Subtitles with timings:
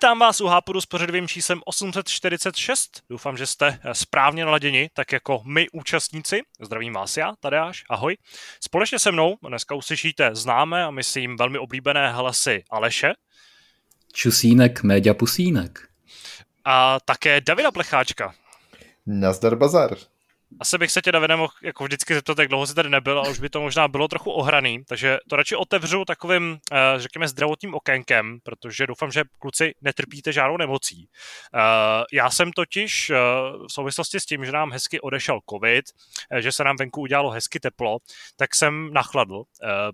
[0.00, 3.02] Vítám vás u Hápodu s pořadovým číslem 846.
[3.10, 6.40] Doufám, že jste eh, správně naladěni, tak jako my účastníci.
[6.60, 8.16] Zdravím vás já, Tadeáš, ahoj.
[8.64, 13.12] Společně se mnou dneska uslyšíte známé a myslím velmi oblíbené hlasy Aleše.
[14.12, 15.88] Čusínek, média pusínek.
[16.64, 18.34] A také Davida Plecháčka.
[19.06, 19.96] Nazdar bazar.
[20.58, 23.28] Asi bych se tě, Davide, mohl jako vždycky zeptat, jak dlouho jsi tady nebyl, a
[23.28, 27.74] už by to možná bylo trochu ohraný, takže to radši otevřu takovým, eh, řekněme, zdravotním
[27.74, 31.08] okénkem, protože doufám, že kluci netrpíte žádnou nemocí.
[31.54, 33.14] Eh, já jsem totiž eh,
[33.68, 35.84] v souvislosti s tím, že nám hezky odešel covid,
[36.38, 37.98] že se nám venku udělalo hezky teplo,
[38.36, 39.42] tak jsem nachladl,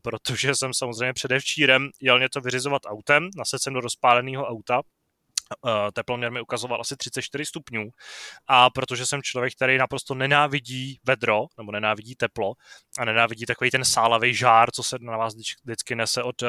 [0.02, 4.82] protože jsem samozřejmě předevčírem jel něco vyřizovat autem, nasedl jsem do rozpáleného auta,
[5.92, 7.88] teploměr mi ukazoval asi 34 stupňů.
[8.46, 12.52] A protože jsem člověk, který naprosto nenávidí vedro, nebo nenávidí teplo
[12.98, 16.48] a nenávidí takový ten sálavý žár, co se na vás vždycky nese od uh,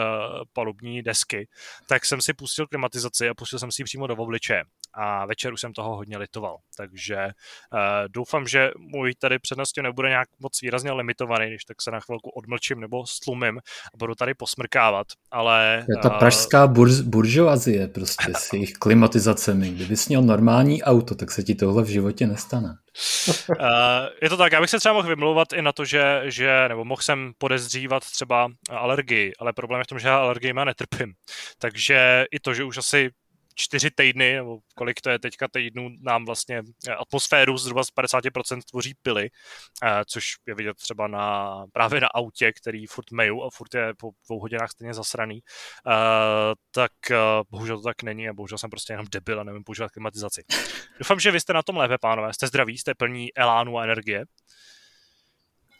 [0.54, 1.48] palubní desky,
[1.88, 4.64] tak jsem si pustil klimatizaci a pustil jsem si ji přímo do obličeje
[4.98, 6.58] a večer už jsem toho hodně litoval.
[6.78, 11.92] Takže uh, doufám, že můj tady přednosti nebude nějak moc výrazně limitovaný, když tak se
[11.92, 13.58] na chvilku odmlčím nebo stlumím
[13.94, 15.86] a budu tady posmrkávat, ale...
[15.90, 19.70] Je ta pražská burž, buržoazie prostě s jejich klimatizacemi.
[19.70, 22.78] Kdybys měl normální auto, tak se ti tohle v životě nestane.
[23.28, 23.56] uh,
[24.22, 26.86] je to tak, já bych se třeba mohl vymlouvat i na to, že, že nebo
[26.86, 31.14] mohl jsem podezřívat třeba alergii, ale problém je v tom, že já alergii má netrpím.
[31.60, 33.10] Takže i to, že už asi
[33.60, 38.60] čtyři týdny, nebo kolik to je teďka týdnů, nám vlastně eh, atmosféru zhruba z 50%
[38.70, 39.30] tvoří pily,
[39.84, 43.94] eh, což je vidět třeba na, právě na autě, který furt meju a furt je
[43.98, 45.40] po dvou hodinách stejně zasraný,
[45.88, 45.92] eh,
[46.72, 46.92] tak
[47.52, 50.44] bohužel to tak není a bohužel jsem prostě jenom debil a nevím používat klimatizaci.
[51.00, 54.26] Doufám, že vy jste na tom lépe, pánové, jste zdraví, jste plní elánu a energie.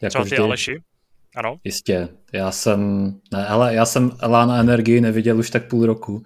[0.02, 0.42] Jako třeba ty vždy.
[0.42, 0.82] Aleši.
[1.36, 1.60] Ano.
[1.64, 6.24] Jistě, já jsem, ne, ale já jsem Elán a energii neviděl už tak půl roku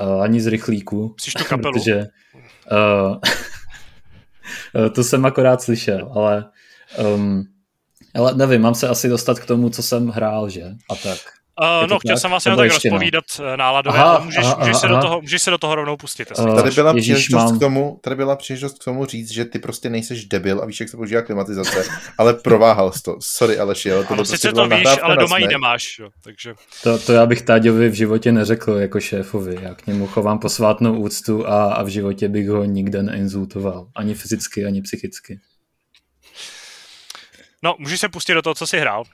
[0.00, 1.14] uh, ani z rychlíku.
[1.20, 1.72] Jsi tu kapelu.
[1.72, 2.06] Protože,
[2.72, 3.16] uh,
[4.94, 6.50] to jsem akorát slyšel, ale,
[7.14, 7.44] um,
[8.14, 10.64] ale nevím, mám se asi dostat k tomu, co jsem hrál, že?
[10.90, 11.39] A tak.
[11.60, 12.20] Uh, no, chtěl tak?
[12.20, 13.56] jsem vás jenom tak rozpovídat no.
[13.56, 15.96] náladově, aha, ale můžeš, aha, můžeš, aha, se Do toho, můžeš se do toho rovnou
[15.96, 16.32] pustit.
[16.38, 17.56] Uh, tady byla Ježíš, příležitost mám...
[17.56, 20.80] k tomu, tady byla příležitost k tomu říct, že ty prostě nejseš debil a víš,
[20.80, 21.84] jak se používá klimatizace,
[22.18, 23.16] ale prováhal jsi to.
[23.20, 25.98] Sorry, Aleši, ale to ano, prostě to víš, ale doma ji nemáš.
[25.98, 26.54] Jo, takže...
[26.82, 29.58] to, to já bych Táďovi v životě neřekl jako šéfovi.
[29.62, 33.86] Já k němu chovám posvátnou úctu a, a v životě bych ho nikde neinzultoval.
[33.96, 35.40] Ani fyzicky, ani psychicky.
[37.62, 39.04] No, můžeš se pustit do toho, co jsi hrál.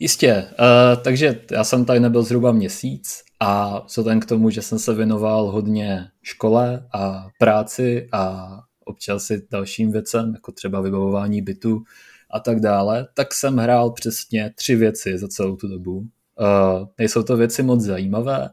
[0.00, 4.78] Jistě, uh, takže já jsem tady nebyl zhruba měsíc a vzhledem k tomu, že jsem
[4.78, 8.48] se věnoval hodně škole a práci a
[8.84, 11.82] občas i dalším věcem, jako třeba vybavování bytu
[12.30, 15.96] a tak dále, tak jsem hrál přesně tři věci za celou tu dobu.
[15.98, 18.50] Uh, nejsou to věci moc zajímavé.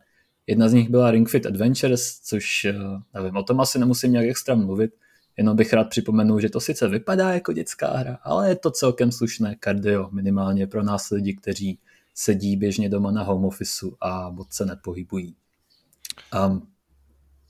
[0.48, 4.26] Jedna z nich byla Ring Fit Adventures, což uh, nevím, o tom asi nemusím nějak
[4.26, 4.92] extra mluvit,
[5.38, 9.12] Jenom bych rád připomenul, že to sice vypadá jako dětská hra, ale je to celkem
[9.12, 11.80] slušné kardio, minimálně pro nás lidi, kteří
[12.14, 15.36] sedí běžně doma na home officeu a moc se nepohybují.
[16.46, 16.68] Um,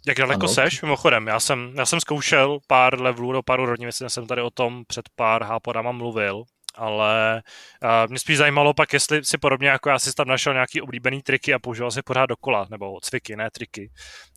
[0.08, 0.54] jak daleko ano.
[0.54, 1.28] seš, mimochodem?
[1.28, 4.84] Já jsem, já jsem zkoušel pár levelů do pár úrovní, myslím, jsem tady o tom
[4.88, 6.44] před pár hápodama mluvil,
[6.76, 7.44] ale
[7.84, 11.22] uh, mě spíš zajímalo pak, jestli si podobně jako já si tam našel nějaký oblíbený
[11.22, 13.92] triky a používal si pořád dokola, nebo cviky, ne triky.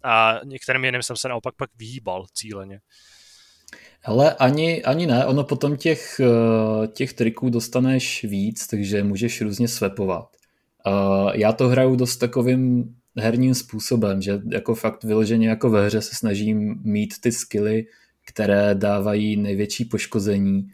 [0.04, 2.81] A některým jiným jsem se naopak pak vyhýbal cíleně.
[4.04, 9.69] Ale ani, ani ne, ono potom těch, eh, těch triků dostaneš víc, takže můžeš různě
[9.69, 10.28] svepovat.
[11.34, 16.14] Já to hraju dost takovým herním způsobem, že jako fakt vyloženě jako ve hře se
[16.14, 17.87] snažím mít ty skily,
[18.26, 20.69] které dávají největší poškození,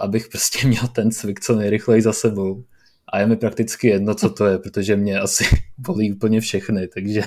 [0.00, 2.64] abych prostě měl ten cvik co nejrychleji za sebou.
[3.12, 5.44] A je mi prakticky jedno, co to je, protože mě asi
[5.78, 7.22] bolí úplně všechny, takže,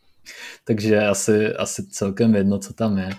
[0.64, 3.10] takže asi, asi celkem jedno, co tam je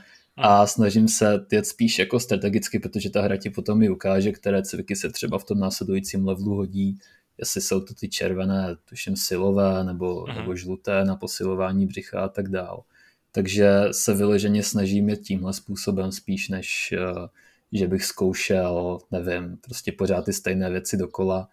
[0.42, 4.64] a snažím se jet spíš jako strategicky, protože ta hra ti potom i ukáže, které
[4.64, 7.00] cviky se třeba v tom následujícím levelu hodí,
[7.38, 10.36] jestli jsou to ty červené, tuším silové nebo, uh-huh.
[10.36, 12.84] nebo žluté na posilování břicha a tak dál.
[13.32, 17.28] Takže se vyloženě snažím jet tímhle způsobem spíš, než uh,
[17.72, 21.50] že bych zkoušel, nevím, prostě pořád ty stejné věci dokola.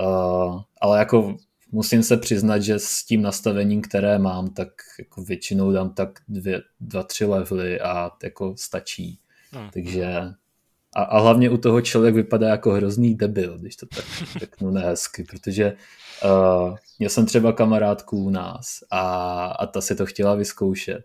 [0.00, 1.36] Uh, ale jako
[1.72, 4.68] musím se přiznat, že s tím nastavením, které mám, tak
[4.98, 9.18] jako většinou dám tak dvě, dva, tři levely a jako stačí.
[9.52, 9.70] Hmm.
[9.72, 10.06] Takže
[10.96, 14.04] a, a hlavně u toho člověk vypadá jako hrozný debil, když to tak
[14.38, 15.76] řeknu nehezky, protože
[16.24, 19.00] uh, měl jsem třeba kamarádku u nás a,
[19.46, 21.02] a ta si to chtěla vyzkoušet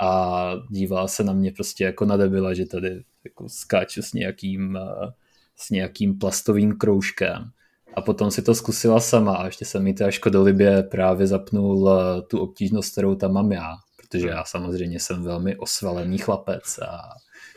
[0.00, 4.74] a dívala se na mě prostě jako na debila, že tady jako skáču s nějakým,
[4.74, 5.10] uh,
[5.56, 7.50] s nějakým plastovým kroužkem
[7.94, 12.22] a potom si to zkusila sama a ještě jsem mi to škodolibě právě zapnul eh,
[12.22, 17.00] tu obtížnost, kterou tam mám já, protože já samozřejmě jsem velmi osvalený chlapec a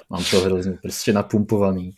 [0.10, 1.92] mám to hrozně prostě napumpovaný.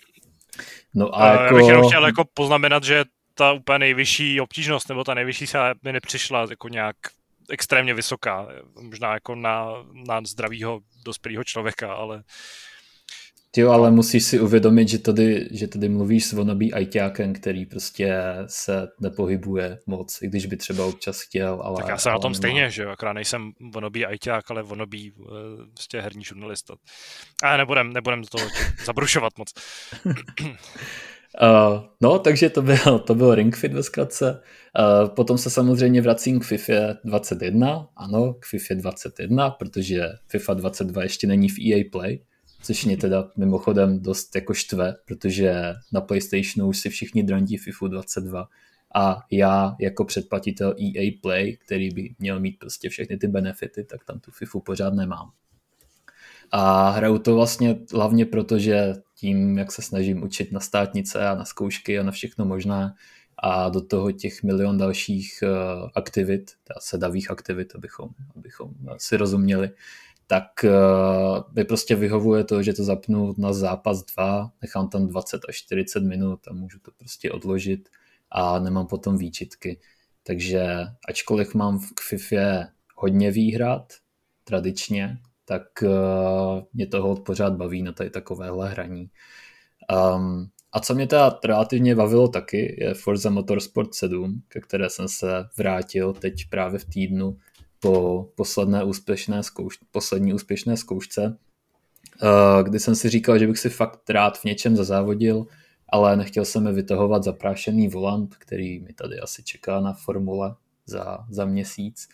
[0.93, 1.55] No a, a jako...
[1.55, 3.03] Já bych jenom chtěl jako poznamenat, že
[3.33, 6.95] ta úplně nejvyšší obtížnost, nebo ta nejvyšší se mi nepřišla jako nějak
[7.49, 8.47] extrémně vysoká,
[8.81, 9.67] možná jako na,
[10.07, 12.23] na zdravýho dospělého člověka, ale
[13.57, 18.15] Jo, ale musíš si uvědomit, že tady, že tady mluvíš s vonabí ajťákem, který prostě
[18.45, 21.77] se nepohybuje moc, i když by třeba občas chtěl, ale...
[21.77, 22.37] Tak já jsem na tom nemá.
[22.37, 25.27] stejně, že jo, akorát nejsem vonabí ajťák, ale vonabí uh,
[25.73, 26.75] prostě herní žurnalista.
[27.43, 28.49] A nebudem, nebudem do toho
[28.85, 29.53] zabrušovat moc.
[30.05, 30.13] Uh,
[32.01, 34.41] no, takže to byl, to byl Ring Fit ve zkratce.
[34.79, 36.73] Uh, potom se samozřejmě vracím k FIFA
[37.03, 42.19] 21, ano, k FIFA 21, protože FIFA 22 ještě není v EA Play,
[42.65, 47.87] což mě teda mimochodem dost jako štve, protože na PlayStationu už si všichni drandí FIFA
[47.87, 48.47] 22
[48.95, 54.05] a já jako předplatitel EA Play, který by měl mít prostě všechny ty benefity, tak
[54.05, 55.31] tam tu FIFA pořád nemám.
[56.51, 61.35] A hraju to vlastně hlavně proto, že tím, jak se snažím učit na státnice a
[61.35, 62.93] na zkoušky a na všechno možné
[63.37, 69.69] a do toho těch milion dalších uh, aktivit, sedavých aktivit, abychom, abychom si rozuměli,
[70.27, 75.41] tak uh, mi prostě vyhovuje to, že to zapnu na zápas 2, nechám tam 20
[75.49, 77.89] až 40 minut a můžu to prostě odložit
[78.31, 79.79] a nemám potom výčitky.
[80.23, 80.67] Takže
[81.07, 83.93] ačkoliv mám v FIFA hodně výhrad,
[84.43, 89.09] tradičně, tak uh, mě toho pořád baví na tady takovéhle hraní.
[90.15, 95.07] Um, a co mě teda relativně bavilo taky, je Forza Motorsport 7, ke které jsem
[95.07, 95.27] se
[95.57, 97.37] vrátil teď právě v týdnu
[97.79, 101.37] po posledné úspěšné zkouš- poslední úspěšné zkoušce,
[102.23, 105.45] uh, kdy jsem si říkal, že bych si fakt rád v něčem zazávodil,
[105.89, 110.55] ale nechtěl jsem mi vytahovat zaprášený volant, který mi tady asi čeká na formule
[110.85, 112.07] za, za měsíc.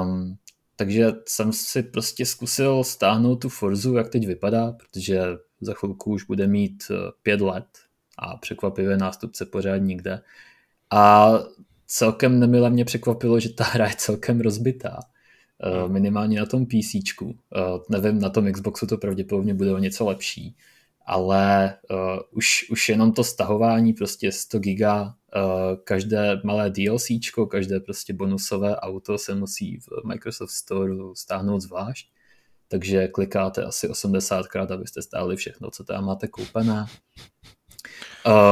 [0.00, 0.36] Um,
[0.76, 5.20] takže jsem si prostě zkusil stáhnout tu Forzu, jak teď vypadá, protože
[5.60, 7.66] za chvilku už bude mít eh, pět let
[8.18, 10.20] a překvapivě nástupce pořád nikde.
[10.90, 11.32] A
[11.86, 15.00] celkem nemile mě překvapilo, že ta hra je celkem rozbitá.
[15.62, 16.94] Eh, minimálně na tom PC.
[17.24, 20.56] Eh, nevím, na tom Xboxu to pravděpodobně bude o něco lepší,
[21.06, 21.76] ale
[22.30, 27.06] už, už jenom to stahování prostě 100 giga Eh, každé malé DLC,
[27.50, 32.08] každé prostě bonusové auto se musí v Microsoft Store stáhnout zvlášť,
[32.68, 36.86] takže klikáte asi 80krát, abyste stáli všechno, co tam máte koupené.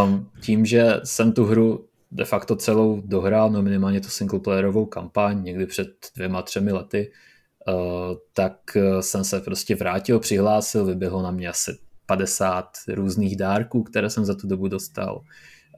[0.05, 5.43] Um, tím, že jsem tu hru de facto celou dohrál, no minimálně tu singleplayerovou kampaň
[5.43, 7.13] někdy před dvěma, třemi lety,
[7.69, 14.11] uh, tak jsem se prostě vrátil, přihlásil, vyběhlo na mě asi 50 různých dárků, které
[14.11, 15.23] jsem za tu dobu dostal.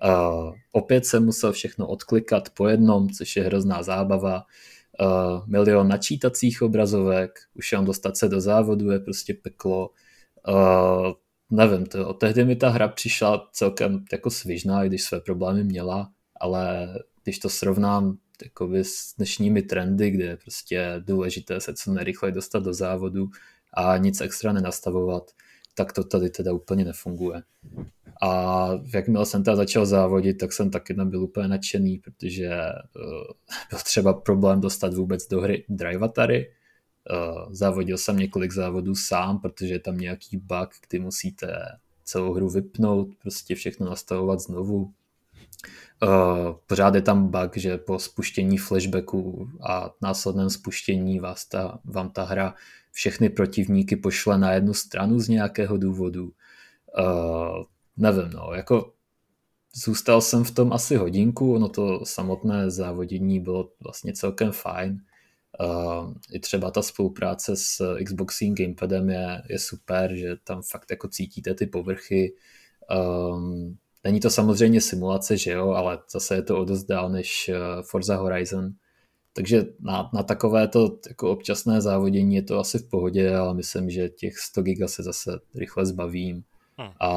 [0.05, 4.43] Uh, opět jsem musel všechno odklikat po jednom, což je hrozná zábava.
[5.47, 9.91] Milion načítacích obrazovek, už jenom dostat se do závodu je prostě peklo.
[10.49, 11.13] Uh,
[11.51, 16.11] nevím, to, tehdy mi ta hra přišla celkem jako svižná, i když své problémy měla,
[16.45, 22.35] ale když to srovnám jakoby s dnešními trendy, kde je prostě důležité se co nejrychleji
[22.35, 23.29] dostat do závodu
[23.75, 25.31] a nic extra nenastavovat,
[25.75, 27.43] tak to tady teda úplně nefunguje.
[28.23, 33.79] A jakmile jsem teda začal závodit, tak jsem taky nebyl úplně nadšený, protože uh, byl
[33.85, 36.51] třeba problém dostat vůbec do hry Drivatary.
[37.11, 41.57] Uh, závodil jsem několik závodů sám, protože je tam nějaký bug, kdy musíte
[42.05, 44.93] celou hru vypnout, prostě všechno nastavovat znovu.
[46.05, 52.11] Uh, pořád je tam bug, že po spuštění flashbacku a následném spuštění vás ta, vám
[52.11, 52.55] ta hra
[52.93, 56.33] všechny protivníky pošle na jednu stranu z nějakého důvodu.
[56.99, 57.65] Uh,
[57.97, 58.93] nevím, no, jako
[59.75, 64.99] zůstal jsem v tom asi hodinku, ono to samotné závodění bylo vlastně celkem fajn.
[65.61, 71.09] Uh, I třeba ta spolupráce s Xboxing Gamepadem je, je super, že tam fakt jako
[71.09, 72.35] cítíte ty povrchy.
[72.97, 77.51] Um, není to samozřejmě simulace, že jo, ale zase je to o dost dál než
[77.83, 78.71] Forza Horizon.
[79.33, 83.91] Takže na, na takové to jako občasné závodění je to asi v pohodě, ale myslím,
[83.91, 86.45] že těch 100 giga se zase rychle zbavím
[86.79, 86.91] hmm.
[87.01, 87.11] a,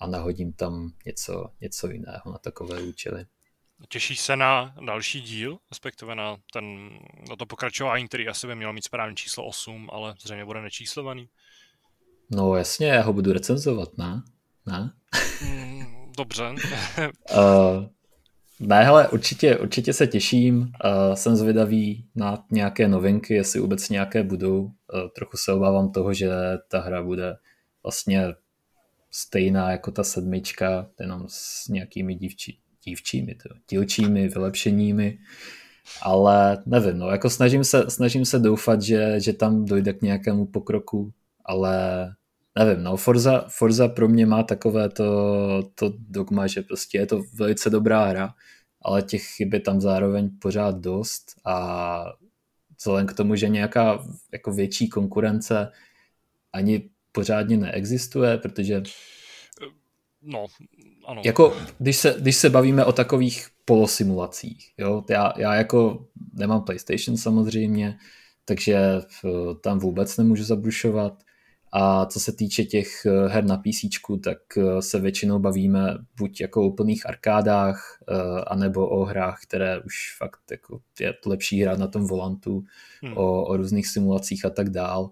[0.00, 3.26] a nahodím tam něco, něco jiného na takové účely.
[3.88, 6.90] Těšíš se na další díl, respektive na, ten,
[7.30, 11.28] na to pokračování, který asi by mělo mít správné číslo 8, ale zřejmě bude nečíslovaný.
[12.30, 14.22] No jasně, já ho budu recenzovat, ne?
[14.66, 14.90] Ne?
[16.16, 16.44] Dobře.
[16.50, 17.84] uh,
[18.60, 20.58] Ne, hele, určitě, určitě se těším.
[20.58, 24.62] Uh, jsem zvědavý na nějaké novinky, jestli vůbec nějaké budou.
[24.62, 24.70] Uh,
[25.16, 26.30] trochu se obávám toho, že
[26.70, 27.36] ta hra bude
[27.82, 28.34] vlastně
[29.10, 35.18] stejná jako ta sedmička, jenom s nějakými dívčí, dívčími, to, dílčími vylepšeními,
[36.02, 40.46] ale nevím, no, jako snažím se, snažím se doufat, že, že tam dojde k nějakému
[40.46, 41.12] pokroku,
[41.44, 42.06] ale
[42.58, 47.22] nevím, no, Forza, Forza pro mě má takové to, to dogma, že prostě je to
[47.34, 48.34] velice dobrá hra,
[48.82, 52.04] ale těch chyb je tam zároveň pořád dost a
[52.78, 55.72] vzhledem k tomu, že nějaká jako větší konkurence
[56.52, 58.82] ani pořádně neexistuje, protože
[60.26, 60.46] No,
[61.06, 61.22] ano.
[61.24, 67.16] Jako, když se, když se bavíme o takových polosimulacích, jo, já, já jako nemám PlayStation
[67.16, 67.98] samozřejmě,
[68.44, 68.78] takže
[69.60, 71.23] tam vůbec nemůžu zabrušovat,
[71.76, 73.84] a co se týče těch eh, her na PC,
[74.24, 79.80] tak eh, se většinou bavíme buď jako o plných arkádách, eh, anebo o hrách, které
[79.80, 82.64] už fakt jako je lepší hrát na tom volantu,
[83.02, 83.16] hmm.
[83.16, 85.10] o, o různých simulacích a tak dál.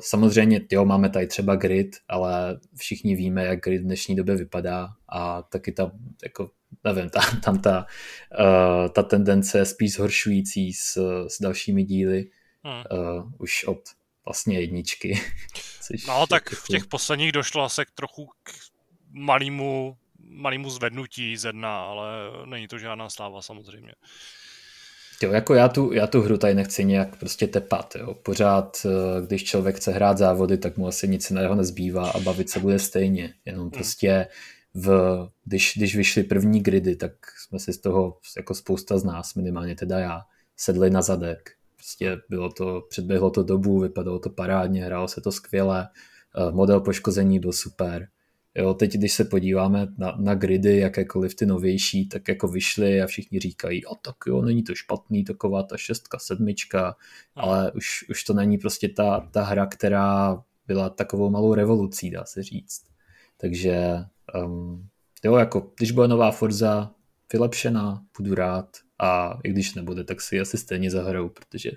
[0.00, 4.88] Samozřejmě, jo, máme tady třeba grid, ale všichni víme, jak grid v dnešní době vypadá
[5.08, 6.50] a taky ta, jako,
[6.84, 7.86] nevím, ta, tam ta,
[8.92, 12.30] ta tendence je spíš zhoršující s, s dalšími díly
[12.64, 12.82] hmm.
[13.00, 13.80] uh, už od
[14.24, 15.20] vlastně jedničky.
[16.08, 18.50] no tak v těch posledních došlo asi k trochu k
[19.10, 22.06] malému, malému zvednutí z jedna, ale
[22.46, 23.92] není to žádná sláva samozřejmě.
[25.22, 28.14] Jo, jako já tu, já tu hru tady nechci nějak prostě tepat, jo.
[28.14, 32.50] Pořád, eh, když člověk chce hrát závody, tak mu asi nic jiného nezbývá a bavit
[32.50, 33.34] se bude stejně.
[33.44, 33.70] Jenom hmm.
[33.70, 34.26] prostě
[34.74, 37.12] v, když, když vyšly první gridy, tak
[37.46, 40.22] jsme si z toho, jako spousta z nás, minimálně teda já,
[40.56, 41.50] sedli na zadek
[41.84, 45.88] Prostě bylo to, předběhlo to dobu, vypadalo to parádně, hrálo se to skvěle,
[46.36, 48.08] eh, model poškození byl super.
[48.54, 53.06] Jo, teď, když se podíváme na, na gridy, jakékoliv ty novější, tak jako vyšly a
[53.06, 56.96] všichni říkají, o tak jo, není to špatný, taková ta šestka, sedmička,
[57.34, 62.24] ale už, už to není prostě ta, ta hra, která byla takovou malou revolucí, dá
[62.24, 62.84] se říct.
[63.36, 63.96] Takže
[64.44, 64.88] um,
[65.24, 66.90] jo, jako když bude nová Forza
[67.32, 71.70] vylepšená, budu rád, a i když nebude, tak si asi stejně zahrou, protože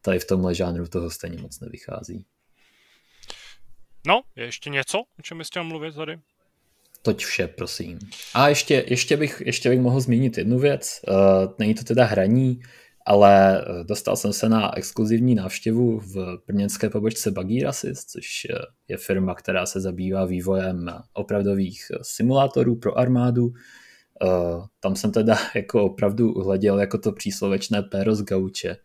[0.00, 2.24] tady v tomhle žánru toho stejně moc nevychází.
[4.06, 6.18] No, je ještě něco, o čem chtěl mluvit tady?
[7.02, 7.98] Toť vše, prosím.
[8.34, 11.00] A ještě, ještě, bych, ještě bych mohl zmínit jednu věc.
[11.08, 11.14] Uh,
[11.58, 12.60] není to teda hraní,
[13.06, 18.46] ale eh, dostal jsem se na exkluzivní návštěvu v brněnské pobočce Bagirasis, což
[18.88, 23.52] je firma, která se zabývá vývojem opravdových simulátorů pro armádu
[24.24, 28.76] Uh, tam jsem teda jako opravdu hleděl jako to příslovečné péro z gauče.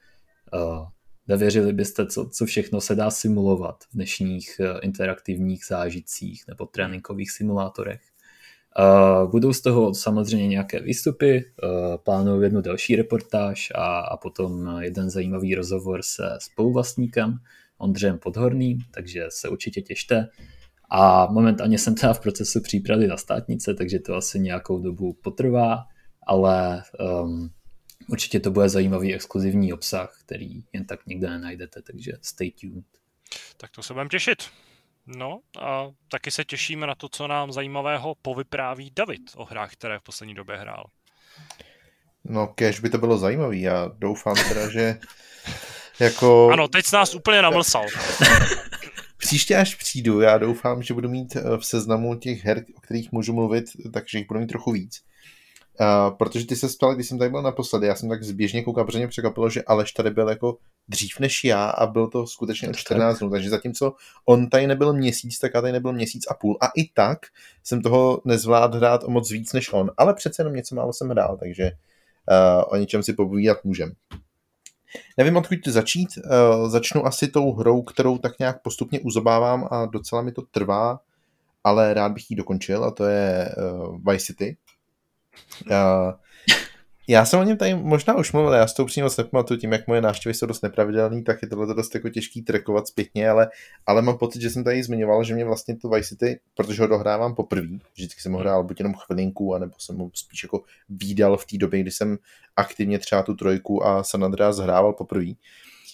[0.54, 0.88] Uh,
[1.28, 7.32] nevěřili byste, co, co všechno se dá simulovat v dnešních uh, interaktivních zážitcích nebo tréninkových
[7.32, 8.02] simulátorech.
[8.80, 14.78] Uh, budou z toho samozřejmě nějaké výstupy, uh, plánuju jednu další reportáž a, a potom
[14.80, 17.38] jeden zajímavý rozhovor se spoluvlastníkem
[17.82, 20.28] Ondřejem Podhorným, takže se určitě těšte.
[20.94, 25.84] A momentálně jsem teda v procesu přípravy na státnice, takže to asi nějakou dobu potrvá,
[26.28, 26.84] ale
[27.24, 27.50] um,
[28.08, 32.86] určitě to bude zajímavý exkluzivní obsah, který jen tak nikde nenajdete, takže stay tuned.
[33.58, 34.44] Tak to se budeme těšit.
[35.08, 40.00] No a taky se těšíme na to, co nám zajímavého povypráví David o hrách, které
[40.00, 40.84] v poslední době hrál.
[42.24, 43.62] No, kež by to bylo zajímavý.
[43.62, 45.00] Já doufám teda, že
[46.00, 46.50] jako...
[46.54, 47.86] Ano, teď jsi nás úplně namlsal.
[49.22, 53.12] Příště, až přijdu, já doufám, že budu mít eh, v seznamu těch her, o kterých
[53.12, 55.02] můžu mluvit, takže jich budu mít trochu víc.
[55.80, 58.86] Uh, protože ty se ptal, když jsem tady byl naposledy, já jsem tak zběžně koukal,
[58.86, 62.70] protože mě překvapilo, že Aleš tady byl jako dřív než já a byl to skutečně
[62.70, 63.94] o 14 dnů, takže zatímco
[64.26, 67.20] on tady nebyl měsíc, tak já tady nebyl měsíc a půl a i tak
[67.64, 71.10] jsem toho nezvládl hrát o moc víc než on, ale přece jenom něco málo jsem
[71.10, 73.92] hrál, takže uh, o něčem si popovídat můžem.
[75.18, 76.10] Nevím, odkud začít.
[76.18, 81.00] Uh, začnu asi tou hrou, kterou tak nějak postupně uzobávám a docela mi to trvá,
[81.64, 84.58] ale rád bych ji dokončil a to je uh, Vice City.
[87.12, 89.88] Já jsem o něm tady možná už mluvil, já s tou přímo nepamatuju tím, jak
[89.88, 93.50] moje návštěvy jsou dost nepravidelné, tak je tohle dost jako těžký trekovat zpětně, ale,
[93.86, 96.88] ale mám pocit, že jsem tady zmiňoval, že mě vlastně to Vice City, protože ho
[96.88, 101.38] dohrávám poprvé, vždycky jsem ho hrál buď jenom chvilinku, anebo jsem ho spíš jako výdal
[101.38, 102.18] v té době, kdy jsem
[102.56, 105.32] aktivně třeba tu trojku a San Andreas hrával poprvé.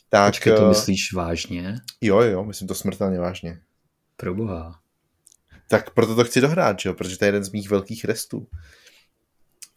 [0.09, 1.75] Tak, Počkej, to eh, myslíš vážně?
[2.01, 3.59] Jo, jo, myslím to smrtelně vážně.
[4.17, 4.79] Proboha.
[5.69, 6.93] Tak proto to chci dohrát, že jo?
[6.93, 8.47] protože to je jeden z mých velkých restů.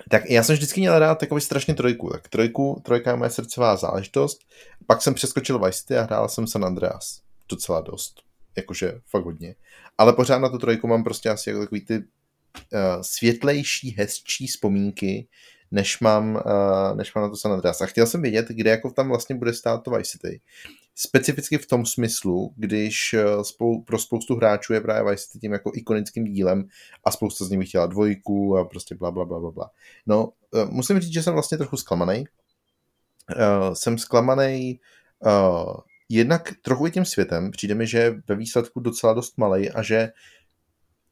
[0.09, 2.11] Tak já jsem vždycky měl rád takový strašně trojku.
[2.11, 4.41] Tak trojku, trojka je moje srdcová záležitost.
[4.87, 7.21] Pak jsem přeskočil Vice a hrál jsem San Andreas.
[7.49, 8.21] Docela dost.
[8.57, 9.55] Jakože fakt hodně.
[9.99, 12.05] Ale pořád na tu trojku mám prostě asi jako takový ty uh,
[13.01, 15.29] světlejší, hezčí vzpomínky,
[15.71, 17.81] než mám, uh, než mám na to San Andreas.
[17.81, 20.41] A chtěl jsem vědět, kde jako tam vlastně bude stát to Vice City.
[20.95, 25.53] Specificky v tom smyslu, když uh, spou- pro spoustu hráčů je právě Vice City tím
[25.53, 26.65] jako ikonickým dílem
[27.05, 29.71] a spousta z nich chtěla dvojku a prostě bla, bla, bla, bla, bla.
[30.07, 32.25] No, uh, musím říct, že jsem vlastně trochu zklamaný.
[33.37, 34.81] Uh, jsem zklamaný
[36.09, 37.51] jednak trochu i tím světem.
[37.51, 40.09] Přijde mi, že ve výsledku docela dost malý a že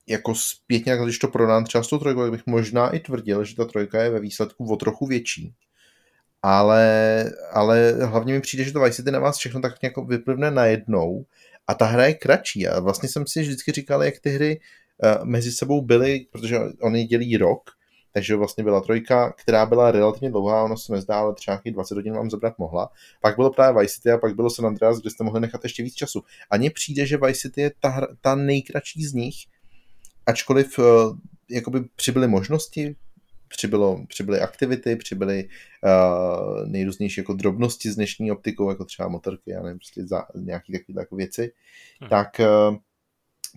[0.06, 3.64] jako zpětně, když to prodám třeba s tou trojkou, bych možná i tvrdil, že ta
[3.64, 5.54] trojka je ve výsledku o trochu větší.
[6.42, 10.50] Ale, ale hlavně mi přijde, že to Vice City na vás všechno tak nějak vyplivne
[10.50, 11.24] najednou
[11.68, 15.24] a ta hra je kratší a vlastně jsem si vždycky říkal, jak ty hry uh,
[15.24, 17.70] mezi sebou byly, protože oni dělí rok,
[18.12, 21.94] takže vlastně byla trojka, která byla relativně dlouhá, ono se nezdá, ale třeba nějakých 20
[21.94, 22.90] hodin vám zabrat mohla.
[23.20, 25.82] Pak bylo právě Vice City a pak bylo San Andreas, kde jste mohli nechat ještě
[25.82, 26.24] víc času.
[26.50, 29.34] A mně přijde, že Vice City je ta, ta nejkratší z nich,
[30.26, 30.84] ačkoliv uh,
[31.50, 32.96] jakoby přibyly možnosti,
[33.48, 35.48] přibylo, přibyly aktivity, přibyly
[35.84, 40.72] uh, nejrůznější jako drobnosti s dnešní optikou, jako třeba motorky, já nevím, prostě za, nějaké
[40.72, 41.52] takové jako věci,
[42.00, 42.10] hmm.
[42.10, 42.76] tak, uh,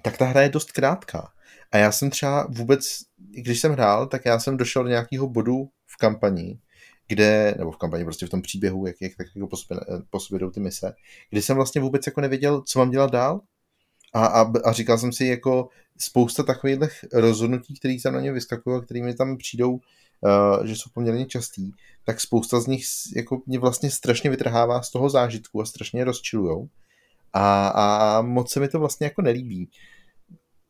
[0.01, 1.31] tak ta hra je dost krátká.
[1.71, 5.69] A já jsem třeba vůbec, když jsem hrál, tak já jsem došel do nějakého bodu
[5.85, 6.59] v kampani,
[7.07, 9.79] kde, nebo v kampani, prostě v tom příběhu, jak, jak tak jako po sobě,
[10.09, 10.93] po sobě jdou ty mise,
[11.29, 13.41] kdy jsem vlastně vůbec jako nevěděl, co mám dělat dál.
[14.13, 16.79] A, a, a říkal jsem si jako spousta takových
[17.13, 21.25] rozhodnutí, které se na ně vyskakují a které mi tam přijdou, uh, že jsou poměrně
[21.25, 21.71] častý,
[22.05, 22.83] tak spousta z nich
[23.15, 26.67] jako mě vlastně strašně vytrhává z toho zážitku a strašně rozčilujou.
[27.33, 29.69] A, a moc se mi to vlastně jako nelíbí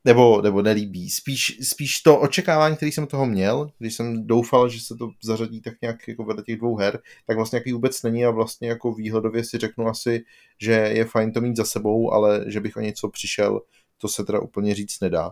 [0.05, 1.09] nebo, nebo nelíbí.
[1.09, 5.61] Spíš, spíš to očekávání, který jsem toho měl, když jsem doufal, že se to zařadí
[5.61, 8.93] tak nějak jako vedle těch dvou her, tak vlastně jaký vůbec není a vlastně jako
[8.93, 10.23] výhledově si řeknu asi,
[10.61, 13.61] že je fajn to mít za sebou, ale že bych o něco přišel,
[13.97, 15.31] to se teda úplně říct nedá.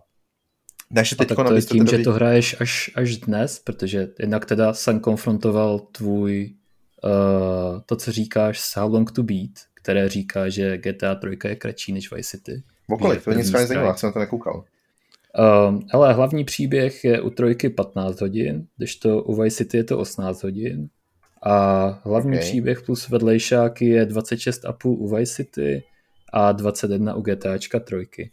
[0.94, 1.98] Takže teď to je tím, teda...
[1.98, 6.54] že to hraješ až, až dnes, protože jednak teda jsem konfrontoval tvůj
[7.04, 11.56] uh, to, co říkáš s How Long to Beat, které říká, že GTA 3 je
[11.56, 12.64] kratší než Vice City.
[12.90, 14.64] Okolik, to nic nezajímá, jsem na to nekoukal.
[15.68, 19.84] Um, ale hlavní příběh je u trojky 15 hodin, když to u Vice City je
[19.84, 20.90] to 18 hodin.
[21.44, 22.48] A hlavní okay.
[22.48, 25.84] příběh plus vedlejšáky je 26,5 u Vice City
[26.34, 28.32] a 21 u GTAčka trojky.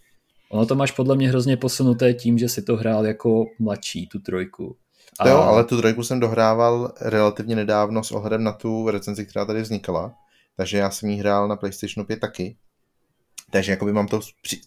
[0.51, 4.19] Ono to máš podle mě hrozně posunuté tím, že si to hrál jako mladší, tu
[4.19, 4.77] trojku.
[5.21, 5.29] A...
[5.29, 9.63] Jo, ale tu trojku jsem dohrával relativně nedávno s ohledem na tu recenzi, která tady
[9.63, 10.15] vznikala.
[10.57, 12.57] Takže já jsem ji hrál na PlayStation 5 taky.
[13.51, 14.21] Takže jakoby mám to,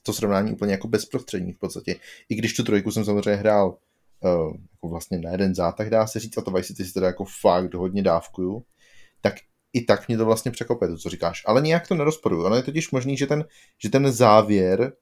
[0.03, 1.95] to srovnání úplně jako bezprostřední v podstatě.
[2.29, 6.19] I když tu trojku jsem samozřejmě hrál uh, jako vlastně na jeden zátah, dá se
[6.19, 8.63] říct, a to Vice City si teda jako fakt hodně dávkuju,
[9.21, 9.33] tak
[9.73, 11.43] i tak mě to vlastně překopuje, to, co říkáš.
[11.45, 12.45] Ale nějak to nerozporuju.
[12.45, 13.45] Ono je totiž možný, že ten,
[13.77, 14.93] že ten závěr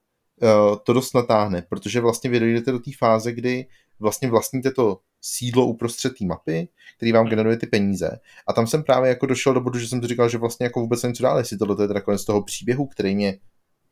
[0.42, 3.66] uh, to dost natáhne, protože vlastně vy dojdete do té fáze, kdy
[4.00, 8.20] vlastně vlastníte to sídlo uprostřed té mapy, který vám generuje ty peníze.
[8.48, 10.80] A tam jsem právě jako došel do bodu, že jsem to říkal, že vlastně jako
[10.80, 13.40] vůbec něco dál, jestli tohle je teda konec toho příběhu, který mě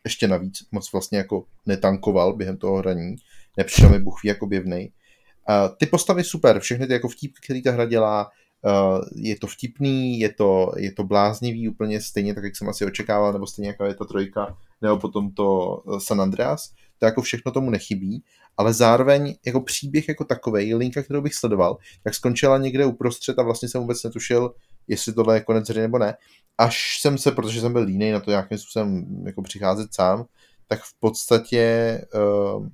[0.05, 3.15] ještě navíc moc vlastně jako netankoval během toho hraní.
[3.57, 4.91] Nepřišel mi Bůh jako běvnej.
[5.49, 8.29] Uh, ty postavy super, všechny ty jako vtípky, který ta hra dělá,
[8.61, 12.85] uh, je to vtipný, je to, je to bláznivý úplně stejně tak, jak jsem asi
[12.85, 17.21] očekával, nebo stejně jako je ta trojka, nebo potom to eh, San Andreas, to jako
[17.21, 18.23] všechno tomu nechybí,
[18.57, 23.43] ale zároveň jako příběh jako takový, linka, kterou bych sledoval, tak skončila někde uprostřed a
[23.43, 24.53] vlastně jsem vůbec netušil,
[24.87, 26.17] jestli tohle je konec hry nebo ne.
[26.57, 30.25] Až jsem se, protože jsem byl línej na to nějakým způsobem jako přicházet sám,
[30.67, 32.67] tak v podstatě uh,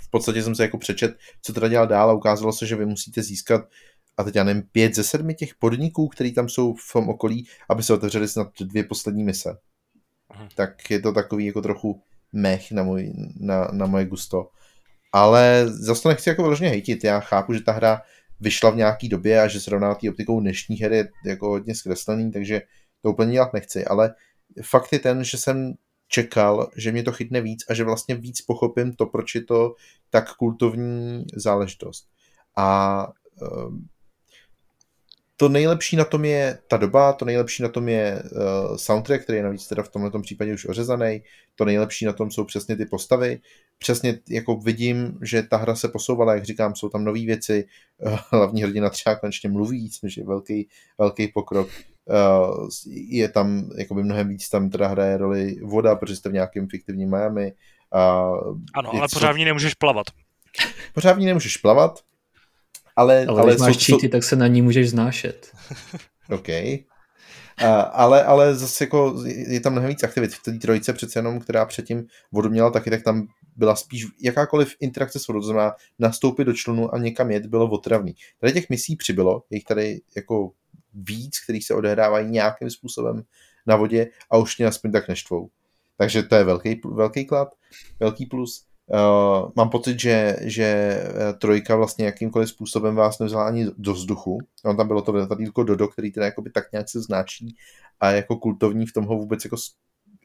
[0.00, 2.86] v podstatě jsem se jako přečet, co teda dělal dál a ukázalo se, že vy
[2.86, 3.68] musíte získat
[4.16, 7.46] a teď já nevím, pět ze sedmi těch podniků, který tam jsou v tom okolí,
[7.68, 9.58] aby se otevřeli snad dvě poslední mise.
[10.30, 10.48] Aha.
[10.54, 14.50] Tak je to takový jako trochu mech na, můj, na, na moje gusto.
[15.12, 17.04] Ale zase to nechci jako vyloženě hejtit.
[17.04, 18.02] Já chápu, že ta hra
[18.40, 22.32] vyšla v nějaký době a že srovná tý optikou dnešní hry je jako hodně zkreslený,
[22.32, 22.62] takže
[23.02, 23.84] to úplně dělat nechci.
[23.84, 24.14] Ale
[24.62, 25.74] fakt je ten, že jsem
[26.08, 29.74] čekal, že mě to chytne víc a že vlastně víc pochopím to, proč je to
[30.10, 32.08] tak kultovní záležitost.
[32.56, 33.08] A
[33.66, 33.88] um,
[35.40, 39.38] to nejlepší na tom je ta doba, to nejlepší na tom je uh, soundtrack, který
[39.38, 41.22] je navíc teda v tomto případě už ořezaný,
[41.54, 43.40] to nejlepší na tom jsou přesně ty postavy,
[43.78, 47.64] přesně jako vidím, že ta hra se posouvala, jak říkám, jsou tam nové věci,
[47.98, 51.68] uh, hlavní hrdina třeba konečně mluví, což je velký, velký pokrok,
[52.04, 52.68] uh,
[53.08, 57.10] je tam jakoby mnohem víc, tam teda hraje roli voda, protože jste v nějakém fiktivním
[57.10, 57.52] Miami.
[57.94, 60.06] Uh, ano, ale pořád v ní nemůžeš plavat.
[60.94, 62.00] Pořád v ní nemůžeš plavat,
[62.98, 65.52] ale, ale, ale když máš jsou, cheaty, tak se na ní můžeš znášet.
[66.30, 66.48] OK.
[66.48, 71.40] Uh, ale, ale zase jako je tam mnohem víc aktivit v té trojice přece jenom,
[71.40, 75.72] která předtím vodu měla taky, tak tam byla spíš jakákoliv interakce s vodou, to znamená
[75.98, 78.14] nastoupit do člunu a někam jet, bylo otravný.
[78.40, 80.50] Tady těch misí přibylo, je jich tady jako
[80.94, 83.22] víc, kterých se odehrávají nějakým způsobem
[83.66, 85.48] na vodě a už mě aspoň tak neštvou.
[85.96, 87.48] Takže to je velký, velký klad,
[88.00, 88.67] velký plus.
[88.90, 94.38] Uh, mám pocit, že, že eh, trojka vlastně jakýmkoliv způsobem vás nevzala ani do vzduchu.
[94.64, 97.56] On tam bylo to jako Dodo, který teda jakoby tak nějak se znáčí
[98.00, 99.56] a jako kultovní v tom ho vůbec jako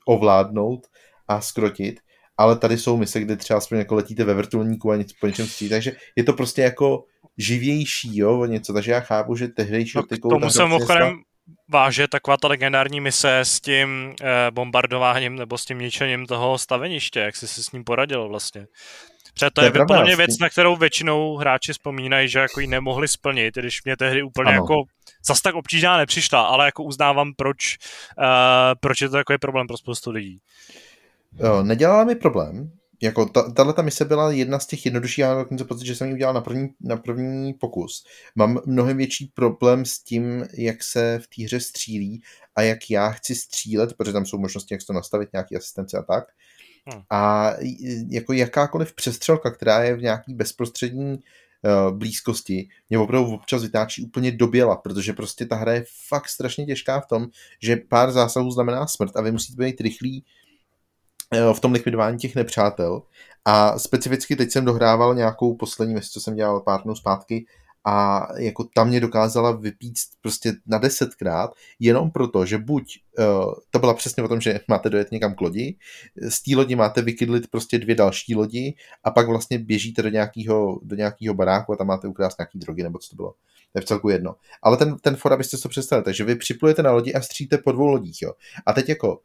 [0.06, 0.88] ovládnout
[1.28, 2.00] a skrotit.
[2.38, 5.48] Ale tady jsou mise, kde třeba aspoň jako letíte ve vrtulníku a něco po něčem
[5.48, 7.06] stří, takže je to prostě jako
[7.38, 11.22] živější, jo, o něco, takže já chápu, že tehdejší no, k tomu jsem mimochodem
[11.68, 17.20] váže taková ta legendární mise s tím eh, bombardováním nebo s tím ničením toho staveniště,
[17.20, 18.68] jak jsi si s ním poradil vlastně.
[19.34, 22.60] Protože to, to je, je podle mě věc, na kterou většinou hráči vzpomínají, že jako
[22.60, 24.58] ji nemohli splnit, když mě tehdy úplně ano.
[24.58, 24.84] jako
[25.26, 27.78] zas tak obtížná nepřišla, ale jako uznávám, proč,
[28.18, 28.26] uh,
[28.80, 30.40] proč je to takový problém pro spoustu lidí.
[31.40, 32.72] Jo, nedělala mi problém,
[33.04, 36.14] jako tahle ta mise byla jedna z těch jednodušších, já mám pocit, že jsem ji
[36.14, 38.04] udělal na první, na první pokus.
[38.36, 42.22] Mám mnohem větší problém s tím, jak se v té hře střílí
[42.56, 46.02] a jak já chci střílet, protože tam jsou možnosti, jak to nastavit, nějaký asistence a
[46.02, 46.24] tak.
[46.86, 47.02] Hmm.
[47.10, 47.54] A
[48.10, 54.32] jako jakákoliv přestřelka, která je v nějaký bezprostřední uh, blízkosti, mě opravdu občas vytáčí úplně
[54.32, 57.28] doběla, protože prostě ta hra je fakt strašně těžká v tom,
[57.62, 60.26] že pár zásahů znamená smrt a vy musíte být rychlí
[61.54, 63.02] v tom likvidování těch nepřátel.
[63.46, 67.46] A specificky teď jsem dohrával nějakou poslední věc, co jsem dělal pár dnů zpátky,
[67.86, 73.80] a jako tam mě dokázala vypít prostě na desetkrát, jenom proto, že buď uh, to
[73.80, 75.76] byla přesně o tom, že máte dojet někam k lodi,
[76.30, 80.80] z té lodi máte vykydlit prostě dvě další lodi a pak vlastně běžíte do nějakého,
[80.84, 83.32] do nějakého baráku a tam máte ukrást nějaký drogy, nebo co to bylo.
[83.72, 84.36] To je v celku jedno.
[84.62, 87.72] Ale ten, ten for, abyste to představili, takže vy připlujete na lodi a stříte po
[87.72, 88.34] dvou lodích, jo.
[88.66, 89.20] A teď jako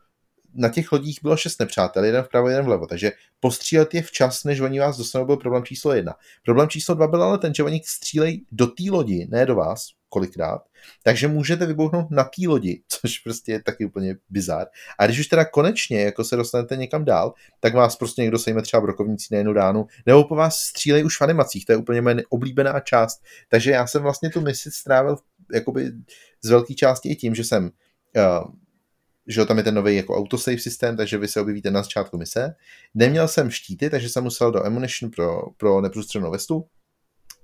[0.55, 4.61] na těch lodích bylo šest nepřátel, jeden vpravo, jeden vlevo, takže postřílet je včas, než
[4.61, 6.15] oni vás dostanou, byl problém číslo jedna.
[6.45, 9.87] Problém číslo dva byl ale ten, že oni střílejí do té lodi, ne do vás,
[10.09, 10.63] kolikrát,
[11.03, 14.67] takže můžete vybouchnout na té lodi, což prostě je taky úplně bizár.
[14.99, 18.63] A když už teda konečně jako se dostanete někam dál, tak vás prostě někdo sejme
[18.63, 22.03] třeba brokovnící na jednu ránu, nebo po vás střílejí už v animacích, to je úplně
[22.03, 23.23] moje oblíbená část.
[23.49, 25.17] Takže já jsem vlastně tu misi strávil
[25.55, 25.93] jakoby
[26.45, 28.53] z velké části i tím, že jsem uh,
[29.29, 32.55] že tam je ten nový jako autosave systém, takže vy se objevíte na začátku mise.
[32.95, 36.67] Neměl jsem štíty, takže jsem musel do Ammunition pro, pro neprůstřelnou vestu,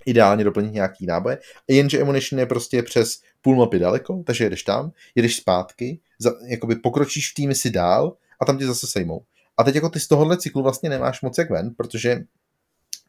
[0.05, 4.91] ideálně doplnit nějaký náboje, jenže Ammunition je prostě přes půl mapy daleko, takže jedeš tam,
[5.15, 9.23] jedeš zpátky, za, jakoby pokročíš v té misi dál a tam tě zase sejmou.
[9.57, 12.23] A teď jako ty z tohohle cyklu vlastně nemáš moc jak ven, protože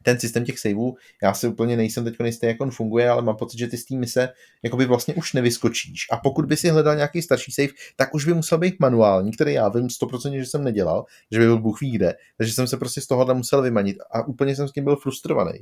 [0.03, 3.35] ten systém těch saveů, já si úplně nejsem teď nejistý, jak on funguje, ale mám
[3.35, 4.29] pocit, že ty z té mise
[4.63, 6.07] jakoby vlastně už nevyskočíš.
[6.11, 9.53] A pokud by si hledal nějaký starší save, tak už by musel být manuální, který
[9.53, 12.13] já vím 100%, že jsem nedělal, že by byl Bůh ví kde.
[12.37, 15.59] Takže jsem se prostě z tohohle musel vymanit a úplně jsem s tím byl frustrovaný.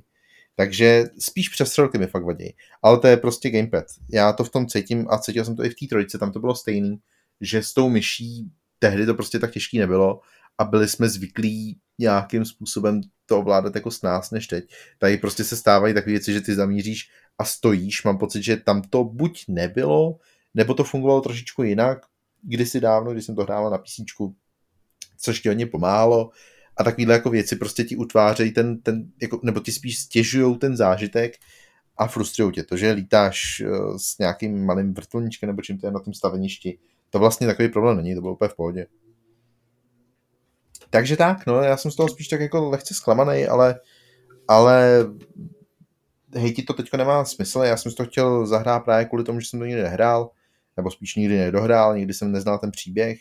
[0.55, 2.55] Takže spíš přestřelky mi fakt vadí.
[2.83, 3.85] Ale to je prostě gamepad.
[4.09, 6.39] Já to v tom cítím a cítil jsem to i v té trojice, tam to
[6.39, 6.97] bylo stejný,
[7.41, 10.19] že s tou myší tehdy to prostě tak těžký nebylo
[10.57, 14.75] a byli jsme zvyklí nějakým způsobem to ovládat jako s nás než teď.
[14.99, 18.03] Tady prostě se stávají takové věci, že ty zamíříš a stojíš.
[18.03, 20.19] Mám pocit, že tam to buď nebylo,
[20.53, 21.97] nebo to fungovalo trošičku jinak.
[22.41, 24.35] Kdysi dávno, když jsem to hrával na písničku,
[25.17, 26.29] což ti hodně pomáhalo.
[26.77, 30.77] A takovýhle jako věci prostě ti utvářejí ten, ten jako, nebo ti spíš stěžují ten
[30.77, 31.33] zážitek
[31.97, 32.63] a frustrují tě.
[32.63, 36.77] To, že lítáš eh, s nějakým malým vrtulníčkem nebo čím to je na tom staveništi,
[37.09, 38.87] to vlastně takový problém není, to bylo úplně v pohodě.
[40.95, 43.79] Takže tak, no, já jsem z toho spíš tak jako lehce zklamaný, ale,
[44.47, 45.05] ale
[46.35, 49.47] hejti to teďko nemá smysl, já jsem si to chtěl zahrát právě kvůli tomu, že
[49.49, 50.31] jsem to nikdy nehrál,
[50.77, 53.17] nebo spíš nikdy nedohrál, nikdy jsem neznal ten příběh.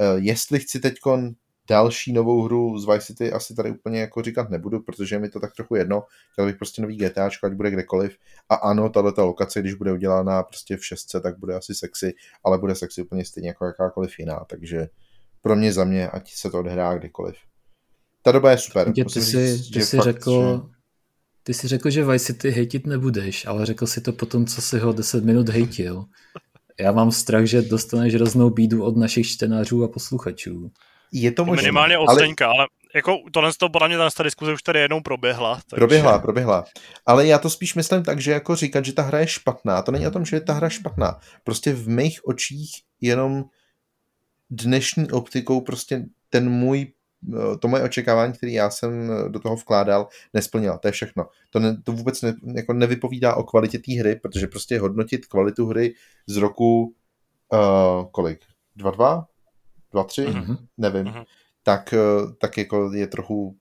[0.00, 1.20] Uh, jestli chci teďko
[1.68, 5.40] další novou hru z Vice City asi tady úplně jako říkat nebudu, protože mi to
[5.40, 6.02] tak trochu jedno.
[6.32, 8.16] Chtěl bych prostě nový GTAčko, ať bude kdekoliv.
[8.48, 12.14] A ano, tahle ta lokace, když bude udělána prostě v šestce, tak bude asi sexy,
[12.44, 14.88] ale bude sexy úplně stejně jako jakákoliv jiná, takže
[15.42, 17.36] pro mě za mě, ať se to odhrá kdekoliv.
[18.22, 18.92] Ta doba je super.
[18.92, 20.74] Tě, ty jsi, říct, ty jsi fakt, řekl, že...
[21.42, 24.78] ty jsi řekl, že Vice City hejtit nebudeš, ale řekl si to potom, co si
[24.78, 26.04] ho 10 minut hejtil.
[26.80, 30.70] Já mám strach, že dostaneš hroznou bídu od našich čtenářů a posluchačů.
[31.12, 31.62] Je to možné.
[31.62, 32.18] Minimálně od ale...
[32.18, 35.54] Zdeňka, ale jako tohle to podle mě ta diskuze už tady jednou proběhla.
[35.54, 35.76] Takže...
[35.76, 36.64] Proběhla, proběhla.
[37.06, 39.92] Ale já to spíš myslím tak, že jako říkat, že ta hra je špatná, to
[39.92, 41.20] není o tom, že je ta hra špatná.
[41.44, 43.44] Prostě v mých očích jenom
[44.50, 46.92] dnešní optikou prostě ten můj
[47.34, 50.78] eh, to moje očekávání, které já jsem eh, do toho vkládal, nesplnila.
[50.78, 51.26] To je všechno.
[51.50, 55.66] To, ne, to vůbec ne, jako nevypovídá o kvalitě té hry, protože prostě hodnotit kvalitu
[55.66, 55.94] hry
[56.26, 56.94] z roku
[57.52, 58.40] uh, kolik?
[58.78, 59.24] 2-2?
[59.94, 60.32] 2-3?
[60.32, 60.56] Mm-hmm.
[60.78, 61.04] Nevím.
[61.04, 61.24] Mm-hmm.
[61.62, 61.94] Tak,
[62.40, 63.56] tak jako je trochu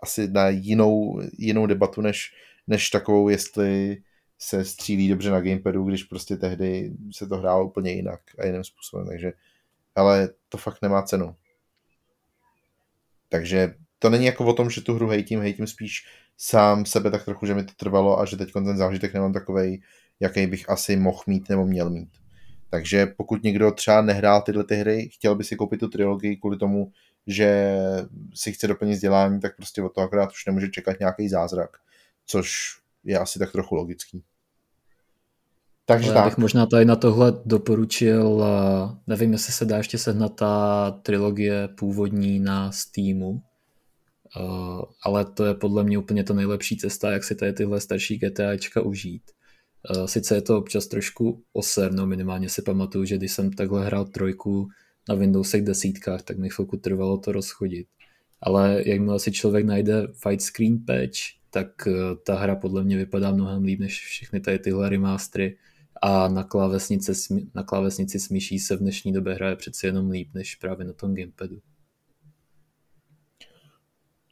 [0.00, 2.32] asi na jinou, jinou debatu, než,
[2.66, 4.02] než takovou, jestli
[4.38, 8.64] se střílí dobře na gamepadu, když prostě tehdy se to hrálo úplně jinak a jiným
[8.64, 9.32] způsobem, takže
[9.98, 11.36] ale to fakt nemá cenu.
[13.28, 16.06] Takže to není jako o tom, že tu hru hejtím, hejtím spíš
[16.36, 19.82] sám sebe tak trochu, že mi to trvalo a že teď ten zážitek nemám takovej,
[20.20, 22.10] jaký bych asi mohl mít nebo měl mít.
[22.70, 26.56] Takže pokud někdo třeba nehrál tyhle ty hry, chtěl by si koupit tu trilogii kvůli
[26.56, 26.92] tomu,
[27.26, 27.78] že
[28.34, 31.76] si chce doplnit vzdělání, tak prostě od toho akorát už nemůže čekat nějaký zázrak,
[32.26, 34.22] což je asi tak trochu logický.
[35.88, 36.24] Takže tak.
[36.24, 38.44] bych možná tady na tohle doporučil,
[39.06, 43.42] nevím, jestli se dá ještě sehnat ta trilogie původní na Steamu,
[45.04, 48.80] ale to je podle mě úplně ta nejlepší cesta, jak si tady tyhle starší GTAčka
[48.80, 49.22] užít.
[50.06, 54.04] Sice je to občas trošku oser, no minimálně si pamatuju, že když jsem takhle hrál
[54.04, 54.68] trojku
[55.08, 57.86] na Windowsech desítkách, tak mi chvilku trvalo to rozchodit.
[58.40, 61.18] Ale jakmile si člověk najde fight screen patch,
[61.50, 61.68] tak
[62.26, 65.56] ta hra podle mě vypadá mnohem líp než všechny tady tyhle remastery
[66.02, 67.12] a na, klávesnice,
[67.54, 71.14] na klávesnici smíší se v dnešní době hraje přeci jenom líp než právě na tom
[71.14, 71.60] gamepadu.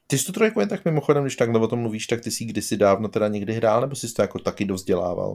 [0.07, 2.45] Ty jsi tu trojku jen tak mimochodem, když takhle o tom mluvíš, tak ty jsi
[2.45, 5.31] kdysi dávno teda někdy hrál, nebo jsi to jako taky dozdělával?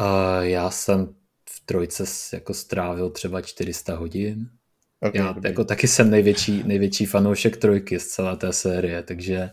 [0.00, 1.14] Uh, já jsem
[1.50, 4.50] v trojce jako strávil třeba 400 hodin.
[5.00, 5.50] Okay, já dobrý.
[5.50, 9.50] jako taky jsem největší, největší fanoušek trojky z celé té série, takže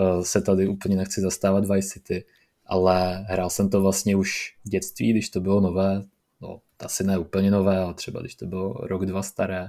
[0.00, 2.24] uh, se tady úplně nechci zastávat Vice City,
[2.66, 6.02] ale hrál jsem to vlastně už v dětství, když to bylo nové,
[6.40, 9.68] no asi ne úplně nové, ale třeba když to bylo rok, dva staré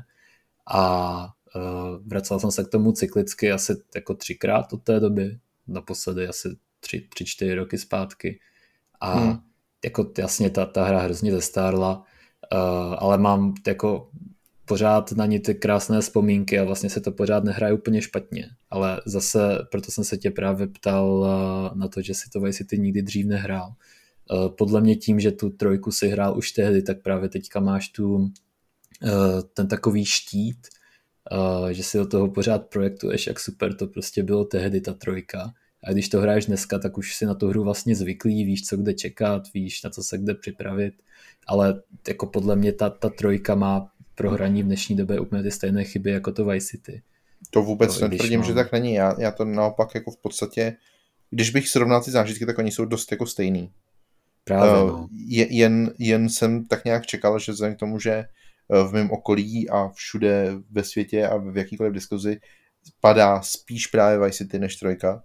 [0.67, 6.27] a Uh, vracel jsem se k tomu cyklicky asi jako třikrát od té doby, naposledy
[6.27, 8.39] asi tři, tři čtyři roky zpátky
[8.99, 9.39] a hmm.
[9.83, 11.97] jako jasně ta, ta hra hrozně zestárla,
[12.53, 14.09] uh, ale mám jako
[14.67, 19.01] pořád na ní ty krásné vzpomínky a vlastně se to pořád nehraje úplně špatně, ale
[19.05, 19.39] zase
[19.71, 23.01] proto jsem se tě právě ptal uh, na to, že si to Vice City nikdy
[23.01, 23.73] dřív nehrál.
[24.31, 27.89] Uh, podle mě tím, že tu trojku si hrál už tehdy, tak právě teďka máš
[27.89, 28.29] tu uh,
[29.53, 30.67] ten takový štít,
[31.71, 35.53] že si do toho pořád projektuješ, jak super to prostě bylo tehdy ta trojka.
[35.83, 38.77] A když to hraješ dneska, tak už si na tu hru vlastně zvyklý, víš, co
[38.77, 40.93] kde čekat, víš, na co se kde připravit,
[41.47, 45.51] ale jako podle mě ta, ta trojka má pro hraní v dnešní době úplně ty
[45.51, 47.01] stejné chyby jako to Vice City.
[47.49, 48.47] To vůbec to, netvrdím, mám...
[48.47, 48.93] že tak není.
[48.93, 50.75] Já, já to naopak jako v podstatě,
[51.29, 53.71] když bych srovnal ty zážitky, tak oni jsou dost jako stejný.
[54.43, 55.07] Právě, uh, no.
[55.49, 58.25] jen, jen jsem tak nějak čekal, že vzhledem k tomu, že
[58.69, 62.39] v mém okolí a všude ve světě a v jakýkoliv diskuzi
[63.01, 65.23] padá spíš právě Vice City než trojka.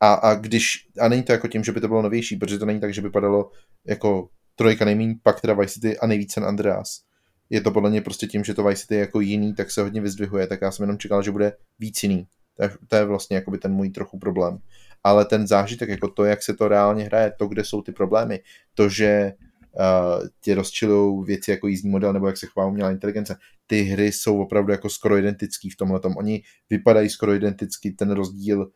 [0.00, 2.66] A, a když, a není to jako tím, že by to bylo novější, protože to
[2.66, 3.50] není tak, že by padalo
[3.86, 7.00] jako trojka nejméně, pak teda Vice City a nejvíc San Andreas.
[7.50, 9.82] Je to podle mě prostě tím, že to Vice City je jako jiný, tak se
[9.82, 12.26] hodně vyzdvihuje, tak já jsem jenom čekal, že bude víc jiný.
[12.56, 14.58] To je, to je vlastně jakoby ten můj trochu problém.
[15.04, 18.40] Ale ten zážitek, jako to, jak se to reálně hraje, to, kde jsou ty problémy,
[18.74, 19.32] to, že
[19.72, 23.36] uh, tě rozčilují věci jako jízdní model nebo jak se chová umělá inteligence.
[23.66, 26.00] Ty hry jsou opravdu jako skoro identický v tomhle.
[26.16, 28.70] Oni vypadají skoro identicky, ten rozdíl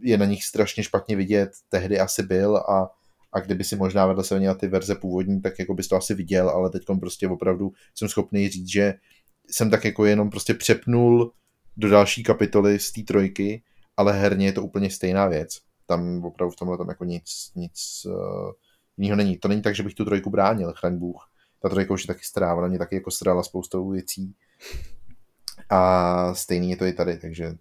[0.00, 2.90] je na nich strašně špatně vidět, tehdy asi byl a,
[3.34, 6.14] a kdyby si možná vedle se na ty verze původní, tak jako bys to asi
[6.14, 8.94] viděl, ale teď prostě opravdu jsem schopný říct, že
[9.50, 11.32] jsem tak jako jenom prostě přepnul
[11.76, 13.62] do další kapitoly z té trojky,
[13.96, 15.58] ale herně je to úplně stejná věc.
[15.86, 18.52] Tam opravdu v tomhle tam jako nic, nic uh,
[18.96, 19.36] jiného není.
[19.36, 21.30] To není tak, že bych tu trojku bránil, chraň Bůh.
[21.62, 24.34] Ta trojka už je taky stará, ona mě taky jako strala spoustou věcí.
[25.70, 27.54] A stejný je to i tady, takže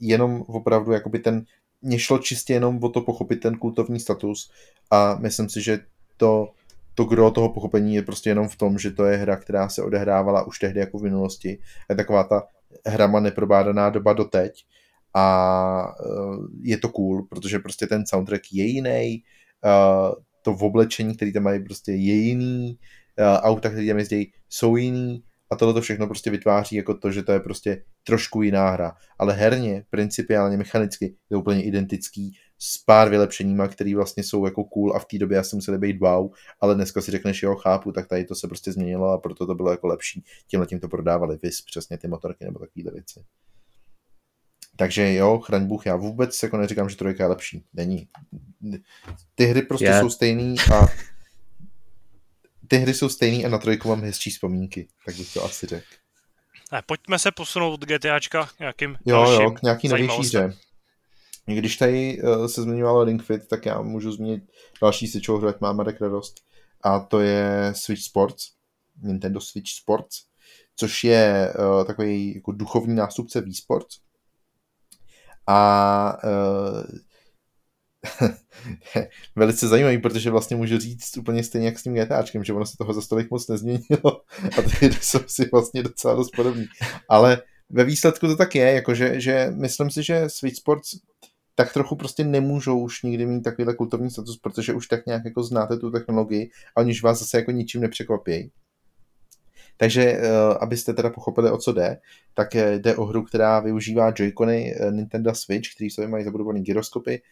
[0.00, 1.44] jenom opravdu jakoby ten,
[1.82, 4.50] mě šlo čistě jenom o to pochopit ten kultovní status
[4.90, 5.78] a myslím si, že
[6.16, 6.52] to,
[6.94, 9.82] to gro toho pochopení je prostě jenom v tom, že to je hra, která se
[9.82, 11.58] odehrávala už tehdy jako v minulosti.
[11.90, 12.42] Je taková ta
[12.86, 14.64] hrama neprobádaná doba doteď
[15.14, 16.04] a e,
[16.62, 19.22] je to cool, protože prostě ten soundtrack je jiný,
[20.42, 22.78] to v oblečení, který tam mají, prostě je jiný,
[23.40, 27.22] auta, které tam jezdí, jsou jiný a tohle to všechno prostě vytváří jako to, že
[27.22, 28.92] to je prostě trošku jiná hra.
[29.18, 34.96] Ale herně, principiálně, mechanicky je úplně identický s pár vylepšeníma, které vlastně jsou jako cool
[34.96, 36.30] a v té době já jsem musel být wow,
[36.60, 39.54] ale dneska si řekneš, jo, chápu, tak tady to se prostě změnilo a proto to
[39.54, 40.24] bylo jako lepší.
[40.46, 43.24] Tímhle tím to prodávali vys, přesně ty motorky nebo takovéhle věci.
[44.76, 47.64] Takže jo, chraň Bůh, já vůbec jako neříkám, že trojka je lepší.
[47.74, 48.08] Není.
[49.34, 50.00] Ty hry prostě yeah.
[50.00, 50.86] jsou stejný a
[52.68, 55.86] ty hry jsou stejný a na trojku mám hezčí vzpomínky, tak bych to asi řekl.
[56.72, 60.54] Ne, pojďme se posunout od GTAčka nějakým Jo, jo, k nějaký novější hře.
[61.46, 64.42] Když tady uh, se zmiňovalo Ring Fit, tak já můžu zmínit
[64.82, 66.34] další světšou hru, ať má Marek radost.
[66.82, 68.44] A to je Switch Sports,
[69.02, 70.22] Nintendo Switch Sports,
[70.76, 73.96] což je uh, takový jako duchovní nástupce Wii Sports
[75.46, 76.82] A uh,
[79.36, 82.76] velice zajímavý, protože vlastně můžu říct úplně stejně jak s tím GTAčkem, že ono se
[82.76, 84.22] toho za stolik moc nezměnilo
[84.58, 86.66] a ty jsou si vlastně docela dost podobný.
[87.08, 90.90] Ale ve výsledku to tak je, jakože, že myslím si, že Switch Sports
[91.54, 95.42] tak trochu prostě nemůžou už nikdy mít takovýhle kultovní status, protože už tak nějak jako
[95.42, 98.50] znáte tu technologii a oni už vás zase jako ničím nepřekvapí.
[99.76, 100.28] Takže eh,
[100.60, 101.98] abyste teda pochopili, o co jde,
[102.34, 106.62] tak eh, jde o hru, která využívá Joy-Cony eh, Nintendo Switch, který se mají zabudovaný
[106.62, 107.22] gyroskopy,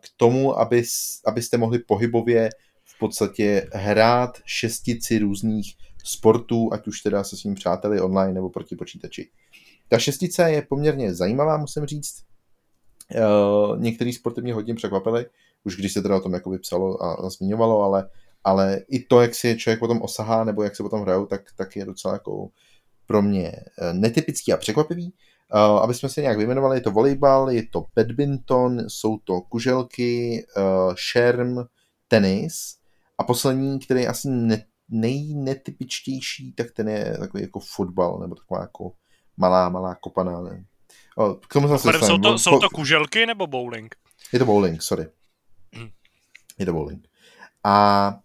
[0.00, 0.82] k tomu, aby,
[1.26, 2.50] abyste mohli pohybově
[2.84, 8.76] v podstatě hrát šestici různých sportů, ať už teda se svými přáteli online nebo proti
[8.76, 9.30] počítači.
[9.88, 12.22] Ta šestice je poměrně zajímavá, musím říct.
[13.14, 15.26] Uh, některý sporty mě hodně překvapily,
[15.64, 18.08] už když se teda o tom jako psalo a, zmiňovalo, ale,
[18.44, 21.76] ale i to, jak si člověk potom osahá nebo jak se potom hrajou, tak, tak
[21.76, 22.48] je docela jako
[23.06, 25.12] pro mě eh, netypický a překvapivý.
[25.82, 30.94] Aby jsme se nějak vyjmenovali, je to volejbal, je to badminton, jsou to kuželky, uh,
[30.96, 31.56] šerm,
[32.08, 32.76] tenis
[33.18, 38.60] a poslední, který je asi ne, nejnetypičtější, tak ten je takový jako fotbal, nebo taková
[38.60, 38.92] jako
[39.36, 40.40] malá, malá kopaná.
[40.40, 40.64] Ne?
[41.48, 43.94] K tomu zase jsou, to, jsou to kuželky nebo bowling?
[44.32, 45.06] Je to bowling, sorry.
[45.74, 45.88] Hmm.
[46.58, 47.08] Je to bowling.
[47.64, 48.20] A uh,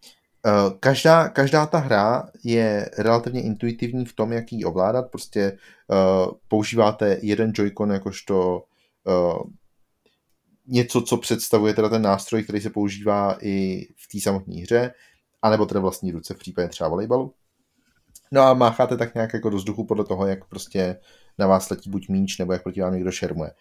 [0.80, 5.12] každá, každá ta hra je relativně intuitivní v tom, jak ji ovládat.
[5.12, 8.64] Prostě uh, používáte jeden Joy-Con jakožto
[9.08, 9.42] uh,
[10.68, 14.92] něco, co představuje teda ten nástroj, který se používá i v té samotné hře,
[15.42, 17.34] anebo teda vlastní ruce v případě třeba volejbalu.
[18.32, 21.00] No a mácháte tak nějak jako do vzduchu podle toho, jak prostě
[21.38, 23.52] na vás letí buď míč, nebo jak proti vám někdo šermuje.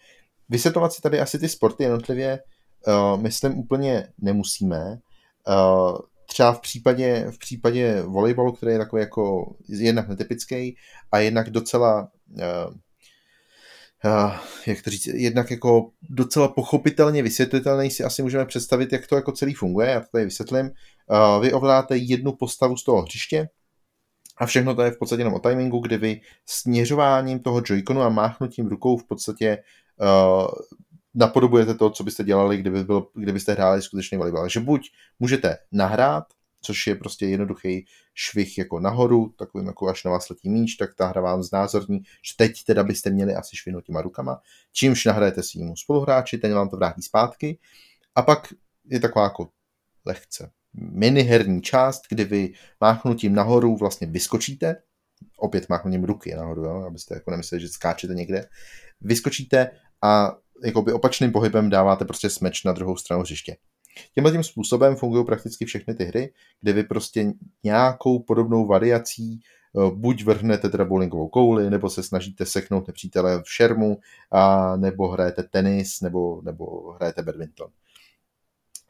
[0.49, 2.39] Vysvětlovat si tady asi ty sporty jednotlivě,
[2.87, 4.99] uh, myslím, úplně nemusíme.
[5.47, 5.97] Uh,
[6.31, 10.75] třeba v případě, v případě volejbalu, který je takový jako jednak netypický
[11.11, 12.73] a jednak docela uh,
[14.05, 14.33] uh,
[14.67, 19.31] jak to říct, jednak jako docela pochopitelně vysvětlitelný si asi můžeme představit, jak to jako
[19.31, 20.65] celý funguje, já to tady vysvětlím.
[20.65, 23.47] Uh, vy ovládáte jednu postavu z toho hřiště,
[24.37, 28.09] a všechno to je v podstatě jenom o timingu, kdy vy směřováním toho joyconu a
[28.09, 29.57] máchnutím rukou v podstatě
[30.01, 30.47] uh,
[31.13, 34.49] napodobujete to, co byste dělali, kdyby byl, kdybyste hráli skutečný volejbal.
[34.49, 36.23] že buď můžete nahrát,
[36.61, 40.95] což je prostě jednoduchý švih jako nahoru, takovým jako až na vás letí míč, tak
[40.95, 45.43] ta hra vám znázorní, že teď teda byste měli asi švihnout těma rukama, čímž nahrajete
[45.43, 47.59] svýmu spoluhráči, ten vám to vrátí zpátky.
[48.15, 48.53] A pak
[48.85, 49.49] je taková jako
[50.05, 54.75] lehce miniherní část, kdy vy máchnutím nahoru vlastně vyskočíte,
[55.37, 58.45] opět máchnutím ruky nahoru, jo, abyste jako nemysleli, že skáčete někde,
[59.01, 59.71] vyskočíte
[60.01, 63.57] a jakoby opačným pohybem dáváte prostě smeč na druhou stranu hřiště.
[64.15, 69.91] Tímhle tím způsobem fungují prakticky všechny ty hry, kde vy prostě nějakou podobnou variací eh,
[69.95, 73.97] buď vrhnete teda bowlingovou kouli, nebo se snažíte seknout nepřítele v šermu,
[74.31, 77.67] a nebo hrajete tenis, nebo, nebo hrajete badminton.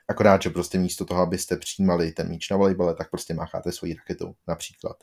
[0.08, 3.94] Akorát, že prostě místo toho, abyste přijímali ten míč na volejbale, tak prostě mácháte svoji
[3.94, 4.98] raketou například.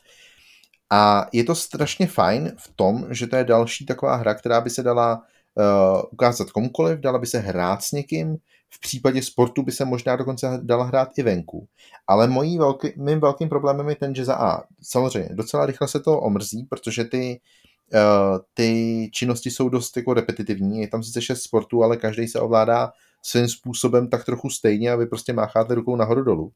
[0.90, 4.70] A je to strašně fajn v tom, že to je další taková hra, která by
[4.70, 5.22] se dala
[5.58, 8.36] uh, ukázat komukoliv, dala by se hrát s někým,
[8.70, 11.68] v případě sportu by se možná dokonce dala hrát i venku.
[12.06, 16.00] Ale mojí velký, mým velkým problémem je ten, že za A, samozřejmě, docela rychle se
[16.00, 17.40] to omrzí, protože ty,
[17.94, 22.40] uh, ty činnosti jsou dost jako repetitivní, je tam sice šest sportů, ale každý se
[22.40, 22.92] ovládá
[23.22, 26.52] svým způsobem tak trochu stejně a vy prostě mácháte rukou nahoru dolů.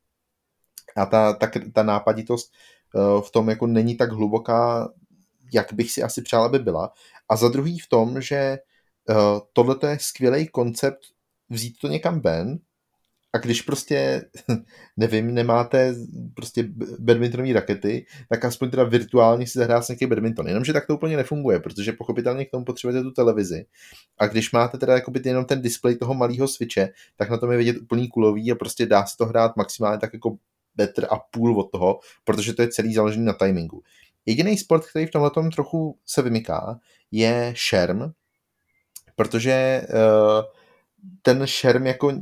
[0.96, 2.52] A ta, ta, ta nápaditost
[2.94, 4.88] uh, v tom jako není tak hluboká,
[5.52, 6.92] jak bych si asi přál, aby byla.
[7.28, 8.58] A za druhý v tom, že
[9.08, 11.00] uh, tohle je skvělý koncept
[11.48, 12.58] vzít to někam ven
[13.32, 14.24] a když prostě,
[14.96, 15.94] nevím, nemáte
[16.34, 20.48] prostě badmintonové rakety, tak aspoň teda virtuálně si zahrát nějaký badminton.
[20.48, 23.64] Jenomže tak to úplně nefunguje, protože pochopitelně k tomu potřebujete tu televizi.
[24.18, 27.58] A když máte teda jakoby jenom ten displej toho malého switche, tak na tom je
[27.58, 30.36] vidět úplný kulový a prostě dá se to hrát maximálně tak jako
[30.78, 33.82] metr a půl od toho, protože to je celý založený na timingu.
[34.26, 36.78] Jediný sport, který v tomhle trochu se vymyká,
[37.10, 38.12] je šerm,
[39.22, 40.44] protože uh,
[41.22, 42.12] ten šerm jako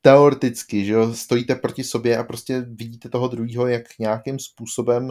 [0.00, 5.10] teoreticky, že jo, stojíte proti sobě a prostě vidíte toho druhého, jak nějakým způsobem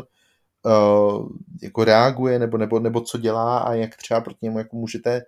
[0.66, 1.30] uh,
[1.64, 5.22] jako reaguje nebo, nebo, nebo co dělá a jak třeba proti němu jako můžete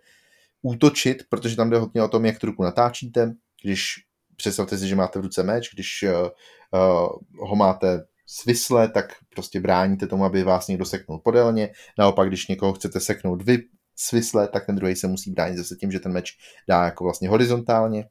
[0.62, 3.34] útočit, protože tam jde hodně o tom, jak tu ruku natáčíte,
[3.64, 3.96] když
[4.36, 10.08] představte si, že máte v ruce meč, když uh, ho máte svisle, tak prostě bráníte
[10.08, 11.70] tomu, aby vás někdo seknul podélně.
[11.98, 13.58] Naopak, když někoho chcete seknout vy
[14.00, 16.38] svisle, tak ten druhý se musí bránit zase tím, že ten meč
[16.70, 18.06] dá jako vlastně horizontálně.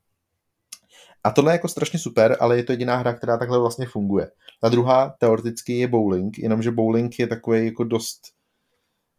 [1.24, 4.30] A tohle je jako strašně super, ale je to jediná hra, která takhle vlastně funguje.
[4.60, 8.20] Ta druhá teoreticky je bowling, jenomže bowling je takový jako dost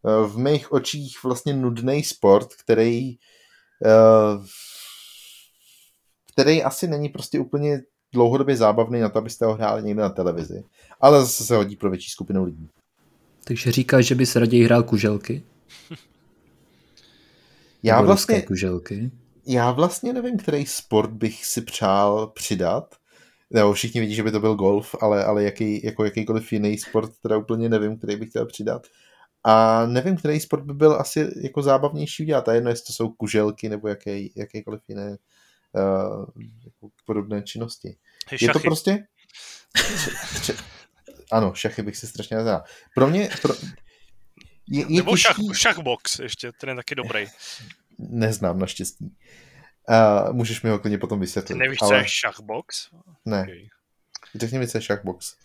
[0.06, 3.18] eh, v mých očích vlastně nudný sport, který
[3.86, 4.46] uh,
[6.38, 7.82] který asi není prostě úplně
[8.14, 10.64] dlouhodobě zábavný na to, abyste ho hráli někde na televizi.
[11.02, 12.70] Ale zase se hodí pro větší skupinu lidí.
[13.44, 15.44] Takže říkáš, že bys raději hrál kuželky?
[17.84, 19.12] Já Nebo vlastně, kuželky?
[19.48, 22.96] já vlastně nevím, který sport bych si přál přidat.
[23.50, 27.12] Nebo všichni vidí, že by to byl golf, ale, ale jaký, jako jakýkoliv jiný sport,
[27.22, 28.88] teda úplně nevím, který bych chtěl přidat.
[29.44, 32.50] A nevím, který sport by byl asi jako zábavnější udělat.
[32.50, 36.26] A jedno, jestli to jsou kuželky nebo jaký, jakýkoliv jiné uh,
[36.66, 37.96] jako podobné činnosti.
[38.30, 38.68] Hej, Je to šachy.
[38.68, 39.08] prostě...
[41.32, 42.64] Ano, šachy bych si strašně nezal.
[42.96, 43.30] Pro mě...
[43.42, 43.54] Pro...
[44.70, 45.54] Je, je Nebo šach, těžký...
[45.54, 47.26] šachbox ještě, ten je taky dobrý.
[48.00, 49.16] Neznám naštěstí.
[49.90, 51.56] Uh, můžeš mi ho klidně potom Ty vysvětlit.
[51.56, 51.98] nevíš, co ale...
[51.98, 52.90] je šachbox?
[53.26, 53.68] Ne, Okay.
[54.36, 55.36] řekni mi, co je šachbox.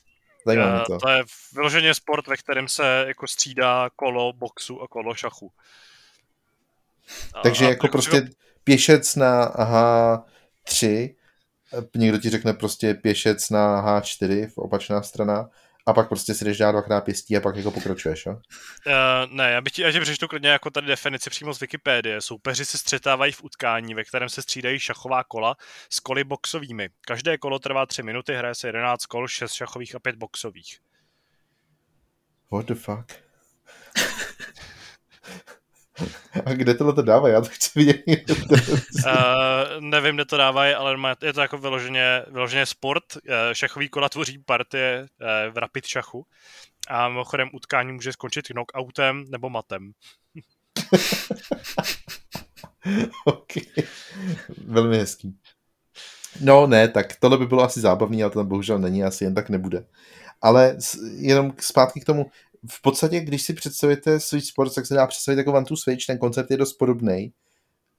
[0.46, 0.98] Zajímá mě Eh, to.
[0.98, 1.22] to je
[1.54, 5.52] vyloženě sport, ve kterém se jako střídá kolo boxu a kolo šachu.
[7.34, 8.28] A- Takže a jako prostě
[8.64, 11.14] pěšec na H3,
[11.96, 15.50] někdo ti řekne prostě pěšec na H4, v opačná strana,
[15.86, 18.32] a pak prostě si jdeš dát dvakrát pěstí a pak jako pokračuješ, jo?
[18.32, 18.40] Uh,
[19.30, 22.20] ne, já bych ti, ti přečtu klidně jako tady definici přímo z Wikipedie.
[22.20, 25.56] Soupeři se střetávají v utkání, ve kterém se střídají šachová kola
[25.90, 26.88] s koly boxovými.
[27.00, 30.78] Každé kolo trvá 3 minuty, hraje se 11 kol, 6 šachových a 5 boxových.
[32.52, 33.12] What the fuck?
[36.44, 37.28] A kde tohle to dává?
[37.28, 38.30] Já to chci vidět.
[38.30, 39.12] Uh,
[39.80, 43.04] nevím, kde to dávají, ale má- je to jako vyloženě, vyloženě sport.
[43.16, 43.20] Uh,
[43.52, 45.06] šachový kola tvoří partie uh,
[45.54, 46.26] v rapid šachu.
[46.88, 49.92] A mimochodem utkání může skončit knockoutem nebo matem.
[53.24, 53.52] ok.
[54.66, 55.38] Velmi hezký.
[56.40, 59.34] No ne, tak tohle by bylo asi zábavný, ale to tam bohužel není, asi jen
[59.34, 59.84] tak nebude.
[60.42, 60.76] Ale
[61.16, 62.30] jenom zpátky k tomu,
[62.70, 66.06] v podstatě, když si představíte Switch Sports, tak se dá představit jako One to Switch,
[66.06, 67.32] ten koncept je dost podobný,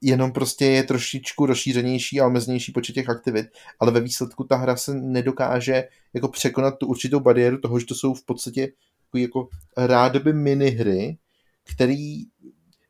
[0.01, 3.47] jenom prostě je trošičku rozšířenější a omezenější počet těch aktivit,
[3.79, 5.83] ale ve výsledku ta hra se nedokáže
[6.13, 8.71] jako překonat tu určitou bariéru toho, že to jsou v podstatě
[9.15, 9.47] jako
[9.77, 11.17] rádoby minihry,
[11.63, 12.23] který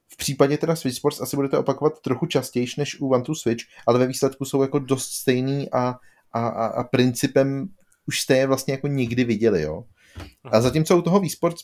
[0.08, 3.64] v případě teda Switch Sports asi budete opakovat trochu častěji než u One to Switch,
[3.88, 5.96] ale ve výsledku jsou jako dost stejný a,
[6.34, 7.68] a, a, a principem
[8.08, 9.84] už jste je vlastně jako nikdy viděli, jo.
[10.44, 11.64] A zatímco u toho Wii Sports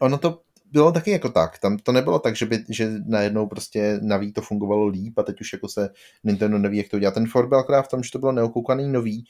[0.00, 0.42] ono to
[0.72, 1.58] bylo taky jako tak.
[1.58, 5.22] Tam to nebylo tak, že, by, že najednou prostě na Wii to fungovalo líp a
[5.22, 5.90] teď už jako se
[6.24, 7.14] Nintendo neví, jak to udělat.
[7.14, 9.24] Ten for byl v tom, že to bylo neokoukaný nový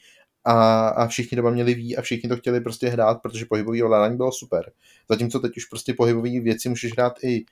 [0.45, 4.17] a, a všichni doma měli Wii a všichni to chtěli prostě hrát, protože pohybový ovládání
[4.17, 4.71] bylo super.
[5.09, 7.45] Zatímco teď už prostě pohybové věci můžeš hrát i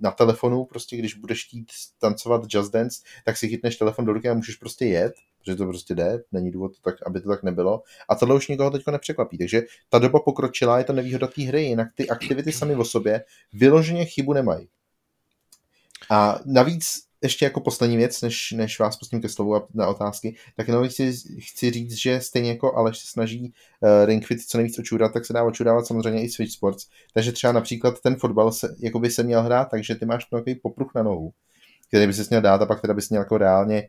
[0.00, 1.66] na telefonu, prostě když budeš chtít
[1.98, 5.66] tancovat Just Dance, tak si chytneš telefon do ruky a můžeš prostě jet, protože to
[5.66, 7.82] prostě jde, není důvod, tak, aby to tak nebylo.
[8.08, 9.38] A tohle už nikoho teď nepřekvapí.
[9.38, 13.24] Takže ta doba pokročila, je to nevýhoda té hry, jinak ty aktivity sami o sobě
[13.52, 14.68] vyloženě chybu nemají.
[16.10, 20.36] A navíc ještě jako poslední věc, než, než vás pustím ke slovu a na otázky,
[20.56, 24.58] tak jenom chci, chci říct, že stejně jako Aleš se snaží uh, Ring Fit co
[24.58, 26.86] nejvíc očurat, tak se dá očurávat samozřejmě i Switch Sports.
[27.14, 30.54] Takže třeba například ten fotbal se, jako by se měl hrát, takže ty máš takový
[30.54, 31.32] popruh na nohu,
[31.88, 33.88] který by se měl dát a pak teda bys měl jako reálně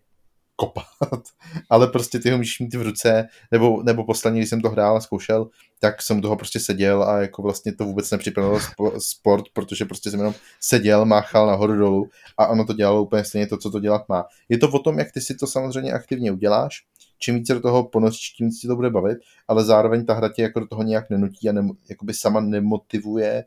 [0.56, 1.22] kopat,
[1.70, 4.97] ale prostě ty ho můžeš mít v ruce, nebo, nebo poslední, když jsem to hrál
[4.97, 5.49] a zkoušel,
[5.80, 8.60] tak jsem toho prostě seděl a jako vlastně to vůbec nepřipravilo
[8.97, 13.47] sport, protože prostě jsem jenom seděl, máchal nahoru dolů a ono to dělalo úplně stejně
[13.47, 14.26] to, co to dělat má.
[14.49, 16.84] Je to o tom, jak ty si to samozřejmě aktivně uděláš,
[17.20, 20.30] čím více do toho ponoříš, tím víc ti to bude bavit, ale zároveň ta hra
[20.30, 23.45] tě jako do toho nějak nenutí a ne, jakoby sama nemotivuje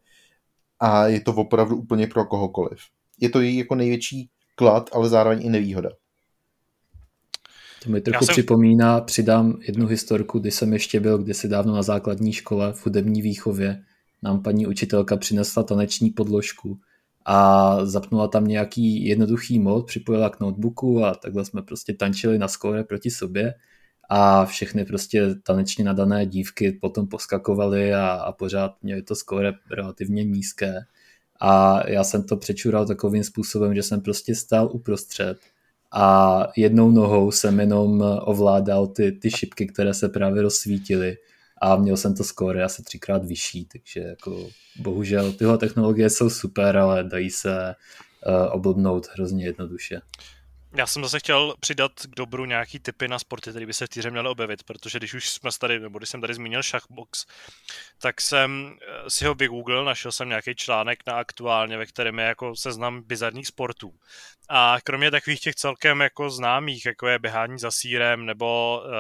[0.81, 2.79] a je to opravdu úplně pro kohokoliv.
[3.21, 5.91] Je to její jako největší klad, ale zároveň i nevýhoda.
[7.85, 8.32] To mi trochu jsem...
[8.32, 13.22] připomíná, přidám jednu historku, kdy jsem ještě byl kdysi dávno na základní škole v hudební
[13.22, 13.82] výchově.
[14.22, 16.78] Nám paní učitelka přinesla taneční podložku
[17.24, 22.49] a zapnula tam nějaký jednoduchý mod, připojila k notebooku a takhle jsme prostě tančili na
[22.49, 23.55] skóre proti sobě
[24.09, 30.24] a všechny prostě tanečně nadané dívky potom poskakovaly a, a pořád měly to skóre relativně
[30.24, 30.74] nízké.
[31.41, 35.39] A já jsem to přečural takovým způsobem, že jsem prostě stál uprostřed
[35.97, 41.16] a jednou nohou jsem jenom ovládal ty, ty šipky, které se právě rozsvítily
[41.62, 44.49] a měl jsem to skóre asi třikrát vyšší, takže jako
[44.80, 47.74] bohužel tyhle technologie jsou super, ale dají se
[48.26, 50.01] uh, oblbnout hrozně jednoduše.
[50.77, 53.89] Já jsem zase chtěl přidat k dobru nějaký typy na sporty, které by se v
[53.89, 57.27] týře měly objevit, protože když už jsme tady, nebo když jsem tady zmínil šachbox,
[57.99, 62.57] tak jsem si ho vygooglil, našel jsem nějaký článek na aktuálně, ve kterém je jako
[62.57, 63.95] seznam bizarních sportů.
[64.49, 68.93] A kromě takových těch celkem jako známých, jako je běhání za sírem nebo uh,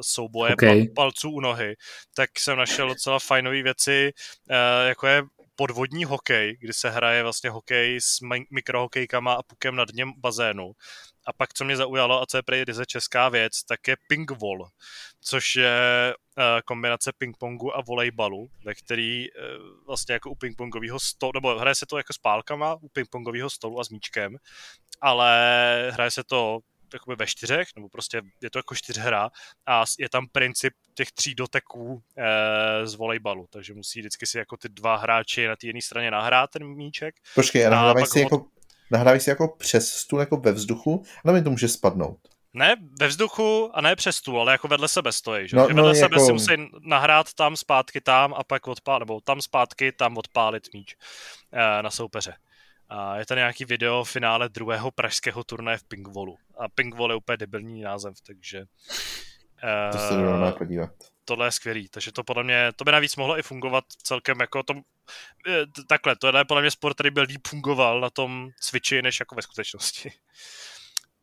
[0.00, 0.88] souboje okay.
[0.88, 1.76] palců u nohy,
[2.14, 4.12] tak jsem našel docela fajnové věci,
[4.50, 5.22] uh, jako je
[5.56, 8.18] podvodní hokej, kdy se hraje vlastně hokej s
[8.50, 10.72] mikrohokejkama a pukem na dně bazénu.
[11.26, 14.68] A pak, co mě zaujalo a co je prý ryze česká věc, tak je pingvol,
[15.20, 19.32] což je eh, kombinace pingpongu a volejbalu, ve který eh,
[19.86, 23.80] vlastně jako u pingpongového stolu, nebo hraje se to jako s pálkama u pingpongového stolu
[23.80, 24.36] a s míčkem,
[25.00, 26.60] ale hraje se to
[26.92, 29.30] jakoby ve čtyřech, nebo prostě je to jako čtyřhra
[29.66, 34.56] a je tam princip těch tří doteků e, z volejbalu, takže musí vždycky si jako
[34.56, 37.14] ty dva hráči na té jedné straně nahrát ten míček.
[37.34, 38.22] Počkej, a nahrávají si, ho...
[38.22, 38.46] jako,
[38.90, 42.18] nahrávají si jako přes stůl, jako ve vzduchu, nebo to může spadnout?
[42.54, 45.48] Ne ve vzduchu a ne přes stůl, ale jako vedle sebe stojí.
[45.48, 46.26] Že, no, že vedle no, sebe jako...
[46.26, 50.96] si musí nahrát tam zpátky tam a pak odpálit, nebo tam zpátky tam odpálit míč
[51.52, 52.34] e, na soupeře.
[52.88, 56.36] A je tady nějaký video v finále druhého pražského turnaje v Pingvolu.
[56.58, 58.64] A Pingvol je úplně debilní název, takže...
[59.92, 60.90] To se uh, podívat.
[61.28, 64.62] Tohle je skvělý, takže to podle mě, to by navíc mohlo i fungovat celkem jako
[64.62, 64.80] tom,
[65.48, 69.20] eh, takhle, to je podle mě sport, který by líp fungoval na tom Switchi, než
[69.20, 70.12] jako ve skutečnosti.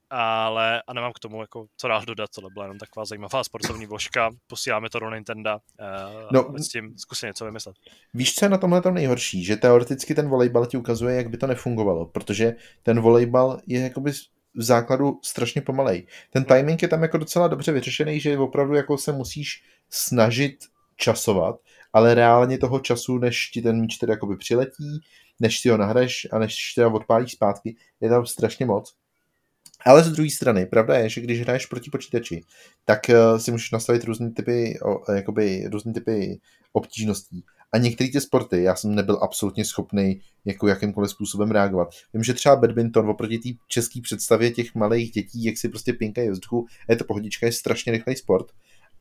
[0.10, 3.86] Ale a nemám k tomu jako co dál dodat, tohle byla jenom taková zajímavá sportovní
[3.86, 7.76] vložka, posíláme to do Nintendo uh, no, s tím zkusím něco vymyslet.
[8.14, 11.38] Víš, co je na tomhle to nejhorší, že teoreticky ten volejbal ti ukazuje, jak by
[11.38, 14.12] to nefungovalo, protože ten volejbal je jakoby
[14.56, 16.08] v základu strašně pomalej.
[16.30, 20.58] Ten timing je tam jako docela dobře vyřešený, že opravdu jako se musíš snažit
[20.98, 21.56] časovat,
[21.94, 25.02] ale reálně toho času, než ti ten míč teda jakoby přiletí,
[25.40, 28.96] než si ho nahraješ a než teda odpálíš zpátky, je tam strašně moc.
[29.86, 32.42] Ale z druhé strany, pravda je, že když hraješ proti počítači,
[32.86, 36.40] tak uh, si můžeš nastavit různé typy, uh, jakoby různé typy
[36.74, 37.44] obtížností.
[37.74, 41.90] A některé ty sporty, já jsem nebyl absolutně schopný jako jakýmkoliv způsobem reagovat.
[42.14, 46.30] Vím, že třeba badminton oproti té české představě těch malých dětí, jak si prostě pinkají
[46.30, 48.46] vzduchu, je to pohodička, je strašně rychlej sport,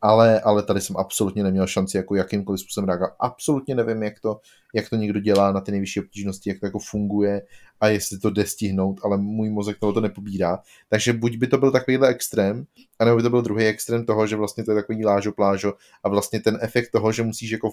[0.00, 3.12] ale, ale tady jsem absolutně neměl šanci jako jakýmkoliv způsobem reagovat.
[3.20, 4.40] Absolutně nevím, jak to,
[4.74, 7.42] jak to někdo dělá na ty nejvyšší obtížnosti, jak to jako funguje
[7.80, 10.58] a jestli to jde stihnout, ale můj mozek toho to nepobírá.
[10.88, 12.64] Takže buď by to byl takovýhle extrém,
[12.98, 15.72] anebo by to byl druhý extrém toho, že vlastně to je takový lážo plážo
[16.04, 17.70] a vlastně ten efekt toho, že musíš jako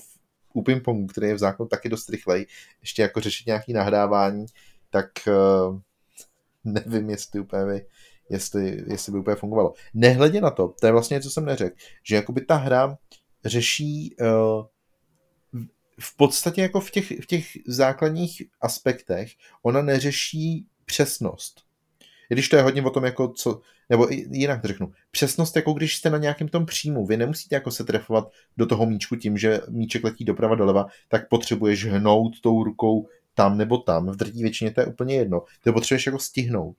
[0.53, 2.45] u pingpongu, který je v zákonu taky dost rychlej,
[2.81, 4.45] ještě jako řešit nějaký nahrávání,
[4.89, 5.79] tak uh,
[6.63, 7.81] nevím, jestli úplně
[8.29, 9.73] jestli, jestli by úplně fungovalo.
[9.93, 12.97] Nehledě na to, to je vlastně něco, co jsem neřekl, že jakoby ta hra
[13.45, 14.65] řeší uh,
[15.99, 19.31] v podstatě jako v těch, v těch základních aspektech,
[19.61, 21.61] ona neřeší přesnost.
[22.29, 25.97] Když to je hodně o tom, jako co, nebo jinak to řeknu, přesnost, jako když
[25.97, 29.61] jste na nějakém tom příjmu, vy nemusíte jako se trefovat do toho míčku tím, že
[29.69, 34.07] míček letí doprava doleva, tak potřebuješ hnout tou rukou tam nebo tam.
[34.07, 35.43] V drtí většině to je úplně jedno.
[35.63, 36.75] Ty potřebuješ jako stihnout.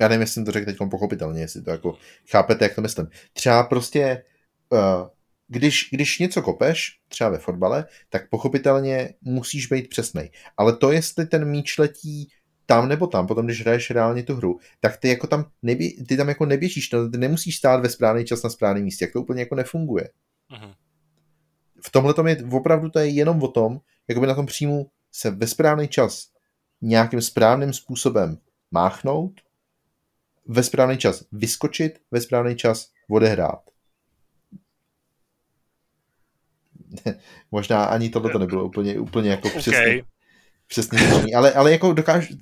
[0.00, 1.96] Já nevím, jestli jsem to řekl teď pochopitelně, jestli to jako
[2.30, 3.06] chápete, jak to myslím.
[3.32, 4.24] Třeba prostě,
[4.70, 5.08] uh,
[5.48, 10.30] když, když něco kopeš, třeba ve fotbale, tak pochopitelně musíš být přesný.
[10.56, 12.28] Ale to, jestli ten míč letí
[12.66, 16.16] tam nebo tam, potom když hraješ reálně tu hru, tak ty jako tam, nebě, ty
[16.16, 19.20] tam jako neběžíš, no, ty nemusíš stát ve správný čas na správném místě, jak to
[19.20, 20.08] úplně jako nefunguje.
[20.50, 20.74] Uh-huh.
[21.86, 25.30] V tomhle tom je opravdu to je jenom o tom, jakoby na tom příjmu se
[25.30, 26.28] ve správný čas
[26.80, 28.38] nějakým správným způsobem
[28.70, 29.40] máchnout,
[30.46, 33.60] ve správný čas vyskočit, ve správný čas odehrát.
[37.50, 39.48] Možná ani tohle to nebylo úplně, úplně jako.
[39.48, 39.60] Okay.
[39.60, 40.02] Přesně
[41.34, 42.34] ale, ale jako dokážu,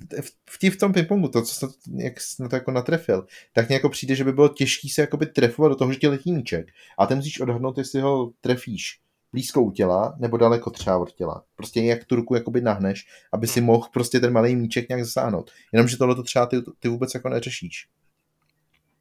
[0.49, 1.65] v, v tom pingpongu, to, co jsi,
[1.95, 5.71] jak na to jako natrefil, tak nějak přijde, že by bylo těžké se jakoby trefovat
[5.71, 6.67] do toho, že ti letí míček.
[6.97, 8.99] A ty musíš odhadnout, jestli ho trefíš
[9.33, 11.43] blízko u těla nebo daleko třeba od těla.
[11.55, 15.51] Prostě jak tu ruku jakoby nahneš, aby si mohl prostě ten malý míček nějak zasáhnout.
[15.73, 17.87] Jenomže tohle to třeba ty, ty vůbec jako neřešíš.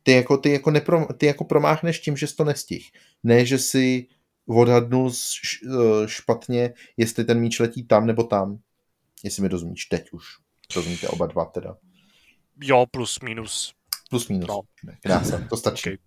[0.02, 2.90] Ty jako, ty jako, nepro, ty jako promáchneš tím, že jsi to nestih.
[3.22, 4.06] Ne, že si
[4.46, 8.58] odhadnul eh, špatně, jestli ten míč letí tam nebo tam.
[9.24, 10.24] Jestli mi rozumíš, teď už.
[10.76, 11.76] Rozumíte oba dva teda.
[12.62, 13.74] Jo, plus minus.
[14.10, 14.48] Plus minus.
[14.48, 14.62] No.
[15.02, 15.82] Krása, to stačí.
[15.82, 15.98] Okay.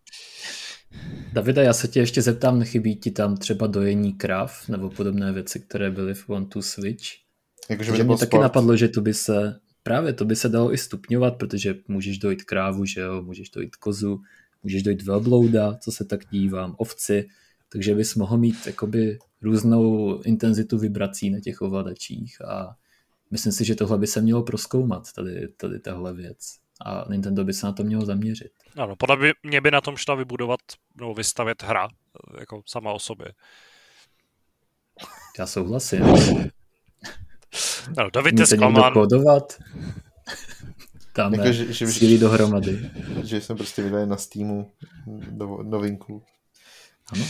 [1.33, 5.59] Davida, já se tě ještě zeptám, nechybí ti tam třeba dojení krav nebo podobné věci,
[5.59, 7.05] které byly v One to Switch?
[7.69, 8.41] Jakože mě taky sport.
[8.41, 12.43] napadlo, že to by se právě to by se dalo i stupňovat, protože můžeš dojít
[12.43, 14.21] krávu, že jo, můžeš dojít kozu,
[14.63, 17.27] můžeš dojít velblouda, co se tak dívám, ovci,
[17.69, 22.75] takže bys mohl mít jakoby různou intenzitu vibrací na těch ovladačích a
[23.31, 27.53] myslím si, že tohle by se mělo proskoumat, tady, tady tahle věc a Nintendo by
[27.53, 28.51] se na to mělo zaměřit.
[28.77, 30.59] Ano, podle mě, mě by na tom šla vybudovat
[30.95, 31.87] nebo vystavět hra
[32.39, 33.27] jako sama o sobě.
[35.39, 36.05] Já souhlasím.
[37.97, 38.93] No, David je zklamán.
[38.93, 39.57] kodovat.
[41.13, 42.91] Tam jako, že, že, síly dohromady.
[43.23, 44.71] Že jsem prostě vydal na Steamu
[45.07, 46.23] do, novinku.
[47.13, 47.25] Ano.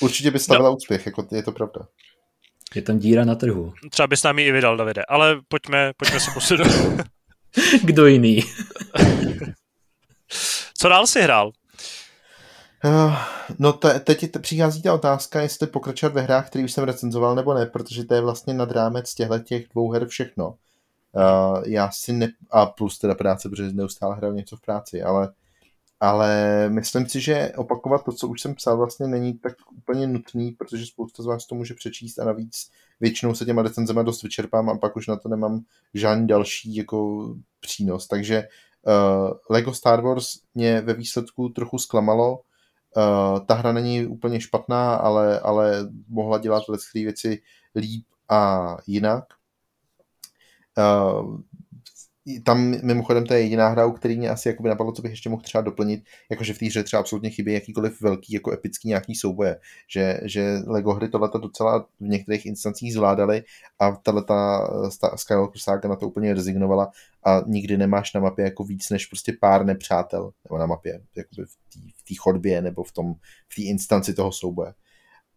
[0.00, 0.76] Určitě by stavila no.
[0.76, 1.88] úspěch, jako je to pravda.
[2.76, 3.72] Je tam díra na trhu.
[3.90, 6.66] Třeba bys nám ji i vydal, Davide, ale pojďme, pojďme se posunout.
[7.84, 8.42] Kdo jiný?
[10.78, 11.52] Co dál si hrál?
[12.84, 13.16] Uh,
[13.58, 17.34] no te, teď te, přichází ta otázka, jestli pokračovat ve hrách, který už jsem recenzoval
[17.34, 20.48] nebo ne, protože to je vlastně nad rámec těchto těch dvou her všechno.
[20.48, 22.28] Uh, já si ne...
[22.50, 25.32] A plus teda práce, protože neustále hraju něco v práci, ale
[26.00, 30.52] ale myslím si, že opakovat to, co už jsem psal, vlastně není tak úplně nutný,
[30.52, 32.70] protože spousta z vás to může přečíst a navíc
[33.00, 35.60] většinou se těma recenzema dost vyčerpám a pak už na to nemám
[35.94, 37.28] žádný další jako
[37.60, 38.06] přínos.
[38.06, 38.48] Takže
[38.82, 42.40] uh, Lego Star Wars mě ve výsledku trochu zklamalo.
[42.96, 47.42] Uh, ta hra není úplně špatná, ale, ale mohla dělat veškeré věci
[47.74, 49.24] líp a jinak.
[50.78, 51.40] Uh,
[52.44, 55.28] tam mimochodem to je jediná hra, u který mě asi jakoby napadlo, co bych ještě
[55.28, 59.14] mohl třeba doplnit, jakože v té hře třeba absolutně chybí jakýkoliv velký, jako epický nějaký
[59.14, 63.42] souboje, že, že LEGO hry tohleto docela v některých instancích zvládaly
[63.78, 64.68] a tahleta
[65.16, 66.90] Skywalker Saga na to úplně rezignovala
[67.24, 71.46] a nikdy nemáš na mapě jako víc než prostě pár nepřátel, nebo na mapě, jakoby
[71.96, 73.14] v té chodbě nebo v tom,
[73.48, 74.72] v té instanci toho souboje.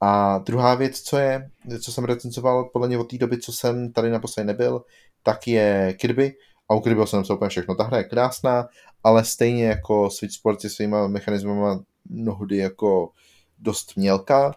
[0.01, 1.49] A druhá věc, co je,
[1.81, 4.83] co jsem recenzoval podle mě od té doby, co jsem tady naposledy nebyl,
[5.23, 6.33] tak je Kirby,
[6.70, 7.76] a u Kirbyho jsem napsal úplně všechno.
[7.76, 8.67] Ta hra je krásná,
[9.03, 13.11] ale stejně jako Switch Sports je svýma mechanismama mnohdy jako
[13.59, 14.55] dost mělká,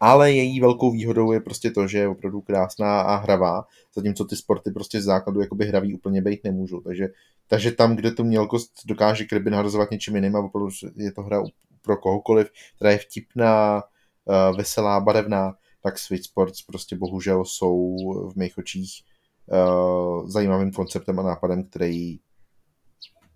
[0.00, 4.36] ale její velkou výhodou je prostě to, že je opravdu krásná a hravá, zatímco ty
[4.36, 6.80] sporty prostě z základu jakoby hraví úplně být nemůžou.
[6.80, 7.08] Takže,
[7.48, 11.42] takže tam, kde tu mělkost dokáže Kirby nahrazovat něčím jiným a opravdu je to hra
[11.82, 17.96] pro kohokoliv, která je vtipná, eh, veselá, barevná, tak Switch Sports prostě bohužel jsou
[18.32, 19.02] v mých očích
[19.48, 22.18] uh, zajímavým konceptem a nápadem, který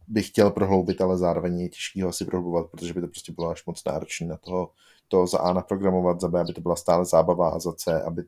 [0.09, 3.51] bych chtěl prohloubit, ale zároveň je těžký ho asi prohlubovat, protože by to prostě bylo
[3.51, 4.73] až moc náročné na toho,
[5.09, 8.25] to za A naprogramovat, za B, aby to byla stále zábava a za C, aby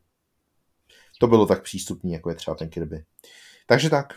[1.18, 3.04] to bylo tak přístupný, jako je třeba ten Kirby.
[3.66, 4.14] Takže tak.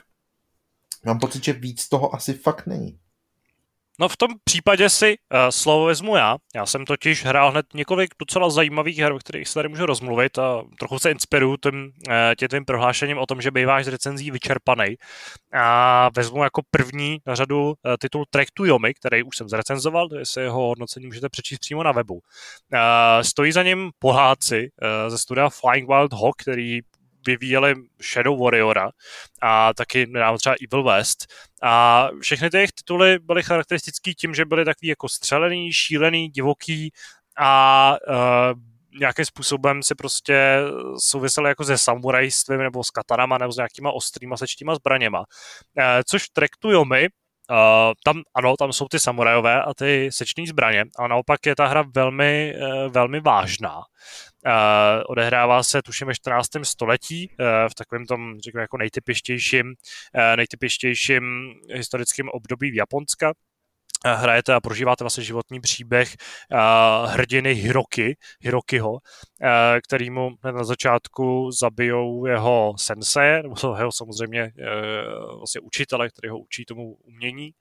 [1.05, 2.99] Mám pocit, že víc toho asi fakt není.
[3.99, 6.37] No v tom případě si uh, slovo vezmu já.
[6.55, 10.37] Já jsem totiž hrál hned několik docela zajímavých her, o kterých se tady můžu rozmluvit
[10.37, 14.31] a trochu se inspiruju tím, uh, tě tvým prohlášením o tom, že býváš z recenzí
[14.31, 14.95] vyčerpaný.
[15.53, 20.09] A vezmu jako první na řadu uh, titul Track to Yomi, který už jsem zrecenzoval,
[20.23, 22.13] se jeho hodnocení můžete přečíst přímo na webu.
[22.13, 22.19] Uh,
[23.21, 26.81] stojí za ním Poláci uh, ze studia Flying Wild Hawk, který
[27.27, 28.89] vyvíjeli Shadow Warriora
[29.41, 31.25] a taky nedávno třeba Evil West.
[31.63, 36.91] A všechny ty tituly byly charakteristický tím, že byly takový jako střelený, šílený, divoký
[37.37, 38.59] a uh,
[38.99, 40.57] nějakým způsobem se prostě
[40.99, 45.19] souvisely jako se samurajstvím nebo s katarama nebo s nějakýma ostrýma sečtíma zbraněma.
[45.19, 45.25] Uh,
[46.07, 47.07] což Trek to Yomi,
[47.51, 51.65] Uh, tam, ano, tam jsou ty samurajové a ty sečné zbraně, a naopak je ta
[51.67, 53.77] hra velmi, uh, velmi vážná.
[53.77, 53.83] Uh,
[55.09, 56.47] odehrává se, tuším, ve 14.
[56.63, 61.23] století, uh, v takovém tom, řekněme, jako nejtypištějším, uh, nejtypištějším
[61.73, 63.33] historickém období v Japonska
[64.13, 66.15] hrajete a prožíváte vlastně životní příběh
[66.51, 68.97] uh, hrdiny Hiroki, Hirokiho,
[69.87, 76.39] který mu na začátku zabijou jeho sensei, nebo jeho samozřejmě uh, vlastně učitele, který ho
[76.39, 77.51] učí tomu umění.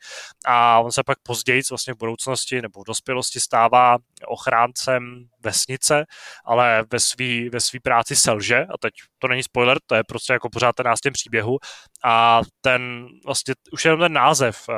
[0.46, 3.96] A on se pak později vlastně v budoucnosti nebo v dospělosti stává
[4.26, 6.04] ochráncem vesnice,
[6.44, 8.64] ale ve své ve svý práci selže.
[8.64, 11.58] A teď to není spoiler, to je prostě jako pořád ten nástěn příběhu.
[12.04, 14.74] A ten vlastně už jenom ten název uh,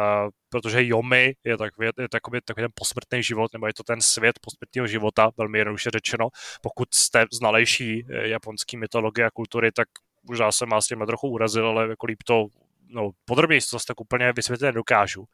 [0.48, 4.00] protože Yomi je, tak, je, je takový, takový ten posmrtný život, nebo je to ten
[4.00, 6.28] svět posmrtného života, velmi jednoduše řečeno.
[6.62, 9.88] Pokud jste znalejší eh, japonský mytologie a kultury, tak
[10.28, 12.46] možná jsem vás tím trochu urazil, ale jako líp to
[12.88, 15.24] no, podrobněji to tak úplně vysvětlit nedokážu.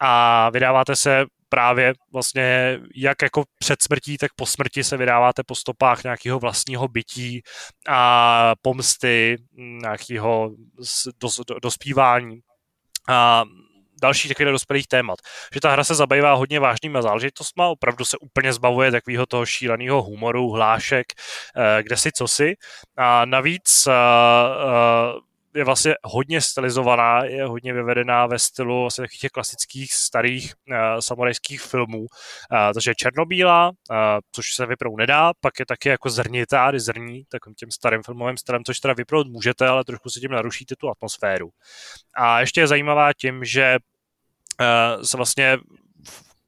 [0.00, 5.54] A vydáváte se právě vlastně jak jako před smrtí, tak po smrti se vydáváte po
[5.54, 7.42] stopách nějakého vlastního bytí
[7.88, 10.50] a pomsty, nějakého
[11.20, 12.40] dos, dospívání.
[13.08, 13.44] A
[14.04, 15.18] dalších takových dospělých témat.
[15.54, 20.02] Že ta hra se zabývá hodně vážnýma záležitostmi, opravdu se úplně zbavuje takového toho šíleného
[20.02, 22.54] humoru, hlášek, eh, kde si co si.
[22.96, 29.20] A navíc eh, eh, je vlastně hodně stylizovaná, je hodně vyvedená ve stylu vlastně takových
[29.20, 32.00] těch klasických starých uh, samurajských filmů.
[32.00, 32.06] Uh,
[32.74, 33.96] takže je černobílá, uh,
[34.32, 38.36] což se vyprout nedá, pak je taky jako zrnitá, kdy zrní takovým tím starým filmovým
[38.36, 41.50] stylem, což teda vyprout můžete, ale trošku si tím narušíte tu atmosféru.
[42.16, 43.76] A ještě je zajímavá tím, že
[45.02, 45.58] se vlastně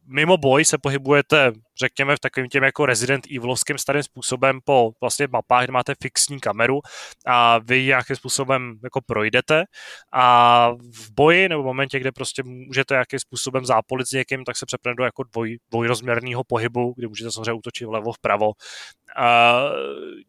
[0.07, 5.29] mimo boj se pohybujete řekněme, v takovým těm jako Resident Evilovským starým způsobem po vlastně
[5.33, 6.81] mapách, kde máte fixní kameru
[7.27, 9.65] a vy nějakým způsobem jako projdete
[10.13, 14.57] a v boji nebo v momentě, kde prostě můžete nějakým způsobem zápolit s někým, tak
[14.57, 18.53] se přepne do jako dvoj, dvojrozměrného pohybu, kdy můžete samozřejmě útočit vlevo, vpravo.
[19.17, 19.63] A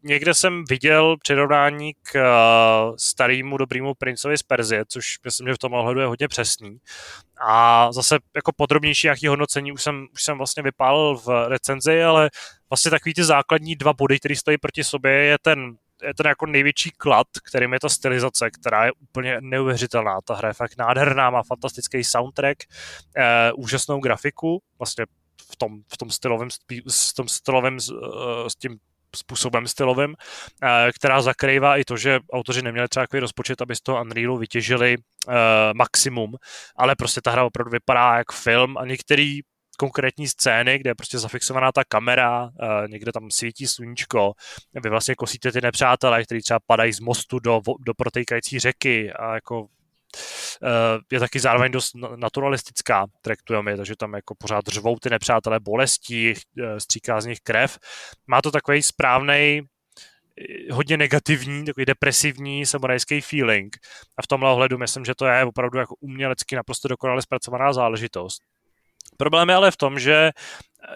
[0.03, 5.57] někde jsem viděl přirovnání k uh, starému dobrému princovi z Perzie, což myslím, že v
[5.57, 6.77] tom ohledu je hodně přesný.
[7.41, 12.29] A zase jako podrobnější nějaký hodnocení už jsem, už jsem vlastně vypálil v recenzi, ale
[12.69, 16.45] vlastně takový ty základní dva body, které stojí proti sobě, je ten je ten jako
[16.45, 20.19] největší klad, kterým je ta stylizace, která je úplně neuvěřitelná.
[20.21, 22.57] Ta hra je fakt nádherná, má fantastický soundtrack,
[23.17, 25.05] eh, úžasnou grafiku, vlastně
[25.51, 26.49] v tom, v tom stylovém,
[26.87, 27.79] s tom stylovém,
[28.47, 28.77] s tím
[29.15, 30.15] způsobem stylovým,
[30.63, 34.37] eh, která zakrývá i to, že autoři neměli třeba takový rozpočet, aby z toho Unrealu
[34.37, 34.95] vytěžili
[35.73, 36.35] maximum,
[36.75, 39.41] ale prostě ta hra opravdu vypadá jak film a některý
[39.77, 42.49] konkrétní scény, kde je prostě zafixovaná ta kamera, uh,
[42.87, 44.33] někde tam svítí sluníčko,
[44.83, 49.33] vy vlastně kosíte ty nepřátelé, kteří třeba padají z mostu do, do protejkající řeky a
[49.33, 49.67] jako
[50.63, 56.33] Eh, je taky zároveň dost naturalistická, traktujeme, takže tam jako pořád řvou ty nepřátelé bolestí,
[56.33, 57.79] eh, stříká z nich krev.
[58.27, 63.77] Má to takový správný eh, hodně negativní, takový depresivní samurajský feeling.
[64.17, 68.41] A v tomhle ohledu myslím, že to je opravdu jako umělecky naprosto dokonale zpracovaná záležitost.
[69.17, 70.31] Problém je ale v tom, že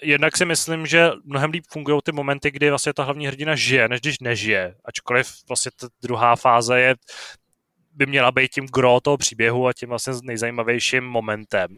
[0.01, 3.88] jednak si myslím, že mnohem líp fungují ty momenty, kdy vlastně ta hlavní hrdina žije,
[3.88, 4.76] než když nežije.
[4.86, 6.95] Ačkoliv vlastně ta druhá fáze je
[7.93, 11.78] by měla být tím gro toho příběhu a tím vlastně nejzajímavějším momentem.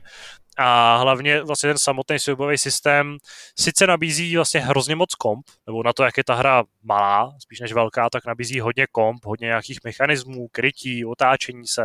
[0.57, 3.17] A hlavně vlastně ten samotný soubojový systém
[3.59, 7.59] sice nabízí vlastně hrozně moc komp, nebo na to, jak je ta hra malá, spíš
[7.59, 11.83] než velká, tak nabízí hodně komp, hodně nějakých mechanismů, krytí, otáčení se,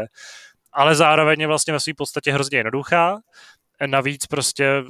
[0.72, 3.20] ale zároveň je vlastně ve své podstatě hrozně jednoduchá.
[3.86, 4.82] Navíc prostě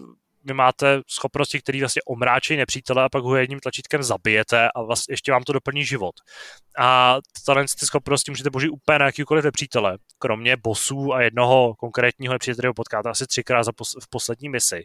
[0.45, 5.13] vy máte schopnosti, které vlastně omráčí nepřítele a pak ho jedním tlačítkem zabijete a vlastně
[5.13, 6.15] ještě vám to doplní život.
[6.79, 12.33] A tyhle ty schopnosti můžete použít úplně na jakýkoliv nepřítele, kromě bosů a jednoho konkrétního
[12.33, 14.85] nepřítele, kterého potkáte asi třikrát za pos- v poslední misi.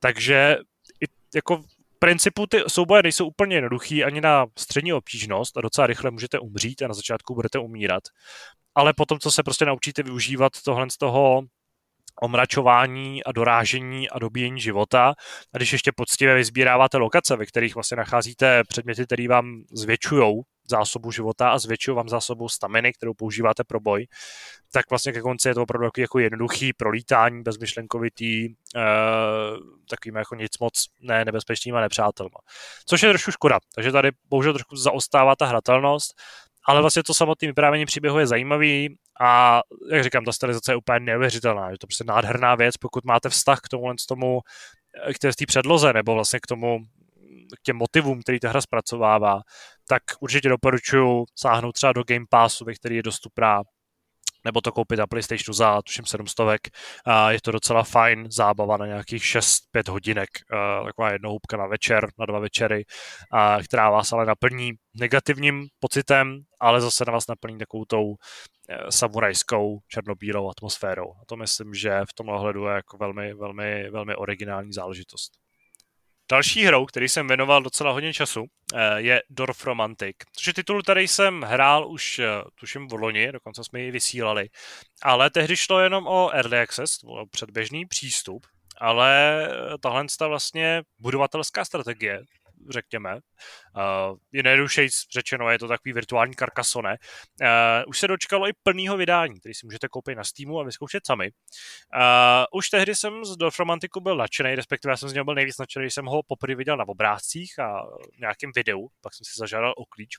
[0.00, 0.56] Takže
[1.00, 5.86] i, jako v principu ty souboje nejsou úplně jednoduchý ani na střední obtížnost a docela
[5.86, 8.02] rychle můžete umřít a na začátku budete umírat.
[8.74, 11.42] Ale potom, co se prostě naučíte využívat tohle z toho
[12.22, 15.14] omračování a dorážení a dobíjení života.
[15.54, 21.10] A když ještě poctivě vyzbíráváte lokace, ve kterých vlastně nacházíte předměty, které vám zvětšují zásobu
[21.10, 24.06] života a zvětšují vám zásobu staminy, kterou používáte pro boj,
[24.72, 28.52] tak vlastně ke konci je to opravdu jako jednoduchý prolítání, bezmyšlenkovitý, e,
[29.90, 32.38] takovým jako nic moc ne nebezpečnýma nepřátelma.
[32.86, 36.14] Což je trošku škoda, takže tady bohužel trošku zaostává ta hratelnost,
[36.66, 39.60] ale vlastně to samotné vyprávění příběhu je zajímavý a
[39.92, 41.70] jak říkám, ta stylizace je úplně neuvěřitelná.
[41.70, 44.40] Je to prostě nádherná věc, pokud máte vztah k tomu, k tomu
[45.14, 46.78] k té předloze, nebo vlastně k tomu,
[47.58, 49.40] k těm motivům, který ta hra zpracovává,
[49.88, 53.62] tak určitě doporučuji sáhnout třeba do Game Passu, ve který je dostupná
[54.44, 56.68] nebo to koupit na PlayStationu za tuším 700.
[57.04, 60.28] A je to docela fajn zábava na nějakých 6-5 hodinek,
[60.84, 62.84] taková jednohubka na večer, na dva večery,
[63.64, 68.14] která vás ale naplní negativním pocitem, ale zase na vás naplní takovou tou
[68.68, 71.12] e, samurajskou černobílou atmosférou.
[71.22, 75.47] A to myslím, že v tomhle ohledu je jako velmi, velmi, velmi originální záležitost.
[76.30, 80.82] Další hrou, který jsem věnoval docela hodně času, eh, je Dorf Romantic, což je titul,
[80.82, 84.48] který jsem hrál už, eh, tuším, v loni, dokonce jsme ji vysílali,
[85.02, 88.46] ale tehdy šlo jenom o Early Access, o předběžný přístup,
[88.78, 92.20] ale eh, tahle vlastně budovatelská strategie,
[92.70, 93.14] řekněme.
[93.14, 96.96] Uh, je nejjednodušeji řečeno, je to takový virtuální karkasone.
[97.40, 97.46] Uh,
[97.86, 101.30] už se dočkalo i plného vydání, který si můžete koupit na Steamu a vyzkoušet sami.
[101.94, 105.58] Uh, už tehdy jsem z Dofromantiku byl nadšený, respektive já jsem z něho byl nejvíc
[105.58, 107.82] nadšený, když jsem ho poprvé viděl na obrázcích a
[108.20, 110.16] nějakém videu, pak jsem si zažádal o klíč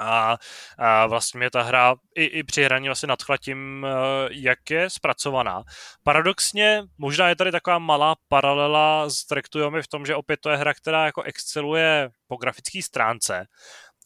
[0.00, 0.38] a,
[0.78, 4.90] a vlastně mě ta hra i, i při hraní vlastně nadchla tím, eh, jak je
[4.90, 5.62] zpracovaná.
[6.02, 10.56] Paradoxně, možná je tady taková malá paralela s Trektujomi v tom, že opět to je
[10.56, 13.46] hra, která jako exceluje po grafické stránce,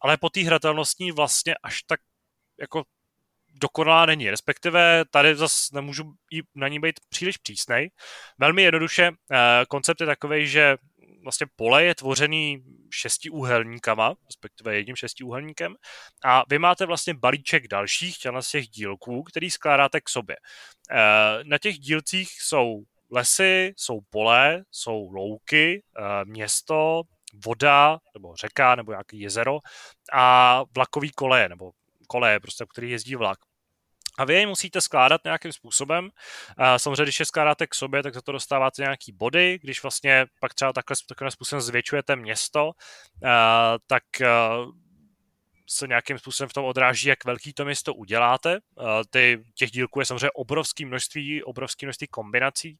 [0.00, 2.00] ale po té hratelnostní vlastně až tak
[2.60, 2.84] jako
[3.60, 4.30] dokonalá není.
[4.30, 6.12] Respektive tady zase nemůžu
[6.54, 7.90] na ní být příliš přísnej.
[8.38, 10.76] Velmi jednoduše, eh, koncept je takový, že
[11.22, 15.74] vlastně pole je tvořený šestiúhelníkama, respektive jedním šestiúhelníkem
[16.24, 20.36] a vy máte vlastně balíček dalších z těch dílků, který skládáte k sobě.
[20.90, 27.02] Eh, na těch dílcích jsou lesy, jsou pole, jsou louky, eh, město,
[27.44, 29.58] voda, nebo řeka, nebo nějaký jezero
[30.12, 31.70] a vlakový koleje, nebo
[32.06, 33.38] koleje, prostě, který jezdí vlak.
[34.20, 36.10] A vy je musíte skládat nějakým způsobem.
[36.76, 39.58] Samozřejmě, když je skládáte k sobě, tak za to dostáváte nějaký body.
[39.62, 42.72] Když vlastně pak třeba takhle, takovým způsobem zvětšujete město,
[43.86, 44.02] tak
[45.68, 48.58] se nějakým způsobem v tom odráží, jak velký to město uděláte.
[49.10, 52.78] Ty, těch dílků je samozřejmě obrovské množství, obrovské množství kombinací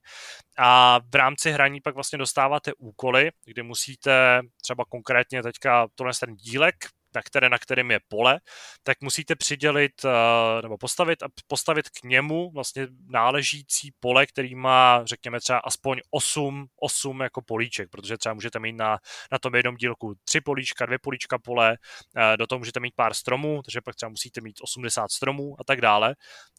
[0.59, 6.35] a v rámci hraní pak vlastně dostáváte úkoly, kdy musíte třeba konkrétně teďka tohle ten
[6.35, 6.75] dílek
[7.15, 8.41] na, které, na kterém je pole,
[8.83, 15.41] tak musíte přidělit eh, nebo postavit, postavit k němu vlastně náležící pole, který má, řekněme
[15.41, 18.99] třeba aspoň 8, 8 jako políček, protože třeba můžete mít na,
[19.33, 21.79] na tom jednom dílku tři políčka, dvě políčka pole,
[22.17, 25.65] eh, do toho můžete mít pár stromů, takže pak třeba musíte mít 80 stromů a
[25.65, 26.15] tak dále.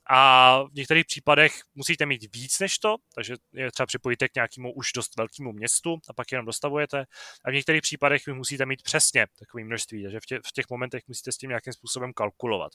[0.09, 4.73] A v některých případech musíte mít víc než to, takže je třeba připojíte k nějakému
[4.73, 7.05] už dost velkému městu a pak jenom dostavujete.
[7.45, 10.65] A v některých případech vy musíte mít přesně takové množství, takže v, tě, v těch
[10.69, 12.71] momentech musíte s tím nějakým způsobem kalkulovat.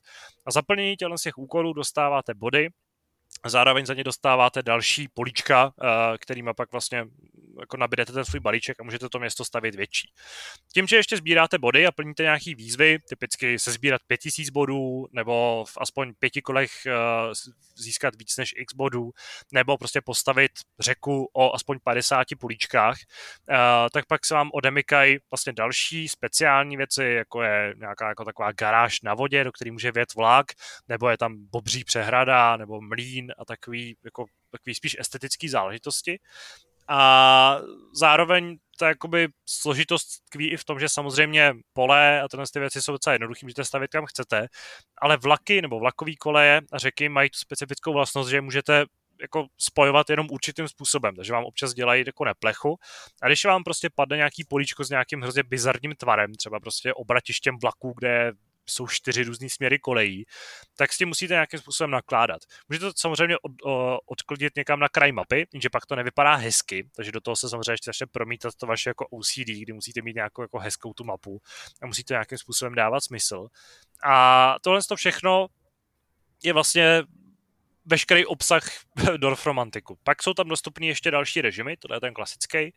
[0.47, 2.69] A zaplnění těch, těch úkolů dostáváte body,
[3.47, 7.07] Zároveň za ně dostáváte další políčka, eh, kterýma pak vlastně
[7.61, 10.11] jako nabídete ten svůj balíček a můžete to město stavit větší.
[10.75, 15.65] Tím, že ještě sbíráte body a plníte nějaký výzvy, typicky se sbírat 5000 bodů, nebo
[15.69, 16.93] v aspoň pěti kolech eh,
[17.77, 19.11] získat víc než x bodů,
[19.53, 20.51] nebo prostě postavit
[20.81, 22.97] řeku o aspoň 50 políčkách,
[23.51, 23.57] eh,
[23.93, 29.01] tak pak se vám odemykají vlastně další speciální věci, jako je nějaká jako taková garáž
[29.01, 30.47] na vodě, do který může vjet vlak,
[30.89, 36.19] nebo je tam bobří přehrada, nebo mlín a takový, jako, takový spíš estetický záležitosti.
[36.89, 37.59] A
[37.93, 42.83] zároveň ta jakoby složitost tkví i v tom, že samozřejmě pole a tyhle ty věci
[42.83, 44.47] jsou docela jednoduché, můžete stavit kam chcete,
[44.99, 48.85] ale vlaky nebo vlakový koleje a řeky mají tu specifickou vlastnost, že můžete
[49.21, 52.79] jako spojovat jenom určitým způsobem, takže vám občas dělají jako neplechu.
[53.23, 57.59] A když vám prostě padne nějaký políčko s nějakým hrozně bizarním tvarem, třeba prostě obratištěm
[57.63, 58.33] vlaků, kde
[58.71, 60.27] jsou čtyři různé směry kolejí,
[60.77, 62.43] tak s tím musíte nějakým způsobem nakládat.
[62.69, 66.89] Můžete to samozřejmě od, o, odklidit někam na kraj mapy, jenže pak to nevypadá hezky,
[66.97, 70.17] takže do toho se samozřejmě ještě začne promítat to vaše jako OCD, kdy musíte mít
[70.17, 71.41] nějakou jako hezkou tu mapu
[71.83, 73.49] a musíte nějakým způsobem dávat smysl.
[74.05, 75.47] A tohle to všechno
[76.43, 77.03] je vlastně
[77.87, 78.63] veškerý obsah
[79.17, 79.99] Dorfromantiku.
[80.05, 82.65] Pak jsou tam dostupné ještě další režimy, tohle je ten klasický.
[82.65, 82.73] Uh,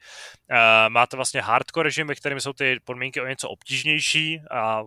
[0.90, 4.84] máte vlastně hardcore režim, ve kterém jsou ty podmínky o něco obtížnější a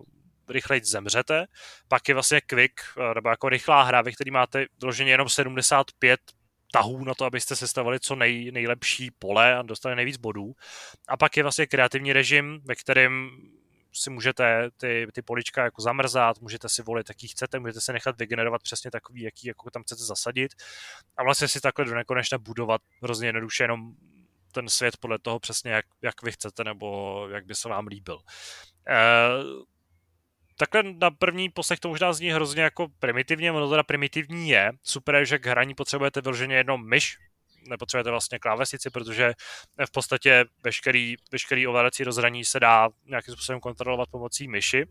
[0.53, 1.45] rychleji zemřete.
[1.87, 6.19] Pak je vlastně quick, eh, nebo jako rychlá hra, ve které máte vloženě jenom 75
[6.71, 10.53] tahů na to, abyste sestavili co nej, nejlepší pole a dostali nejvíc bodů.
[11.07, 13.29] A pak je vlastně kreativní režim, ve kterém
[13.93, 18.17] si můžete ty, ty polička jako zamrzat, můžete si volit, jaký chcete, můžete se nechat
[18.17, 20.51] vygenerovat přesně takový, jaký jako tam chcete zasadit
[21.17, 23.93] a vlastně si takhle do nekonečna budovat hrozně jednoduše jenom
[24.51, 28.19] ten svět podle toho přesně, jak, jak vy chcete nebo jak by se vám líbil.
[28.87, 28.97] E,
[30.57, 34.71] takhle na první poslech to možná zní hrozně jako primitivně, ono teda primitivní je.
[34.83, 37.17] Super je, že k hraní potřebujete vyloženě jenom myš,
[37.67, 39.33] nepotřebujete vlastně klávesnici, protože
[39.85, 44.85] v podstatě veškerý, veškerý ovládací rozhraní se dá nějakým způsobem kontrolovat pomocí myši.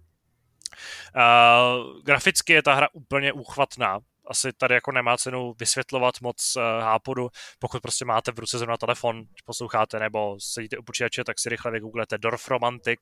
[1.16, 3.98] Uh, graficky je ta hra úplně úchvatná,
[4.33, 7.28] asi tady jako nemá cenu vysvětlovat moc uh, hápodu,
[7.59, 11.70] pokud prostě máte v ruce zrovna telefon, posloucháte nebo sedíte u počítače, tak si rychle
[11.70, 13.01] vygooglete Dorf Romantic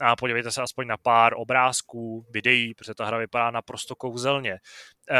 [0.00, 4.52] a podívejte se aspoň na pár obrázků, videí, protože ta hra vypadá naprosto kouzelně.
[4.52, 5.18] Uh,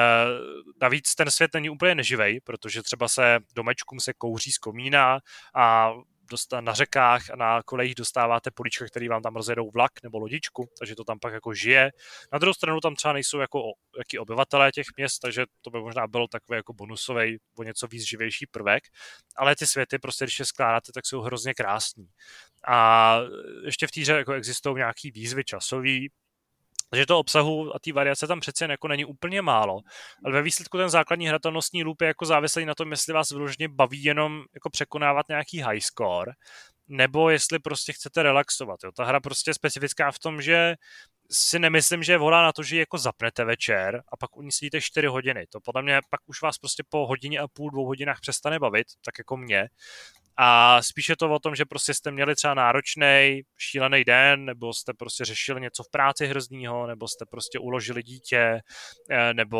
[0.81, 5.19] navíc ten svět není úplně neživej, protože třeba se domečkům se kouří z komína
[5.55, 5.93] a
[6.31, 10.68] dostat na řekách a na kolejích dostáváte políčka, který vám tam rozjedou vlak nebo lodičku,
[10.79, 11.91] takže to tam pak jako žije.
[12.33, 13.62] Na druhou stranu tam třeba nejsou jako
[13.99, 18.03] jaký obyvatelé těch měst, takže to by možná bylo takový jako bonusový o něco víc
[18.03, 18.85] živější prvek,
[19.37, 22.09] ale ty světy prostě, když je skládáte, tak jsou hrozně krásní.
[22.66, 23.18] A
[23.64, 26.11] ještě v týře jako existují nějaký výzvy časový,
[26.91, 29.80] takže to obsahu a té variace tam přece jako není úplně málo,
[30.24, 33.68] ale ve výsledku ten základní hratelnostní loop je jako závislý na tom, jestli vás vyloženě
[33.68, 36.32] baví jenom jako překonávat nějaký high score,
[36.89, 38.80] nebo jestli prostě chcete relaxovat.
[38.84, 38.93] Jo.
[38.93, 40.74] Ta hra prostě je specifická v tom, že
[41.30, 44.43] si nemyslím, že je volá na to, že ji jako zapnete večer a pak u
[44.43, 45.47] ní sedíte 4 hodiny.
[45.49, 48.86] To podle mě pak už vás prostě po hodině a půl, dvou hodinách přestane bavit,
[49.05, 49.68] tak jako mě.
[50.41, 54.93] A spíše to o tom, že prostě jste měli třeba náročný, šílený den, nebo jste
[54.95, 58.61] prostě řešili něco v práci hroznýho, nebo jste prostě uložili dítě,
[59.11, 59.59] eh, nebo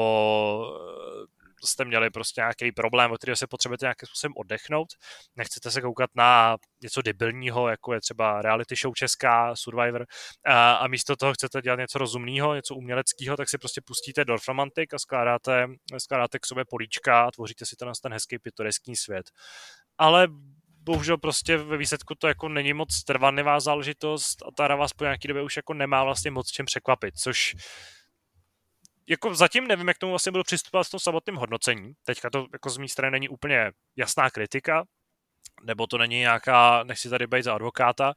[1.25, 4.89] eh, jste měli prostě nějaký problém, od kterého se potřebujete nějakým způsobem oddechnout.
[5.37, 10.07] Nechcete se koukat na něco debilního, jako je třeba reality show česká, Survivor,
[10.47, 14.99] a, místo toho chcete dělat něco rozumného, něco uměleckého, tak si prostě pustíte Dorfromantik a
[14.99, 15.67] skládáte,
[15.99, 19.31] skládáte k sobě políčka a tvoříte si to na ten hezký pitoreský svět.
[19.99, 20.29] Ale
[20.89, 25.29] bohužel prostě ve výsledku to jako není moc trvanlivá záležitost a ta vás po nějaký
[25.29, 27.57] době už jako nemá vlastně moc čem překvapit, což
[29.07, 31.95] jako zatím nevím, jak tomu vlastně budu přistupovat s tom samotným hodnocením.
[32.05, 34.85] Teďka to jako z mé strany není úplně jasná kritika,
[35.65, 38.15] nebo to není nějaká, nechci tady být za advokáta,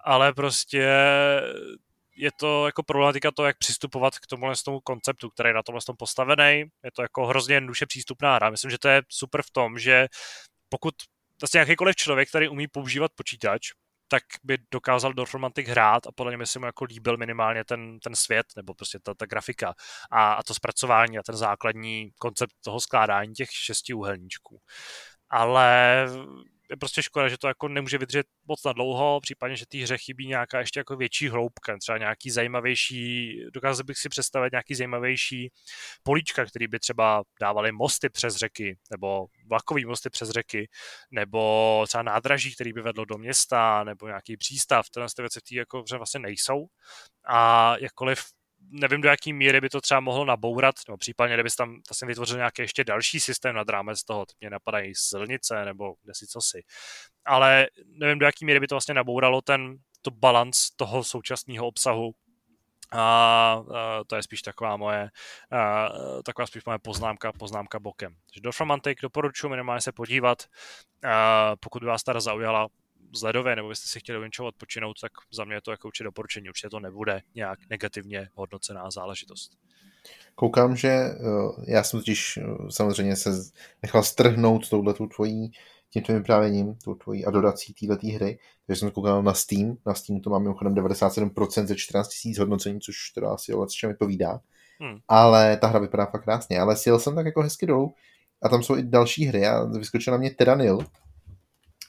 [0.00, 0.88] ale prostě
[2.16, 5.80] je to jako problematika to, jak přistupovat k tomuhle tomu konceptu, který je na tomhle
[5.86, 6.64] tom postavený.
[6.84, 8.50] Je to jako hrozně jednoduše přístupná hra.
[8.50, 10.06] Myslím, že to je super v tom, že
[10.68, 10.94] pokud
[11.42, 13.70] vlastně jakýkoliv člověk, který umí používat počítač,
[14.08, 18.14] tak by dokázal Dorfromantic hrát a podle mě se mu jako líbil minimálně ten, ten
[18.14, 19.74] svět, nebo prostě ta, ta grafika
[20.10, 24.60] a, a to zpracování a ten základní koncept toho skládání těch šesti úhelníčků.
[25.30, 26.06] Ale
[26.72, 29.98] je prostě škoda, že to jako nemůže vydržet moc na dlouho, případně, že té hře
[29.98, 35.52] chybí nějaká ještě jako větší hloubka, třeba nějaký zajímavější, dokázal bych si představit nějaký zajímavější
[36.02, 40.68] políčka, který by třeba dávali mosty přes řeky, nebo vlakový mosty přes řeky,
[41.10, 45.54] nebo třeba nádraží, který by vedlo do města, nebo nějaký přístav, tyhle věci v té
[45.54, 46.66] jako vlastně nejsou.
[47.28, 48.24] A jakkoliv
[48.72, 52.36] nevím, do jaký míry by to třeba mohlo nabourat, nebo případně, kdyby tam vlastně vytvořil
[52.36, 56.62] nějaký ještě další systém nad rámec toho, mě napadají silnice nebo kde si co si.
[57.24, 62.14] Ale nevím, do jaký míry by to vlastně nabouralo ten to balans toho současného obsahu,
[62.92, 65.10] a, a to je spíš taková moje,
[65.50, 65.88] a,
[66.24, 68.14] taková spíš moje poznámka, poznámka bokem.
[68.14, 70.42] Takže do Fromantic doporučuji minimálně se podívat,
[71.04, 72.68] a, pokud by vás teda zaujala,
[73.14, 76.48] zledově, nebo byste si chtěli něčeho odpočinout, tak za mě je to jako určitě doporučení.
[76.48, 79.52] Určitě to nebude nějak negativně hodnocená záležitost.
[80.34, 81.14] Koukám, že eh,
[81.66, 83.30] já jsem totiž eh, samozřejmě se
[83.82, 85.52] nechal strhnout touhletou tvojí
[85.92, 90.20] tím tvým vyprávěním, tou tvojí adorací této hry, takže jsem koukal na Steam, na Steam
[90.20, 94.40] to mám mimochodem 97% ze 14 000 hodnocení, což teda asi o čem vypovídá,
[94.80, 94.98] hmm.
[95.08, 97.94] ale ta hra vypadá fakt krásně, ale sjel jsem tak jako hezky dolů
[98.42, 100.78] a tam jsou i další hry a vyskočil na mě Teranil,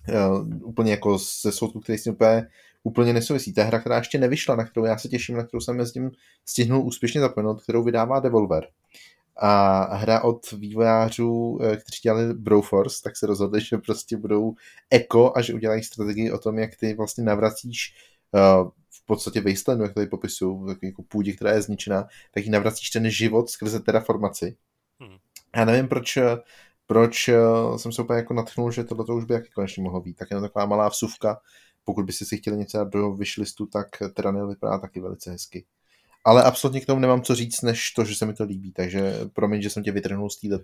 [0.09, 2.47] uh, úplně jako ze soudku, který si úplně,
[2.83, 3.53] úplně nesouvisí.
[3.57, 6.11] Je hra, která ještě nevyšla, na kterou já se těším, na kterou jsem mezi tím
[6.45, 8.67] stihnul úspěšně zapomenout, kterou vydává Devolver.
[9.37, 14.55] A hra od vývojářů, eh, kteří dělali Broforce, tak se rozhodli, že prostě budou
[14.89, 17.95] eko a že udělají strategii o tom, jak ty vlastně navracíš
[18.31, 22.89] uh, v podstatě wastelandu, jak tady popisuju, jako půdě, která je zničená, tak ji navracíš
[22.89, 24.55] ten život skrze terraformaci.
[24.99, 25.17] Hmm.
[25.55, 26.17] Já nevím, proč
[26.87, 30.13] proč uh, jsem se úplně jako natchnul, že tohle už by jaký konečně mohlo být.
[30.13, 31.37] Tak jenom taková malá vsuvka,
[31.83, 35.65] pokud byste si chtěli něco dát do vyšlistu, tak Tyranil vypadá taky velice hezky.
[36.25, 38.71] Ale absolutně k tomu nemám co říct, než to, že se mi to líbí.
[38.71, 40.59] Takže promiň, že jsem tě vytrhnul z této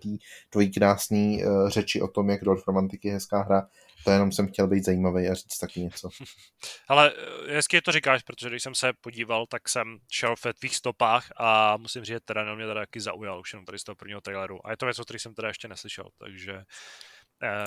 [0.49, 3.67] tvojí krásné uh, řeči o tom, jak Dorf Romantik je hezká hra.
[4.05, 6.09] To jenom jsem chtěl být zajímavý a říct taky něco.
[6.87, 7.13] Ale
[7.47, 11.27] eh, hezky to říkáš, protože když jsem se podíval, tak jsem šel v tvých stopách
[11.37, 14.21] a musím říct, že teda mě teda taky zaujal už jenom tady z toho prvního
[14.21, 14.67] traileru.
[14.67, 16.63] A je to věc, o který jsem teda ještě neslyšel, takže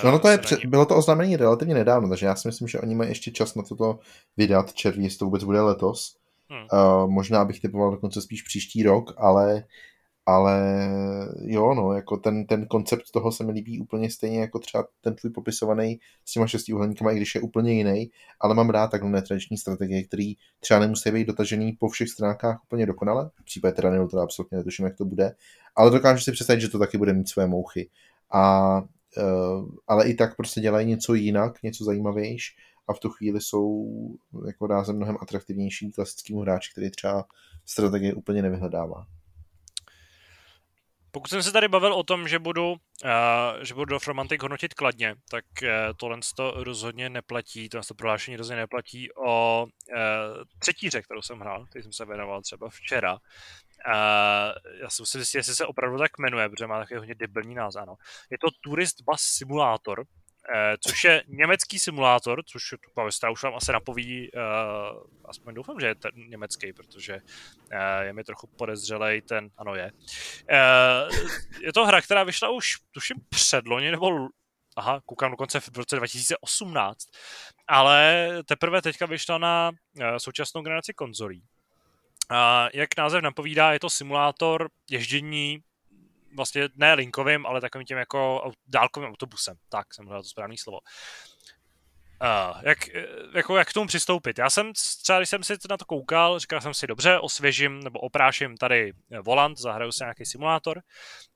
[0.05, 2.81] No, no to je, před, bylo to oznámení relativně nedávno, takže já si myslím, že
[2.81, 3.99] oni mají ještě čas na toto
[4.37, 6.17] vydat, červí, jestli to vůbec bude letos.
[6.53, 6.67] Hmm.
[6.73, 9.65] Uh, možná bych typoval dokonce spíš příští rok, ale
[10.27, 10.89] ale
[11.45, 15.15] jo, no, jako ten, ten koncept toho se mi líbí úplně stejně jako třeba ten
[15.15, 19.11] tvůj popisovaný s těma šesti uhleníkama, i když je úplně jiný, ale mám rád takhle
[19.11, 23.91] netradiční strategie, který třeba nemusí být dotažený po všech stránkách úplně dokonale, v případě teda
[23.91, 25.35] nebo teda absolutně netuším, jak to bude,
[25.77, 27.91] ale dokážu si představit, že to taky bude mít své mouchy.
[28.31, 32.55] A, uh, ale i tak prostě dělají něco jinak, něco zajímavější
[32.89, 33.89] a v tu chvíli jsou
[34.47, 37.25] jako rázem mnohem atraktivnější klasickým hráči, který třeba
[37.67, 39.07] strategie úplně nevyhledává.
[41.15, 42.79] Pokud jsem se tady bavil o tom, že budu, uh,
[43.63, 48.37] že budu do Romantic hodnotit kladně, tak uh, tohle to rozhodně neplatí, tohle to prohlášení
[48.37, 49.99] rozhodně neplatí o uh,
[50.59, 53.13] třetí hře, kterou jsem hrál, který jsem se věnoval třeba včera.
[53.13, 53.19] Uh,
[54.83, 57.83] já si musím zjistit, jestli se opravdu tak jmenuje, protože má takový hodně debilní název,
[57.83, 57.95] ano.
[58.31, 60.05] Je to Tourist Bus Simulator,
[60.89, 64.41] což je německý simulátor, což to Pavestra už vám asi napoví, uh,
[65.25, 69.93] aspoň doufám, že je ten německý, protože uh, je mi trochu podezřelej ten, ano je.
[69.93, 71.19] Uh,
[71.61, 74.29] je to hra, která vyšla už, tuším, předloni, nebo
[74.77, 77.09] aha, koukám dokonce v roce 2018,
[77.69, 79.71] ale teprve teďka vyšla na
[80.19, 81.43] současnou generaci konzolí.
[82.31, 85.63] Uh, jak název napovídá, je to simulátor ježdění
[86.37, 89.57] vlastně ne linkovým, ale takovým tím jako dálkovým autobusem.
[89.69, 90.79] Tak jsem hledal to správné slovo.
[92.23, 92.79] Uh, jak,
[93.35, 94.39] jako, jak k tomu přistoupit?
[94.39, 94.73] Já jsem
[95.03, 98.93] třeba, když jsem si na to koukal, říkal jsem si, dobře, osvěžím nebo opráším tady
[99.23, 100.83] volant, zahraju si nějaký simulátor.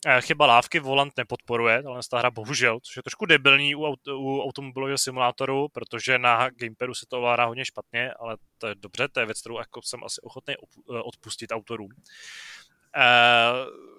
[0.07, 4.43] Uh, chyba lávky volant nepodporuje, ale ta hra bohužel, což je trošku debilní u, u
[4.43, 9.21] automobilového simulátoru, protože na gamepadu se to ovládá hodně špatně, ale to je dobře, to
[9.21, 10.55] je věc, kterou jako jsem asi ochotný
[10.87, 11.91] odpustit autorům.
[12.97, 13.96] Uh,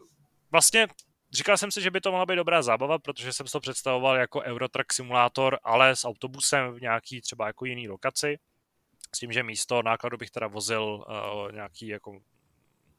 [0.51, 0.87] vlastně
[1.31, 4.41] říkal jsem si, že by to mohla být dobrá zábava, protože jsem to představoval jako
[4.41, 8.39] Eurotrack simulátor, ale s autobusem v nějaký třeba jako jiný lokaci.
[9.15, 12.19] S tím, že místo nákladu bych teda vozil uh, nějaký jako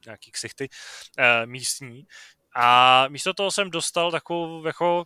[0.07, 0.69] nějaký ksichty
[1.19, 2.07] uh, místní.
[2.61, 5.05] A místo toho jsem dostal takovou, jako,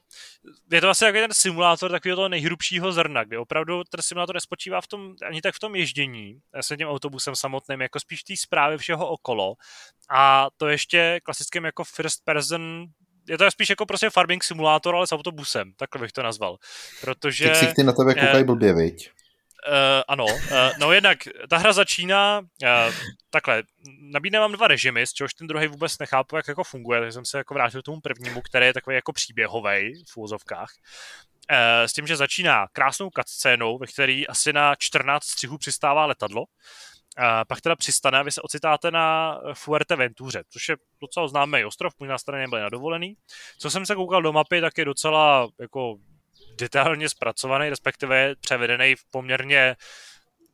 [0.72, 4.80] je to vlastně jako ten simulátor takového toho nejhrubšího zrna, kde opravdu ten simulátor nespočívá
[4.80, 8.78] v tom, ani tak v tom ježdění, s tím autobusem samotným, jako spíš té zprávy
[8.78, 9.54] všeho okolo.
[10.10, 12.84] A to ještě klasickým jako first person
[13.28, 16.56] je to spíš jako prostě farming simulátor, ale s autobusem, takhle bych to nazval.
[17.00, 17.50] Protože...
[17.60, 19.10] Ty ty na tebe koukají blbě, viď?
[19.68, 21.18] Uh, ano, uh, no jednak
[21.50, 22.94] ta hra začíná uh,
[23.30, 23.62] takhle,
[24.00, 27.24] nabídne vám dva režimy, z čehož ten druhý vůbec nechápu, jak jako funguje, takže jsem
[27.24, 30.70] se jako vrátil k tomu prvnímu, který je takový jako příběhový v úvozovkách.
[31.50, 36.44] Uh, s tím, že začíná krásnou cutscénou, ve který asi na 14 střihů přistává letadlo,
[37.16, 41.92] a pak teda přistane a vy se ocitáte na Fuerteventuře, což je docela známý ostrov,
[41.98, 43.16] můj na straně byli na dovolený.
[43.58, 45.96] Co jsem se koukal do mapy, tak je docela jako
[46.56, 49.76] detailně zpracovaný, respektive převedený v poměrně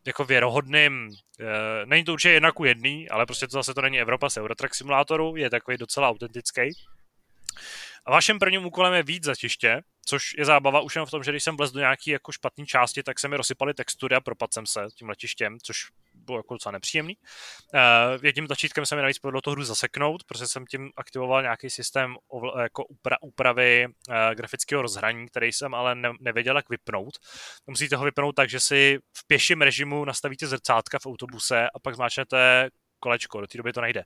[0.06, 4.00] jako věrohodným, e, není to určitě jedna ku jedný, ale prostě to zase to není
[4.00, 6.60] Evropa z Eurotrack simulátoru, je takový docela autentický.
[8.04, 11.30] A vaším prvním úkolem je víc zatiště, což je zábava už jen v tom, že
[11.30, 14.50] když jsem vlez do nějaký jako špatné části, tak se mi rozsypaly textury a propadl
[14.52, 15.86] jsem se tím letištěm, což
[16.28, 17.16] bylo jako docela nepříjemný.
[17.74, 21.70] Uh, jedním tlačítkem se mi navíc povedlo tu hru zaseknout, protože jsem tím aktivoval nějaký
[21.70, 22.16] systém
[22.62, 27.14] jako upra- úpravy uh, grafického rozhraní, který jsem ale ne- nevěděl, jak vypnout.
[27.66, 31.94] Musíte ho vypnout tak, že si v pěším režimu nastavíte zrcátka v autobuse a pak
[31.94, 32.68] zmáčnete
[33.00, 34.04] kolečko, do té doby to nejde.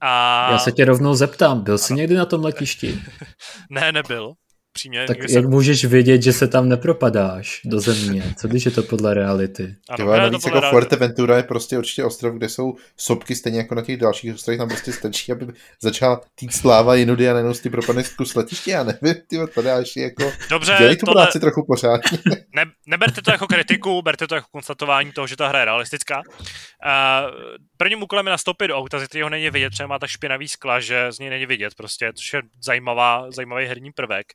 [0.00, 0.52] A...
[0.52, 1.98] Já se tě rovnou zeptám, byl jsi ano.
[1.98, 3.02] někdy na tom letišti?
[3.70, 4.34] ne, nebyl
[4.72, 5.06] upřímně.
[5.06, 5.50] Tak jak jsem...
[5.50, 8.34] můžeš vědět, že se tam nepropadáš do země?
[8.38, 9.74] Co když je to podle reality?
[9.88, 10.70] Ano, Tyva, navíc jako reality.
[10.70, 14.68] Fuerteventura je prostě určitě ostrov, kde jsou sopky stejně jako na těch dalších ostrovech, tam
[14.68, 15.46] prostě stačí, aby
[15.82, 19.96] začal týt sláva jinudy a najednou ty propadneš kus letiště, já nevím, ty to dáš
[19.96, 20.32] jako...
[20.50, 21.22] Dobře, Dělej tu tohle...
[21.22, 22.18] práci trochu pořádně.
[22.54, 26.18] Ne, neberte to jako kritiku, berte to jako konstatování toho, že ta hra je realistická.
[26.18, 27.30] Uh,
[27.78, 30.80] prvním úkolem je nastoupit do auta, ze kterého není vidět, třeba má tak špinavý skla,
[30.80, 34.26] že z něj není vidět prostě, což je zajímavá, zajímavý herní prvek.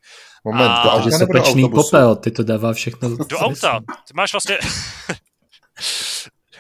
[0.46, 0.84] Moment, a...
[0.84, 3.18] do auta se pečný popel, ty to dává všechno.
[3.18, 3.80] Do auta.
[3.80, 4.58] Ty máš vlastně...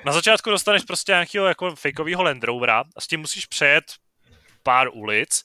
[0.05, 3.83] Na začátku dostaneš prostě nějakého jako fakeového Land Rovera a s tím musíš přejet
[4.63, 5.43] pár ulic,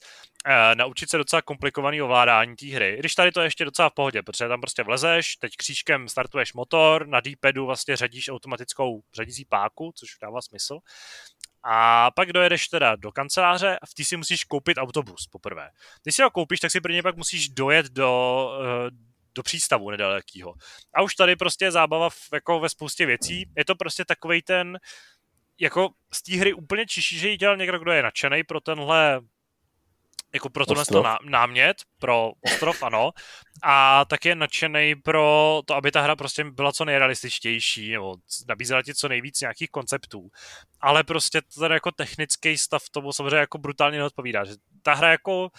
[0.49, 2.95] uh, naučit se docela komplikovaný ovládání té hry.
[2.99, 6.53] Když tady to je ještě docela v pohodě, protože tam prostě vlezeš, teď křížkem startuješ
[6.53, 10.79] motor, na D-padu vlastně řadíš automatickou řadící páku, což dává smysl.
[11.63, 15.69] A pak dojedeš teda do kanceláře a v té si musíš koupit autobus poprvé.
[16.03, 18.91] Když si ho koupíš, tak si prvně pak musíš dojet do, eh,
[19.35, 20.53] do přístavu nedalekýho.
[20.93, 23.45] A už tady prostě je zábava v, jako ve spoustě věcí.
[23.57, 24.79] Je to prostě takový ten,
[25.59, 29.21] jako z té hry úplně čiší, že ji dělal někdo, kdo je nadšený pro tenhle
[30.33, 33.11] jako pro tohle to námět, pro ostrov, ano,
[33.63, 38.15] a tak je nadšený pro to, aby ta hra prostě byla co nejrealističtější, nebo
[38.47, 40.29] nabízela ti co nejvíc nějakých konceptů.
[40.81, 44.43] Ale prostě ten jako technický stav tomu samozřejmě jako brutálně neodpovídá.
[44.43, 45.51] Že ta hra jako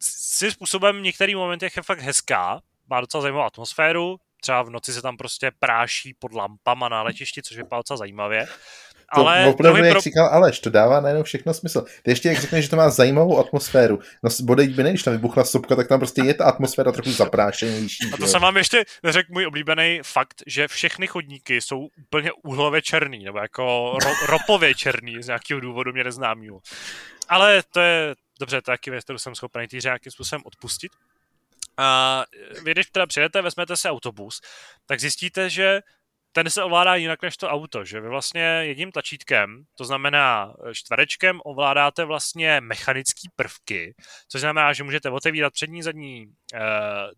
[0.00, 2.60] svým způsobem v některých momentech je fakt hezká,
[2.90, 7.42] má docela zajímavou atmosféru, třeba v noci se tam prostě práší pod lampama na letišti,
[7.42, 8.46] což je docela zajímavě.
[9.14, 10.00] To ale opravdu, jak pro...
[10.00, 11.84] říkal Aleš, to dává najednou všechno smysl.
[12.02, 13.98] Ty ještě jak řekneš, že to má zajímavou atmosféru.
[14.22, 17.12] No bodej by ne, když tam vybuchla sopka, tak tam prostě je ta atmosféra trochu
[17.12, 18.10] zaprášenější.
[18.14, 22.82] A to jsem vám ještě řekl můj oblíbený fakt, že všechny chodníky jsou úplně úhlově
[22.82, 26.60] černý, nebo jako ro, ropově černý z nějakého důvodu mě neznámého.
[27.28, 30.92] Ale to je, dobře, to je taky věc, kterou jsem schopný týře nějakým způsobem odpustit.
[31.76, 32.24] A
[32.64, 34.40] vy, když teda přijedete, vezmete si autobus,
[34.86, 35.80] tak zjistíte, že
[36.36, 41.40] ten se ovládá jinak než to auto, že vy vlastně jedním tlačítkem, to znamená čtverečkem,
[41.44, 43.94] ovládáte vlastně mechanické prvky,
[44.28, 46.28] což znamená, že můžete otevírat přední zadní e,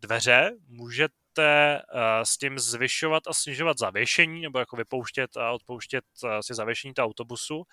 [0.01, 6.29] dveře, můžete uh, s tím zvyšovat a snižovat zavěšení, nebo jako vypouštět a odpouštět uh,
[6.41, 7.63] si zavěšení toho autobusu.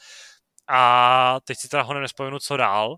[0.68, 2.96] A teď si teda ho nespomenu, co dál.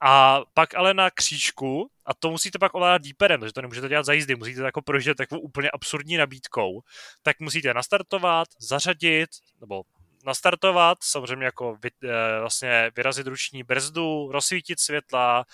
[0.00, 4.06] A pak ale na křížku, a to musíte pak ovládat deeperem, protože to nemůžete dělat
[4.06, 6.82] za jízdy, musíte jako prožít takovou úplně absurdní nabídkou,
[7.22, 9.82] tak musíte nastartovat, zařadit, nebo
[10.24, 15.44] nastartovat, samozřejmě jako vy, eh, vlastně vyrazit ruční brzdu, rozsvítit světla,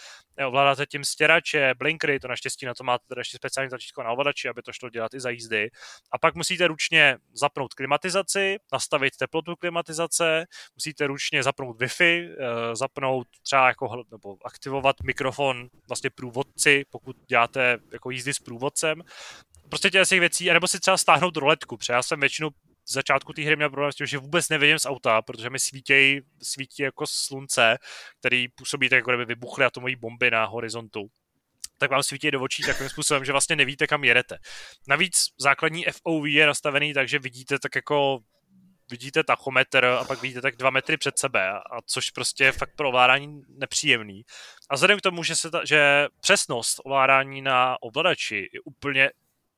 [0.47, 4.49] ovládáte tím stěrače, blinkry, to naštěstí na to máte teda ještě speciální tlačítko na ovladači,
[4.49, 5.71] aby to šlo dělat i za jízdy.
[6.13, 13.27] A pak musíte ručně zapnout klimatizaci, nastavit teplotu klimatizace, musíte ručně zapnout Wi-Fi, eh, zapnout
[13.43, 19.03] třeba jako, nebo aktivovat mikrofon vlastně průvodci, pokud děláte jako jízdy s průvodcem.
[19.69, 22.51] Prostě těch věcí, anebo si třeba stáhnout roletku, protože já jsem většinu
[22.93, 26.21] začátku té hry měl problém s tím, že vůbec nevidím z auta, protože mi svítí,
[26.43, 27.79] svítí jako slunce,
[28.19, 31.11] který působí tak, jako kdyby vybuchly atomové bomby na horizontu
[31.81, 34.39] tak vám svítí do očí takovým způsobem, že vlastně nevíte, kam jedete.
[34.89, 38.19] Navíc základní FOV je nastavený tak, že vidíte tak jako
[38.91, 42.77] vidíte tachometr a pak vidíte tak dva metry před sebe, a což prostě je fakt
[42.77, 44.23] pro ovládání nepříjemný.
[44.71, 49.11] A vzhledem k tomu, že, se ta, že přesnost ovládání na ovladači je úplně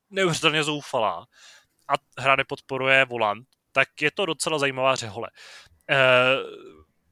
[0.09, 1.25] neuvěřitelně zoufalá
[1.87, 5.29] a hra nepodporuje volant, tak je to docela zajímavá řehole.
[5.89, 5.97] E,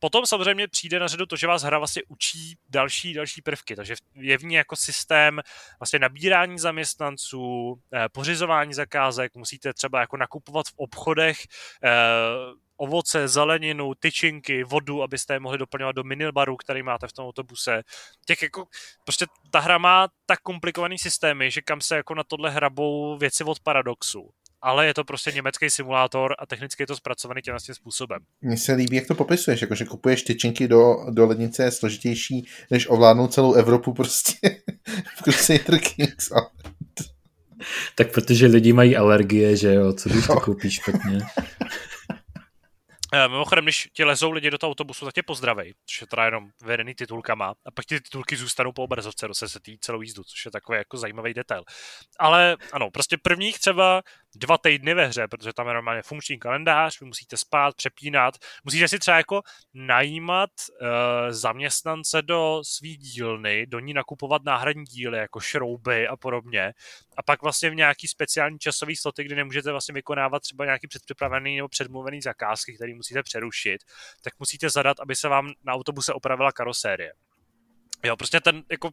[0.04, 3.96] Potom samozřejmě přijde na řadu to, že vás hra vlastně učí další, další prvky, takže
[4.16, 5.40] je v ní jako systém
[5.80, 11.38] vlastně nabírání zaměstnanců, eh, pořizování zakázek, musíte třeba jako nakupovat v obchodech
[11.84, 11.90] eh,
[12.78, 17.84] ovoce, zeleninu, tyčinky, vodu, abyste je mohli doplňovat do minibaru, který máte v tom autobuse.
[18.26, 18.66] Těch jako,
[19.04, 23.44] prostě ta hra má tak komplikovaný systémy, že kam se jako na tohle hrabou věci
[23.44, 24.30] od paradoxu
[24.62, 28.20] ale je to prostě německý simulátor a technicky je to zpracovaný tím způsobem.
[28.42, 32.48] Mně se líbí, jak to popisuješ, jako že kupuješ tyčinky do, do lednice je složitější,
[32.72, 34.62] než ovládnout celou Evropu prostě
[35.18, 36.30] v Crusader Kings.
[37.96, 41.20] tak protože lidi mají alergie, že jo, co když to koupíš špatně.
[43.14, 46.26] Eh, mimochodem, když ti lezou lidi do toho autobusu, tak tě pozdravej, což je teda
[46.26, 47.54] jenom vedený titulkama.
[47.66, 50.78] A pak ty titulky zůstanou po obrazovce, do se tý celou jízdu, což je takový
[50.78, 51.64] jako zajímavý detail.
[52.20, 54.02] Ale ano, prostě prvních třeba
[54.36, 58.88] dva týdny ve hře, protože tam je normálně funkční kalendář, vy musíte spát, přepínat, musíte
[58.88, 59.42] si třeba jako
[59.74, 60.88] najímat uh,
[61.30, 66.74] zaměstnance do svých dílny, do ní nakupovat náhradní díly, jako šrouby a podobně.
[67.18, 71.56] A pak vlastně v nějaký speciální časový sloty, kdy nemůžete vlastně vykonávat třeba nějaký předpřipravený
[71.56, 73.84] nebo předmluvený zakázky, který musíte přerušit,
[74.22, 77.14] tak musíte zadat, aby se vám na autobuse opravila karosérie.
[78.04, 78.90] Jo, prostě ten, jako,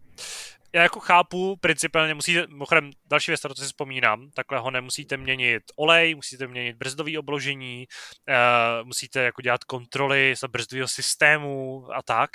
[0.72, 5.62] já jako chápu, principálně musíte, mimochodem, další věc, to si vzpomínám, takhle ho nemusíte měnit
[5.76, 7.86] olej, musíte měnit brzdový obložení,
[8.28, 12.30] uh, musíte jako dělat kontroly z brzdového systému a tak.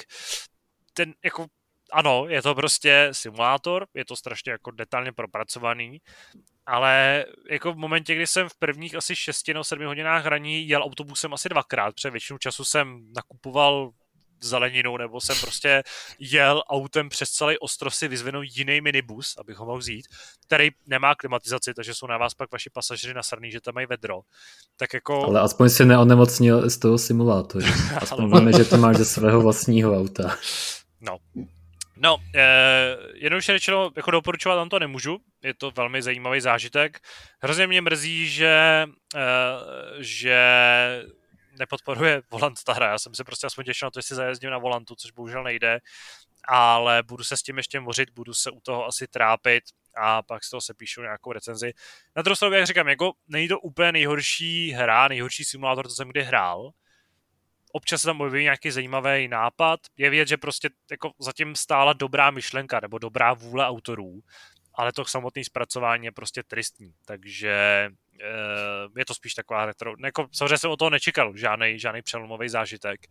[0.93, 1.47] Ten, jako,
[1.91, 6.01] ano, je to prostě simulátor, je to strašně jako detailně propracovaný,
[6.65, 10.83] ale jako v momentě, kdy jsem v prvních asi 6 nebo 7 hodinách hraní jel
[10.83, 13.91] autobusem asi dvakrát, protože většinu času jsem nakupoval
[14.47, 15.83] zeleninu, nebo jsem prostě
[16.19, 20.05] jel autem přes celý ostrov si vyzvinout jiný minibus, abych ho mohl vzít,
[20.45, 24.21] který nemá klimatizaci, takže jsou na vás pak vaši pasažeři nasrný, že tam mají vedro.
[24.77, 25.25] Tak jako...
[25.25, 27.65] Ale aspoň si neonemocnil z toho simulátoru.
[28.01, 30.37] Aspoň víme, že to máš ze svého vlastního auta.
[31.01, 31.17] No,
[31.97, 36.99] No, eh, jednoduše řečeno, jako doporučovat vám to nemůžu, je to velmi zajímavý zážitek.
[37.41, 39.19] Hrozně mě mrzí, že, eh,
[39.99, 40.39] že
[41.59, 42.87] nepodporuje volant ta hra.
[42.91, 45.43] Já jsem se prostě aspoň těšil na to, že si zajezdím na volantu, což bohužel
[45.43, 45.79] nejde,
[46.47, 49.63] ale budu se s tím ještě mořit, budu se u toho asi trápit
[49.97, 51.73] a pak z toho se píšu nějakou recenzi.
[52.15, 56.07] Na druhou stranu, jak říkám, jako není to úplně nejhorší hra, nejhorší simulátor, co jsem
[56.07, 56.71] kdy hrál.
[57.71, 59.79] Občas se tam objeví nějaký zajímavý nápad.
[59.97, 64.19] Je vidět, že prostě jako zatím stála dobrá myšlenka nebo dobrá vůle autorů,
[64.75, 66.93] ale to samotné zpracování je prostě tristní.
[67.05, 67.89] Takže
[68.21, 69.93] Eh, je to spíš taková retro.
[70.03, 73.01] Jako, samozřejmě jsem o toho nečekal, žádný, žádný přelomový zážitek.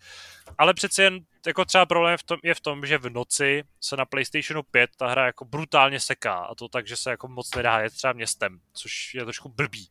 [0.58, 3.96] Ale přeci jen jako třeba problém v tom, je v tom, že v noci se
[3.96, 7.54] na PlayStationu 5 ta hra jako brutálně seká a to tak, že se jako moc
[7.54, 9.88] nedá jet třeba městem, což je trošku blbý.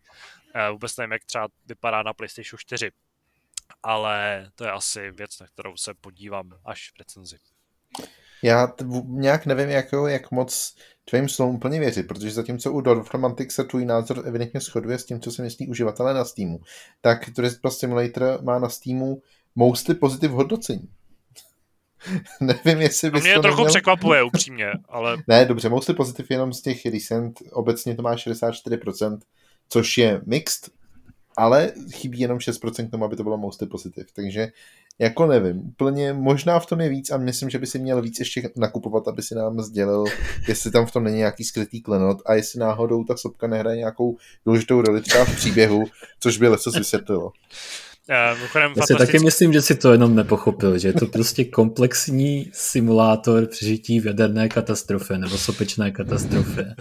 [0.71, 2.91] Vůbec nevím, jak třeba vypadá na PlayStation 4.
[3.83, 7.37] Ale to je asi věc, na kterou se podívám až v recenzi.
[8.43, 13.13] Já t- nějak nevím, jak, jak moc tvým slovům úplně věřit, protože zatímco u Dwarf
[13.13, 16.59] Romantic se tvůj názor evidentně shoduje s tím, co si myslí uživatelé na Steamu,
[17.01, 19.21] tak Tourist Plus Simulator má na Steamu
[19.55, 20.89] mostly pozitiv hodnocení.
[22.41, 23.69] Nevím, jestli bys Mě to trochu neměl...
[23.69, 25.17] překvapuje, upřímně, ale...
[25.27, 29.19] ne, dobře, mostly pozitiv jenom z těch recent, obecně to má 64%,
[29.69, 30.69] což je mixed,
[31.41, 34.07] ale chybí jenom 6% k tomu, aby to bylo mostly pozitiv.
[34.13, 34.47] Takže
[34.99, 38.19] jako nevím, úplně možná v tom je víc a myslím, že by si měl víc
[38.19, 40.03] ještě nakupovat, aby si nám sdělil,
[40.47, 44.17] jestli tam v tom není nějaký skrytý klenot a jestli náhodou ta sopka nehraje nějakou
[44.45, 45.83] důležitou roli třeba v příběhu,
[46.19, 47.31] což by leco vysvětlilo.
[48.09, 52.51] Já, Já si taky myslím, že si to jenom nepochopil, že je to prostě komplexní
[52.53, 56.75] simulátor přežití v jaderné katastrofě nebo sopečné katastrofě.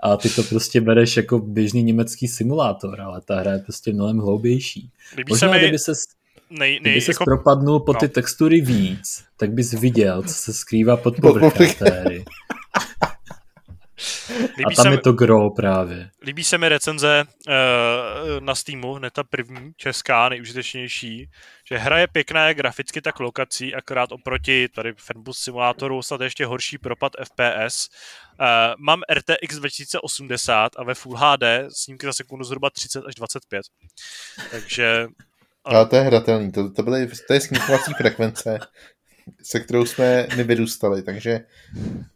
[0.00, 4.18] A ty to prostě bereš jako běžný německý simulátor, ale ta hra je prostě mnohem
[4.18, 4.90] hloubější.
[5.16, 5.58] Líbí Možná, se mi...
[5.58, 5.92] kdyby se
[6.50, 7.24] nej, nej, Kdyby se jako...
[7.24, 8.00] propadnul pod no.
[8.00, 12.24] ty textury víc, tak bys viděl, co se skrývá pod povrchem té hry.
[14.58, 16.10] Líbí a tam se je to gro právě.
[16.22, 21.30] Líbí se mi recenze uh, na Steamu, hned ta první, česká, nejužitečnější,
[21.70, 26.46] že hra je pěkná jak graficky, tak lokací, akorát oproti tady Fanbus simulátoru snad ještě
[26.46, 27.88] horší propad FPS.
[28.40, 33.14] Uh, eh, mám RTX 2080 a ve Full HD snímky za sekundu zhruba 30 až
[33.14, 33.62] 25.
[34.50, 35.06] Takže
[35.64, 38.58] ale to je hratelný, to, to, byly, to je sníkovací frekvence,
[39.42, 41.40] se kterou jsme my vyrůstali, takže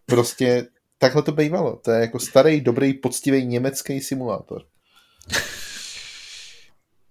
[0.06, 0.66] prostě
[0.98, 1.76] takhle to bývalo.
[1.76, 4.62] To je jako starý, dobrý, poctivý německý simulátor.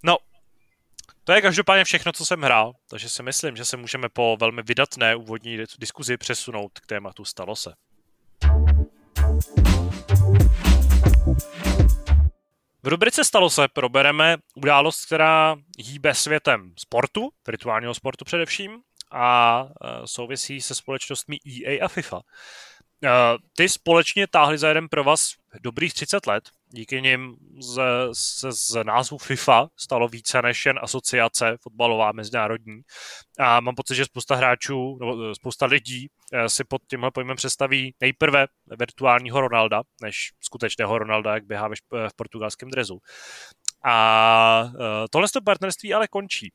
[0.04, 0.18] No,
[1.24, 4.62] To je každopádně všechno, co jsem hrál, takže si myslím, že se můžeme po velmi
[4.64, 7.74] vydatné úvodní diskuzi přesunout k tématu Stalo se.
[12.84, 18.82] V rubrice Stalo se probereme událost, která hýbe světem sportu, virtuálního sportu především,
[19.12, 22.22] a e, souvisí se společnostmi EA a FIFA.
[23.04, 23.10] E,
[23.56, 26.44] ty společně táhli za jeden pro vás dobrých 30 let.
[26.70, 27.82] Díky nim se
[28.50, 32.82] z názvu FIFA stalo více než jen asociace fotbalová mezinárodní.
[33.40, 36.08] A mám pocit, že spousta hráčů, nebo e, spousta lidí
[36.48, 38.48] si pod tímhle pojmem představí nejprve
[38.80, 43.00] virtuálního Ronalda, než skutečného Ronalda, jak běhá v portugalském drezu.
[43.84, 44.72] A
[45.10, 46.52] tohle partnerství ale končí.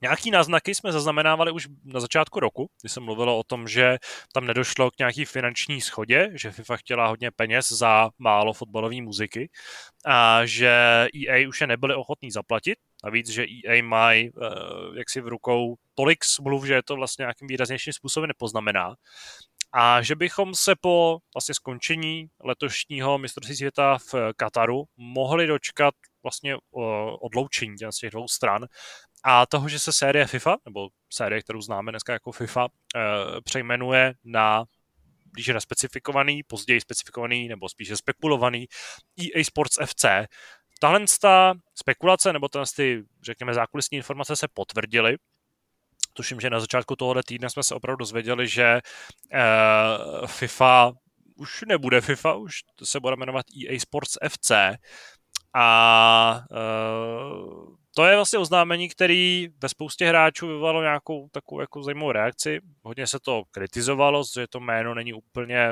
[0.00, 3.98] Nějaký náznaky jsme zaznamenávali už na začátku roku, kdy se mluvilo o tom, že
[4.32, 9.50] tam nedošlo k nějaký finanční schodě, že FIFA chtěla hodně peněz za málo fotbalové muziky
[10.06, 12.78] a že EA už je nebyli ochotní zaplatit.
[13.04, 17.48] A víc, že EA uh, jaksi v rukou tolik smluv, že je to vlastně nějakým
[17.48, 18.94] výraznějším způsobem nepoznamená.
[19.72, 26.56] A že bychom se po vlastně skončení letošního mistrovství světa v Kataru mohli dočkat vlastně
[27.20, 28.66] odloučení z těch dvou stran
[29.24, 32.66] a toho, že se série FIFA, nebo série, kterou známe dneska jako FIFA,
[32.96, 33.00] eh,
[33.44, 34.64] přejmenuje na
[35.32, 38.66] blíže nespecifikovaný, později specifikovaný nebo spíše spekulovaný
[39.20, 40.26] EA Sports FC.
[40.80, 45.16] Tahle ta spekulace nebo tahle ty, řekněme, zákulisní informace se potvrdily.
[46.12, 48.80] Tuším, že na začátku tohoto týdne jsme se opravdu dozvěděli, že
[49.32, 50.92] uh, FIFA
[51.34, 54.52] už nebude FIFA, už se bude jmenovat EA Sports FC.
[55.54, 62.12] A uh, to je vlastně oznámení, který ve spoustě hráčů vyvolalo nějakou takovou jako zajímavou
[62.12, 62.60] reakci.
[62.82, 65.68] Hodně se to kritizovalo, že to jméno není úplně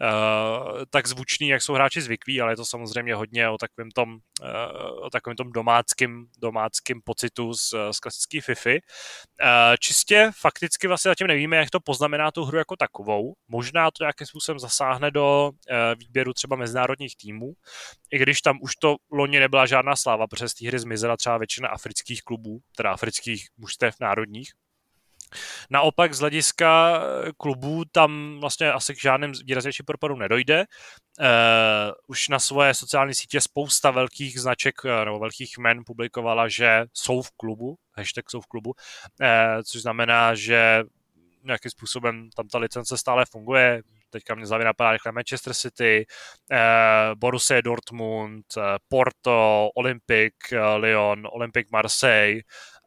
[0.00, 4.12] uh, tak zvučný, jak jsou hráči zvyklí, ale je to samozřejmě hodně o takovém tom,
[4.12, 8.70] uh, o takovém tom domáckým, domáckým pocitu z, z klasické FIFA.
[8.70, 8.76] Uh,
[9.80, 13.34] čistě fakticky vlastně zatím nevíme, jak to poznamená tu hru jako takovou.
[13.48, 17.52] Možná to nějakým způsobem zasáhne do uh, výběru třeba mezinárodních týmů,
[18.12, 21.38] i když tam už to loni nebyla žádná sláva, protože z té hry zmizela třeba
[21.38, 24.50] většina afrických klubů, teda afrických mužstev národních,
[25.70, 30.64] Naopak z hlediska eh, klubů tam vlastně asi k žádným výraznějším propadu nedojde.
[31.20, 31.26] Uh,
[32.06, 37.22] už na svoje sociální sítě spousta velkých značek eh, nebo velkých men publikovala, že jsou
[37.22, 39.26] v klubu, hashtag jsou v klubu, uh,
[39.64, 40.84] což znamená, že
[41.44, 43.82] nějakým způsobem tam ta licence stále funguje.
[44.10, 46.06] Teďka mě závěr napadá rychle Manchester City,
[46.52, 46.58] uh,
[47.14, 48.44] Borussia Dortmund,
[48.88, 50.34] Porto, Olympic
[50.76, 52.40] Lyon, Olympic Marseille,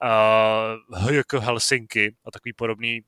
[0.04, 3.02] uh, jako Helsinki a takový podobný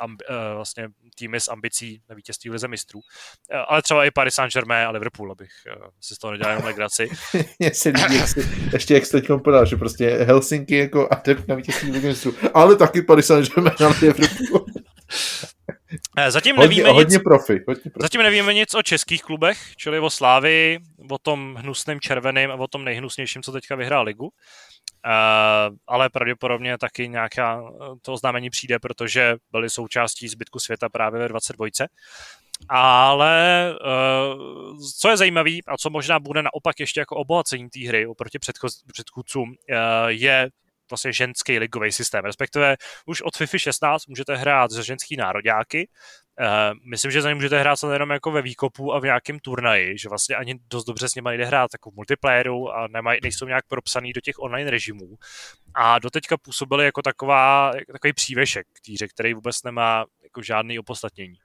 [0.00, 2.98] ambi, uh, vlastně týmy s ambicí na vítězství v lize mistrů.
[2.98, 6.66] Uh, ale třeba i Paris Saint-Germain a Liverpool, abych uh, si z toho nedělal jenom
[6.66, 7.08] legraci.
[7.58, 11.48] Mně se líbí, jak si, ještě jak jsi teď podal, že prostě Helsinki jako adept
[11.48, 14.66] na vítězství v lize mistrů, ale taky Paris Saint-Germain a Liverpool.
[16.28, 18.02] Zatím hodně, nevíme hodně nic, profi, hodně profi.
[18.02, 20.78] Zatím nevíme nic o českých klubech, čili o Slávii,
[21.10, 24.24] o tom hnusném červeným a o tom nejhnusnějším, co teďka vyhrál ligu.
[25.06, 27.62] Uh, ale pravděpodobně taky nějaká
[28.02, 31.66] to oznámení přijde, protože byly součástí zbytku světa právě ve 22.
[32.68, 38.06] Ale uh, co je zajímavé a co možná bude naopak ještě jako obohacení té hry
[38.06, 38.38] oproti
[38.92, 39.54] předchůdcům, uh,
[40.08, 40.48] je
[40.90, 42.24] vlastně ženský ligový systém.
[42.24, 45.88] Respektive už od FIFA 16 můžete hrát za ženský nároďáky.
[46.40, 49.98] Uh, myslím, že za ně můžete hrát jenom jako ve výkopu a v nějakém turnaji,
[49.98, 53.46] že vlastně ani dost dobře s nimi nejde hrát jako v multiplayeru a nemaj, nejsou
[53.46, 55.14] nějak propsaný do těch online režimů.
[55.74, 61.36] A doteďka působili jako taková, takový přívešek k týře, který vůbec nemá jako žádný opodstatnění.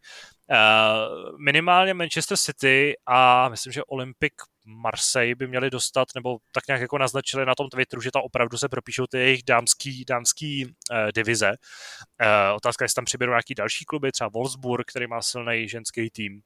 [0.49, 4.33] Uh, minimálně Manchester City a myslím, že Olympic
[4.65, 8.57] Marseille by měli dostat, nebo tak nějak jako naznačili na tom Twitteru, že tam opravdu
[8.57, 10.71] se propíšou ty jejich dámský, dámský uh,
[11.15, 11.49] divize.
[11.49, 16.41] Uh, otázka, jestli tam přiběrou nějaký další kluby, třeba Wolfsburg, který má silný ženský tým.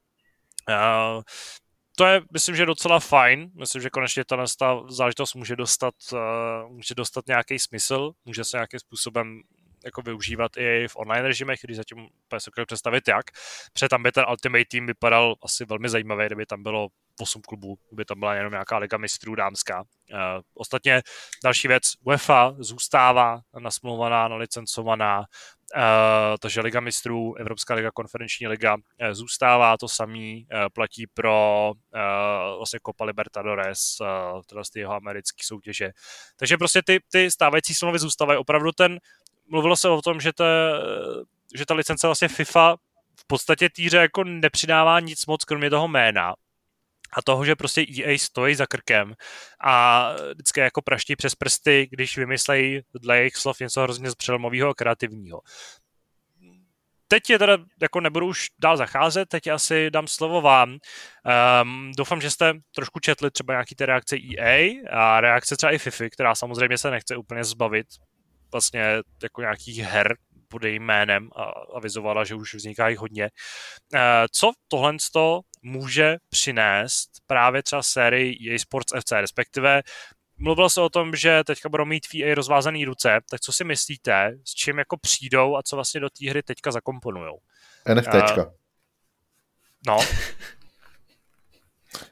[0.70, 1.22] Uh,
[1.98, 3.52] to je, myslím, že docela fajn.
[3.60, 4.46] Myslím, že konečně ta
[4.90, 6.20] záležitost může dostat, uh,
[6.72, 9.42] může dostat nějaký smysl, může se nějakým způsobem
[9.86, 12.08] jako využívat i v online režimech, když zatím
[12.38, 13.26] se představit jak.
[13.74, 16.88] Protože tam by ten Ultimate Team vypadal asi velmi zajímavý, kdyby tam bylo
[17.22, 19.82] 8 klubů, kdyby tam byla jenom nějaká liga mistrů dámská.
[19.82, 20.20] Uh,
[20.54, 21.02] ostatně
[21.44, 25.24] další věc, UEFA zůstává nasmluvaná, nalicencovaná, uh,
[26.40, 31.72] takže Liga mistrů, Evropská liga, konferenční liga uh, zůstává, to samý platí pro
[32.58, 33.80] vlastně Copa Libertadores,
[34.50, 35.92] teda z jeho americké soutěže.
[36.40, 39.00] Takže prostě ty, ty stávající smlouvy zůstávají opravdu ten
[39.50, 40.44] mluvilo se o tom, že, to,
[41.56, 42.76] že ta licence vlastně FIFA
[43.20, 46.34] v podstatě týře jako nepřidává nic moc, kromě toho jména.
[47.14, 49.14] A toho, že prostě EA stojí za krkem
[49.64, 54.74] a vždycky jako praští přes prsty, když vymyslejí dle jejich slov něco hrozně přelomového a
[54.74, 55.42] kreativního.
[57.08, 60.78] Teď je teda, jako nebudu už dál zacházet, teď asi dám slovo vám.
[61.64, 65.78] Um, doufám, že jste trošku četli třeba nějaký ty reakce EA a reakce třeba i
[65.78, 67.88] FIFA, která samozřejmě se nechce úplně zbavit
[68.52, 68.82] vlastně
[69.24, 70.18] jako nějakých her
[70.48, 71.44] pod jejím jménem a
[71.76, 73.30] avizovala, že už vzniká jich hodně.
[73.94, 74.00] Uh,
[74.32, 74.94] co tohle
[75.68, 79.82] může přinést právě třeba sérii EA Sports FC, respektive
[80.38, 84.38] mluvil se o tom, že teďka budou mít VA rozvázaný ruce, tak co si myslíte,
[84.46, 87.38] s čím jako přijdou a co vlastně do té hry teďka zakomponujou?
[87.94, 88.46] NFTčka.
[88.46, 88.52] Uh,
[89.88, 89.98] no.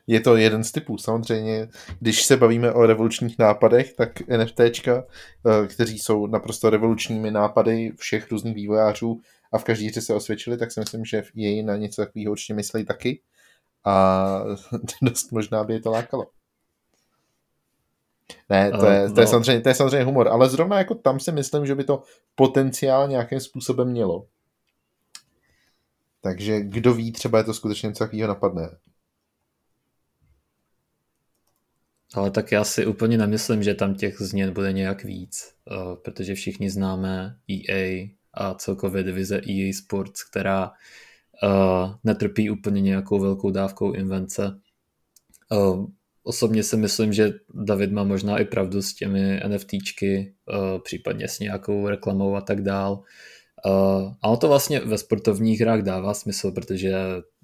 [0.07, 1.67] Je to jeden z typů, samozřejmě.
[1.99, 8.31] Když se bavíme o revolučních nápadech, tak NFTčka, eh, kteří jsou naprosto revolučními nápady všech
[8.31, 9.21] různých vývojářů
[9.51, 12.53] a v každý hře se osvědčili, tak si myslím, že jej na něco takového určitě
[12.53, 13.21] myslí taky
[13.85, 14.43] a
[15.01, 16.27] dost možná by je to lákalo.
[18.49, 19.31] Ne, to je, to, je no.
[19.31, 22.03] samozřejmě, to je samozřejmě humor, ale zrovna jako tam si myslím, že by to
[22.35, 24.27] potenciál nějakým způsobem mělo.
[26.21, 28.77] Takže kdo ví, třeba je to skutečně něco takového napadne.
[32.13, 36.35] Ale tak já si úplně nemyslím, že tam těch změn bude nějak víc, eh, protože
[36.35, 40.71] všichni známe EA a celkově divize EA Sports, která
[41.43, 44.59] uh, netrpí úplně nějakou velkou dávkou invence.
[45.51, 45.85] Uh,
[46.23, 51.39] osobně si myslím, že David má možná i pravdu s těmi NFTčky, uh, případně s
[51.39, 53.03] nějakou reklamou a tak dál.
[54.21, 56.93] A ono to vlastně ve sportovních hrách dává smysl, protože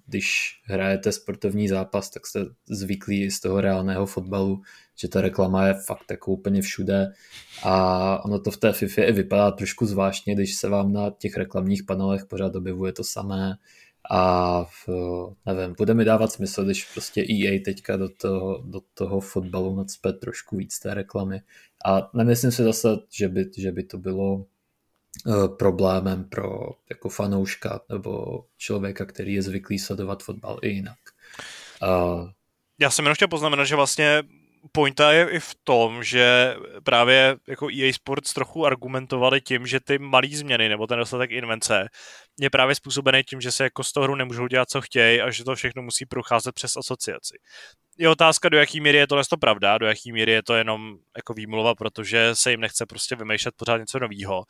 [0.08, 4.62] když hrajete sportovní zápas, tak jste zvyklí z toho reálného fotbalu,
[5.02, 7.14] že ta reklama je fakt jako úplně všude
[7.64, 11.38] a ono to v té FIFA i vypadá trošku zvláštně, když se vám na těch
[11.38, 13.56] reklamních panelech pořád objevuje to samé
[14.12, 14.90] a v,
[15.46, 20.14] nevím, bude mi dávat smysl, když prostě EA teďka do toho, do toho fotbalu nacpe
[20.14, 21.42] trošku víc té reklamy
[21.86, 24.46] a nemyslím si zase, že by, že by to bylo
[25.28, 30.98] Eh, problémem pro jako fanouška nebo člověka, který je zvyklý sledovat fotbal i jinak.
[31.84, 32.30] Uh,
[32.80, 34.24] Já jsem jenom chtěl poznamenat, že vlastně
[34.72, 40.00] pointa je i v tom, že právě jako EA Sports trochu argumentovali tím, že ty
[40.00, 41.90] malé změny nebo ten dostatek invence
[42.40, 45.32] je právě způsobený tím, že se jako z toho hru nemůžou dělat, co chtějí a
[45.32, 47.38] že to všechno musí procházet přes asociaci.
[47.98, 50.96] Je otázka, do jaký míry je to to pravda, do jaký míry je to jenom
[51.18, 54.44] jako výmluva, protože se jim nechce prostě vymýšlet pořád něco nového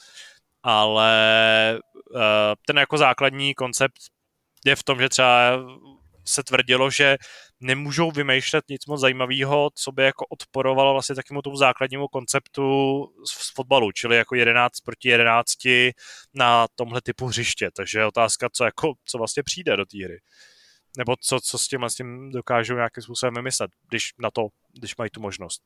[0.64, 1.80] ale
[2.16, 2.22] uh,
[2.68, 3.98] ten jako základní koncept
[4.66, 5.60] je v tom, že třeba
[6.26, 7.18] se tvrdilo, že
[7.62, 12.64] nemůžou vymýšlet nic moc zajímavého, co by jako odporovalo vlastně takému tomu základnímu konceptu
[13.26, 15.52] z fotbalu, čili jako 11 proti 11
[16.34, 17.70] na tomhle typu hřiště.
[17.76, 20.20] Takže je otázka, co, jako, co vlastně přijde do té hry.
[20.98, 24.48] Nebo co, co s tím, s tím dokážou nějakým způsobem vymyslet, když na to,
[24.80, 25.62] když mají tu možnost.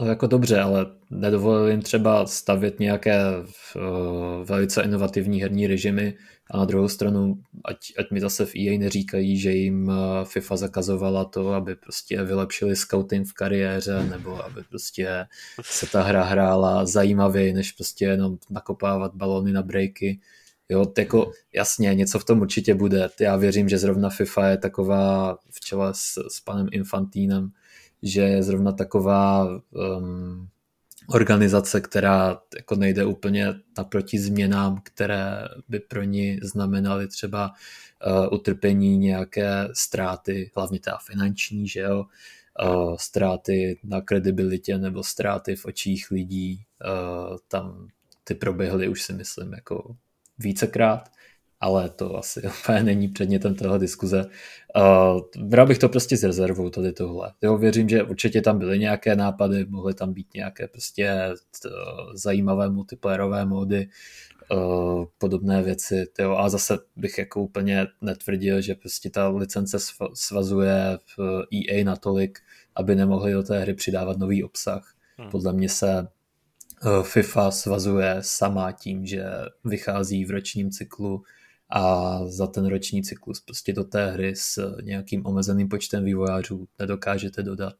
[0.00, 6.14] No jako dobře, ale nedovolil jim třeba stavět nějaké uh, velice inovativní herní režimy
[6.50, 9.94] a na druhou stranu, ať, ať mi zase v EA neříkají, že jim uh,
[10.24, 15.26] FIFA zakazovala to, aby prostě vylepšili scouting v kariéře nebo aby prostě
[15.62, 20.20] se ta hra hrála zajímavěji, než prostě jenom nakopávat balony na breaky.
[20.68, 23.08] Jo, jako jasně, něco v tom určitě bude.
[23.20, 27.50] Já věřím, že zrovna FIFA je taková v čele s, s panem Infantínem,
[28.02, 30.48] že je zrovna taková um,
[31.08, 37.52] organizace, která jako nejde úplně naproti změnám, které by pro ní znamenaly třeba
[38.06, 42.04] uh, utrpení nějaké ztráty, hlavně teda finanční, že jo,
[42.64, 46.64] uh, ztráty na kredibilitě nebo ztráty v očích lidí,
[47.30, 47.88] uh, tam
[48.24, 49.96] ty proběhly už si myslím jako
[50.38, 51.10] vícekrát
[51.60, 54.24] ale to asi úplně není předmětem téhle diskuze.
[54.76, 57.32] Uh, bral bych to prostě s rezervou tady tohle.
[57.42, 61.68] Jo, věřím, že určitě tam byly nějaké nápady, mohly tam být nějaké prostě t,
[62.14, 63.88] zajímavé multiplayerové módy,
[64.52, 66.06] uh, podobné věci.
[66.18, 69.78] Jo, a zase bych jako úplně netvrdil, že prostě ta licence
[70.14, 72.38] svazuje v EA natolik,
[72.74, 74.94] aby nemohli do té hry přidávat nový obsah.
[75.18, 75.30] Hmm.
[75.30, 76.08] Podle mě se
[77.02, 79.24] FIFA svazuje sama tím, že
[79.64, 81.22] vychází v ročním cyklu
[81.70, 87.42] a za ten roční cyklus prostě do té hry s nějakým omezeným počtem vývojářů nedokážete
[87.42, 87.74] dodat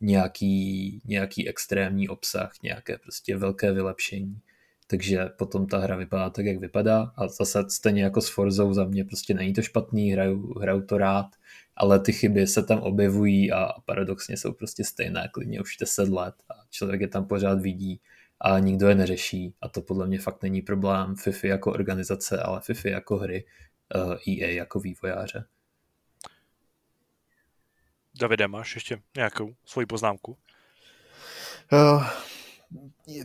[0.00, 4.40] nějaký, nějaký extrémní obsah, nějaké prostě velké vylepšení.
[4.86, 8.84] Takže potom ta hra vypadá tak, jak vypadá a zase stejně jako s Forzou za
[8.84, 11.26] mě prostě není to špatný, hraju, hraju to rád,
[11.76, 16.34] ale ty chyby se tam objevují a paradoxně jsou prostě stejné, klidně už 10 let
[16.50, 18.00] a člověk je tam pořád vidí
[18.40, 22.60] a nikdo je neřeší a to podle mě fakt není problém FIFA jako organizace, ale
[22.60, 23.44] FIFA jako hry,
[23.94, 25.44] uh, eh, EA jako vývojáře.
[28.20, 30.36] Davide, máš ještě nějakou svoji poznámku?
[31.72, 32.06] Uh,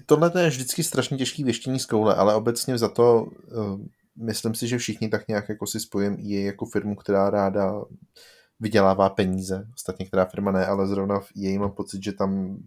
[0.06, 3.80] tohle je vždycky strašně těžký věštění z koule, ale obecně za to uh,
[4.16, 7.82] myslím si, že všichni tak nějak jako si spojím i jako firmu, která ráda
[8.60, 9.68] vydělává peníze.
[9.74, 12.58] Ostatně která firma ne, ale zrovna v EA mám pocit, že tam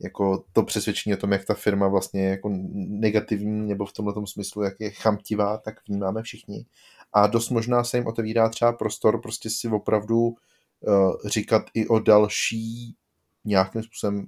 [0.00, 4.14] jako to přesvědčení o tom, jak ta firma vlastně je jako negativní, nebo v tomhle
[4.26, 6.66] smyslu, jak je chamtivá, tak vnímáme všichni.
[7.12, 10.34] A dost možná se jim otevírá třeba prostor prostě si opravdu uh,
[11.26, 12.96] říkat i o další
[13.44, 14.26] nějakým způsobem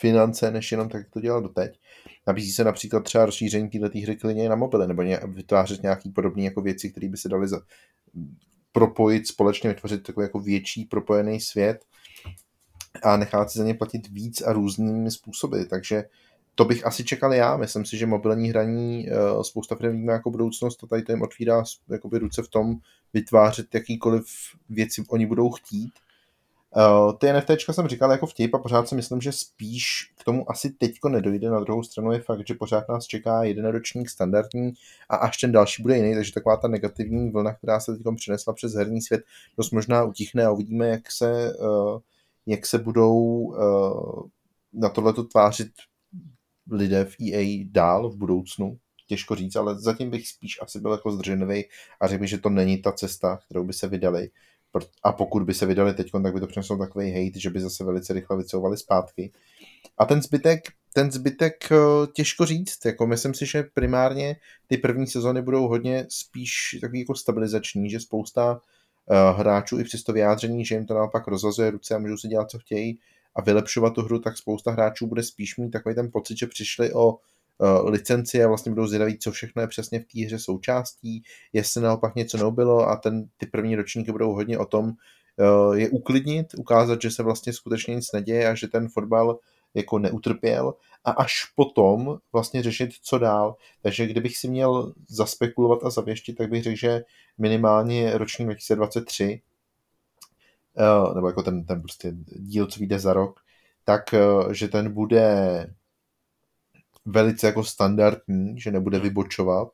[0.00, 1.80] finance, než jenom tak, jak to dělal doteď.
[2.26, 6.60] Nabízí se například třeba rozšíření této hry klidně na mobily, nebo vytvářet nějaký podobný jako
[6.60, 7.60] věci, které by se daly za,
[8.72, 11.84] propojit společně, vytvořit takový jako větší propojený svět
[13.02, 15.62] a nechat si za ně platit víc a různými způsoby.
[15.70, 16.04] Takže
[16.54, 17.56] to bych asi čekal já.
[17.56, 21.22] Myslím si, že mobilní hraní uh, spousta firm vnímá jako budoucnost a tady to jim
[21.22, 22.76] otvírá jakoby ruce v tom
[23.12, 24.24] vytvářet jakýkoliv
[24.68, 25.92] věci oni budou chtít
[26.76, 30.50] Uh, ty NFTčka jsem říkal jako vtip a pořád si myslím, že spíš k tomu
[30.50, 31.50] asi teďko nedojde.
[31.50, 34.72] Na druhou stranu je fakt, že pořád nás čeká jeden ročník standardní
[35.08, 38.52] a až ten další bude jiný, takže taková ta negativní vlna, která se teď přinesla
[38.52, 39.22] přes herní svět,
[39.56, 41.98] dost možná utichne a uvidíme, jak se, uh,
[42.46, 44.28] jak se budou uh,
[44.72, 45.72] na tohleto tvářit
[46.70, 48.78] lidé v EA dál v budoucnu.
[49.08, 51.64] Těžko říct, ale zatím bych spíš asi byl jako zdrženlivý
[52.00, 54.30] a řekl bych, že to není ta cesta, kterou by se vydali
[55.02, 57.84] a pokud by se vydali teď, tak by to přineslo takový hate, že by zase
[57.84, 59.32] velice rychle vycouvali zpátky.
[59.98, 60.60] A ten zbytek,
[60.92, 61.76] ten zbytek eh,
[62.12, 64.36] těžko říct, jako myslím si, že primárně
[64.66, 68.60] ty první sezony budou hodně spíš takový jako stabilizační, že spousta
[69.36, 72.50] hráčů i přes to vyjádření, že jim to naopak rozvazuje ruce a můžou si dělat,
[72.50, 72.98] co chtějí.
[73.34, 76.92] A vylepšovat tu hru, tak spousta hráčů bude spíš mít takový ten pocit, že přišli
[76.92, 81.22] o uh, licenci a vlastně budou zvědaví, co všechno je přesně v té hře součástí,
[81.52, 85.88] jestli naopak něco nebylo a ten, ty první ročníky budou hodně o tom uh, je
[85.88, 89.38] uklidnit, ukázat, že se vlastně skutečně nic neděje a že ten fotbal
[89.76, 90.74] jako neutrpěl
[91.04, 93.56] a až potom vlastně řešit, co dál.
[93.82, 97.04] Takže kdybych si měl zaspekulovat a zavěštit, tak bych řekl, že
[97.38, 99.40] minimálně roční 2023
[100.74, 103.40] uh, nebo jako ten, ten prostě díl, co vyjde za rok,
[103.84, 105.66] tak, uh, že ten bude
[107.04, 109.68] velice jako standardní, že nebude vybočovat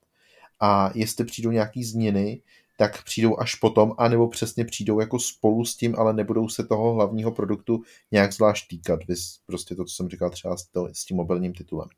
[0.61, 2.43] a jestli přijdou nějaký změny,
[2.83, 6.95] tak přijdou až potom, anebo přesně přijdou jako spolu s tím, ale nebudou se toho
[6.95, 9.01] hlavního produktu nějak zvlášť týkat.
[9.09, 11.89] Vys prostě to, co jsem říkal třeba s, to, s tím mobilním titulem.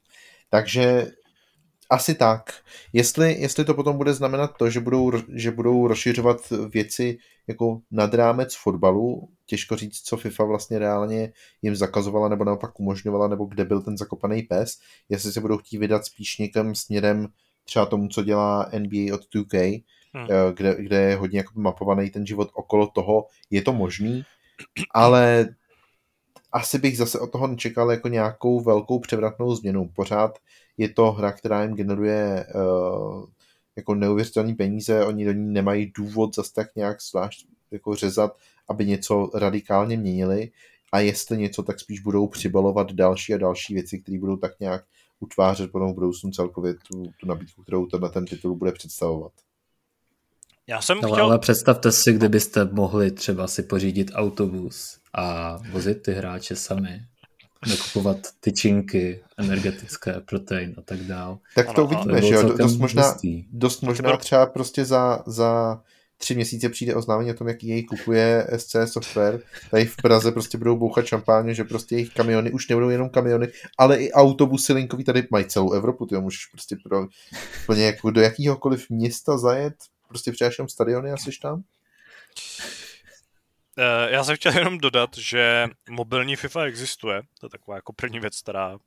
[0.51, 1.11] Takže
[1.90, 2.52] asi tak.
[2.93, 6.36] Jestli, jestli to potom bude znamenat to, že budou, že budou rozšiřovat
[6.70, 11.32] věci jako nad rámec fotbalu, těžko říct, co FIFA vlastně reálně
[11.62, 14.78] jim zakazovala nebo naopak umožňovala, nebo kde byl ten zakopaný pes,
[15.09, 17.28] jestli se budou chtít vydat spíš někam směrem
[17.65, 19.85] třeba tomu, co dělá NBA od 2K,
[20.15, 20.27] hmm.
[20.31, 24.23] Eh, kde, kde je hodně jako mapovaný ten život okolo toho, je to možný,
[24.91, 25.49] ale
[26.53, 29.91] asi bych zase od toho nečekal jako nějakou velkou převratnou změnu.
[29.95, 30.39] Pořád
[30.78, 33.27] je to hra, která jim generuje uh,
[33.77, 38.36] jako neuvěřitelné peníze, oni do ní nemají důvod zase tak nějak zvlášť jako řezat,
[38.69, 40.51] aby něco radikálně měnili
[40.93, 44.85] a jestli něco, tak spíš budou přibalovat další a další věci, které budou tak nějak
[45.20, 49.32] utvářet potom v budoucnu celkově tu, tu nabídku, kterou tenhle ten titul bude představovat.
[50.66, 51.24] Já jsem no, chtěl...
[51.24, 57.01] Ale představte si, kdybyste mohli třeba si pořídit autobus a vozit ty hráče sami
[57.69, 61.39] nakupovat tyčinky energetické, protein a tak dál.
[61.55, 63.15] Tak to uvidíme, že jo, dost možná,
[63.53, 65.81] dost možná třeba prostě za, za
[66.19, 69.41] tři měsíce přijde oznámení o tom, jak jej kupuje SC Software.
[69.70, 73.49] Tady v Praze prostě budou bouchat šampáně, že prostě jejich kamiony už nebudou jenom kamiony,
[73.78, 77.07] ale i autobusy linkový tady mají celou Evropu, ty můžeš prostě pro,
[77.66, 79.74] plně jako do jakýhokoliv města zajet,
[80.15, 81.62] prostě přijáš stadiony a jsi tam.
[83.78, 87.23] Eh, já jsem chtěl jenom dodat, že mobilní FIFA existuje.
[87.41, 88.78] To je taková jako první věc, která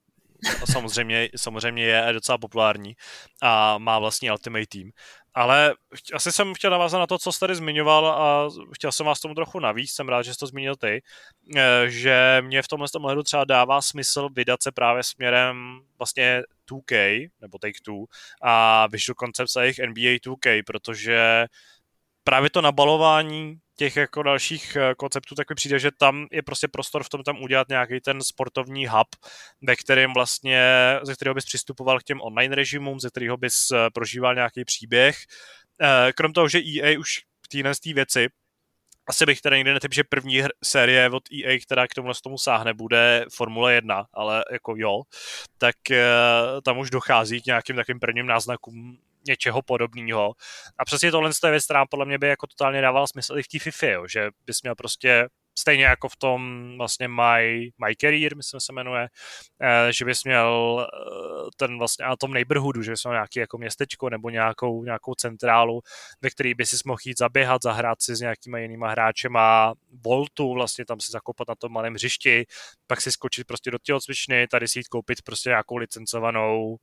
[0.72, 2.96] samozřejmě, samozřejmě je docela populární
[3.42, 4.90] a má vlastní Ultimate Team.
[5.34, 5.74] Ale
[6.14, 9.36] asi jsem chtěl navázat na to, co jsi tady zmiňoval a chtěl jsem vás tomu
[9.36, 11.02] trochu navíc, jsem rád, že jsi to zmínil ty,
[11.58, 17.30] eh, že mě v tomhle ohledu třeba dává smysl vydat se právě směrem vlastně 2K,
[17.42, 18.06] nebo Take-Two,
[18.44, 21.46] a Visual Concepts a jejich NBA 2K, protože
[22.24, 26.68] právě to nabalování těch jako dalších eh, konceptů, tak mi přijde, že tam je prostě
[26.68, 29.08] prostor v tom tam udělat nějaký ten sportovní hub,
[29.62, 30.62] ve kterém vlastně,
[31.04, 35.18] ze kterého bys přistupoval k těm online režimům, ze kterého bys eh, prožíval nějaký příběh.
[35.82, 38.28] Eh, krom toho, že EA už v téhle věci
[39.08, 42.74] asi bych teda někdy netyp, že první série od EA, která k tomu tomu sáhne,
[42.74, 45.02] bude Formule 1, ale jako jo,
[45.58, 45.76] tak
[46.66, 48.98] tam už dochází k nějakým takovým prvním náznakům
[49.28, 50.34] něčeho podobného.
[50.78, 53.48] A přesně tohle je věc, která podle mě by jako totálně dávala smysl i v
[53.48, 55.28] té FIFA, jo, že bys měl prostě
[55.58, 59.08] stejně jako v tom vlastně My, My Career, myslím se jmenuje,
[59.62, 63.58] eh, že bys měl eh, ten vlastně a tom neighborhoodu, že bys měl nějaký jako
[63.58, 65.82] městečko nebo nějakou, nějakou centrálu,
[66.22, 69.74] ve který by si mohl jít zaběhat, zahrát si s nějakýma jinýma hráčema,
[70.06, 72.46] voltu, vlastně tam si zakopat na tom malém hřišti,
[72.88, 76.78] pak si skočit prostě do tělocvičny, tady si jít koupit prostě nějakou licencovanou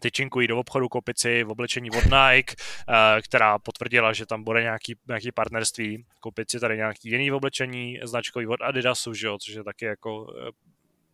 [0.00, 2.54] tyčinku jít do obchodu, koupit si v oblečení od Nike,
[2.88, 8.00] eh, která potvrdila, že tam bude nějaký, nějaký partnerství, koupit si tady nějaký jiný oblečení
[8.02, 10.50] značkový od Adidasu, že jo, což je taky jako eh,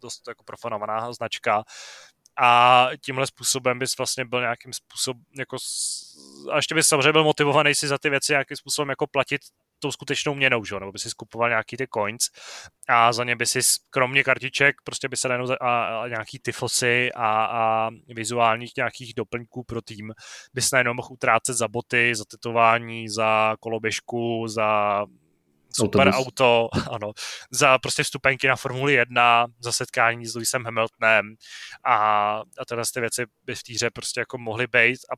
[0.03, 1.65] dost jako profanovaná značka.
[2.41, 5.57] A tímhle způsobem bys vlastně byl nějakým způsobem jako
[6.53, 9.41] a ještě bys samozřejmě byl motivovaný si za ty věci nějakým způsobem jako platit
[9.79, 10.81] tou skutečnou měnou, že?
[10.81, 12.29] nebo by si skupoval nějaký ty coins
[12.89, 17.13] a za ně by si kromě kartiček prostě by se najednou a, a nějaký tyfosy
[17.15, 20.13] a, a vizuálních nějakých doplňků pro tým
[20.55, 25.07] by se najednou mohl utrácet za boty, za tetování, za koloběžku, za
[25.77, 26.27] super Autobus.
[26.27, 27.13] auto, ano,
[27.51, 31.35] za prostě vstupenky na Formuli 1, za setkání s Lewisem Hamiltonem
[31.85, 31.97] a,
[32.59, 35.15] a tyhle ty věci by v týře prostě jako mohly být a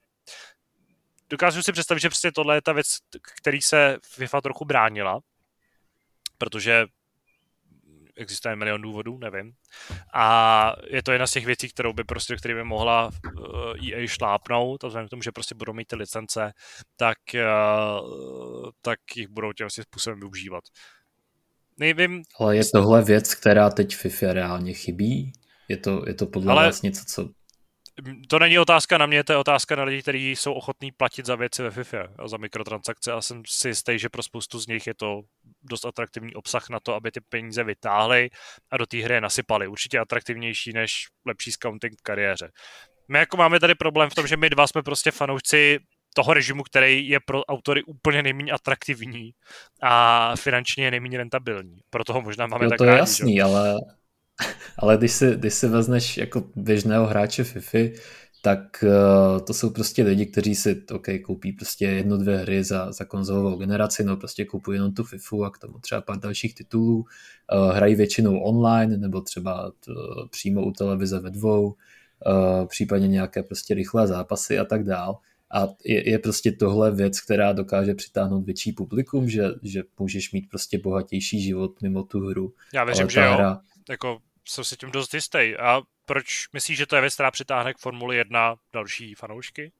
[1.30, 2.86] dokážu si představit, že prostě tohle je ta věc,
[3.36, 5.20] který se FIFA trochu bránila,
[6.38, 6.86] protože
[8.16, 9.52] existuje milion důvodů, nevím.
[10.14, 13.10] A je to jedna z těch věcí, kterou by prostě, který by mohla
[13.90, 16.52] EA eh, šlápnout, a vzhledem k tomu, že prostě budou mít ty licence,
[16.96, 17.46] tak, eh,
[18.82, 20.64] tak jich budou těm způsobem využívat.
[21.76, 22.22] Nevím.
[22.38, 25.32] Ale je tohle věc, která teď FIFA reálně chybí?
[25.68, 27.28] Je to, je to podle Ale vás něco, co
[28.28, 31.36] to není otázka na mě, to je otázka na lidi, kteří jsou ochotní platit za
[31.36, 34.86] věci ve FIFA a za mikrotransakce a jsem si jistý, že pro spoustu z nich
[34.86, 35.20] je to
[35.62, 38.30] dost atraktivní obsah na to, aby ty peníze vytáhli
[38.70, 39.68] a do té hry nasypali.
[39.68, 42.50] Určitě atraktivnější než lepší scouting v kariéře.
[43.08, 45.78] My jako máme tady problém v tom, že my dva jsme prostě fanoušci
[46.14, 49.30] toho režimu, který je pro autory úplně nejméně atraktivní
[49.82, 51.78] a finančně nejméně rentabilní.
[51.90, 53.42] Proto ho možná máme jo, tak to je rádi, jasný, že?
[53.42, 53.80] ale
[54.78, 57.78] ale když si, když si vezmeš jako běžného hráče FIFA,
[58.42, 62.92] tak uh, to jsou prostě lidi, kteří si okay, koupí prostě jedno, dvě hry za,
[62.92, 66.54] za konzolovou generaci, no prostě kupují jenom tu FIFU a k tomu třeba pár dalších
[66.54, 69.92] titulů, uh, hrají většinou online nebo třeba t,
[70.30, 75.18] přímo u televize ve dvou, uh, případně nějaké prostě rychlé zápasy a tak dál.
[75.54, 80.48] A je, je prostě tohle věc, která dokáže přitáhnout větší publikum, že, že můžeš mít
[80.50, 82.52] prostě bohatější život mimo tu hru.
[82.74, 83.32] Já věřím, že jo.
[83.32, 83.60] Hra...
[83.90, 84.18] Jako
[84.48, 85.56] jsem si tím dost jistý.
[85.60, 89.72] A proč myslíš, že to je věc, která přitáhne k Formuli 1 další fanoušky?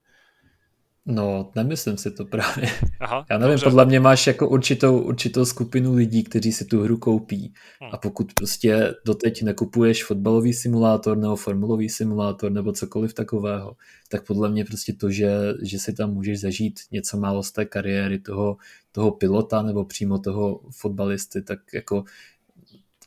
[1.11, 2.69] No, nemyslím si to právě.
[3.01, 3.65] Aha, Já nevím, dobře.
[3.65, 7.55] podle mě máš jako určitou, určitou skupinu lidí, kteří si tu hru koupí.
[7.81, 7.91] Hmm.
[7.93, 13.77] A pokud prostě doteď nekupuješ fotbalový simulátor nebo formulový simulátor nebo cokoliv takového,
[14.09, 15.31] tak podle mě prostě to, že,
[15.63, 18.57] že si tam můžeš zažít něco málo z té kariéry toho,
[18.93, 22.05] toho pilota nebo přímo toho fotbalisty, tak jako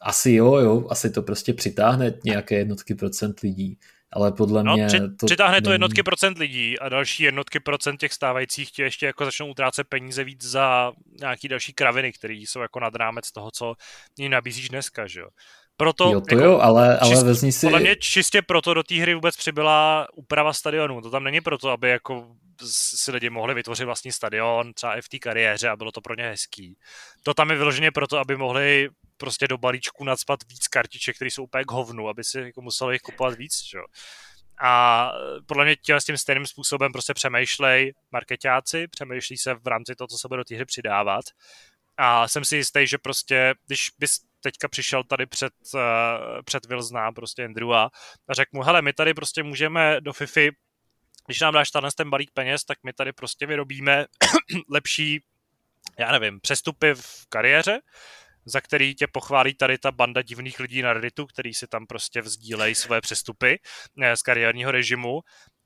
[0.01, 3.79] asi jo, jo, asi to prostě přitáhne nějaké jednotky procent lidí,
[4.11, 4.87] ale podle no, mě...
[4.87, 5.63] Při, to přitáhne není...
[5.63, 9.87] to jednotky procent lidí a další jednotky procent těch stávajících tě ještě jako začnou utrácet
[9.87, 13.75] peníze víc za nějaký další kraviny, které jsou jako nad rámec toho, co
[14.17, 15.27] jim nabízíš dneska, že jo.
[15.77, 17.65] Proto, jo, to jako, jo, ale, ale čist, vezmi si...
[17.65, 21.01] Podle mě čistě proto do té hry vůbec přibyla úprava stadionu.
[21.01, 22.35] To tam není proto, aby jako
[22.65, 26.15] si lidi mohli vytvořit vlastní stadion, třeba i v té kariéře a bylo to pro
[26.15, 26.77] ně hezký.
[27.23, 31.43] To tam je vyloženě proto, aby mohli prostě do balíčku nadspat víc kartiček, které jsou
[31.43, 33.77] úplně k hovnu, aby si jako museli jich kupovat víc, že?
[34.63, 35.11] A
[35.45, 40.07] podle mě tím s tím stejným způsobem prostě přemýšlej marketáci, přemýšlí se v rámci toho,
[40.07, 41.25] co se bude do té hry přidávat.
[41.97, 45.81] A jsem si jistý, že prostě, když bys teďka přišel tady před, uh,
[46.45, 47.89] před Wilsona, prostě Andrewa,
[48.27, 50.41] a řekl mu, hele, my tady prostě můžeme do FIFA,
[51.25, 54.05] když nám dáš ten balík peněz, tak my tady prostě vyrobíme
[54.69, 55.23] lepší,
[55.99, 57.79] já nevím, přestupy v kariéře,
[58.45, 62.21] za který tě pochválí tady ta banda divných lidí na Redditu, který si tam prostě
[62.21, 63.59] vzdílejí svoje přestupy
[64.01, 65.21] eh, z kariérního režimu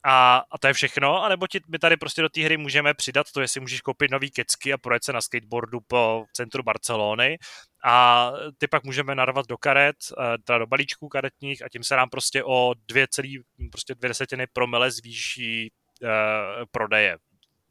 [0.08, 3.32] a, a to je všechno, anebo ti, my tady prostě do té hry můžeme přidat
[3.32, 7.38] to, jestli můžeš koupit nový kecky a projet se na skateboardu po centru Barcelony
[7.86, 11.96] a ty pak můžeme narvat do karet, eh, teda do balíčků karetních a tím se
[11.96, 13.40] nám prostě o dvě celý,
[13.72, 15.72] prostě dvě desetiny promile zvýší
[16.02, 16.10] uh,
[16.72, 17.18] prodeje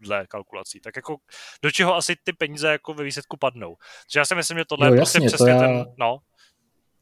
[0.01, 0.81] dle kalkulací.
[0.81, 1.17] Tak jako
[1.63, 3.77] do čeho asi ty peníze jako ve výsledku padnou.
[3.77, 5.59] Takže já si myslím, že tohle jo, je prostě jasně, přesně já...
[5.59, 6.19] ten, no,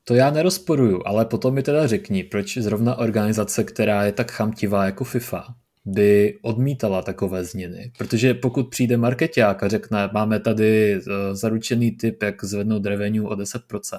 [0.05, 4.85] to já nerozporuju, ale potom mi teda řekni, proč zrovna organizace, která je tak chamtivá
[4.85, 5.55] jako FIFA,
[5.85, 7.93] by odmítala takové změny.
[7.99, 11.01] Protože pokud přijde marketák a řekne, máme tady eh,
[11.33, 13.99] zaručený typ, jak zvednout revenue o 10%,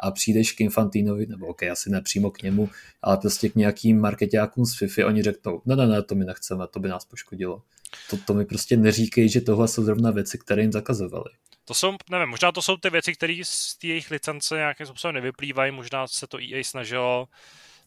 [0.00, 2.68] a přijdeš k Infantinovi, nebo ok, asi nepřímo k němu,
[3.02, 6.64] ale prostě k nějakým marketákům z FIFA, oni řeknou, ne, ne, ne, to my nechceme,
[6.70, 7.62] to by nás poškodilo.
[8.10, 11.30] To, to mi prostě neříkej, že tohle jsou zrovna věci, které jim zakazovali.
[11.64, 15.14] To jsou, nevím, možná to jsou ty věci, které z té jejich licence nějakým způsobem
[15.14, 17.28] nevyplývají, možná se to EA snažilo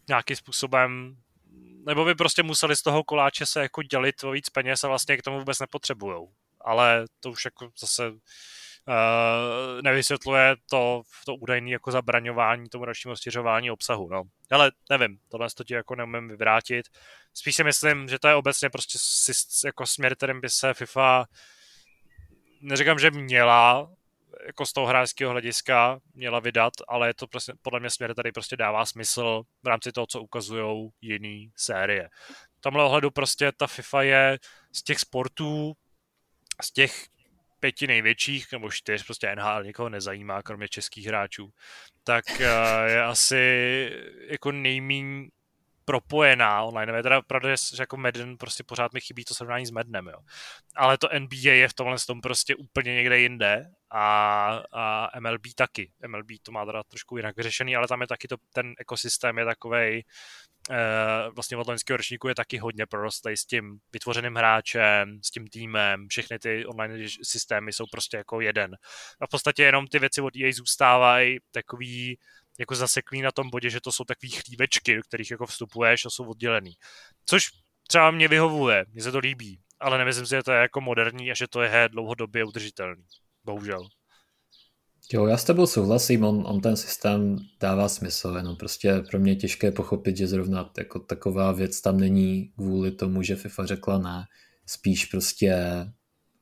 [0.08, 1.18] nějakým způsobem
[1.86, 5.18] nebo by prostě museli z toho koláče se jako dělit o víc peněz a vlastně
[5.18, 6.32] k tomu vůbec nepotřebujou.
[6.62, 8.18] Ale to už jako zase uh,
[9.82, 14.10] nevysvětluje to, to údajné jako zabraňování tomu dalšímu rozšiřování obsahu.
[14.10, 14.24] No.
[14.52, 16.86] Ale nevím, tohle to ti jako neumím vyvrátit.
[17.34, 18.98] Spíš si myslím, že to je obecně prostě
[19.66, 21.26] jako směr, kterým by se FIFA
[22.64, 23.92] neříkám, že měla
[24.46, 28.32] jako z toho hráčského hlediska měla vydat, ale je to prostě, podle mě směr tady
[28.32, 32.10] prostě dává smysl v rámci toho, co ukazují jiný série.
[32.58, 34.40] V tomhle ohledu prostě ta FIFA je
[34.74, 35.74] z těch sportů,
[36.62, 37.08] z těch
[37.60, 41.50] pěti největších, nebo čtyř, prostě NHL nikoho nezajímá, kromě českých hráčů,
[42.04, 43.90] tak eh, je asi
[44.28, 45.30] jako nejmíň
[45.86, 46.98] propojená online.
[46.98, 50.20] Je teda pravda, že jako Madden prostě pořád mi chybí to srovnání s Maddenem, jo.
[50.76, 55.92] Ale to NBA je v tomhle tom prostě úplně někde jinde a, a MLB taky.
[56.08, 59.46] MLB to má teda trošku jinak vyřešený, ale tam je taky to, ten ekosystém je
[59.46, 60.04] takovej,
[60.70, 65.48] eh, vlastně od loňského ročníku je taky hodně prorostlý s tím vytvořeným hráčem, s tím
[65.48, 68.76] týmem, všechny ty online systémy jsou prostě jako jeden.
[69.22, 72.18] A v podstatě jenom ty věci od EA zůstávají takový
[72.60, 76.10] jako zaseklý na tom bodě, že to jsou takové chlívečky, do kterých jako vstupuješ a
[76.10, 76.72] jsou oddělený.
[77.26, 77.44] Což
[77.88, 81.32] třeba mě vyhovuje, mně se to líbí, ale nemyslím si, že to je jako moderní
[81.32, 83.04] a že to je dlouhodobě udržitelný.
[83.44, 83.88] Bohužel.
[85.14, 89.32] Jo, já s tebou souhlasím, on, on ten systém dává smysl, jenom prostě pro mě
[89.32, 93.98] je těžké pochopit, že zrovna jako taková věc tam není kvůli tomu, že FIFA řekla
[93.98, 94.26] ne,
[94.66, 95.56] spíš prostě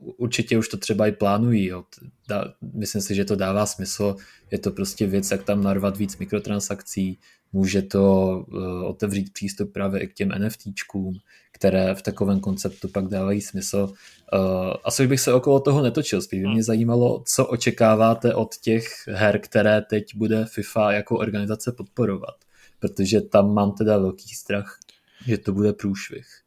[0.01, 1.65] určitě už to třeba i plánují.
[1.65, 1.83] Jo.
[2.27, 4.15] Dá, myslím si, že to dává smysl.
[4.51, 7.19] Je to prostě věc, jak tam narvat víc mikrotransakcí.
[7.53, 11.13] Může to uh, otevřít přístup právě i k těm NFTčkům,
[11.51, 13.93] které v takovém konceptu pak dávají smysl.
[14.33, 16.21] Uh, asi bych se okolo toho netočil.
[16.21, 21.71] Spíš by mě zajímalo, co očekáváte od těch her, které teď bude FIFA jako organizace
[21.71, 22.35] podporovat.
[22.79, 24.79] Protože tam mám teda velký strach,
[25.27, 26.41] že to bude průšvih.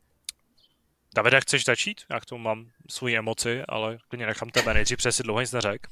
[1.15, 2.01] Davide, chceš začít?
[2.11, 5.53] Já k tomu mám svoji emoci, ale klidně nechám tebe nejdřív, protože si dlouho nic
[5.53, 5.87] neřek.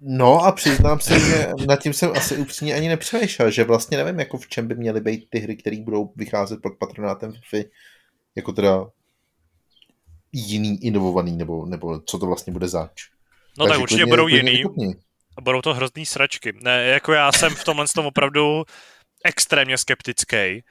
[0.00, 4.18] No a přiznám se, že nad tím jsem asi upřímně ani nepřemýšlel, že vlastně nevím,
[4.18, 7.68] jako v čem by měly být ty hry, které budou vycházet pod patronátem FIFA,
[8.36, 8.86] jako teda
[10.32, 13.08] jiný, inovovaný, nebo, nebo co to vlastně bude zač.
[13.58, 14.94] No Takže tak určitě klidně, budou klidně jiný.
[15.38, 16.52] A budou to hrozný sračky.
[16.62, 18.64] Ne, jako já jsem v tomhle tom opravdu
[19.24, 20.64] extrémně skeptický,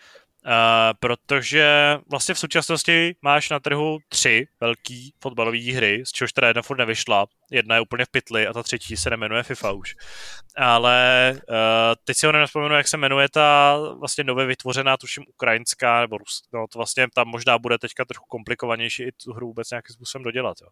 [0.99, 6.61] protože vlastně v současnosti máš na trhu tři velký fotbalové hry, z čehož teda jedna
[6.61, 7.25] furt nevyšla.
[7.51, 9.95] Jedna je úplně v pytli a ta třetí se nemenuje FIFA už.
[10.57, 11.55] Ale uh,
[12.03, 16.41] teď si ho nespomenu, jak se jmenuje ta vlastně nově vytvořená, tuším ukrajinská, nebo Rus,
[16.53, 20.23] no to vlastně tam možná bude teďka trochu komplikovanější i tu hru vůbec nějakým způsobem
[20.23, 20.57] dodělat.
[20.61, 20.67] Jo.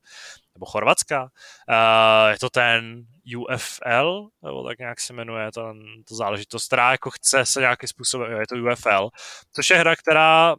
[0.55, 1.21] Nebo chorvatská.
[1.23, 3.05] Uh, je to ten
[3.37, 5.73] UFL, nebo tak nějak se jmenuje ta,
[6.09, 9.09] ta záležitost, která jako chce se nějakým způsobem, jo, je to UFL,
[9.55, 10.55] což je hra, která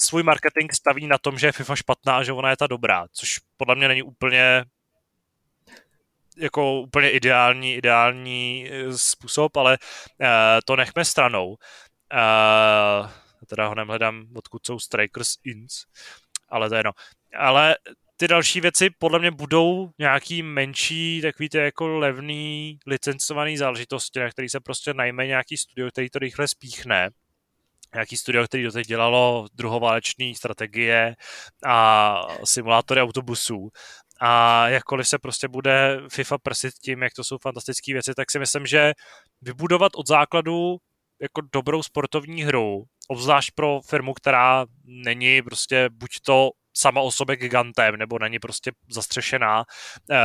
[0.00, 3.06] svůj marketing staví na tom, že je FIFA špatná a že ona je ta dobrá,
[3.12, 4.64] což podle mě není úplně
[6.36, 9.78] jako úplně ideální, ideální eh, způsob, ale
[10.20, 10.26] uh,
[10.64, 11.48] to nechme stranou.
[11.48, 13.10] Uh,
[13.46, 15.84] teda ho nemhledám, odkud jsou Strikers Ins,
[16.48, 16.92] ale to je no.
[17.38, 17.76] Ale
[18.16, 24.30] ty další věci podle mě budou nějaký menší, takový ty jako levný, licencovaný záležitosti, na
[24.30, 27.10] který se prostě najme nějaký studio, který to rychle spíchne,
[27.94, 31.16] nějaký studio, který doteď dělalo druhoválečné strategie
[31.66, 33.70] a simulátory autobusů.
[34.24, 38.38] A jakkoliv se prostě bude FIFA prsit tím, jak to jsou fantastické věci, tak si
[38.38, 38.92] myslím, že
[39.40, 40.76] vybudovat od základu
[41.22, 47.36] jako dobrou sportovní hru, obzvlášť pro firmu, která není prostě buď to sama o sobě
[47.36, 50.16] gigantem, nebo není prostě zastřešená uh,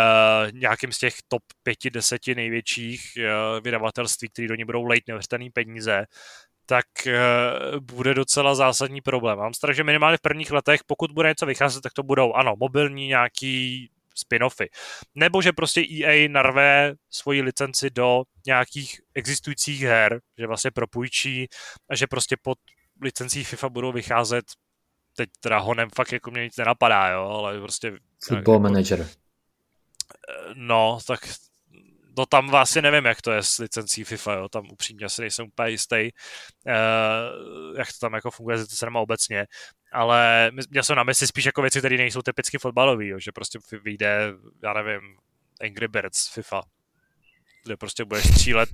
[0.51, 5.47] nějakým z těch top pěti, deseti největších uh, vydavatelství, který do ní budou lejt neuvěřitelné
[5.53, 6.05] peníze,
[6.69, 9.37] tak uh, bude docela zásadní problém.
[9.37, 12.53] Mám strach, že minimálně v prvních letech, pokud bude něco vycházet, tak to budou, ano,
[12.59, 14.67] mobilní nějaký spin-offy.
[15.15, 21.47] Nebo že prostě EA narve svoji licenci do nějakých existujících her, že vlastně propůjčí
[21.89, 22.57] a že prostě pod
[23.01, 24.45] licencí FIFA budou vycházet
[25.17, 27.91] teď teda honem fakt jako mě nic nenapadá, jo, ale prostě...
[28.23, 29.07] Football jako, manager.
[30.53, 31.19] No, tak
[32.17, 35.45] no tam vlastně nevím, jak to je s licencí FIFA, jo, tam upřímně asi nejsem
[35.45, 39.45] úplně jistý, uh, jak to tam jako funguje se to obecně,
[39.91, 44.33] ale měl jsem na mysli spíš jako věci, které nejsou typicky fotbalové, že prostě vyjde,
[44.63, 45.01] já nevím,
[45.61, 46.61] Angry Birds FIFA,
[47.63, 48.69] kde prostě budeš střílet,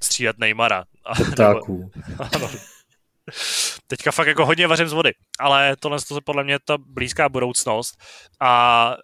[0.00, 0.84] střílet Neymara.
[1.32, 1.90] Ptáků.
[3.86, 7.96] Teďka fakt jako hodně vařím z vody, ale tohle je podle mě ta blízká budoucnost
[8.40, 8.94] a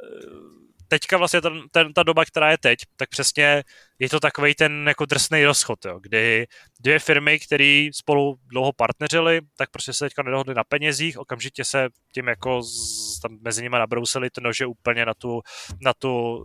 [0.88, 3.64] teďka vlastně ten, ten, ta doba, která je teď, tak přesně
[3.98, 6.46] je to takový ten jako drsný rozchod, jo, kdy
[6.80, 11.88] dvě firmy, které spolu dlouho partneřily, tak prostě se teďka nedohodly na penězích, okamžitě se
[12.14, 15.42] tím jako z, tam mezi nimi nabrousili to nože úplně na tu,
[15.80, 16.44] na tu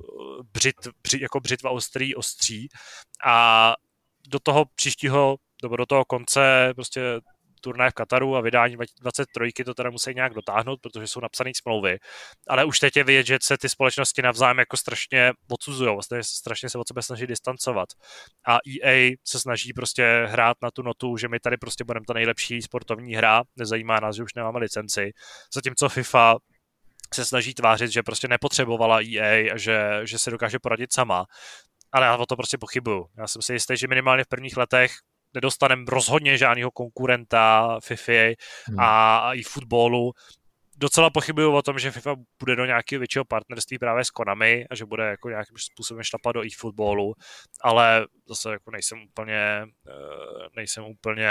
[0.53, 2.67] břit, břit, jako břitva ostrý ostří.
[3.25, 3.73] A
[4.27, 7.01] do toho příštího nebo do toho konce prostě
[7.59, 11.97] turnaj v Kataru a vydání 23 to teda musí nějak dotáhnout, protože jsou napsané smlouvy.
[12.47, 16.69] Ale už teď je vidět, že se ty společnosti navzájem jako strašně odsuzují, vlastně strašně
[16.69, 17.89] se od sebe snaží distancovat.
[18.47, 22.13] A EA se snaží prostě hrát na tu notu, že my tady prostě budeme ta
[22.13, 25.11] nejlepší sportovní hra, nezajímá nás, že už nemáme licenci.
[25.53, 26.35] Zatímco FIFA
[27.13, 31.25] se snaží tvářit, že prostě nepotřebovala EA a že, že se dokáže poradit sama.
[31.91, 33.05] Ale já o to prostě pochybuju.
[33.17, 34.91] Já jsem si jistý, že minimálně v prvních letech
[35.33, 38.13] nedostaneme rozhodně žádného konkurenta FIFA
[38.67, 38.79] hmm.
[38.79, 40.11] a i fotbalu.
[40.77, 44.75] Docela pochybuju o tom, že FIFA bude do nějakého většího partnerství právě s Konami a
[44.75, 47.13] že bude jako nějakým způsobem šlapat do e-footballu,
[47.61, 51.29] ale zase jako nejsem úplně, eh, nejsem úplně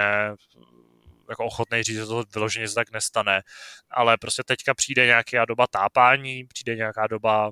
[1.29, 3.43] jako ochotný říct, že to vyloženě se tak nestane,
[3.91, 7.51] ale prostě teďka přijde nějaká doba tápání, přijde nějaká doba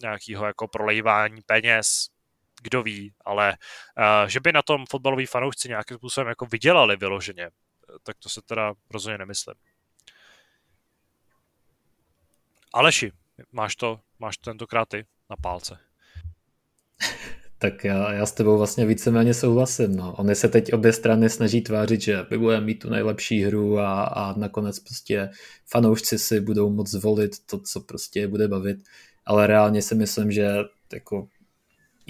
[0.00, 2.06] nějakého jako prolejvání peněz,
[2.62, 3.56] kdo ví, ale
[3.98, 7.50] uh, že by na tom fotbaloví fanoušci nějakým způsobem jako vydělali vyloženě,
[8.02, 9.54] tak to se teda rozhodně nemyslím.
[12.74, 13.12] Aleši,
[13.52, 15.78] máš to, máš to tentokrát ty na pálce.
[17.58, 19.96] Tak já, já s tebou vlastně víceméně souhlasím.
[19.96, 20.12] No.
[20.12, 24.04] Oni se teď obě strany snaží tvářit, že my budeme mít tu nejlepší hru a,
[24.04, 25.30] a nakonec prostě
[25.66, 28.78] fanoušci si budou moct zvolit to, co prostě bude bavit.
[29.26, 30.48] Ale reálně si myslím, že
[30.92, 31.28] jako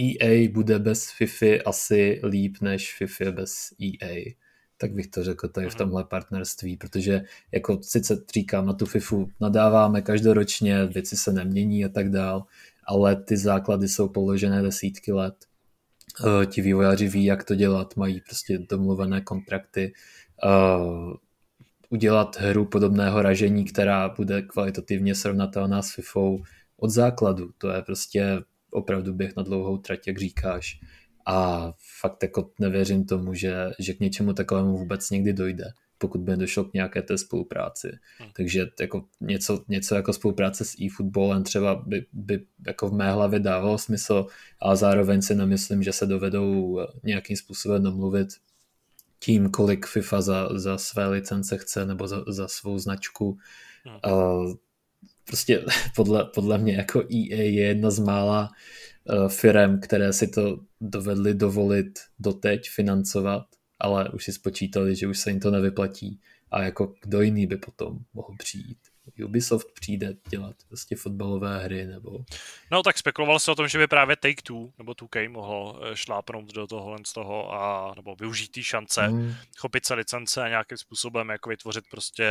[0.00, 4.32] EA bude bez FIFA asi líp než FIFA bez EA.
[4.76, 5.78] Tak bych to řekl tady v mhm.
[5.78, 11.88] tomhle partnerství, protože jako sice říkám, na tu FIFU nadáváme každoročně, věci se nemění a
[11.88, 12.44] tak dál,
[12.86, 15.34] ale ty základy jsou položené desítky let.
[16.24, 19.92] Uh, ti vývojáři ví, jak to dělat, mají prostě domluvené kontrakty.
[20.44, 21.14] Uh,
[21.90, 26.42] udělat hru podobného ražení, která bude kvalitativně srovnatelná s FIFou
[26.76, 27.50] od základu.
[27.58, 28.38] To je prostě
[28.70, 30.80] opravdu běh na dlouhou trať, jak říkáš.
[31.26, 35.64] A fakt jako nevěřím tomu, že, že k něčemu takovému vůbec někdy dojde,
[35.98, 37.98] pokud by došlo k nějaké té spolupráci.
[38.18, 38.30] Hmm.
[38.36, 43.40] Takže jako něco, něco jako spolupráce s eFootballem třeba by, by jako v mé hlavě
[43.40, 44.26] dávalo smysl,
[44.60, 48.28] ale zároveň si nemyslím, že se dovedou nějakým způsobem domluvit
[49.18, 53.38] tím, kolik FIFA za, za své licence chce nebo za, za svou značku.
[53.84, 54.14] Hmm.
[54.14, 54.54] Uh,
[55.26, 55.64] prostě
[55.96, 58.50] podle, podle mě jako EA je jedna z mála
[59.04, 63.46] uh, firm, které si to dovedly dovolit doteď financovat,
[63.78, 66.20] ale už si spočítali, že už se jim to nevyplatí
[66.50, 68.78] a jako kdo jiný by potom mohl přijít.
[69.24, 72.18] Ubisoft přijde dělat prostě fotbalové hry nebo...
[72.70, 76.52] No tak spekuloval se o tom, že by právě Take-Two nebo 2K mohlo eh, šlápnout
[76.52, 79.34] do toho z toho a nebo využít té šance, mm.
[79.58, 82.30] chopit se licence a nějakým způsobem jako vytvořit prostě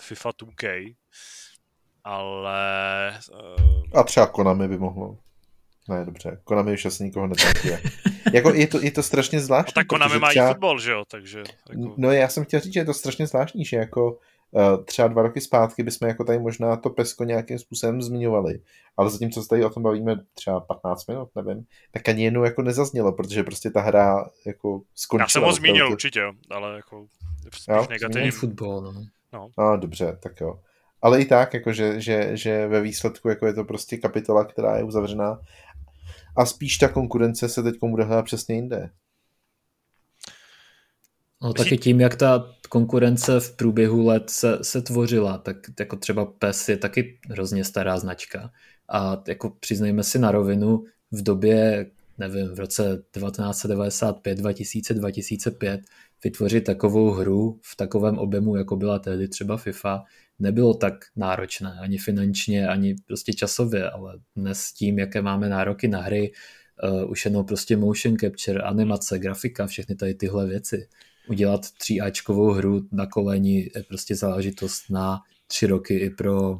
[0.00, 0.94] FIFA 2K
[2.04, 3.18] ale...
[3.32, 4.00] Uh...
[4.00, 5.18] A třeba Konami by mohlo.
[5.88, 6.40] Ne, dobře.
[6.44, 7.68] Konami už asi nikoho netratí.
[8.32, 9.72] jako je to, je to strašně zvláštní.
[9.76, 10.48] No, tak Konami mají třeba...
[10.48, 11.42] fotbal, že jo, takže...
[11.70, 11.94] Jako...
[11.96, 14.18] No já jsem chtěl říct, že je to strašně zvláštní, že jako
[14.50, 18.60] uh, třeba dva roky zpátky bychom jako tady možná to pesko nějakým způsobem zmiňovali,
[18.96, 22.62] ale zatímco se tady o tom bavíme třeba 15 minut, nevím, tak ani jednou jako
[22.62, 25.24] nezaznělo, protože prostě ta hra jako skončila.
[25.24, 27.06] Já jsem ho zmínil určitě, ale jako
[27.46, 28.30] spíš negativní.
[28.30, 28.92] Fotbal, no.
[29.32, 29.48] No.
[29.58, 29.76] no.
[29.76, 30.58] dobře, tak jo
[31.02, 34.76] ale i tak, jako že, že, že ve výsledku jako je to prostě kapitola, která
[34.76, 35.40] je uzavřená
[36.36, 38.90] a spíš ta konkurence se teď bude hledat přesně jinde.
[41.42, 46.24] No taky tím, jak ta konkurence v průběhu let se, se tvořila, tak jako třeba
[46.24, 48.50] PES je taky hrozně stará značka
[48.88, 55.80] a jako přiznejme si na rovinu, v době, nevím, v roce 1995, 2000, 2005
[56.24, 60.04] vytvořit takovou hru v takovém objemu, jako byla tehdy třeba FIFA,
[60.42, 65.88] nebylo tak náročné, ani finančně, ani prostě časově, ale dnes s tím, jaké máme nároky
[65.88, 66.32] na hry,
[66.82, 70.88] uh, už jenom prostě motion capture, animace, grafika, všechny tady tyhle věci.
[71.28, 76.58] Udělat tříáčkovou hru na koleni je prostě záležitost na tři roky i pro uh,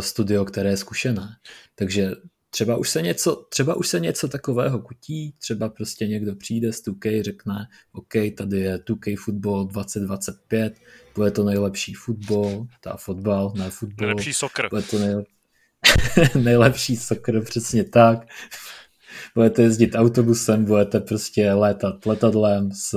[0.00, 1.28] studio, které je zkušené.
[1.74, 2.10] Takže
[2.50, 6.84] třeba už se něco, třeba už se něco takového kutí, třeba prostě někdo přijde z
[6.84, 10.74] 2K, řekne, OK, tady je 2K Football 2025,
[11.14, 14.06] bude to nejlepší fotbal, ta fotbal, ne fotbal.
[14.06, 14.68] Nejlepší soccer.
[14.70, 15.14] Bude to nej...
[16.42, 18.26] nejlepší soccer, přesně tak.
[19.34, 22.94] Budete jezdit autobusem, budete prostě létat letadlem s,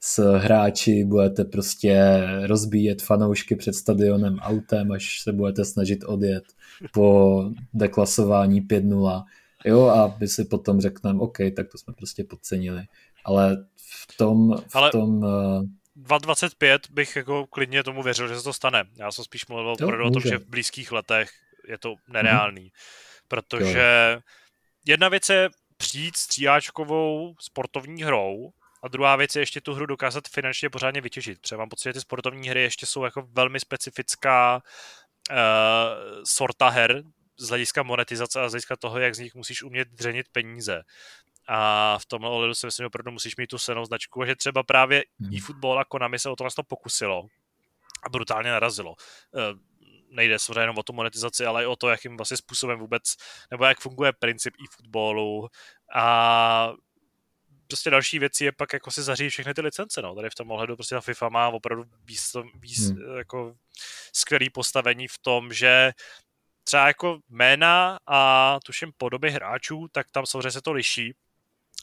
[0.00, 6.44] s hráči, budete prostě rozbíjet fanoušky před stadionem autem, až se budete snažit odjet
[6.92, 7.44] po
[7.74, 9.24] deklasování 5-0.
[9.64, 12.82] Jo, a my si potom řekneme, OK, tak to jsme prostě podcenili.
[13.24, 14.56] Ale v tom...
[14.68, 14.90] V Ale...
[14.90, 15.62] tom uh...
[16.02, 18.84] 2.25 bych jako klidně tomu věřil, že se to stane.
[18.96, 21.30] Já jsem spíš mluvil jo, o tom, že v blízkých letech
[21.68, 22.62] je to nereálný.
[22.62, 22.70] Mm.
[23.28, 24.20] Protože jo.
[24.86, 28.52] jedna věc je přijít stříháčkovou sportovní hrou
[28.82, 31.40] a druhá věc je ještě tu hru dokázat finančně pořádně vytěžit.
[31.40, 34.62] Třeba mám pocit, že ty sportovní hry ještě jsou jako velmi specifická
[35.30, 35.36] uh,
[36.24, 37.02] sorta her
[37.36, 40.82] z hlediska monetizace a z hlediska toho, jak z nich musíš umět dřenit peníze.
[41.48, 44.62] A v tomhle ohledu si myslím, že opravdu musíš mít tu senou značku, že třeba
[44.62, 45.36] právě hmm.
[45.36, 47.26] eFootball a Konami se o to vlastně pokusilo
[48.02, 48.90] a brutálně narazilo.
[48.90, 49.58] Uh,
[50.10, 53.02] nejde samozřejmě jenom o tu monetizaci, ale i o to, jakým vlastně způsobem vůbec,
[53.50, 55.48] nebo jak funguje princip e-footballu
[55.94, 56.72] a
[57.68, 60.14] prostě další věcí je pak jako si zařídit všechny ty licence, no.
[60.14, 63.16] Tady v tom ohledu prostě ta FIFA má opravdu víc, víc hmm.
[63.16, 63.54] jako
[64.12, 65.92] skvělý postavení v tom, že
[66.64, 71.14] třeba jako jména a tuším podoby hráčů, tak tam samozřejmě se to liší,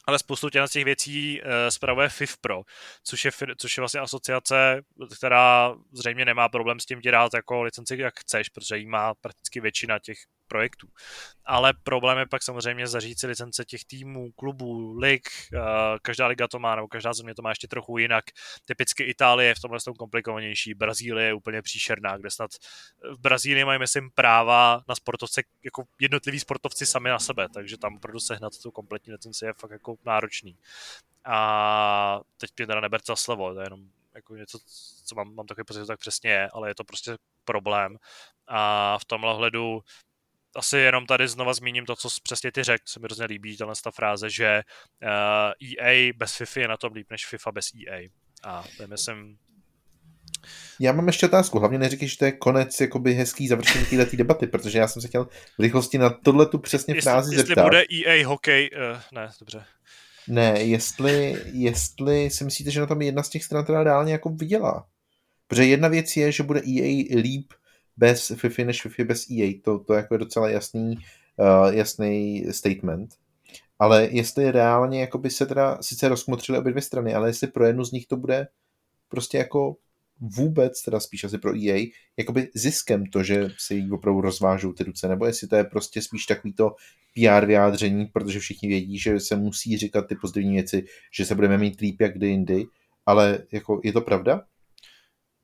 [0.06, 2.62] ale spoustu těch, těch věcí uh, spravuje FIFPro,
[3.02, 4.82] což je, což je vlastně asociace,
[5.16, 9.60] která zřejmě nemá problém s tím dělat jako licenci jak chceš, protože jí má prakticky
[9.60, 10.18] většina těch
[10.48, 10.88] projektů.
[11.44, 15.60] Ale problém je pak samozřejmě zařídit si licence těch týmů, klubů, lig, uh,
[16.02, 18.24] každá liga to má, nebo každá země to má ještě trochu jinak.
[18.64, 22.50] Typicky Itálie je v tomhle tom komplikovanější, Brazílie je úplně příšerná, kde snad
[23.16, 27.96] v Brazílii mají, myslím, práva na sportovce, jako jednotliví sportovci sami na sebe, takže tam
[27.96, 30.58] opravdu sehnat tu kompletní licenci je fakt jako náročný.
[31.24, 33.80] A teď mě teda neberte za slovo, to je jenom
[34.14, 34.58] jako něco,
[35.04, 37.96] co mám, mám takový pocit, tak přesně je, ale je to prostě problém.
[38.46, 39.80] A v tomhle hledu
[40.56, 43.74] asi jenom tady znova zmíním to, co přesně ty řekl, se mi hrozně líbí, tahle
[43.84, 44.62] ta fráze, že
[45.02, 45.08] uh,
[45.68, 48.08] eh, EA bez FIFA je na tom líp než FIFA bez EA.
[48.44, 49.38] A to je, myslím,
[50.80, 51.58] já mám ještě otázku.
[51.58, 55.08] Hlavně neříkej, že to je konec jakoby hezký završení této debaty, protože já jsem se
[55.08, 55.24] chtěl
[55.58, 57.62] v rychlosti na tohle tu přesně jestli, frázi jestli zeptat.
[57.62, 59.64] bude EA hokej, uh, ne, dobře.
[60.28, 64.28] Ne, jestli, jestli si myslíte, že na tom jedna z těch stran teda reálně jako
[64.28, 64.86] vydělá.
[65.46, 67.52] Protože jedna věc je, že bude EA líp
[67.96, 69.52] bez FIFA než FIFA bez EA.
[69.64, 70.96] To, to jako je docela jasný,
[71.36, 73.14] uh, jasný statement.
[73.78, 77.64] Ale jestli reálně jako by se teda sice rozkmotřily obě dvě strany, ale jestli pro
[77.64, 78.48] jednu z nich to bude
[79.08, 79.76] prostě jako
[80.20, 81.86] vůbec, teda spíš asi pro EA,
[82.16, 86.02] jakoby ziskem to, že se jí opravdu rozvážou ty ruce, nebo jestli to je prostě
[86.02, 86.74] spíš takový to
[87.14, 91.58] PR vyjádření, protože všichni vědí, že se musí říkat ty pozitivní věci, že se budeme
[91.58, 92.64] mít líp jak kdy jindy,
[93.06, 94.44] ale jako je to pravda?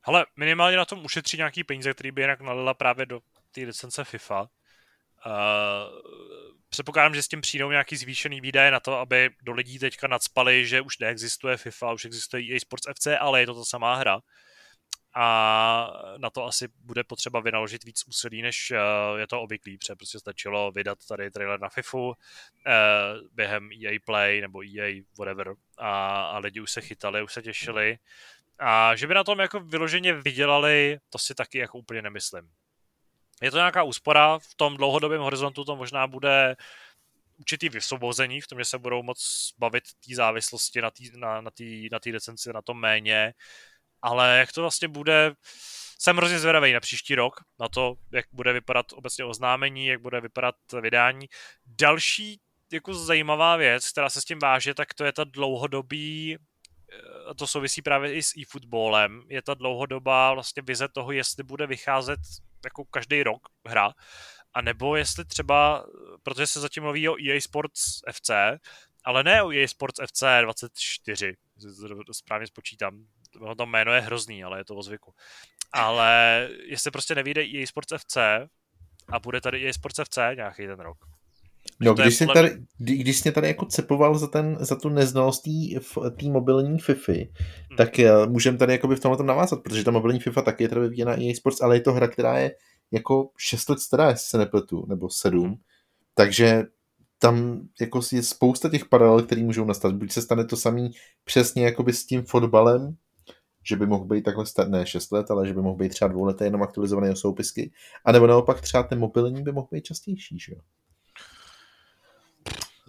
[0.04, 3.20] Ale minimálně na tom ušetří nějaký peníze, který by jinak nalila právě do
[3.52, 4.40] té licence FIFA.
[4.40, 4.48] Uh,
[6.68, 10.66] předpokládám, že s tím přijdou nějaký zvýšený výdaje na to, aby do lidí teďka nadspali,
[10.66, 14.20] že už neexistuje FIFA, už existuje EA Sports FC, ale je to ta samá hra.
[15.14, 19.94] A na to asi bude potřeba vynaložit víc úsilí, než uh, je to obvyklý, protože
[19.94, 22.14] prostě stačilo vydat tady trailer na FIFU uh,
[23.32, 27.98] během EA Play nebo EA whatever a, a lidi už se chytali, už se těšili.
[28.64, 32.50] A že by na tom jako vyloženě vydělali, to si taky jako úplně nemyslím.
[33.42, 36.56] Je to nějaká úspora, v tom dlouhodobém horizontu to možná bude
[37.38, 41.50] určitý vysvobození v tom, že se budou moc bavit té závislosti na té na, na
[41.50, 43.34] tý, na tý licenci, na tom méně,
[44.02, 45.34] ale jak to vlastně bude,
[45.98, 50.20] jsem hrozně zvědavý na příští rok, na to, jak bude vypadat obecně oznámení, jak bude
[50.20, 51.26] vypadat vydání.
[51.66, 52.40] Další
[52.72, 56.38] jako zajímavá věc, která se s tím váže, tak to je ta dlouhodobý
[57.26, 61.66] a to souvisí právě i s e-footballem, je ta dlouhodobá vlastně vize toho, jestli bude
[61.66, 62.20] vycházet
[62.64, 63.92] jako každý rok hra,
[64.54, 65.86] a nebo jestli třeba,
[66.22, 68.30] protože se zatím mluví o EA Sports FC,
[69.04, 71.36] ale ne o EA Sports FC 24,
[72.12, 73.06] správně spočítám,
[73.56, 75.14] to jméno je hrozný, ale je to o zvyku.
[75.72, 78.16] Ale jestli prostě nevíde EA Sports FC
[79.08, 80.98] a bude tady EA Sports FC nějaký ten rok,
[81.80, 85.42] No, když jsi, tady, když jsi mě tady jako cepoval za, ten, za tu neznalost
[86.20, 87.76] té mobilní FIFA, hmm.
[87.76, 90.68] tak uh, můžeme tady jakoby v tomhle tom navázat, protože ta mobilní FIFA taky je
[90.68, 92.54] teda vyvíjena EA Sports, ale je to hra, která je
[92.92, 95.44] jako 6 let stará, jestli se nepletu, nebo 7.
[95.44, 95.54] Hmm.
[96.14, 96.64] Takže
[97.18, 99.94] tam jako je spousta těch paralel, které můžou nastat.
[99.94, 100.90] Buď se stane to samý
[101.24, 102.96] přesně jakoby s tím fotbalem,
[103.68, 106.08] že by mohl být takhle, star- ne 6 let, ale že by mohl být třeba
[106.08, 107.72] dvouleté jenom aktualizované soupisky,
[108.04, 110.60] a nebo naopak třeba ten mobilní by mohl být častější, že jo?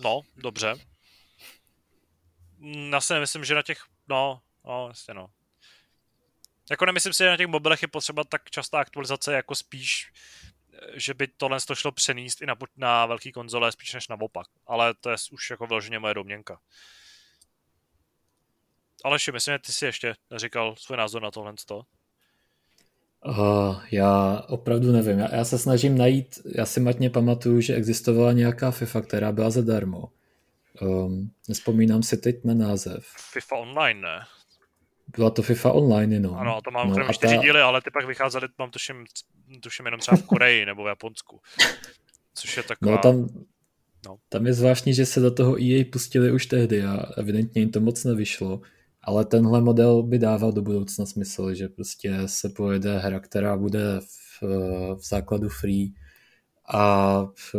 [0.03, 0.75] No, dobře.
[2.91, 5.29] Já si nemyslím, že na těch, no, no, jasně no.
[6.71, 10.11] Jako nemyslím si, že na těch mobilech je potřeba tak častá aktualizace, jako spíš,
[10.93, 14.47] že by tohle to šlo přenést i na, na velký konzole, spíš než naopak.
[14.67, 16.61] Ale to je už jako vyloženě moje domněnka.
[19.03, 21.53] Aleši, myslím, že ty si ještě neříkal svůj názor na tohle.
[23.25, 25.19] Uh, já opravdu nevím.
[25.19, 29.49] Já, já se snažím najít, já si matně pamatuju, že existovala nějaká FIFA, která byla
[29.49, 30.09] zadarmo.
[30.81, 33.05] Um, nespomínám si teď na název.
[33.31, 34.19] FIFA Online, ne?
[35.17, 36.39] Byla to FIFA Online, no.
[36.39, 37.41] Ano, to mám no, čtyři ta...
[37.41, 39.05] díly, ale ty pak vycházely, mám tuším,
[39.59, 41.39] tuším jenom třeba v Koreji nebo v Japonsku.
[42.33, 42.91] Což je taková...
[42.91, 43.27] No, tam,
[44.05, 44.17] no.
[44.29, 47.79] tam je zvláštní, že se do toho EA pustili už tehdy a evidentně jim to
[47.79, 48.61] moc nevyšlo.
[49.03, 53.99] Ale tenhle model by dával do budoucna smysl, že prostě se pojede hra, která bude
[53.99, 54.43] v,
[54.95, 55.93] v základu free
[56.67, 57.55] a v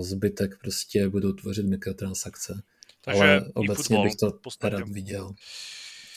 [0.00, 2.62] zbytek prostě budou tvořit mikrotransakce.
[3.04, 5.32] Takže Ale obecně bych to rád viděl.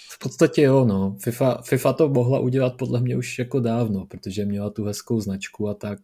[0.09, 1.17] V podstatě jo, no.
[1.23, 5.69] FIFA, FIFA to mohla udělat podle mě už jako dávno, protože měla tu hezkou značku
[5.69, 5.99] a tak.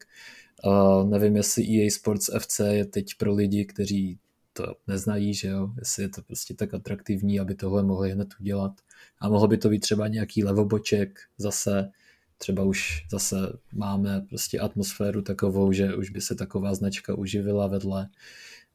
[0.65, 4.19] Uh, nevím, jestli EA Sports FC je teď pro lidi, kteří
[4.53, 8.72] to neznají, že jo, jestli je to prostě tak atraktivní, aby tohle mohli hned udělat.
[9.19, 11.91] A mohlo by to být třeba nějaký levoboček zase,
[12.38, 13.36] třeba už zase
[13.73, 18.07] máme prostě atmosféru takovou, že už by se taková značka uživila vedle.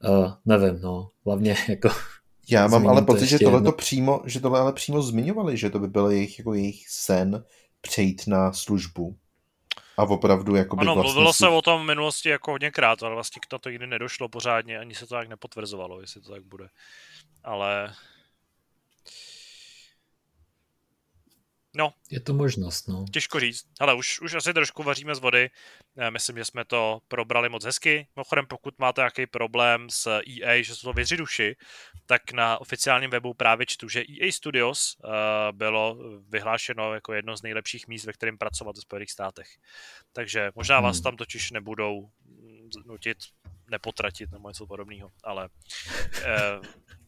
[0.09, 1.89] Uh, nevím, no, hlavně jako
[2.49, 5.79] já mám ale pocit, že tohle to přímo, že tohle ale přímo zmiňovali, že to
[5.79, 7.45] by byl jejich, jako jejich sen
[7.81, 9.17] přejít na službu.
[9.97, 13.41] A opravdu jako Ano, vlastně mluvilo se o tom v minulosti jako hodněkrát, ale vlastně
[13.41, 16.69] k to nikdy nedošlo pořádně, ani se to tak nepotvrzovalo, jestli to tak bude.
[17.45, 17.95] Ale
[21.77, 21.93] No.
[22.11, 23.05] Je to možnost, no.
[23.13, 23.67] Těžko říct.
[23.81, 25.51] Ale už, už asi trošku vaříme z vody.
[26.11, 28.07] Myslím, že jsme to probrali moc hezky.
[28.17, 31.57] Mimochodem, pokud máte nějaký problém s EA, že jsou to věři duši,
[32.07, 35.11] tak na oficiálním webu právě čtu, že EA Studios uh,
[35.53, 35.99] bylo
[36.29, 39.49] vyhlášeno jako jedno z nejlepších míst, ve kterém pracovat ve Spojených státech.
[40.13, 41.03] Takže možná vás hmm.
[41.03, 42.11] tam totiž nebudou
[42.87, 43.19] nutit
[43.71, 46.65] nepotratit nebo něco podobného, ale uh,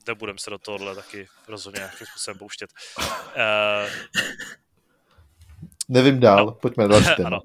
[0.06, 2.70] nebudem se do tohohle taky rozhodně nějakým způsobem pouštět.
[2.98, 3.04] Uh,
[5.88, 6.52] Nevím dál, no.
[6.52, 7.40] pojďme další ano.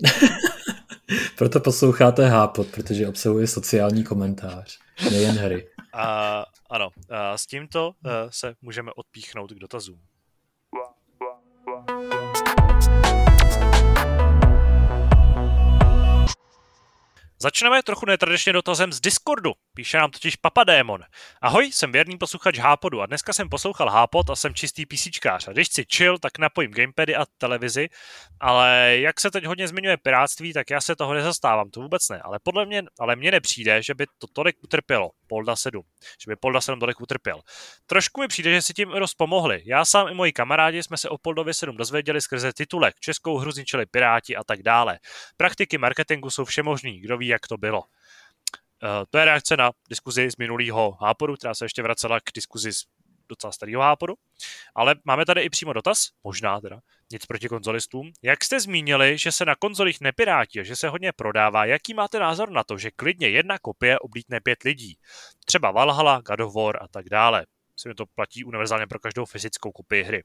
[1.37, 4.79] Proto posloucháte Hápot, protože obsahuje sociální komentář,
[5.11, 5.69] nejen hry.
[5.93, 9.99] A, ano, a s tímto uh, se můžeme odpíchnout k dotazům.
[17.43, 19.51] Začneme trochu netradičně dotazem z Discordu.
[19.75, 21.03] Píše nám totiž Papadémon.
[21.41, 25.47] Ahoj, jsem věrný posluchač Hápodu a dneska jsem poslouchal Hápod a jsem čistý písíčkář.
[25.47, 27.89] A když si chill, tak napojím gamepady a televizi,
[28.39, 32.21] ale jak se teď hodně zmiňuje piráctví, tak já se toho nezastávám, to vůbec ne.
[32.21, 35.81] Ale podle mě, ale mně nepřijde, že by to tolik utrpělo, Polda 7,
[36.23, 37.41] že by Polda 7 tolik utrpěl.
[37.85, 39.61] Trošku mi přijde, že si tím dost pomohli.
[39.65, 43.51] Já sám i moji kamarádi jsme se o Poldově 7 dozvěděli skrze titulek, českou hru
[43.51, 44.99] zničili piráti a tak dále.
[45.37, 47.79] Praktiky marketingu jsou všemožný, kdo ví, jak to bylo.
[47.79, 52.73] Uh, to je reakce na diskuzi z minulého háporu, která se ještě vracela k diskuzi
[52.73, 52.83] z
[53.29, 54.15] docela starého háporu.
[54.75, 56.79] Ale máme tady i přímo dotaz, možná teda,
[57.13, 58.11] nic proti konzolistům.
[58.21, 62.19] Jak jste zmínili, že se na konzolích nepirátí a že se hodně prodává, jaký máte
[62.19, 64.97] názor na to, že klidně jedna kopie oblítne pět lidí?
[65.45, 67.45] Třeba Valhalla, God of War a tak dále.
[67.75, 70.23] Myslím, že to platí univerzálně pro každou fyzickou kopii hry.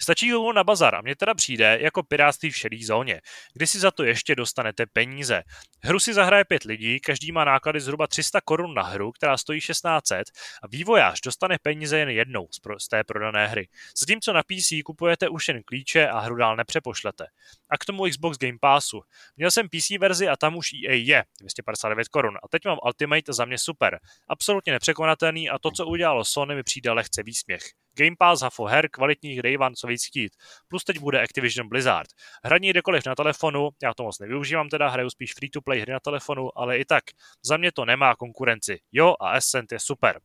[0.00, 3.20] Stačí ho na bazar a mně teda přijde jako piráctví v šedý zóně,
[3.54, 5.42] kdy si za to ještě dostanete peníze.
[5.82, 9.60] Hru si zahraje pět lidí, každý má náklady zhruba 300 korun na hru, která stojí
[9.60, 10.28] 1600
[10.62, 13.68] a vývojář dostane peníze jen jednou z té prodané hry.
[14.00, 17.26] Zatímco na PC kupujete už jen klíče a hru dál nepřepošlete.
[17.70, 19.00] A k tomu Xbox Game Passu.
[19.36, 22.36] Měl jsem PC verzi a tam už EA je, 259 korun.
[22.42, 24.00] A teď mám Ultimate za mě super.
[24.28, 27.62] Absolutně nepřekonatelný a to, co udělalo Sony, mi přijde lehce výsměch.
[27.98, 30.32] Game Pass, hafo her, kvalitních day one, co víc chtít.
[30.68, 32.08] Plus teď bude Activision Blizzard.
[32.44, 36.58] Hraní kdekoliv na telefonu, já to moc nevyužívám teda, hraju spíš free-to-play hry na telefonu,
[36.58, 37.04] ale i tak,
[37.44, 38.78] za mě to nemá konkurenci.
[38.92, 40.20] Jo a Ascent je super.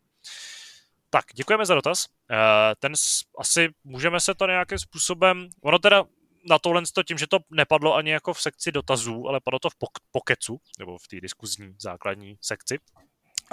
[1.10, 2.06] Tak, děkujeme za dotaz.
[2.32, 2.36] Eh,
[2.80, 2.94] ten
[3.38, 6.04] asi můžeme se to nějakým způsobem, ono teda
[6.50, 9.76] na tohle tím, že to nepadlo ani jako v sekci dotazů, ale padlo to v
[10.12, 12.78] pokecu, nebo v té diskuzní základní sekci,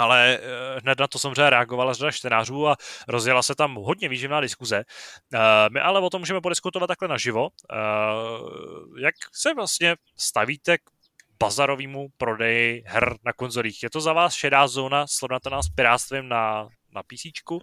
[0.00, 2.76] ale eh, hned na to samozřejmě reagovala řada čtenářů a
[3.08, 4.84] rozjela se tam hodně výživná diskuze.
[5.34, 5.38] Eh,
[5.72, 7.48] my ale o tom můžeme podiskutovat takhle naživo.
[7.72, 7.76] Eh,
[9.02, 10.82] jak se vlastně stavíte k
[11.42, 13.82] bazarovému prodeji her na konzolích?
[13.82, 17.54] Je to za vás šedá zóna srovnatelná s pirátstvím na, na PC?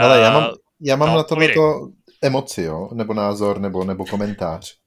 [0.00, 0.50] Ale já mám,
[0.80, 1.48] já mám no, na tohle
[2.22, 2.88] emoci, jo?
[2.92, 4.81] nebo názor, nebo, nebo komentář.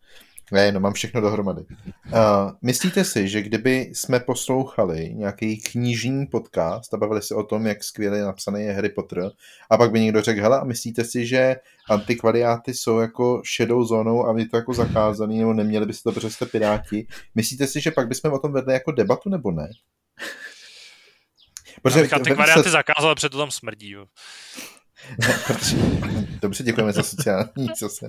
[0.51, 1.61] Ne, no mám všechno dohromady.
[1.61, 7.67] Uh, myslíte si, že kdyby jsme poslouchali nějaký knižní podcast a bavili se o tom,
[7.67, 9.31] jak skvěle napsaný je Harry Potter,
[9.69, 11.55] a pak by někdo řekl, hele, a myslíte si, že
[11.89, 16.29] antikvariáty jsou jako šedou zónou a je to jako zakázaný, nebo neměli byste to, protože
[16.29, 17.07] jste piráti.
[17.35, 19.69] Myslíte si, že pak bychom o tom vedli jako debatu, nebo ne?
[21.81, 22.69] Protože antikvariáty se...
[22.69, 23.89] zakázal, protože to tam smrdí.
[23.89, 24.05] Jo.
[25.47, 25.77] Protože,
[26.41, 27.47] dobře, děkujeme za sociální
[27.79, 28.07] zase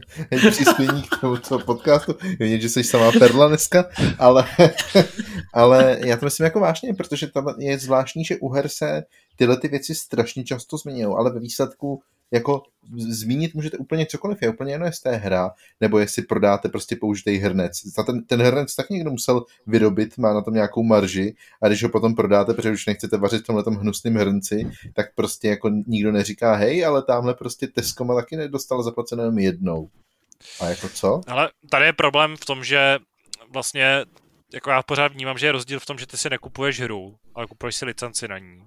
[0.50, 2.14] přispění k tomuto podcastu.
[2.38, 3.84] Vidím, že jsi samá perla dneska,
[4.18, 4.44] ale,
[5.54, 9.02] ale já to myslím jako vážně, protože tam je zvláštní, že u her se
[9.36, 12.02] tyhle ty věci strašně často zmiňují, ale ve výsledku
[12.32, 12.62] jako
[12.96, 15.50] zmínit můžete úplně cokoliv, je úplně jedno, jestli je hra,
[15.80, 17.80] nebo jestli prodáte prostě použitý hrnec.
[18.06, 21.88] Ten, ten hrnec tak někdo musel vyrobit, má na tom nějakou marži a když ho
[21.88, 26.54] potom prodáte, protože už nechcete vařit v tomhle hrnustném hrnci, tak prostě jako nikdo neříká,
[26.54, 29.90] hej, ale tamhle prostě Tesco má taky nedostal zaplacené jenom jednou.
[30.60, 31.20] A jako co?
[31.26, 32.98] Ale tady je problém v tom, že
[33.52, 34.04] vlastně
[34.54, 37.46] jako já pořád vnímám, že je rozdíl v tom, že ty si nekupuješ hru, ale
[37.46, 38.64] kupuješ si licenci na ní.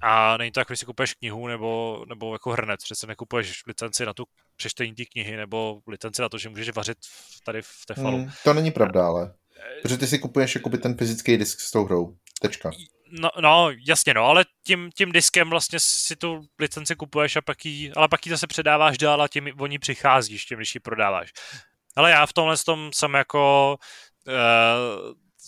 [0.00, 4.06] A není to jako, když si kupuješ knihu nebo, nebo jako hrnec, přece nekupuješ licenci
[4.06, 4.24] na tu
[4.56, 6.98] přečtení té knihy nebo licenci na to, že můžeš vařit
[7.44, 8.18] tady v Tefalu.
[8.18, 9.34] Hmm, to není pravda, ale.
[9.82, 12.16] Protože ty si kupuješ jako ten fyzický disk s tou hrou.
[12.40, 12.70] Tečka.
[13.10, 17.64] No, no, jasně, no, ale tím, tím diskem vlastně si tu licenci kupuješ a pak
[17.64, 20.80] jí, ale pak ji zase předáváš dál a tím o ní přicházíš, tím, když ji
[20.80, 21.32] prodáváš.
[21.96, 23.76] Ale já v tomhle tom jsem jako
[24.26, 24.34] uh,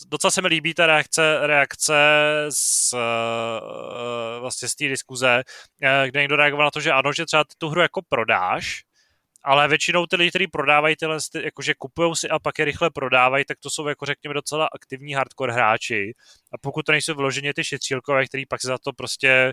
[0.08, 1.94] docela se mi líbí ta reakce, reakce
[2.50, 5.42] z, uh, vlastně z té diskuze,
[5.82, 8.82] uh, kde někdo reagoval na to, že ano, že třeba tu hru jako prodáš,
[9.42, 13.44] ale většinou ty lidi, kteří prodávají tyhle, jakože kupují si a pak je rychle prodávají,
[13.44, 16.14] tak to jsou jako řekněme docela aktivní hardcore hráči.
[16.52, 19.52] A pokud to nejsou vyloženě ty šetřílkové, který pak za to prostě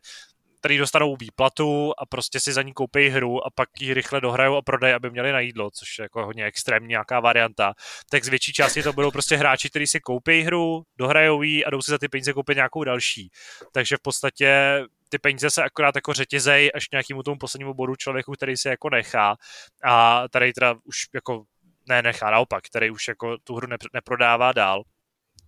[0.67, 4.55] který dostanou výplatu a prostě si za ní koupí hru a pak ji rychle dohrajou
[4.55, 7.73] a prodají, aby měli na jídlo, což je jako hodně extrémní nějaká varianta,
[8.09, 11.69] tak z větší části to budou prostě hráči, kteří si koupí hru, dohrajou ji a
[11.69, 13.29] jdou si za ty peníze koupit nějakou další.
[13.71, 18.31] Takže v podstatě ty peníze se akorát jako řetězej až nějakému tomu poslednímu bodu člověku,
[18.31, 19.35] který si jako nechá
[19.83, 21.43] a tady teda už jako
[21.89, 24.83] ne nechá, naopak, který už jako tu hru neprodává dál.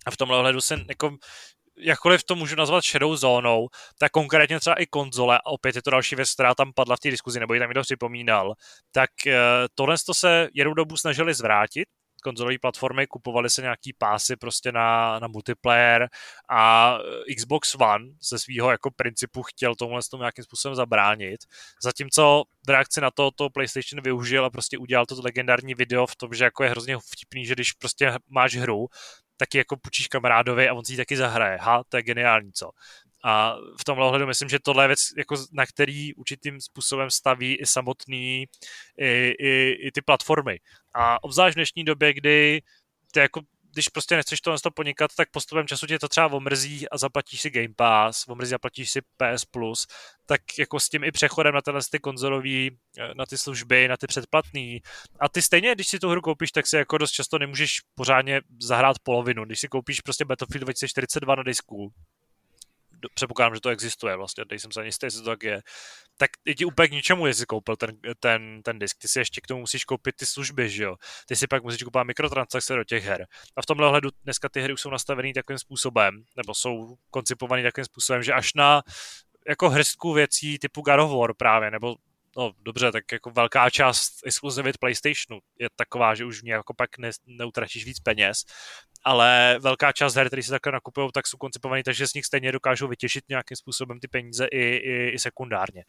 [0.05, 1.17] A v tomhle ohledu se jako
[1.79, 3.67] jakkoliv to můžu nazvat šedou zónou,
[3.99, 6.99] tak konkrétně třeba i konzole, a opět je to další věc, která tam padla v
[6.99, 8.53] té diskuzi, nebo ji tam někdo připomínal,
[8.91, 9.37] tak eh,
[9.75, 11.85] tohle to se jednou dobu snažili zvrátit,
[12.23, 16.07] konzolové platformy, kupovali se nějaký pásy prostě na, na multiplayer
[16.49, 16.97] a
[17.29, 21.39] eh, Xbox One ze svého jako principu chtěl tomuhle tomu nějakým způsobem zabránit.
[21.83, 26.15] Zatímco v reakci na to to PlayStation využil a prostě udělal to legendární video v
[26.15, 28.87] tom, že jako je hrozně vtipný, že když prostě máš hru,
[29.39, 31.57] taky jako půjčíš kamarádovi a on si ji taky zahraje.
[31.61, 32.69] Ha, to je geniální, co?
[33.23, 37.55] A v tomhle ohledu myslím, že tohle je věc, jako na který určitým způsobem staví
[37.55, 38.45] i samotný,
[38.97, 40.59] i, i, i ty platformy.
[40.93, 42.61] A obzvlášť v dnešní době, kdy
[43.11, 43.41] ty jako
[43.71, 47.49] když prostě nechceš to podnikat, tak postupem času tě to třeba omrzí a zaplatíš si
[47.49, 49.87] Game Pass, omrzí a zaplatíš si PS Plus,
[50.25, 53.97] tak jako s tím i přechodem na tyhle ty konzolový, eh, na ty služby, na
[53.97, 54.81] ty předplatný.
[55.19, 58.41] A ty stejně, když si tu hru koupíš, tak si jako dost často nemůžeš pořádně
[58.59, 59.45] zahrát polovinu.
[59.45, 61.93] Když si koupíš prostě Battlefield 2042 na disku,
[63.13, 65.61] předpokládám, že to existuje vlastně, nejsem se ani jistý, jestli to tak je,
[66.17, 68.97] tak je ti úplně k ničemu, jestli koupil ten, ten, ten disk.
[68.97, 70.95] Ty si ještě k tomu musíš koupit ty služby, že jo.
[71.27, 73.27] Ty si pak musíš koupit mikrotransakce do těch her.
[73.55, 77.63] A v tomhle ohledu dneska ty hry už jsou nastavené takovým způsobem, nebo jsou koncipované
[77.63, 78.81] takovým způsobem, že až na
[79.49, 81.95] jako hrstku věcí typu God of War právě, nebo
[82.39, 86.73] no dobře, tak jako velká část exkluzivit PlayStationu je taková, že už v ní jako
[86.73, 88.43] pak ne, neutratíš víc peněz,
[89.03, 92.51] ale velká část her, které se takhle nakupují, tak jsou koncipované, takže z nich stejně
[92.51, 95.83] dokážou vytěžit nějakým způsobem ty peníze i, i, i sekundárně.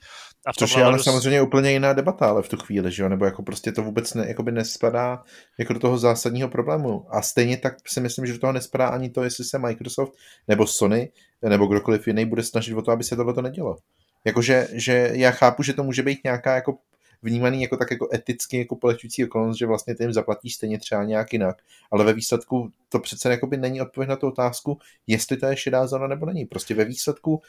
[0.47, 1.05] A v Což je ale dost...
[1.05, 3.09] samozřejmě úplně jiná debata, ale v tu chvíli, že jo?
[3.09, 5.23] nebo jako prostě to vůbec ne, jakoby nespadá
[5.59, 7.07] jako do toho zásadního problému.
[7.11, 10.13] A stejně tak si myslím, že do toho nespadá ani to, jestli se Microsoft
[10.49, 11.13] nebo Sony
[11.49, 13.77] nebo kdokoliv jiný bude snažit o to, aby se tohle to nedělo.
[14.25, 16.79] Jakože že já chápu, že to může být nějaká jako
[17.23, 21.05] vnímaný jako tak jako eticky jako polehčující okolnost, že vlastně ty jim zaplatíš stejně třeba
[21.05, 21.57] nějak jinak.
[21.91, 25.87] Ale ve výsledku to přece jakoby není odpověď na tu otázku, jestli to je šedá
[25.87, 26.45] zóna nebo není.
[26.45, 27.43] Prostě ve výsledku,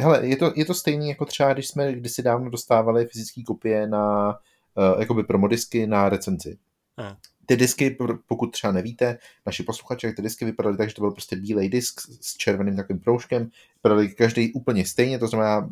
[0.00, 3.86] hele, je to, je to stejný jako třeba, když jsme kdysi dávno dostávali fyzické kopie
[3.86, 6.58] na uh, jakoby promodisky na recenzi.
[6.98, 7.14] Hmm.
[7.48, 7.96] Ty disky,
[8.26, 11.68] pokud třeba nevíte, naši posluchači, jak ty disky vypadaly tak, že to byl prostě bílej
[11.68, 15.70] disk s červeným takovým proužkem, vypadaly každý úplně stejně, to znamená,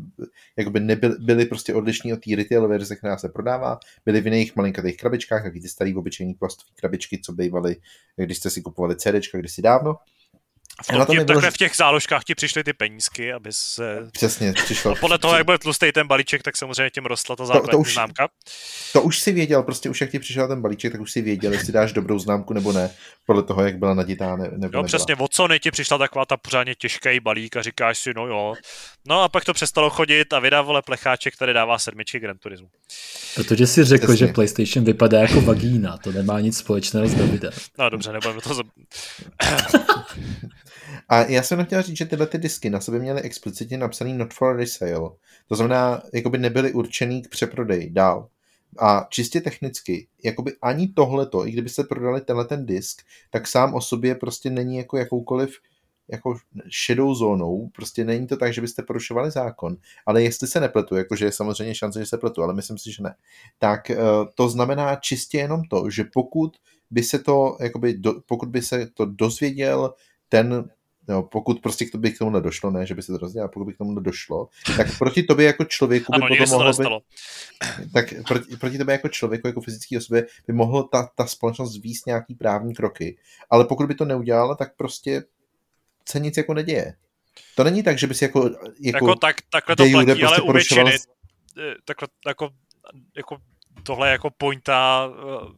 [0.57, 4.57] jakoby nebyly, byly prostě odlišní od té retail verze, která se prodává, byly v jiných
[4.57, 7.77] malinkatých krabičkách, taky ty starý obyčejný plastové krabičky, co bývaly,
[8.17, 9.97] když jste si kupovali CDčka kdysi dávno.
[10.83, 14.09] V, tom, tě, takhle v těch záložkách ti přišly ty penízky, aby se...
[14.13, 14.93] Přesně, přišlo.
[14.93, 17.77] A podle toho, jak byl tlustý ten balíček, tak samozřejmě tím rostla ta základní to,
[17.77, 18.29] to už, známka.
[18.93, 21.53] To už si věděl, prostě už jak ti přišel ten balíček, tak už si věděl,
[21.53, 22.91] jestli dáš dobrou známku nebo ne,
[23.27, 26.37] podle toho, jak byla naditá ne, nebo No přesně, od Sony ti přišla taková ta
[26.37, 28.55] pořádně těžký balík a říkáš si, no jo.
[29.09, 32.69] No a pak to přestalo chodit a vydávalo plecháček, který dává sedmičky Gran Turismo.
[33.35, 34.27] Protože si řekl, přesně.
[34.27, 37.53] že PlayStation vypadá jako vagína, to nemá nic společného s Davidem.
[37.79, 38.55] No dobře, nebudeme to...
[41.09, 44.35] A já jsem chtěl říct, že tyhle ty disky na sobě měly explicitně napsaný not
[44.35, 45.11] for resale.
[45.49, 48.29] To znamená, jakoby nebyly určený k přeprodeji dál.
[48.79, 53.81] A čistě technicky, jakoby ani tohleto, i kdybyste prodali tenhle ten disk, tak sám o
[53.81, 55.51] sobě prostě není jako jakoukoliv
[56.09, 56.37] jako
[56.69, 59.77] šedou zónou, prostě není to tak, že byste porušovali zákon,
[60.07, 63.03] ale jestli se nepletu, jakože je samozřejmě šance, že se pletu, ale myslím si, že
[63.03, 63.15] ne,
[63.59, 63.97] tak eh,
[64.35, 66.57] to znamená čistě jenom to, že pokud
[66.91, 69.95] by se to, jakoby, do, pokud by se to dozvěděl
[70.29, 70.71] ten
[71.09, 73.73] No, pokud prostě by k tomu nedošlo, ne, že by se to rozdělalo, pokud by
[73.73, 77.05] k tomu nedošlo, tak proti tobě jako člověku by ano, potom mohlo být,
[77.93, 82.07] tak proti, proti tobě jako člověku, jako fyzické osobě by mohlo ta, ta společnost výst
[82.07, 83.19] nějaký právní kroky,
[83.51, 85.23] ale pokud by to neudělala, tak prostě
[86.09, 86.95] se nic jako neděje.
[87.55, 88.45] To není tak, že by si jako...
[88.45, 90.95] Jako, jako tak, takhle to platí, prostě ale u většiny,
[91.59, 92.51] eh, takhle, jako,
[93.17, 93.37] jako,
[93.83, 95.53] tohle je jako pointa uh,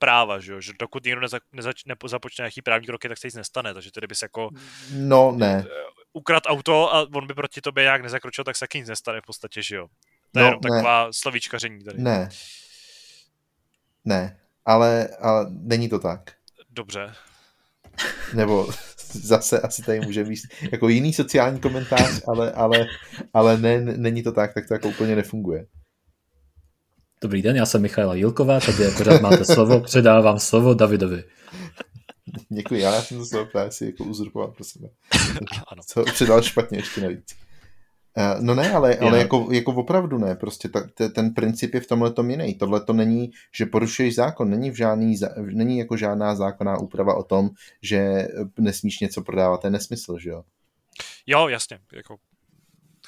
[0.00, 0.60] práva, že, jo?
[0.60, 4.06] že dokud někdo neza, nezač, nezapočne nějaký právní kroky, tak se nic nestane, takže tedy
[4.06, 4.50] bys jako
[4.92, 5.64] no, ne.
[5.66, 5.70] Eh,
[6.12, 9.26] ukrad auto a on by proti tobě nějak nezakročil, tak se taky nic nestane v
[9.26, 9.86] podstatě, že jo.
[10.32, 12.02] To no, je jenom taková slovíčkaření tady.
[12.02, 12.28] Ne.
[14.04, 16.32] Ne, ale, ale není to tak.
[16.70, 17.14] Dobře.
[18.34, 18.68] Nebo
[19.12, 20.40] zase asi tady může být
[20.72, 22.86] jako jiný sociální komentář, ale, ale,
[23.34, 25.66] ale ne, není to tak, tak to jako úplně nefunguje.
[27.22, 31.24] Dobrý den, já jsem Michaela Jilková, tady pořád máte slovo, předávám slovo Davidovi.
[32.48, 34.88] Děkuji, já jsem to slovo právě si jako uzurpoval pro sebe.
[35.72, 35.82] Ano.
[35.86, 37.36] Co předal špatně ještě navíc.
[38.16, 40.80] Eh, no ne, ale, ale jako, jako opravdu ne, prostě ta,
[41.14, 42.54] ten princip je v tomhle tom jiný.
[42.54, 47.22] Tohle to není, že porušuješ zákon, není, v žádný, není jako žádná zákonná úprava o
[47.22, 47.50] tom,
[47.82, 48.28] že
[48.58, 50.42] nesmíš něco prodávat, to je nesmysl, že jo?
[51.26, 52.16] Jo, jasně, jako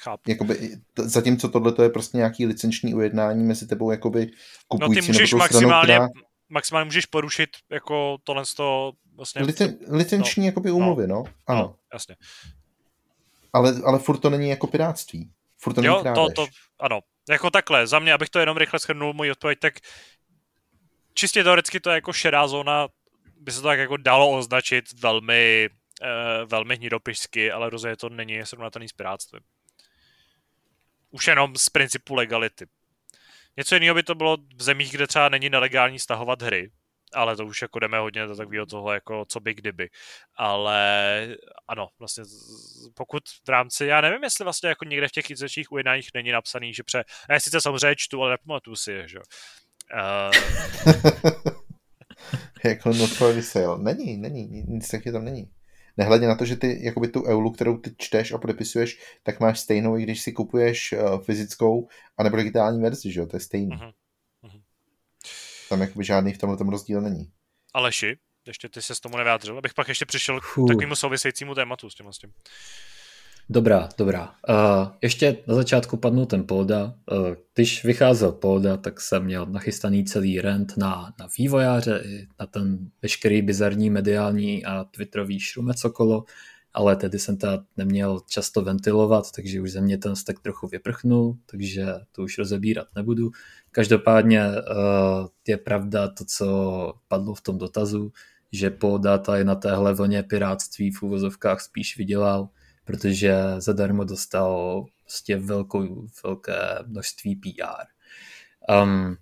[0.03, 0.31] chápu.
[0.31, 4.31] Jakoby, zatímco tohle je prostě nějaký licenční ujednání mezi tebou jakoby
[4.69, 6.27] kupující no ty můžeš maximálně, stranou, která...
[6.49, 9.43] maximálně můžeš porušit jako tohle z toho vlastně...
[9.43, 11.15] Licen, licenční no, jakoby úmluvy, no.
[11.15, 11.25] no.
[11.47, 11.61] Ano.
[11.61, 12.17] No, jasně.
[13.53, 15.31] Ale, ale furt to není jako piráctví.
[15.59, 16.47] Furt to není jo, to, to,
[16.81, 17.01] ano.
[17.31, 19.75] Jako takhle, za mě, abych to jenom rychle shrnul můj odpověď, tak
[21.15, 22.89] čistě teoreticky to je jako šedá zóna,
[23.41, 25.69] by se to tak jako dalo označit velmi,
[26.03, 29.41] uh, velmi hnidopišsky, ale rozhodně to není srovnatelný s piráctvím.
[31.13, 32.67] Už jenom z principu legality.
[33.57, 36.71] Něco jiného by to bylo v zemích, kde třeba není nelegální stahovat hry,
[37.13, 39.89] ale to už jako jdeme hodně do takového toho, jako co by kdyby.
[40.37, 41.29] Ale
[41.69, 42.25] ano, vlastně
[42.95, 46.75] pokud v rámci, já nevím, jestli vlastně jako někde v těch licenčních ujednáních není napsaný,
[46.75, 47.05] že pře...
[47.31, 49.23] Já sice samozřejmě čtu, ale nepamatuju si je, že jo.
[49.95, 50.33] Uh...
[52.65, 53.35] jako not for.
[53.79, 55.51] Není, není, nic taky tam není.
[55.97, 59.61] Nehledě na to, že ty jakoby tu eulu, kterou ty čteš a podepisuješ, tak máš
[59.61, 63.41] stejnou, i když si kupuješ uh, fyzickou a nebo digitální verzi, že jo, to je
[63.41, 63.77] stejný.
[63.77, 63.93] Uh-huh.
[64.45, 64.63] Uh-huh.
[65.69, 67.33] Tam jakoby žádný v tomhle tom rozdíl není.
[67.75, 71.91] Aleši, ještě ty se s tomu nevyjádřil, abych pak ještě přišel k takovému souvisejícímu tématu
[71.91, 72.13] s tím.
[72.13, 72.33] S tím.
[73.53, 74.35] Dobrá, dobrá.
[74.49, 76.85] Uh, ještě na začátku padnul ten Polda.
[76.85, 82.05] Uh, když vycházel Polda, tak jsem měl nachystaný celý rent na, na vývojáře,
[82.41, 86.25] na ten veškerý bizarní mediální a twitterový šrumec okolo,
[86.73, 91.37] ale tedy jsem to neměl často ventilovat, takže už ze mě ten stek trochu vyprchnul,
[91.47, 93.31] takže to už rozebírat nebudu.
[93.71, 98.13] Každopádně uh, je pravda to, co padlo v tom dotazu,
[98.53, 102.49] že Polda tady na téhle vlně piráctví v úvozovkách spíš vydělal,
[102.85, 107.87] protože zadarmo dostal prostě velkou, velké množství PR.
[108.83, 109.17] Um,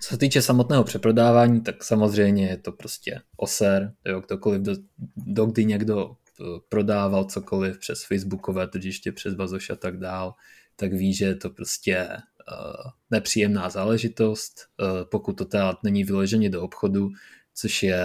[0.00, 4.72] co se týče samotného přeprodávání, tak samozřejmě je to prostě oser, jo, kdokoliv, do,
[5.16, 10.34] dokdy někdo eh, prodával cokoliv přes facebookové tržiště, přes Bazoš a tak dál,
[10.76, 16.50] tak ví, že je to prostě uh, nepříjemná záležitost, uh, pokud to teda není vyloženě
[16.50, 17.10] do obchodu,
[17.54, 17.98] což je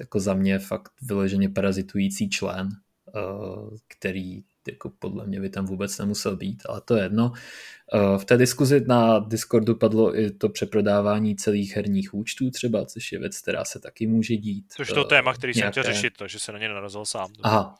[0.00, 2.68] jako za mě fakt vyloženě parazitující člen,
[3.88, 7.32] který jako podle mě by tam vůbec nemusel být, ale to je jedno.
[7.94, 13.12] Eh, v té diskuzi na Discordu padlo i to přeprodávání celých herních účtů třeba, což
[13.12, 14.72] je věc, která se taky může dít.
[14.76, 15.74] Což je to téma, který nějaké...
[15.74, 17.32] jsem chtěl řešit, takže se na ně narazil sám.
[17.42, 17.74] Aha.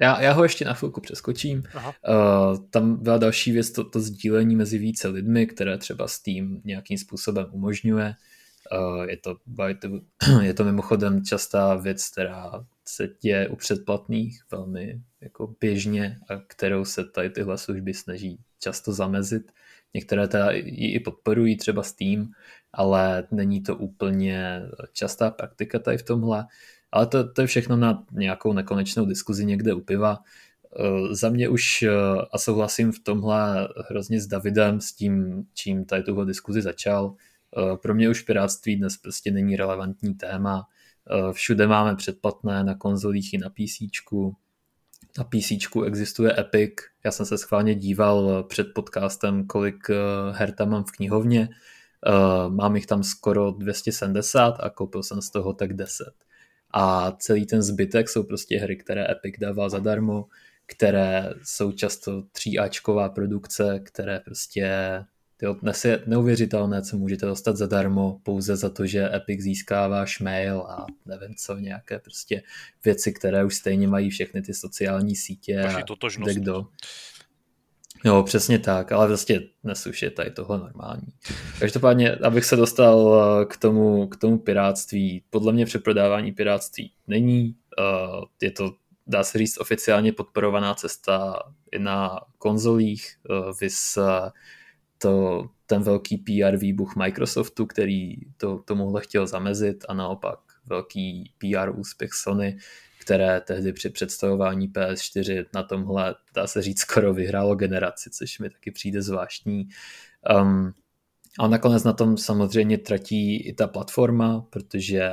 [0.00, 1.62] Já, já ho ještě na chvilku přeskočím.
[1.74, 1.94] Aha.
[2.08, 6.98] Uh, tam byla další věc, to, to sdílení mezi více lidmi, které třeba Steam nějakým
[6.98, 8.14] způsobem umožňuje.
[8.72, 9.36] Uh, je, to,
[10.42, 12.50] je to mimochodem častá věc, která
[12.88, 18.92] se děje u předplatných velmi jako běžně a kterou se tady tyhle služby snaží často
[18.92, 19.52] zamezit.
[19.94, 22.30] Některé teda ji i podporují, třeba Steam,
[22.72, 24.62] ale není to úplně
[24.92, 26.46] častá praktika tady v tomhle.
[26.92, 30.18] Ale to, to je všechno na nějakou nekonečnou diskuzi někde u piva.
[30.76, 31.90] E, za mě už, e,
[32.32, 37.76] a souhlasím v tomhle hrozně s Davidem, s tím, čím tady tuhle diskuzi začal, e,
[37.76, 40.66] pro mě už piráctví dnes prostě není relevantní téma
[41.32, 44.02] Všude máme předplatné na konzolích i na PC.
[45.18, 45.52] Na PC
[45.86, 46.72] existuje Epic.
[47.04, 49.90] Já jsem se schválně díval před podcastem, kolik
[50.32, 51.48] her tam mám v knihovně.
[52.48, 56.06] Mám jich tam skoro 270 a koupil jsem z toho tak 10.
[56.70, 60.26] A celý ten zbytek jsou prostě hry, které Epic dává zadarmo
[60.70, 64.70] které jsou často tříáčková produkce, které prostě
[65.38, 70.60] tyjo, dnes je neuvěřitelné, co můžete dostat zadarmo pouze za to, že Epic získává mail
[70.60, 72.42] a nevím co, nějaké prostě
[72.84, 75.82] věci, které už stejně mají všechny ty sociální sítě a
[76.16, 76.66] kde kdo.
[78.04, 81.08] Jo, přesně tak, ale prostě dnes už je tady tohle normální.
[81.58, 87.54] Každopádně, abych se dostal eh, k tomu, k tomu piráctví, podle mě přeprodávání piráctví není,
[87.78, 88.70] uh, je to
[89.08, 91.42] dá se říct, oficiálně podporovaná cesta
[91.72, 94.30] i na konzolích, eh, vys eh,
[94.98, 101.70] to, ten velký PR výbuch Microsoftu, který to, tomuhle chtěl zamezit a naopak velký PR
[101.74, 102.58] úspěch Sony,
[103.00, 108.50] které tehdy při představování PS4 na tomhle, dá se říct, skoro vyhrálo generaci, což mi
[108.50, 109.68] taky přijde zvláštní.
[110.40, 110.72] Um,
[111.38, 115.10] a nakonec na tom samozřejmě tratí i ta platforma, protože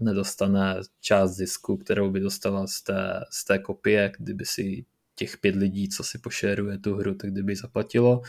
[0.00, 5.56] nedostane část zisku, kterou by dostala z té, z té kopie, kdyby si těch pět
[5.56, 8.22] lidí, co si pošeruje tu hru, tak kdyby zaplatilo.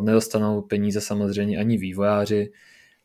[0.00, 2.52] Nedostanou peníze samozřejmě ani vývojáři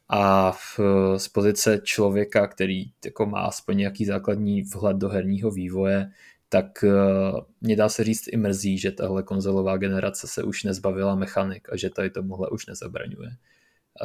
[0.09, 0.79] a v,
[1.17, 6.11] z pozice člověka, který jako má aspoň nějaký základní vhled do herního vývoje,
[6.49, 11.15] tak uh, mě dá se říct i mrzí, že tahle konzolová generace se už nezbavila
[11.15, 13.29] mechanik a že tady tomuhle už nezabraňuje.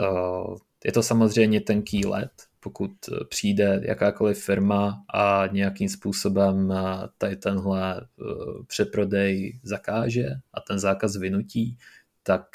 [0.00, 2.30] Uh, je to samozřejmě tenký let,
[2.60, 2.90] pokud
[3.28, 6.74] přijde jakákoliv firma a nějakým způsobem
[7.18, 8.06] tady tenhle
[8.66, 11.76] přeprodej zakáže a ten zákaz vynutí,
[12.26, 12.46] tak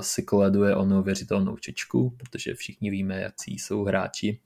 [0.00, 4.40] si koleduje o neuvěřitelnou čečku, protože všichni víme, jak jsou hráči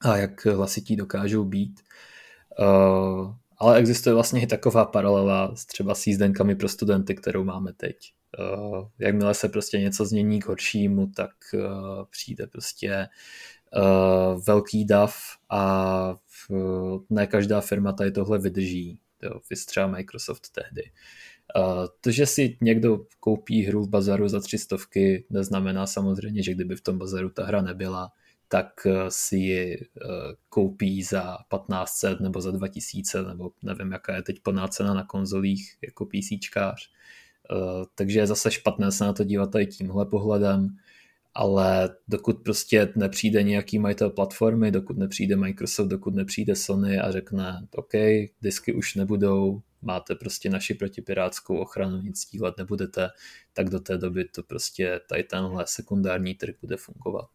[0.00, 1.80] a jak hlasití dokážou být.
[2.58, 7.72] Uh, ale existuje vlastně i taková paralela s třeba s jízdenkami pro studenty, kterou máme
[7.72, 7.96] teď.
[8.38, 11.30] Uh, jakmile se prostě něco změní k horšímu, tak
[12.10, 13.08] přijde prostě
[14.46, 15.16] velký dav
[15.50, 16.14] a
[17.10, 19.00] ne každá firma tady tohle vydrží.
[19.22, 19.40] Jo,
[19.86, 20.82] Microsoft tehdy.
[20.82, 20.90] Uh,
[22.00, 26.76] to, že si někdo koupí hru v bazaru za tři stovky, neznamená samozřejmě, že kdyby
[26.76, 28.12] v tom bazaru ta hra nebyla,
[28.48, 30.08] tak eh, si ji eh,
[30.48, 35.76] koupí za 1500 nebo za 2000 nebo nevím, jaká je teď plná cena na konzolích
[35.82, 36.90] jako PCčkář.
[37.50, 40.76] Eh, takže je zase špatné se na to dívat tady tímhle pohledem,
[41.34, 47.66] ale dokud prostě nepřijde nějaký majitel platformy, dokud nepřijde Microsoft, dokud nepřijde Sony a řekne,
[47.76, 47.92] OK,
[48.42, 53.08] disky už nebudou, máte prostě naši protipirátskou ochranu, nic stíhat nebudete,
[53.52, 57.26] tak do té doby to prostě tady tenhle sekundární trh bude fungovat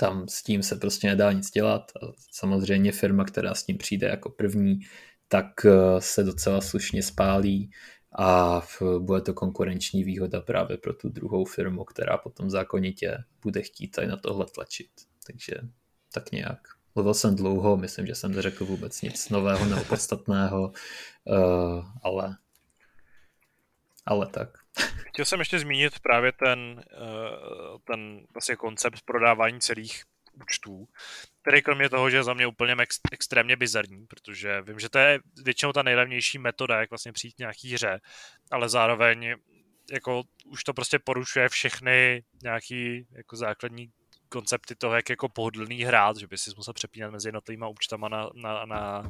[0.00, 1.92] tam s tím se prostě nedá nic dělat.
[2.02, 4.80] A samozřejmě firma, která s tím přijde jako první,
[5.28, 7.70] tak eh, se docela slušně spálí
[8.18, 8.62] a
[8.98, 14.06] bude to konkurenční výhoda právě pro tu druhou firmu, která potom zákonitě bude chtít tady
[14.06, 14.90] na tohle tlačit.
[15.26, 15.54] Takže
[16.14, 16.79] tak nějak.
[16.94, 20.72] Mluvil jsem dlouho, myslím, že jsem neřekl vůbec nic nového nebo podstatného,
[21.24, 22.36] uh, ale,
[24.06, 24.48] ale tak.
[25.08, 30.04] Chtěl jsem ještě zmínit právě ten, eh, ten vlastně koncept prodávání celých
[30.42, 30.88] účtů,
[31.42, 34.98] který kromě toho, že je za mě úplně ex- extrémně bizarní, protože vím, že to
[34.98, 38.00] je většinou ta nejlevnější metoda, jak vlastně přijít nějaký hře,
[38.50, 39.34] ale zároveň
[39.92, 43.90] jako už to prostě porušuje všechny nějaký jako základní
[44.30, 48.28] koncepty toho, jak jako pohodlný hrát, že by si musel přepínat mezi jednotlivými účtama na,
[48.34, 49.08] na, na,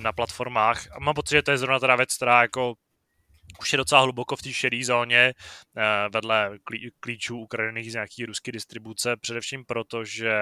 [0.00, 0.86] na platformách.
[0.96, 2.74] A mám pocit, že to je zrovna teda věc, která jako
[3.60, 5.34] už je docela hluboko v té šedé zóně
[5.76, 5.82] eh,
[6.12, 6.58] vedle
[7.00, 10.32] klíčů ukradených z nějaký ruské distribuce, především proto, že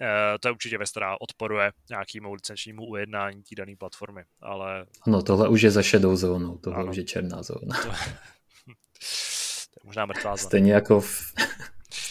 [0.00, 4.24] eh, to je určitě věc, která odporuje nějakému licenčnímu ujednání té dané platformy.
[4.40, 4.86] Ale...
[5.06, 6.90] No tohle už je za šedou zónou, tohle ano.
[6.90, 7.82] už je černá zóna.
[7.82, 7.88] To...
[9.70, 10.48] to je možná mrtvá zóna.
[10.48, 11.34] Stejně jako v,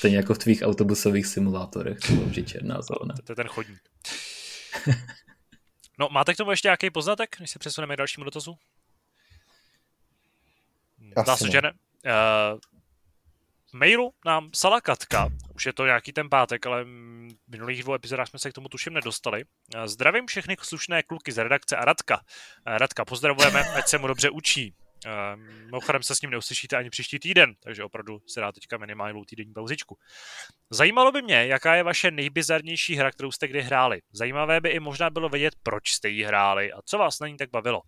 [0.03, 3.15] stejně jako v tvých autobusových simulátorech, to je černá zóna.
[3.15, 3.81] To, to je ten chodník.
[5.99, 8.57] No, máte k tomu ještě nějaký poznatek, než se přesuneme k dalšímu dotazu?
[11.21, 11.71] Zdá se, že ne.
[11.71, 12.59] Uh,
[13.71, 16.87] v mailu nám psala Katka, už je to nějaký ten pátek, ale v
[17.47, 19.43] minulých dvou epizodách jsme se k tomu tuším nedostali.
[19.43, 22.15] Uh, zdravím všechny slušné kluky z redakce a Radka.
[22.17, 24.73] Uh, Radka, pozdravujeme, ať se mu dobře učí.
[25.05, 29.21] Uh, mimochodem se s ním neuslyšíte ani příští týden, takže opravdu se dá teďka minimálně
[29.27, 29.97] týdenní pauzičku.
[30.69, 34.01] Zajímalo by mě, jaká je vaše nejbizarnější hra, kterou jste kdy hráli.
[34.11, 37.37] Zajímavé by i možná bylo vědět, proč jste ji hráli a co vás na ní
[37.37, 37.81] tak bavilo.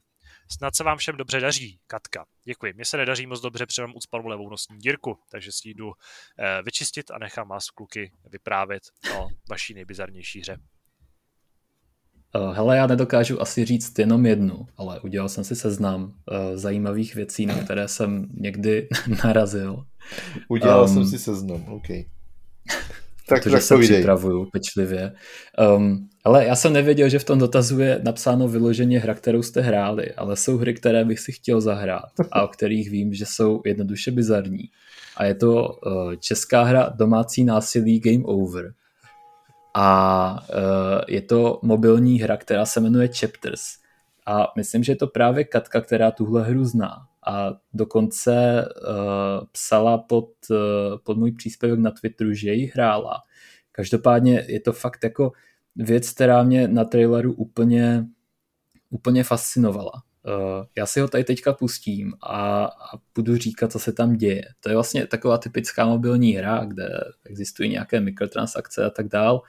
[0.52, 2.26] Snad se vám všem dobře daří, Katka.
[2.44, 2.74] Děkuji.
[2.74, 5.92] Mně se nedaří moc dobře, protože mám ucpanou levou nosní dírku, takže si jdu
[6.40, 8.84] eh, vyčistit a nechám vás kluky vyprávět
[9.18, 10.58] o vaší nejbizarnější hře.
[12.54, 16.12] Hele, já nedokážu asi říct jenom jednu, ale udělal jsem si seznam uh,
[16.58, 18.88] zajímavých věcí, na které jsem někdy
[19.24, 19.84] narazil.
[20.48, 21.88] Udělal um, jsem si seznam, OK.
[23.28, 25.14] tak, protože tak se připravuju pečlivě.
[25.78, 29.62] Um, ale já jsem nevěděl, že v tom dotazu je napsáno vyloženě hra, kterou jste
[29.62, 33.62] hráli, ale jsou hry, které bych si chtěl zahrát a o kterých vím, že jsou
[33.66, 34.64] jednoduše bizarní.
[35.18, 38.74] A je to uh, česká hra Domácí násilí Game Over.
[39.78, 43.62] A uh, je to mobilní hra, která se jmenuje Chapters.
[44.26, 47.08] A myslím, že je to právě Katka, která tuhle hru zná.
[47.28, 50.58] A dokonce uh, psala pod, uh,
[51.04, 53.22] pod můj příspěvek na Twitteru, že ji hrála.
[53.72, 55.32] Každopádně je to fakt jako
[55.76, 58.06] věc, která mě na traileru úplně,
[58.90, 59.92] úplně fascinovala.
[60.28, 64.44] Uh, já si ho tady teďka pustím a, a budu říkat, co se tam děje.
[64.60, 66.90] To je vlastně taková typická mobilní hra, kde
[67.26, 69.42] existují nějaké mikrotransakce a tak dál.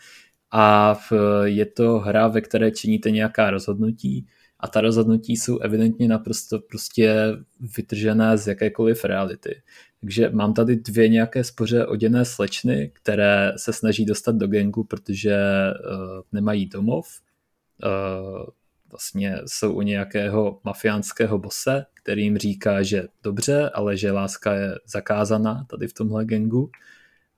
[0.50, 1.12] A v,
[1.44, 4.26] je to hra, ve které činíte nějaká rozhodnutí
[4.60, 7.14] a ta rozhodnutí jsou evidentně naprosto prostě
[7.76, 9.62] vytržené z jakékoliv reality.
[10.00, 15.36] Takže mám tady dvě nějaké spoře oděné slečny, které se snaží dostat do gengu, protože
[15.36, 17.06] uh, nemají domov.
[17.84, 18.46] Uh,
[18.90, 24.74] vlastně jsou u nějakého mafiánského bose, který jim říká, že dobře, ale že láska je
[24.86, 26.70] zakázaná tady v tomhle gengu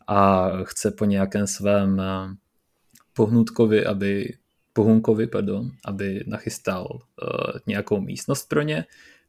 [0.07, 2.33] a chce po nějakém svém uh,
[3.13, 4.35] pohnutkovi, aby
[4.73, 8.85] Pohunkovi, pardon, aby nachystal uh, nějakou místnost pro ně.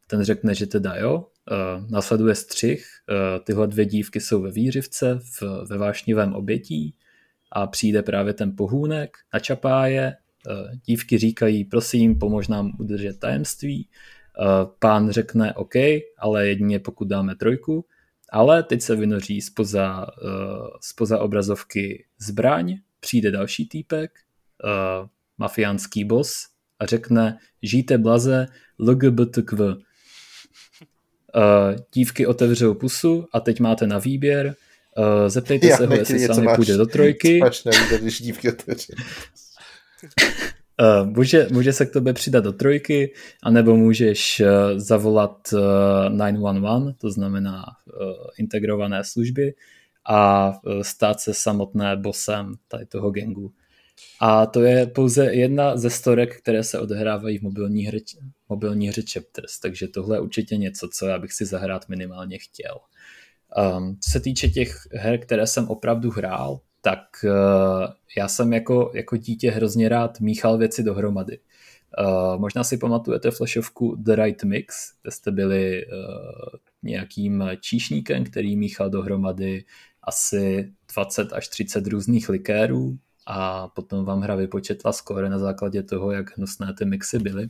[0.08, 1.18] Ten řekne, že teda jo.
[1.18, 2.86] Uh, následuje střih.
[3.10, 6.96] Uh, tyhle dvě dívky jsou ve výřivce, v, ve vášnivém obětí
[7.52, 10.16] a přijde právě ten pohůnek, načapá je.
[10.48, 13.88] Uh, dívky říkají, prosím, pomož nám udržet tajemství.
[14.40, 15.76] Uh, pán řekne OK,
[16.18, 17.86] ale jedině pokud dáme trojku.
[18.32, 24.12] Ale teď se vynoří spoza, uh, spoza obrazovky zbraň, přijde další týpek,
[25.38, 26.48] mafiánský boss
[26.80, 28.46] a řekne žijte blaze
[28.80, 29.76] LGBTQ.
[31.94, 34.56] Dívky otevřou pusu a teď máte na výběr.
[35.28, 37.38] Zeptejte Já se ho, jestli sami půjde do trojky.
[37.42, 38.94] Máš na výběr, když dívky otevřou.
[41.04, 43.14] Uh, může, může se k tobě přidat do trojky,
[43.44, 47.64] anebo můžeš uh, zavolat uh, 911, to znamená
[48.38, 49.54] integrované služby,
[50.10, 53.54] a stát se samotné bosem tady toho gengu.
[54.20, 58.00] A to je pouze jedna ze storek, které se odehrávají v mobilní hře,
[58.50, 62.80] mobilní hře Chapters, takže tohle je určitě něco, co já bych si zahrát minimálně chtěl.
[63.78, 67.32] Um, co se týče těch her, které jsem opravdu hrál, tak uh,
[68.18, 71.40] já jsem jako, jako dítě hrozně rád míchal věci dohromady.
[72.00, 75.94] Uh, možná si pamatujete flashovku The Right Mix, kde jste byli uh,
[76.84, 79.66] nějakým číšníkem, který míchal dohromady
[80.04, 82.98] asi 20 až 30 různých likérů
[83.28, 87.50] a potom vám hra vypočetla skóre na základě toho, jak hnusné ty mixy byly.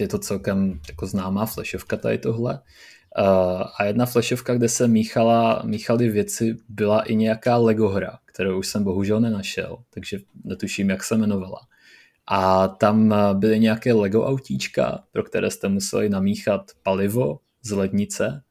[0.00, 2.60] Je to celkem jako známá flashovka tady tohle.
[3.18, 8.58] Uh, a jedna flashovka, kde se míchala, míchaly věci, byla i nějaká Lego hra, kterou
[8.58, 11.60] už jsem bohužel nenašel, takže netuším, jak se jmenovala.
[12.26, 18.42] A tam byly nějaké Lego autíčka, pro které jste museli namíchat palivo z lednice,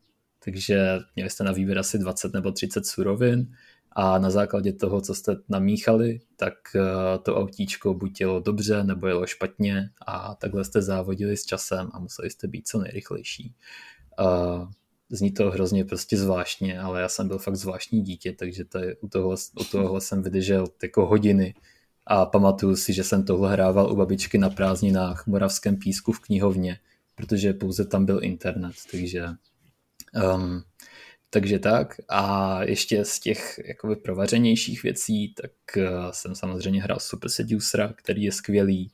[0.45, 3.47] takže měli jste na výběr asi 20 nebo 30 surovin
[3.91, 6.81] a na základě toho, co jste namíchali, tak eh,
[7.23, 11.99] to autíčko buď jelo dobře, nebo jelo špatně a takhle jste závodili s časem a
[11.99, 13.55] museli jste být co nejrychlejší.
[15.11, 18.95] Zní to hrozně prostě zvláštně, ale já jsem byl fakt zvláštní dítě, takže to je,
[18.95, 21.53] u, tohle, u tohohle jsem vydržel jako hodiny
[22.07, 26.19] a pamatuju si, že jsem tohle hrával u babičky na prázdninách v Moravském písku v
[26.19, 26.79] knihovně,
[27.15, 29.27] protože pouze tam byl internet, takže
[30.35, 30.63] um,
[31.29, 31.95] takže tak.
[32.09, 38.23] A ještě z těch jakoby provařenějších věcí, tak uh, jsem samozřejmě hrál Super Seducera, který
[38.23, 38.91] je skvělý.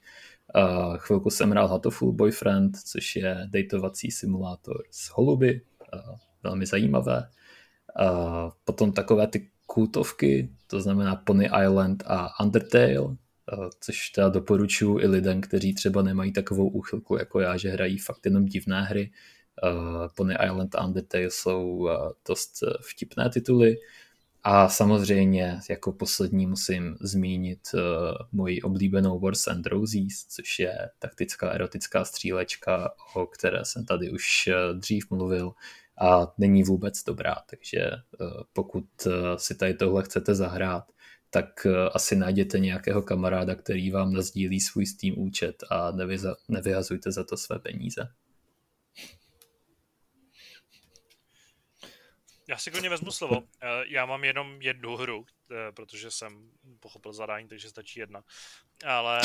[0.57, 5.61] Uh, chvilku jsem hrál Hatoful Boyfriend, což je datovací simulátor s holuby,
[5.93, 7.29] uh, velmi zajímavé.
[8.01, 13.15] Uh, potom takové ty kultovky, to znamená Pony Island a Undertale,
[13.79, 18.25] což teda doporučuji i lidem, kteří třeba nemají takovou úchylku jako já, že hrají fakt
[18.25, 19.11] jenom divné hry,
[20.15, 21.89] Pony Island a Undertale jsou
[22.27, 23.75] dost eh, vtipné tituly.
[24.47, 27.79] A samozřejmě jako poslední musím zmínit uh,
[28.31, 34.47] moji oblíbenou Wars and Roses, což je taktická erotická střílečka, o které jsem tady už
[34.47, 35.53] uh, dřív mluvil
[36.01, 37.89] a není vůbec dobrá, takže
[38.19, 40.83] uh, pokud uh, si tady tohle chcete zahrát,
[41.29, 47.23] tak asi najděte nějakého kamaráda, který vám nazdílí svůj Steam účet a nevyza- nevyhazujte za
[47.23, 48.07] to své peníze.
[52.47, 53.43] Já si klidně vezmu slovo.
[53.61, 58.23] Eh, já mám jenom jednu hru, eh, protože jsem pochopil zadání, takže stačí jedna.
[58.85, 59.21] Ale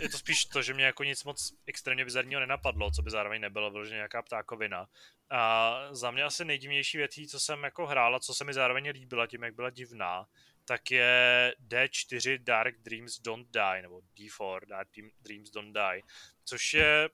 [0.00, 3.40] je to spíš to, že mě jako nic moc extrémně bizarního nenapadlo, co by zároveň
[3.40, 4.88] nebylo vyloženě nějaká ptákovina.
[5.30, 8.88] A za mě asi nejdivnější věcí, co jsem jako hrál a co se mi zároveň
[8.88, 10.26] líbila tím, jak byla divná,
[10.64, 14.88] tak je D4 Dark Dreams Don't Die, nebo D4 Dark
[15.22, 16.02] Dreams Don't Die,
[16.44, 17.10] což je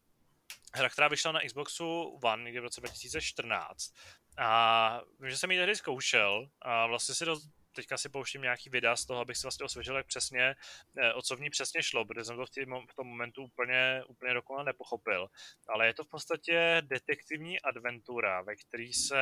[0.75, 3.95] hra, která vyšla na Xboxu One někdy v roce 2014.
[4.39, 8.71] A vím, že jsem ji tehdy zkoušel a vlastně si dost, teďka si pouštím nějaký
[8.71, 10.55] videa z toho, abych si vlastně osvěžil, jak přesně,
[10.99, 13.43] eh, o co v ní přesně šlo, protože jsem to v, tým, v tom momentu
[13.43, 15.29] úplně, úplně dokonale nepochopil.
[15.69, 19.21] Ale je to v podstatě detektivní adventura, ve který se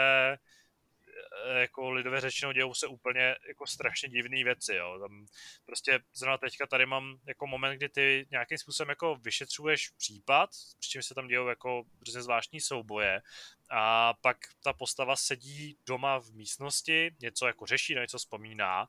[1.61, 4.99] jako lidově řečeno dějou se úplně jako strašně divné věci, jo.
[5.01, 5.27] Tam
[5.67, 11.03] prostě zrovna teďka tady mám jako moment, kdy ty nějakým způsobem jako vyšetřuješ případ, přičem
[11.03, 13.21] se tam dějou jako různě zvláštní souboje
[13.71, 18.89] a pak ta postava sedí doma v místnosti, něco jako řeší, na něco vzpomíná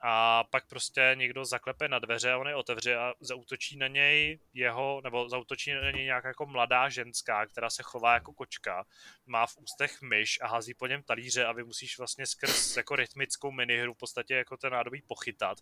[0.00, 4.38] a pak prostě někdo zaklepe na dveře a on je otevře a zautočí na něj
[4.54, 8.86] jeho, nebo zautočí na něj nějaká jako mladá ženská, která se chová jako kočka,
[9.26, 12.96] má v ústech myš a hází po něm talíře a vy musíš vlastně skrz jako
[12.96, 15.58] rytmickou minihru v podstatě jako ten nádobí pochytat.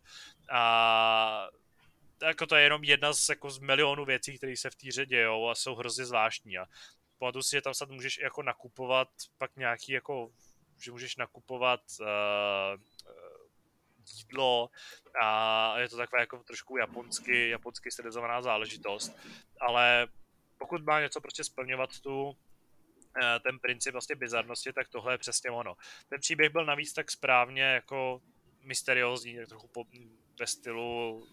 [0.51, 1.49] A
[2.23, 5.49] jako to je jenom jedna z, jako z milionů věcí, které se v týře dějou
[5.49, 6.59] a jsou hrozně zvláštní.
[6.59, 6.67] A
[7.19, 9.09] pamatuju si, že tam snad můžeš jako nakupovat
[9.39, 10.31] pak nějaký jako
[10.85, 12.07] že můžeš nakupovat uh,
[14.19, 14.71] jídlo
[15.23, 19.19] a je to takové jako trošku japonsky, japonsky stylizovaná záležitost,
[19.61, 20.07] ale
[20.59, 22.37] pokud má něco prostě splňovat tu
[23.23, 25.75] eh, ten princip vlastně bizarnosti, tak tohle je přesně ono.
[26.09, 28.21] Ten příběh byl navíc tak správně jako
[28.63, 29.85] mysteriózní, tak trochu po,
[30.41, 31.27] ve stylu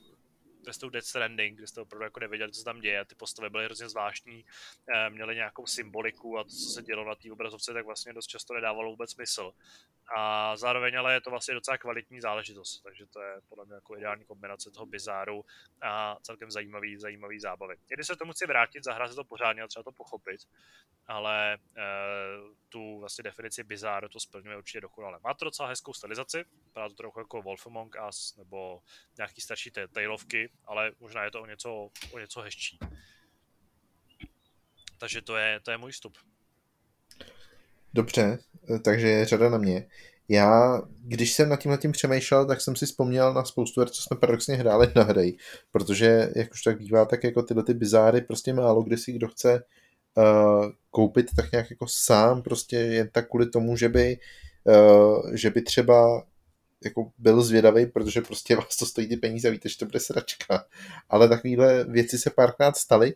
[0.65, 3.05] ve stylu Death Stranding, kde jste opravdu jako nevěděli, co se tam děje.
[3.05, 4.45] Ty postavy byly hrozně zvláštní,
[4.95, 8.27] eh, měly nějakou symboliku a to, co se dělo na té obrazovce, tak vlastně dost
[8.27, 9.53] často nedávalo vůbec smysl.
[10.15, 13.97] A zároveň ale je to vlastně docela kvalitní záležitost, takže to je podle mě jako
[13.97, 15.45] ideální kombinace toho bizáru
[15.81, 17.75] a celkem zajímavý, zajímavý zábavy.
[17.87, 20.41] Když se tomu chci vrátit, zahrát se to pořádně a třeba to pochopit,
[21.07, 21.59] ale e,
[22.69, 25.19] tu vlastně definici bizáru to splňuje určitě dokonale.
[25.23, 28.81] Má to docela hezkou stylizaci, vypadá to trochu jako Wolf Among Us nebo
[29.17, 32.79] nějaký starší tailovky, ale možná je to o něco, o něco hezčí.
[34.97, 36.17] Takže to je, to je můj vstup.
[37.93, 38.39] Dobře,
[38.83, 39.87] takže je řada na mě.
[40.29, 44.01] Já, když jsem nad tím tím přemýšlel, tak jsem si vzpomněl na spoustu her, co
[44.01, 45.37] jsme paradoxně hráli na hry,
[45.71, 49.27] protože, jak už tak bývá, tak jako tyhle ty bizáry prostě málo kdy si kdo
[49.27, 49.63] chce
[50.15, 54.17] uh, koupit tak nějak jako sám, prostě jen tak kvůli tomu, že by,
[54.63, 56.23] uh, že by třeba
[56.83, 59.99] jako byl zvědavý, protože prostě vás to stojí ty peníze a víte, že to bude
[59.99, 60.65] sračka.
[61.09, 63.13] Ale takovéhle věci se párkrát staly.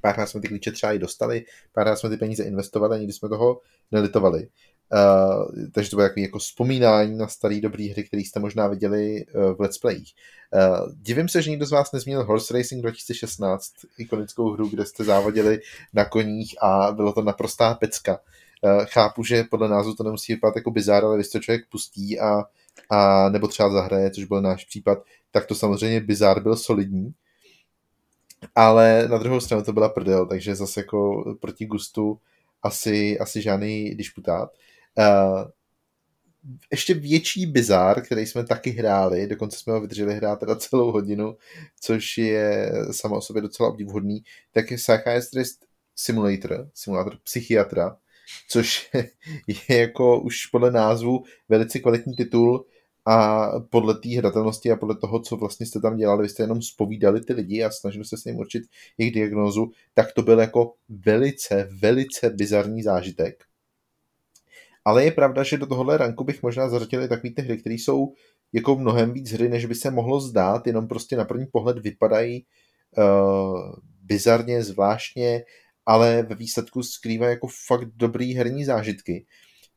[0.00, 3.28] Párkrát jsme ty klíče třeba i dostali, párkrát jsme ty peníze investovali a nikdy jsme
[3.28, 3.60] toho
[3.92, 4.48] nelitovali.
[4.92, 9.24] Uh, takže to bylo takové jako vzpomínání na staré dobré hry, které jste možná viděli
[9.26, 10.14] uh, v Let's Playích.
[10.54, 15.04] Uh, divím se, že nikdo z vás nezmínil Horse Racing 2016, ikonickou hru, kde jste
[15.04, 15.60] závodili
[15.92, 18.20] na koních a bylo to naprostá pecka.
[18.62, 22.20] Uh, chápu, že podle názvu to nemusí vypadat jako bizár, ale když to člověk pustí
[22.20, 22.44] a
[22.90, 24.98] a nebo třeba zahraje, což byl náš případ,
[25.30, 27.14] tak to samozřejmě bizár byl solidní,
[28.54, 32.18] ale na druhou stranu to byla prdel, takže zase jako proti gustu
[32.62, 34.50] asi, asi žádný disputát.
[34.98, 35.44] Uh,
[36.70, 41.36] ještě větší bizár, který jsme taky hráli, dokonce jsme ho vydrželi hrát teda celou hodinu,
[41.80, 47.96] což je samo o sobě docela obdivuhodný, tak je Psychiatrist Simulator, simulátor psychiatra,
[48.48, 48.90] což
[49.68, 52.66] je jako už podle názvu velice kvalitní titul
[53.06, 56.62] a podle té hratelnosti a podle toho, co vlastně jste tam dělali, vy jste jenom
[56.62, 58.62] spovídali ty lidi a snažili se s ním určit
[58.98, 63.44] jejich diagnózu, tak to byl jako velice, velice bizarní zážitek.
[64.84, 67.74] Ale je pravda, že do tohohle ranku bych možná zařadil i takové ty hry, které
[67.74, 68.12] jsou
[68.52, 72.46] jako mnohem víc hry, než by se mohlo zdát, jenom prostě na první pohled vypadají
[72.98, 75.44] uh, bizarně, zvláštně
[75.86, 79.26] ale ve výsledku skrývá jako fakt dobrý herní zážitky.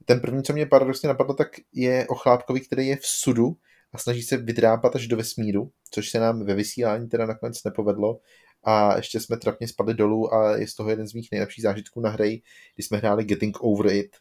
[0.06, 3.58] Ten první, co mě paradoxně napadlo, tak je o chlápkovi, který je v sudu
[3.94, 8.20] a snaží se vydrápat až do vesmíru, což se nám ve vysílání teda nakonec nepovedlo
[8.64, 12.02] a ještě jsme trapně spadli dolů a je z toho jeden z mých nejlepších zážitků
[12.02, 12.42] na hry,
[12.76, 14.16] kdy jsme hráli Getting Over It,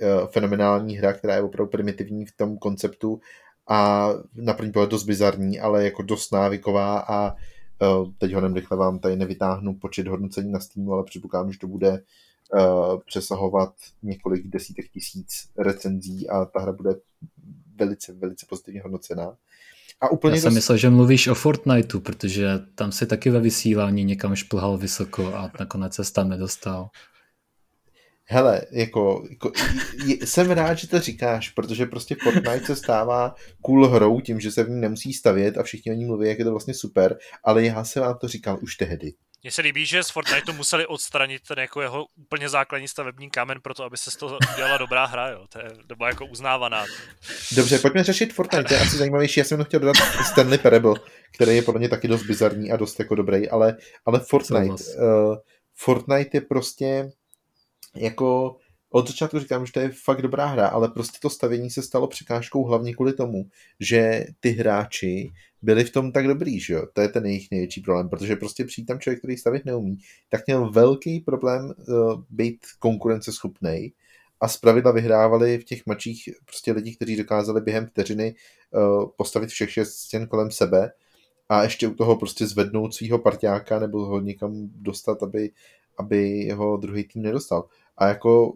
[0.00, 3.20] eh, fenomenální hra, která je opravdu primitivní v tom konceptu
[3.68, 7.34] a na první pohled dost bizarní, ale jako dost návyková a
[8.18, 11.88] teď ho rychle vám tady nevytáhnu počet hodnocení na Steamu, ale předpokládám, že to bude
[11.88, 12.60] eh,
[13.06, 16.90] přesahovat několik desítek tisíc recenzí a ta hra bude
[17.76, 19.36] velice, velice pozitivně hodnocená.
[20.00, 20.54] A úplně Já jsem dost...
[20.54, 25.50] myslel, že mluvíš o Fortniteu, protože tam si taky ve vysílání někam šplhal vysoko a
[25.60, 26.90] nakonec se tam nedostal.
[28.30, 29.52] Hele, jako, jako
[30.06, 34.52] je, jsem rád, že to říkáš, protože prostě Fortnite se stává cool hrou tím, že
[34.52, 37.18] se v ní nemusí stavět a všichni o ní mluví, jak je to vlastně super,
[37.44, 39.12] ale já jsem vám to říkal už tehdy.
[39.42, 43.60] Mně se líbí, že z Fortniteu museli odstranit ten jako jeho úplně základní stavební kámen
[43.62, 45.46] pro to, aby se z toho dělala dobrá hra, jo.
[45.52, 46.84] To je doba jako uznávaná.
[47.56, 49.40] Dobře, pojďme řešit Fortnite, to je asi zajímavější.
[49.40, 49.96] Já jsem chtěl dodat
[50.32, 50.94] Stanley Parable,
[51.34, 53.76] který je podle mě taky dost bizarní a dost jako dobrý, ale,
[54.06, 55.36] ale Fortnite, uh,
[55.74, 57.10] Fortnite je prostě
[58.00, 58.56] jako
[58.90, 62.06] od začátku říkám, že to je fakt dobrá hra, ale prostě to stavění se stalo
[62.06, 63.44] překážkou hlavně kvůli tomu,
[63.80, 65.30] že ty hráči
[65.62, 66.86] byli v tom tak dobrý, že jo?
[66.92, 70.46] To je ten jejich největší problém, protože prostě přijít tam člověk, který stavit neumí, tak
[70.46, 73.92] měl velký problém uh, být konkurenceschopný
[74.40, 78.34] a zpravidla vyhrávali v těch mačích prostě lidi, kteří dokázali během vteřiny
[78.70, 80.90] uh, postavit všech šest stěn kolem sebe
[81.48, 85.50] a ještě u toho prostě zvednout svého parťáka nebo ho někam dostat, aby,
[85.98, 87.68] aby jeho druhý tým nedostal.
[87.98, 88.52] A jako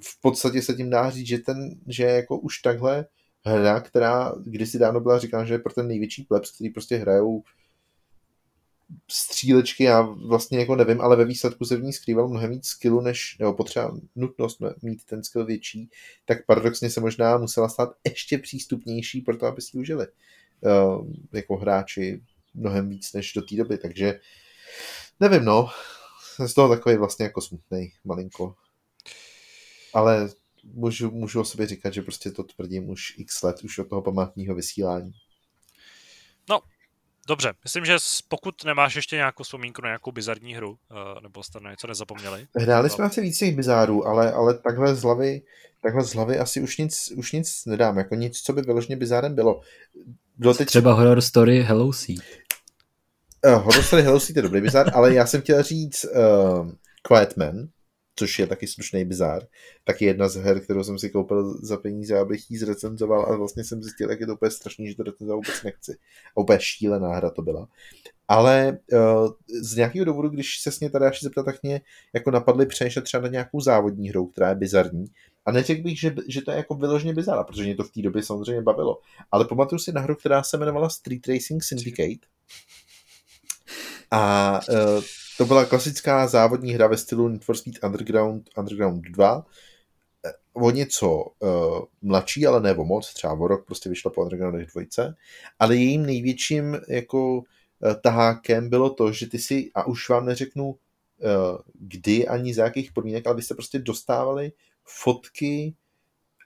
[0.00, 3.06] v podstatě se tím dá říct, že, ten, že jako už takhle
[3.44, 7.42] hra, která kdysi dávno byla říkána, že je pro ten největší plebs, který prostě hrajou
[9.10, 13.00] střílečky, já vlastně jako nevím, ale ve výsledku se v ní skrýval mnohem víc skillu,
[13.00, 15.90] než, nebo potřeba nutnost mít ten skill větší,
[16.24, 20.06] tak paradoxně se možná musela stát ještě přístupnější pro to, aby si užili.
[20.60, 22.22] Uh, jako hráči
[22.54, 24.20] mnohem víc než do té doby, takže
[25.20, 25.68] nevím, no,
[26.38, 28.54] jsem z toho takový vlastně jako smutný malinko.
[29.94, 30.28] Ale
[30.64, 34.02] můžu, můžu o sobě říkat, že prostě to tvrdím už x let, už od toho
[34.02, 35.12] památního vysílání.
[36.50, 36.60] No,
[37.28, 37.52] dobře.
[37.64, 37.96] Myslím, že
[38.28, 42.46] pokud nemáš ještě nějakou vzpomínku na nějakou bizarní hru, uh, nebo jste na něco nezapomněli.
[42.56, 45.42] Hráli jsme asi víc těch bizárů, ale, ale takhle z hlavy,
[45.82, 49.34] takhle z hlavy asi už nic, už nic nedám, jako nic, co by vyloženě bizárem
[49.34, 49.60] bylo.
[50.36, 50.68] bylo teď...
[50.68, 52.16] Třeba horror story Hello Sea.
[53.46, 56.70] Uh, horror story Hello Sea je dobrý bizár, ale já jsem chtěl říct uh,
[57.02, 57.68] Quiet Man,
[58.16, 59.42] což je taky slušný bizár.
[59.84, 63.64] Taky jedna z her, kterou jsem si koupil za peníze, abych ji zrecenzoval a vlastně
[63.64, 65.96] jsem zjistil, jak je to úplně strašný, že to recenzovat vůbec nechci.
[66.36, 67.68] A úplně šílená hra to byla.
[68.28, 69.28] Ale uh,
[69.62, 71.80] z nějakého důvodu, když se s mě tady až zeptat, tak mě
[72.14, 75.04] jako napadly přemýšlet třeba na nějakou závodní hru, která je bizarní.
[75.46, 78.02] A neřekl bych, že, že to je jako vyloženě bizará, protože mě to v té
[78.02, 79.00] době samozřejmě bavilo.
[79.30, 82.26] Ale pamatuju si na hru, která se jmenovala Street Racing Syndicate.
[84.10, 85.02] A uh,
[85.36, 89.46] to byla klasická závodní hra ve stylu Need for Speed Underground, Underground 2.
[90.26, 94.22] Eh, o něco uh, mladší, ale ne o moc, třeba o rok prostě vyšla po
[94.22, 95.14] Underground 2.
[95.58, 97.42] Ale jejím největším jako uh,
[98.02, 100.76] tahákem bylo to, že ty si, a už vám neřeknu uh,
[101.74, 104.52] kdy ani za jakých podmínek, ale vy jste prostě dostávali
[104.84, 105.74] fotky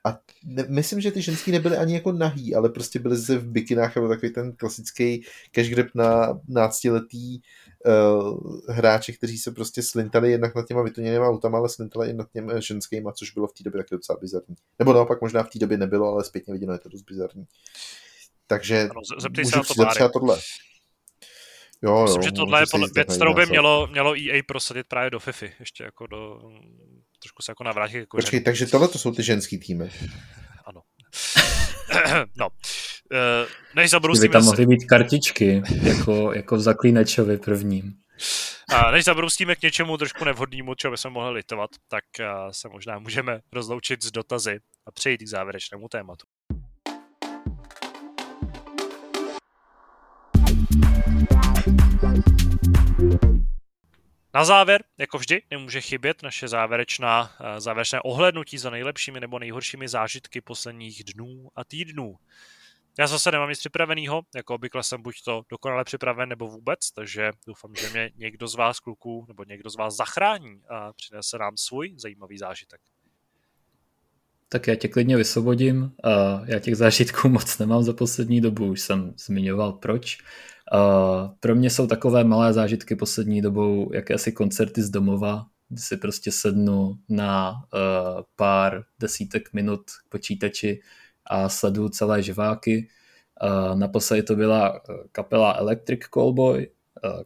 [0.05, 3.47] a ne, myslím, že ty ženský nebyly ani jako nahý, ale prostě byly ze v
[3.47, 7.39] bikinách, nebo takový ten klasický cash grab na náctiletý
[7.85, 12.31] uh, hráči, kteří se prostě slintali jednak nad těma vytuněnýma autama, ale slintali i nad
[12.31, 14.55] těmi ženskýma, což bylo v té době taky docela bizarní.
[14.79, 17.45] Nebo naopak možná v té době nebylo, ale zpětně viděno je to dost bizarní.
[18.47, 20.39] Takže ano, zeptej se na to třeba tohle.
[21.81, 25.09] Jo, Myslím, jo, že tohle je podle, věc, kterou by mělo, mělo EA prosadit právě
[25.09, 26.39] do FIFA, ještě jako do,
[27.23, 29.91] trošku se jako navrátit jako Počkej, takže tohle to jsou ty ženský týmy.
[30.65, 30.81] Ano.
[32.37, 32.47] no.
[32.47, 34.27] Uh, než zabrousíme...
[34.27, 37.93] By tam mohly být kartičky, jako, jako v zaklínečovi prvním.
[38.69, 42.99] A než zabroustíme k něčemu trošku nevhodnému, čeho bychom mohli litovat, tak uh, se možná
[42.99, 46.25] můžeme rozloučit s dotazy a přejít k závěrečnému tématu.
[54.35, 59.87] Na závěr, jako vždy, nemůže chybět naše závěrečná, eh, závěrečné ohlednutí za nejlepšími nebo nejhoršími
[59.87, 62.15] zážitky posledních dnů a týdnů.
[62.99, 67.31] Já zase nemám nic připraveného, jako obvykle jsem buď to dokonale připraven nebo vůbec, takže
[67.47, 71.57] doufám, že mě někdo z vás kluků nebo někdo z vás zachrání a přinese nám
[71.57, 72.81] svůj zajímavý zážitek.
[74.53, 75.91] Tak já tě klidně vysvobodím.
[76.45, 80.17] Já těch zážitků moc nemám za poslední dobu, už jsem zmiňoval proč.
[81.39, 86.31] Pro mě jsou takové malé zážitky poslední dobou jakési koncerty z domova, kdy si prostě
[86.31, 90.81] sednu na uh, pár desítek minut k počítači
[91.25, 92.87] a sleduju celé živáky.
[93.75, 96.67] Naposledy to byla kapela Electric Callboy,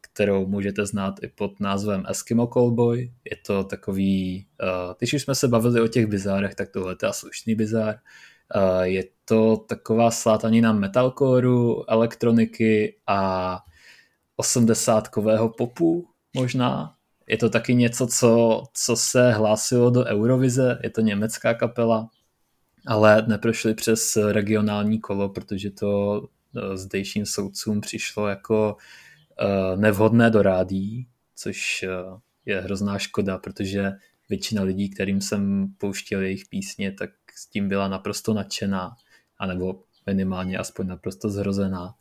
[0.01, 3.11] kterou můžete znát i pod názvem Eskimo Callboy.
[3.31, 7.09] Je to takový, uh, když už jsme se bavili o těch bizárech, tak tohle je
[7.13, 7.99] slušný bizár.
[8.81, 13.59] Je to taková slátanina metalcoreu, elektroniky a
[14.35, 16.93] osmdesátkového popu možná.
[17.27, 22.09] Je to taky něco, co, co se hlásilo do Eurovize, je to německá kapela,
[22.85, 26.21] ale neprošli přes regionální kolo, protože to
[26.73, 29.06] zdejším soudcům přišlo jako e,
[29.75, 31.89] nevhodné do rádí, což e,
[32.45, 33.91] je hrozná škoda, protože
[34.29, 38.95] většina lidí, kterým jsem pouštěl jejich písně, tak s tím byla naprosto nadšená,
[39.39, 41.93] anebo minimálně aspoň naprosto zhrozená.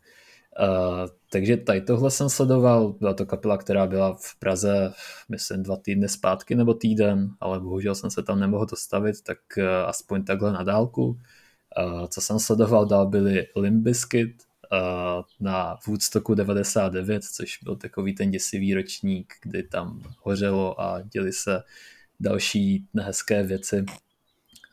[0.60, 4.92] Uh, takže tady tohle jsem sledoval, byla to kapela, která byla v Praze,
[5.28, 9.65] myslím, dva týdny zpátky nebo týden, ale bohužel jsem se tam nemohl dostavit, tak uh,
[9.65, 11.05] aspoň takhle na dálku.
[11.06, 14.42] Uh, co jsem sledoval dál byly Limbiskit
[15.41, 21.62] na Woodstocku 99, což byl takový ten děsivý ročník, kdy tam hořelo a děli se
[22.20, 23.85] další nehezké věci.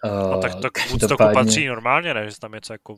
[0.03, 2.29] Uh, a tak to k Woodstocku patří normálně, ne?
[2.29, 2.97] Že tam něco jako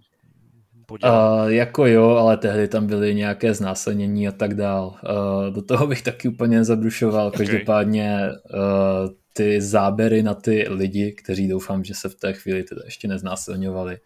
[1.03, 4.87] Uh, jako jo, ale tehdy tam byly nějaké znásilnění a tak dál.
[4.87, 7.27] Uh, do toho bych taky úplně nezabrušoval.
[7.27, 7.37] Okay.
[7.37, 8.19] Každopádně
[8.53, 13.07] uh, ty záběry na ty lidi, kteří doufám, že se v té chvíli teda ještě
[13.07, 13.97] neznásilňovali,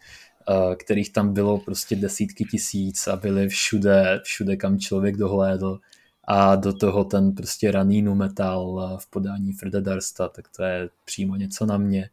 [0.76, 5.80] kterých tam bylo prostě desítky tisíc a byli všude, všude kam člověk dohlédl
[6.24, 11.36] a do toho ten prostě raný metal v podání Freda Darsta, tak to je přímo
[11.36, 12.10] něco na mě.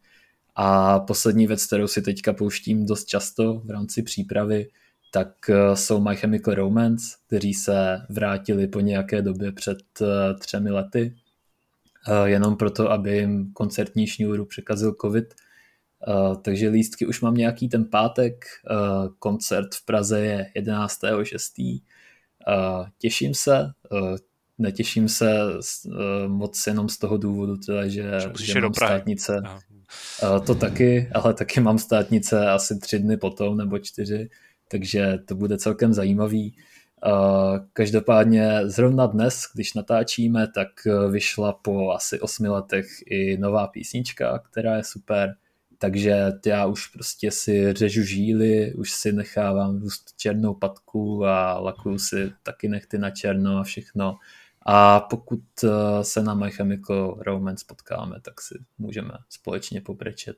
[0.57, 4.69] A poslední věc, kterou si teďka pouštím dost často v rámci přípravy,
[5.11, 10.71] tak eh, jsou My Chemical Romance, kteří se vrátili po nějaké době před eh, třemi
[10.71, 11.17] lety,
[12.09, 15.35] eh, jenom proto, aby jim koncertní šňůru překazil covid.
[16.43, 18.44] Takže lístky už mám nějaký ten pátek,
[19.18, 21.83] koncert v Praze je 11.6.
[22.99, 23.70] Těším se,
[24.59, 25.39] netěším se
[26.26, 28.10] moc jenom z toho důvodu, teda, že,
[28.41, 29.43] že mám státnice.
[29.44, 29.60] Aha
[30.47, 34.28] to taky, ale taky mám státnice asi tři dny potom nebo čtyři,
[34.70, 36.57] takže to bude celkem zajímavý.
[37.73, 40.68] Každopádně zrovna dnes, když natáčíme, tak
[41.10, 45.35] vyšla po asi osmi letech i nová písnička, která je super,
[45.79, 51.99] takže já už prostě si řežu žíly, už si nechávám růst černou patku a lakuju
[51.99, 54.19] si taky nechty na černo a všechno.
[54.63, 60.37] A pokud eh, se na My Chemical Romance potkáme, tak si můžeme společně pobrečet.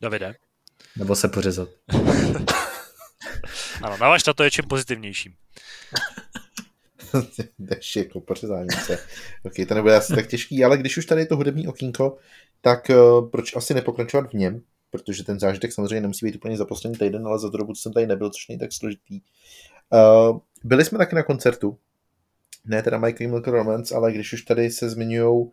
[0.00, 0.34] Davide.
[0.96, 1.68] Nebo se pořezat.
[3.82, 5.34] ano, navaž to je čím pozitivnějším.
[7.58, 8.98] Jdeš jako pořezání se.
[9.44, 12.16] Ok, to nebude asi tak těžký, ale když už tady je to hudební okýnko,
[12.60, 14.62] tak uh, proč asi nepokračovat v něm?
[14.90, 17.92] Protože ten zážitek samozřejmě nemusí být úplně za poslední týden, ale za dobu, co jsem
[17.92, 19.20] tady nebyl, což není tak složitý.
[19.90, 21.78] Uh, byli jsme taky na koncertu,
[22.64, 25.50] ne teda My Chemical Romance, ale když už tady se zmiňují uh,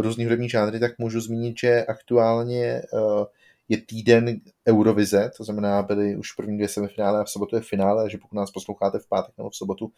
[0.00, 3.24] různý hudební žánry, tak můžu zmínit, že aktuálně uh,
[3.68, 8.10] je týden Eurovize, to znamená, byly už první dvě semifinále a v sobotu je finále,
[8.10, 9.92] že pokud nás posloucháte v pátek nebo v sobotu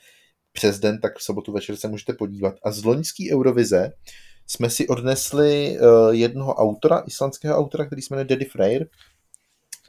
[0.52, 2.54] přes den, tak v sobotu večer se můžete podívat.
[2.64, 3.92] A z loňský Eurovize
[4.46, 8.86] jsme si odnesli uh, jednoho autora, islandského autora, který se jmenuje Daddy Freyr,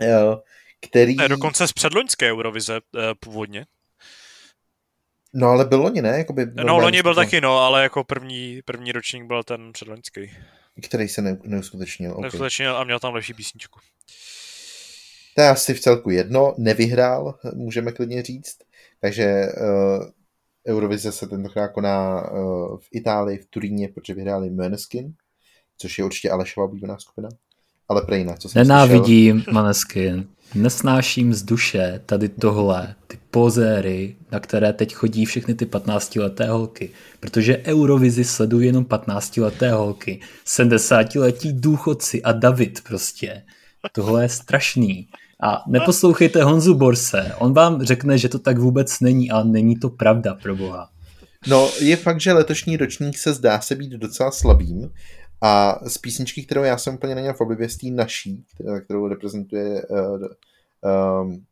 [0.02, 0.36] uh,
[0.82, 1.16] který...
[1.16, 3.66] Ne, dokonce z předloňské Eurovize uh, původně.
[5.34, 6.18] No ale byl loni, ne?
[6.18, 10.32] Jakoby no loni byl taky, no, ale jako první, první ročník byl ten předloňský.
[10.84, 12.12] Který se ne, neuskutečnil.
[12.12, 12.22] Okay.
[12.22, 13.80] Neuskutečnil a měl tam lepší písničku.
[15.36, 18.58] To je asi v celku jedno, nevyhrál, můžeme klidně říct.
[19.02, 20.06] Takže uh,
[20.68, 25.14] Eurovize se tentokrát koná uh, v Itálii, v Turíně, protože vyhráli Maneskin,
[25.78, 27.30] což je určitě Alešova oblíbená skupina.
[27.90, 29.54] Ale Prejna, co jsem Nenávidím slyšel?
[29.54, 30.28] Maneskin.
[30.56, 36.90] Nesnáším z duše tady tohle, ty pozéry, na které teď chodí všechny ty 15-leté holky.
[37.20, 40.20] Protože Eurovizi sledují jenom 15-leté holky.
[40.46, 43.44] 70-letí důchodci a David prostě.
[43.92, 45.08] Tohle je strašný.
[45.44, 49.90] A neposlouchejte Honzu Borse, on vám řekne, že to tak vůbec není, ale není to
[49.90, 50.90] pravda, pro boha.
[51.48, 54.94] No, je fakt, že letošní ročník se zdá se být docela slabým
[55.42, 58.46] a z písničky, kterou já jsem úplně neměl v oblibě, z té naší,
[58.84, 60.28] kterou reprezentuje uh,
[61.22, 61.46] um,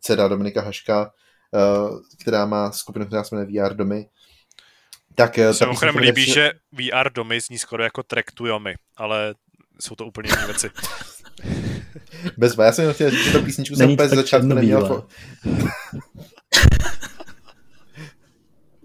[0.00, 1.12] dcera Dominika Haška,
[1.50, 4.06] uh, která má skupinu, která se jmenuje VR Domy,
[5.14, 6.32] tak se mimochodem líbí, nepři...
[6.32, 9.34] že VR Domy zní skoro jako track to Yomi, ale
[9.80, 10.70] jsou to úplně jiné věci.
[12.36, 15.06] Bez já jsem chtěl říct, že to písničku jsem úplně z začátku neměl.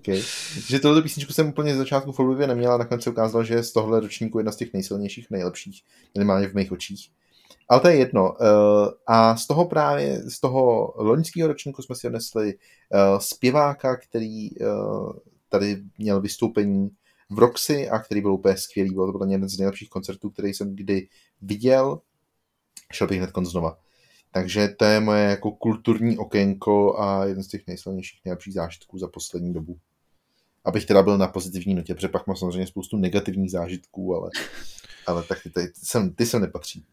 [0.03, 0.21] Okay.
[0.67, 3.53] Že tohle písničku jsem úplně z začátku v oblibě neměl a nakonec se ukázalo, že
[3.53, 5.81] je z tohle ročníku jedna z těch nejsilnějších, nejlepších,
[6.15, 7.09] minimálně v mých očích.
[7.69, 8.31] Ale to je jedno.
[8.31, 8.37] Uh,
[9.07, 15.13] a z toho právě, z toho loňského ročníku jsme si odnesli uh, zpěváka, který uh,
[15.49, 16.89] tady měl vystoupení
[17.29, 18.93] v Roxy a který byl úplně skvělý.
[18.93, 21.07] Byl to byl jeden z nejlepších koncertů, který jsem kdy
[21.41, 21.99] viděl.
[22.93, 23.77] Šel bych hned znova.
[24.31, 29.07] Takže to je moje jako kulturní okénko a jeden z těch nejsilnějších, nejlepších zážitků za
[29.07, 29.77] poslední dobu
[30.65, 34.29] abych teda byl na pozitivní notě, protože pak mám samozřejmě spoustu negativních zážitků, ale,
[35.07, 36.85] ale tak ty, ty, sem, ty sem nepatří.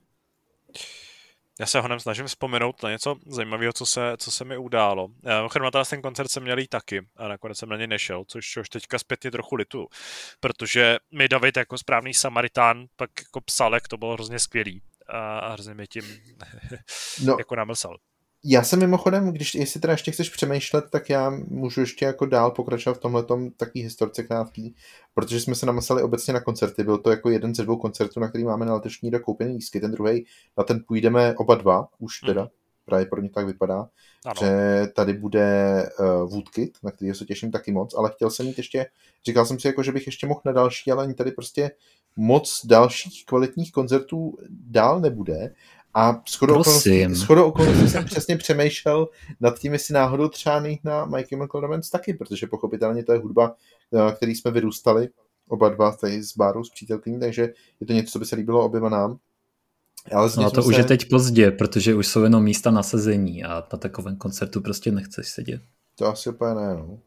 [1.61, 5.09] Já se honem snažím vzpomenout na něco zajímavého, co se, co se mi událo.
[5.23, 8.69] Mimochodem na ten koncert jsem měl taky a nakonec jsem na něj nešel, což už
[8.69, 9.87] teďka zpětně trochu litu,
[10.41, 14.83] protože mi David jako správný Samaritán pak jako psalek, to bylo hrozně skvělý
[15.19, 16.05] a hrozně mi tím
[17.25, 17.97] no, jako namlsal.
[18.45, 22.51] Já jsem mimochodem, když jestli teda ještě chceš přemýšlet, tak já můžu ještě jako dál
[22.51, 23.25] pokračovat v tomhle
[23.57, 24.75] taký historce krátký,
[25.15, 26.85] protože jsme se namysleli obecně na koncerty.
[26.85, 29.81] Byl to jako jeden ze dvou koncertů, na který máme na letošní rok koupený lístky.
[29.81, 30.27] Ten druhý,
[30.59, 32.49] na ten půjdeme oba dva, už teda, mm.
[32.91, 33.89] Právě pro mě tak vypadá,
[34.25, 34.35] ano.
[34.41, 34.53] že
[34.95, 38.87] tady bude uh, Woodkit, na který se těším taky moc, ale chtěl jsem mít ještě,
[39.27, 41.71] říkal jsem si jako, že bych ještě mohl na další, ale ani tady prostě
[42.17, 45.55] moc dalších kvalitních koncertů dál nebude
[45.95, 49.09] a shodou okolností, shodou okolností jsem přesně přemýšlel
[49.41, 53.55] nad tím, jestli náhodou třeba na My Chemical Romance taky, protože pochopitelně to je hudba,
[53.95, 55.09] eh, který jsme vyrůstali,
[55.49, 57.43] oba dva tady z baru s přítelkyní, takže
[57.81, 59.19] je to něco, co by se líbilo oběma nám.
[60.13, 60.69] Ale no a to se...
[60.69, 64.61] už je teď pozdě, protože už jsou jenom místa na sezení a na takovém koncertu
[64.61, 65.63] prostě nechceš sedět.
[65.99, 66.99] To asi úplně ne, no.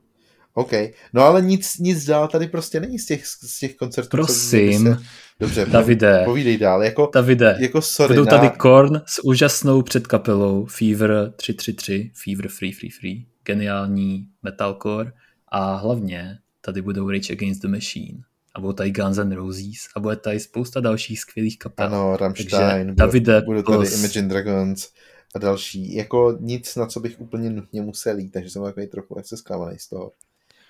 [0.54, 0.72] OK.
[1.14, 4.10] No ale nic, nic dál tady prostě není z těch, z těch koncertů.
[4.10, 4.84] Prosím.
[4.84, 4.98] Se...
[5.40, 6.22] Dobře, Davide.
[6.26, 6.84] Povídej dál.
[6.84, 7.58] Jako, Davide.
[7.60, 8.50] Jako sorry, Budou tady na...
[8.50, 15.12] Korn s úžasnou předkapelou Fever 333, Fever Free Free Free, geniální metalcore
[15.48, 18.20] a hlavně tady budou Rage Against the Machine
[18.54, 21.86] a budou tady Guns N' Roses a bude tady spousta dalších skvělých kapel.
[21.86, 24.90] Ano, Rammstein, Davide budou tady Imagine Dragons
[25.36, 25.96] a další.
[25.96, 29.80] Jako nic, na co bych úplně nutně musel jít, takže jsem takový trochu lehce zklamaný
[29.80, 30.12] z toho.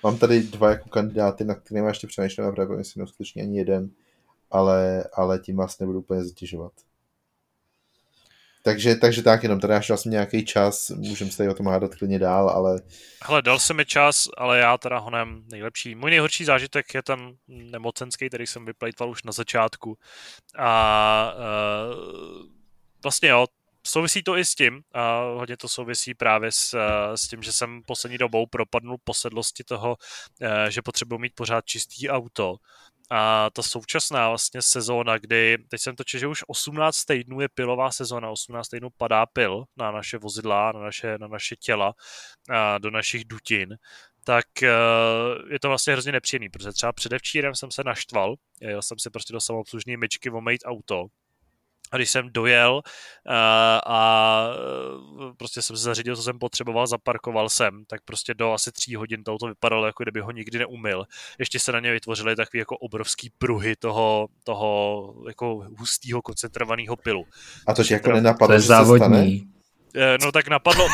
[0.03, 3.90] Mám tady dva jako kandidáty, na kterými ještě přemýšlím a právě si neuskuteční ani jeden,
[4.52, 6.72] ale, ale tím vás nebudu úplně zatěžovat.
[8.66, 11.95] Takže, takže tak, jenom tady až jsem nějaký čas, můžeme se tady o tom hádat
[11.95, 12.82] klidně dál, ale...
[13.24, 15.95] Hele, dal se mi čas, ale já teda honem nejlepší.
[15.95, 19.98] Můj nejhorší zážitek je ten nemocenský, který jsem vyplejtval už na začátku.
[20.58, 22.45] A uh,
[23.03, 23.45] vlastně jo,
[23.88, 27.53] souvisí to i s tím, a hodně to souvisí právě s, eh, s tím, že
[27.53, 29.98] jsem poslední dobou propadnul posedlosti toho,
[30.42, 32.56] eh, že potřebuji mít pořád čistý auto.
[33.16, 37.92] A ta současná vlastně sezóna, kdy, teď jsem točil, že už 18 týdnů je pilová
[37.92, 41.93] sezóna, 18 týdnů padá pil na naše vozidla, na naše, na naše těla,
[42.50, 43.77] a do našich dutin,
[44.24, 44.69] tak eh,
[45.50, 49.33] je to vlastně hrozně nepříjemný, protože třeba předevčírem jsem se naštval, jel jsem si prostě
[49.33, 51.06] do samoobslužní myčky omejt auto
[51.97, 53.33] když jsem dojel uh,
[53.85, 54.47] a
[55.15, 58.95] uh, prostě jsem se zařídil, co jsem potřeboval, zaparkoval jsem, tak prostě do asi tří
[58.95, 61.05] hodin to auto vypadalo, jako kdyby ho nikdy neumil.
[61.39, 67.25] Ještě se na ně vytvořily takový jako obrovský pruhy toho, toho jako hustého koncentrovaného pilu.
[67.67, 69.39] A to ti jako nenapadlo, to je závodní.
[69.39, 69.39] Se
[69.89, 70.17] stane?
[70.23, 70.88] No tak napadlo,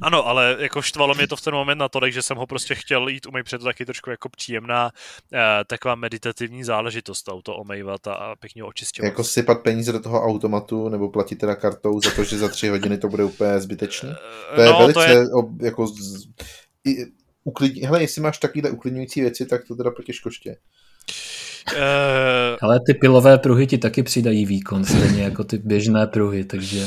[0.00, 2.74] ano, ale jako štvalo mě to v ten moment na to, že jsem ho prostě
[2.74, 4.90] chtěl jít umýt před taky trošku jako příjemná
[5.32, 9.04] eh, taková meditativní záležitost auto omejvat a, a pěkně očistit.
[9.04, 12.68] Jako sypat peníze do toho automatu nebo platit teda kartou za to, že za tři
[12.68, 14.16] hodiny to bude úplně zbytečné?
[14.54, 15.30] To je no, velice to je...
[15.30, 16.26] Ob, jako z,
[16.84, 17.06] i,
[17.44, 20.56] uklidní, hele, jestli máš takovýhle uklidňující věci, tak to teda potěžkoště.
[21.72, 21.78] Uh...
[22.62, 26.86] Ale ty pilové pruhy ti taky přidají výkon, stejně jako ty běžné pruhy, takže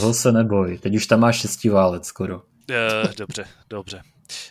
[0.00, 0.78] toho se neboj.
[0.78, 2.36] Teď už tam máš šestiválec skoro.
[2.36, 4.02] Uh, dobře, dobře.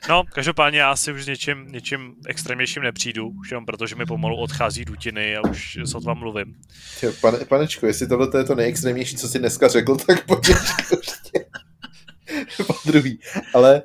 [0.09, 4.37] No, každopádně já si už s něčím, něčím extrémnějším nepřijdu, už jenom protože mi pomalu
[4.37, 6.55] odchází dutiny a už sotva mluvím.
[6.99, 10.49] Tě, pane, panečku, jestli tohle je to nejextrémnější, co jsi dneska řekl, tak pojď
[12.67, 13.19] po druhý.
[13.53, 13.83] Ale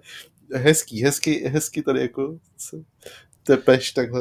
[0.54, 2.38] hezký, hezky, hezky tady jako
[3.42, 4.20] tepeš takhle.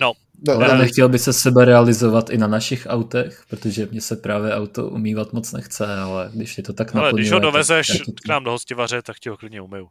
[0.00, 0.12] No,
[0.46, 4.16] No, Ale no, nechtěl by se sebe realizovat i na našich autech, protože mě se
[4.16, 8.28] právě auto umývat moc nechce, ale když je to tak Ale když ho dovezeš k
[8.28, 9.88] nám do hostivaře, tak ti ho klidně umyju.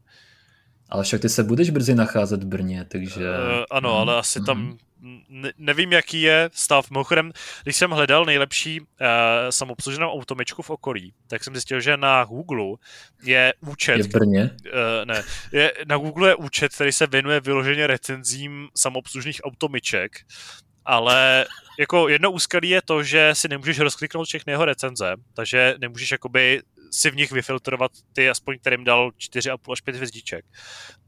[0.90, 3.30] Ale však ty se budeš brzy nacházet v Brně, takže...
[3.30, 4.02] Uh, ano, hmm.
[4.02, 4.78] ale asi tam mhm
[5.30, 6.90] ne, nevím, jaký je stav.
[6.92, 7.32] Mimochodem,
[7.64, 8.88] když jsem hledal nejlepší uh,
[9.50, 12.78] samoobsluženou automičku v okolí, tak jsem zjistil, že na Google
[13.24, 13.98] je účet...
[13.98, 14.50] Je v Brně?
[14.66, 20.12] Uh, ne, je, na Google je účet, který se věnuje vyloženě recenzím samoobslužných automiček,
[20.86, 21.46] ale
[21.80, 26.62] jako jedno úskalí je to, že si nemůžeš rozkliknout všechny jeho recenze, takže nemůžeš jakoby
[26.92, 30.46] si v nich vyfiltrovat ty, aspoň kterým dal 4,5 až 5 hvězdiček.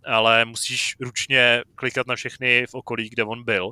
[0.06, 3.72] Ale musíš ručně klikat na všechny v okolí, kde on byl.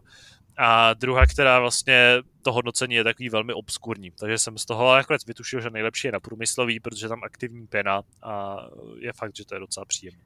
[0.58, 4.12] A druhá, která vlastně to hodnocení je takový velmi obskurní.
[4.20, 8.02] Takže jsem z toho nakonec vytušil, že nejlepší je na průmyslový, protože tam aktivní pena
[8.24, 8.58] a
[9.00, 10.22] je fakt, že to je docela příjemné.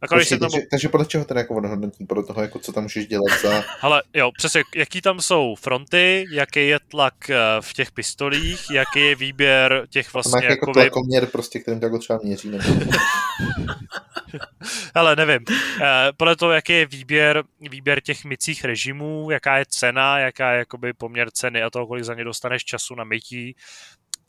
[0.00, 0.50] Počkej, tomu...
[0.50, 2.06] takže, takže podle čeho teda jako hodnotí?
[2.06, 3.64] Podle toho, jako co tam můžeš dělat za...
[3.80, 9.00] Ale jo, přesně, jaký tam jsou fronty, jaký je tlak eh, v těch pistolích, jaký
[9.00, 10.46] je výběr těch vlastně...
[10.46, 12.48] Má jako tlakoměr prostě, kterým takhle třeba měří.
[12.50, 12.64] Nebo...
[14.94, 15.40] Ale nevím.
[15.50, 20.58] Eh, podle toho, jaký je výběr, výběr těch mycích režimů, jaká je cena, jaká je
[20.58, 23.56] jakoby poměr ceny a toho, kolik za ně dostaneš času na mytí,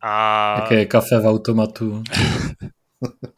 [0.01, 0.56] A...
[0.61, 2.03] Jaké je kafe v automatu.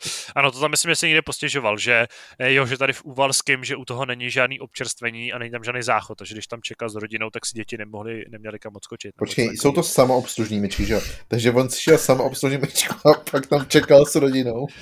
[0.36, 2.08] ano, to tam myslím, že se někde postěžoval, že
[2.40, 5.64] eh, jo, že tady v Úvalském, že u toho není žádný občerstvení a není tam
[5.64, 9.16] žádný záchod, takže když tam čekal s rodinou, tak si děti nemohli, neměli kam odskočit.
[9.18, 11.02] Počkej, jsou to samoobslužní myčky, že jo?
[11.28, 14.68] Takže on si šel samoobslužní myčku a pak tam čekal s rodinou.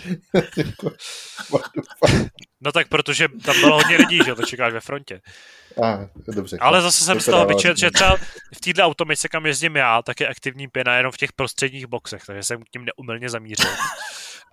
[2.62, 5.22] No tak protože tam bylo hodně lidí, že jo, to čekáš ve frontě.
[5.84, 6.58] A, dobře.
[6.60, 8.16] Ale zase jsem z toho vyčet, že třeba
[8.56, 12.24] v této automice, kam jezdím já, tak je aktivní pěna jenom v těch prostředních boxech,
[12.26, 13.70] takže jsem k tím neumilně zamířil.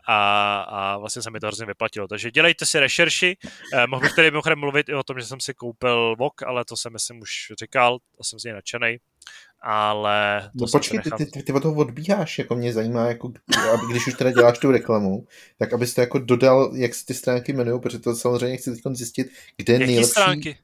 [0.08, 2.08] A, a vlastně se mi to hrozně vyplatilo.
[2.08, 3.36] Takže dělejte si rešerši.
[3.74, 6.64] Eh, mohl bych tady mimochodem mluvit i o tom, že jsem si koupil VOK, ale
[6.64, 8.98] to jsem myslím už říkal, to jsem z něj nadšenej.
[9.64, 13.32] Ale to no počkej, ty, ty, ty, ty, od toho odbíháš, jako mě zajímá, jako,
[13.72, 15.26] aby, když už teda děláš tu reklamu,
[15.58, 18.82] tak abys to jako dodal, jak se ty stránky jmenují, protože to samozřejmě chci teď
[18.92, 20.10] zjistit, kde Jaký nejlepší...
[20.10, 20.58] stránky?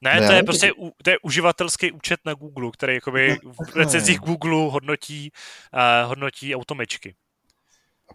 [0.00, 0.72] Ne, ne, to je prostě
[1.02, 5.32] to je uživatelský účet na Google, který jakoby no, v recenzích Google hodnotí,
[5.74, 7.14] uh, hodnotí automečky.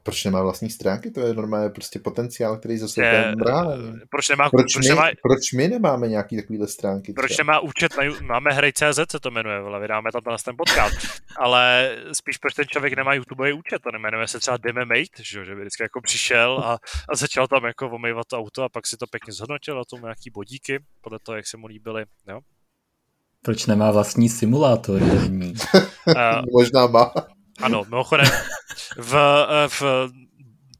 [0.09, 1.11] Proč nemá vlastní stránky?
[1.11, 3.33] To je normálně prostě potenciál, který zase je,
[4.09, 7.13] proč, nemá, proč, proč, my, nemá, proč my nemáme nějaký takovýhle stránky?
[7.13, 7.45] Proč třeba?
[7.45, 12.37] nemá účet na, máme hry.cz se to jmenuje, vole, vydáme tam ten podcast, ale spíš
[12.37, 15.83] proč ten člověk nemá YouTube účet, to nemenuje se třeba Dememate, že, že by vždycky
[15.83, 16.77] jako přišel a,
[17.09, 20.03] a začal tam jako omývat to auto a pak si to pěkně zhodnotil a tomu
[20.03, 22.39] nějaký bodíky, podle toho, jak se mu líbily, jo.
[23.41, 25.01] Proč nemá vlastní simulátor?
[25.01, 27.13] uh, Možná má.
[27.61, 28.25] Ano, mimochodem,
[28.97, 29.79] v, eh, v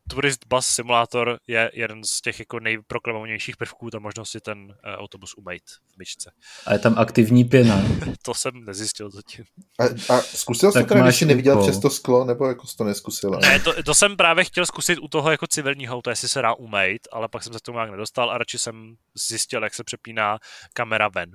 [0.10, 4.74] Tourist Bus Simulator je jeden z těch jako nejproklamovanějších prvků, ta možnost si ten uh,
[4.84, 5.64] autobus umýt
[5.94, 6.32] v myčce.
[6.66, 7.84] A je tam aktivní pěna?
[8.22, 9.46] to jsem nezjistil zatím.
[9.80, 12.78] A, a zkusil jsi to teda, když jsi neviděl přes to sklo, nebo jako jsi
[12.78, 13.32] to neskusil?
[13.42, 16.54] Ne, to, to, jsem právě chtěl zkusit u toho jako civilního auta, jestli se dá
[16.54, 18.96] umýt, ale pak jsem se tomu nějak nedostal a radši jsem
[19.28, 20.38] zjistil, jak se přepíná
[20.74, 21.32] kamera ven.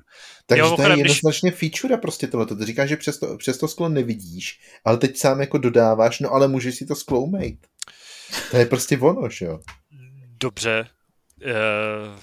[0.47, 1.61] Takže jo, to je jednoznačně když...
[1.61, 2.47] feature prostě tohle.
[2.47, 6.31] Ty říkáš, že přes to, přes to sklo nevidíš, ale teď sám jako dodáváš, no
[6.31, 7.67] ale můžeš si to sklo umýt.
[8.51, 9.61] To je prostě ono, že jo?
[10.41, 10.87] Dobře.
[11.47, 12.19] Uh...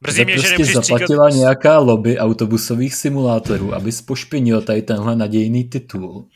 [0.00, 1.38] Mrzí mě, prostě že zaplatila říkat...
[1.38, 6.28] nějaká lobby autobusových simulátorů, aby spošpinil tady tenhle nadějný titul.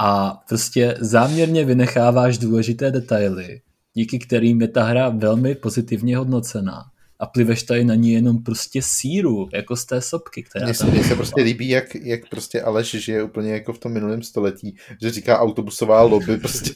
[0.00, 3.60] A prostě záměrně vynecháváš důležité detaily,
[3.94, 6.82] díky kterým je ta hra velmi pozitivně hodnocená
[7.20, 11.04] a pliveš tady na ní jenom prostě síru, jako z té sopky, která Mně se,
[11.04, 15.10] se prostě líbí, jak, jak prostě Aleš žije úplně jako v tom minulém století, že
[15.10, 16.70] říká autobusová lobby, prostě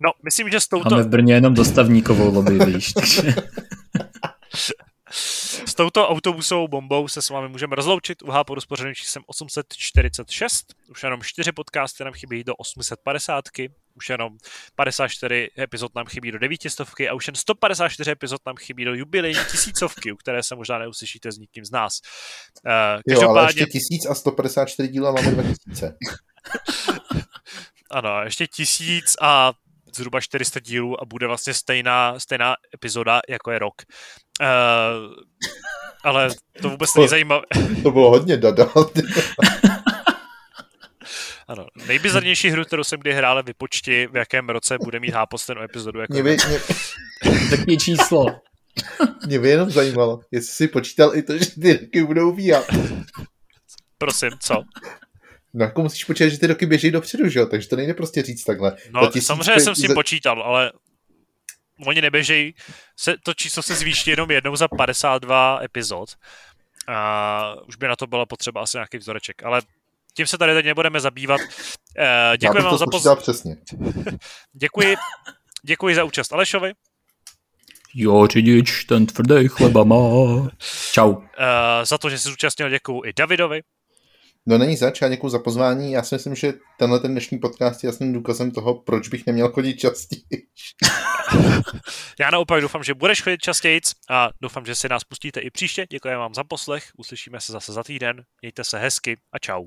[0.00, 0.90] No, myslím, že s touto...
[0.90, 2.94] Máme v Brně jenom dostavníkovou lobby, víš.
[5.66, 8.22] S touto autobusovou bombou se s vámi můžeme rozloučit.
[8.22, 10.74] U Háporu s pořadem číslem 846.
[10.90, 13.44] Už jenom 4 podcasty nám chybí do 850.
[13.96, 14.36] Už jenom
[14.74, 19.40] 54 epizod nám chybí do 900 a už jen 154 epizod nám chybí do jubilejní
[19.50, 22.00] tisícovky, u které se možná neuslyšíte s nikým z nás.
[22.66, 22.72] Uh,
[23.08, 23.24] každopádně...
[23.24, 25.96] Jo, ale ještě 1000 a 154 díla máme 2000.
[27.90, 29.52] ano, ještě tisíc a
[29.96, 33.74] zhruba 400 dílů a bude vlastně stejná, stejná epizoda, jako je rok.
[34.40, 35.14] Uh,
[36.04, 36.28] ale
[36.62, 37.42] to vůbec není zajímavé.
[37.82, 38.68] To bylo hodně dada.
[41.48, 45.58] ano, nejbizarnější hru, kterou jsem kdy hrál, vypočti, v jakém roce bude mít Hápos ten
[45.58, 46.00] epizodu.
[46.00, 46.60] Jako mě by, mě...
[47.50, 48.40] Taký číslo.
[49.26, 52.64] Mě by jenom zajímalo, jestli si počítal i to, že ty roky budou výjat.
[53.98, 54.54] Prosím, co?
[55.54, 57.46] No jako musíš počítat, že ty roky běží dopředu, že jo?
[57.46, 58.76] Takže to nejde prostě říct takhle.
[58.90, 60.72] No samozřejmě jsem si počítal, ale
[61.86, 62.54] oni neběžejí,
[62.96, 66.08] se, to číslo se zvýší jenom jednou za 52 epizod.
[66.88, 69.60] A už by na to bylo potřeba asi nějaký vzoreček, ale
[70.16, 71.40] tím se tady teď nebudeme zabývat.
[71.40, 73.22] Uh, děkuji vám za pozornost.
[73.22, 73.56] přesně.
[74.52, 74.96] děkuji,
[75.66, 76.72] děkuji za účast Alešovi.
[77.94, 79.96] Jo, řidič, ten tvrdý chleba má.
[80.92, 81.10] Čau.
[81.10, 81.22] Uh,
[81.84, 83.62] za to, že se zúčastnil, děkuji i Davidovi.
[84.48, 85.92] No není zač, já děkuji za pozvání.
[85.92, 89.52] Já si myslím, že tenhle ten dnešní podcast je jasným důkazem toho, proč bych neměl
[89.52, 90.22] chodit častěji.
[92.20, 93.80] já naopak doufám, že budeš chodit častěji
[94.10, 95.86] a doufám, že si nás pustíte i příště.
[95.90, 98.24] Děkuji vám za poslech, uslyšíme se zase za týden.
[98.42, 99.66] Mějte se hezky a čau.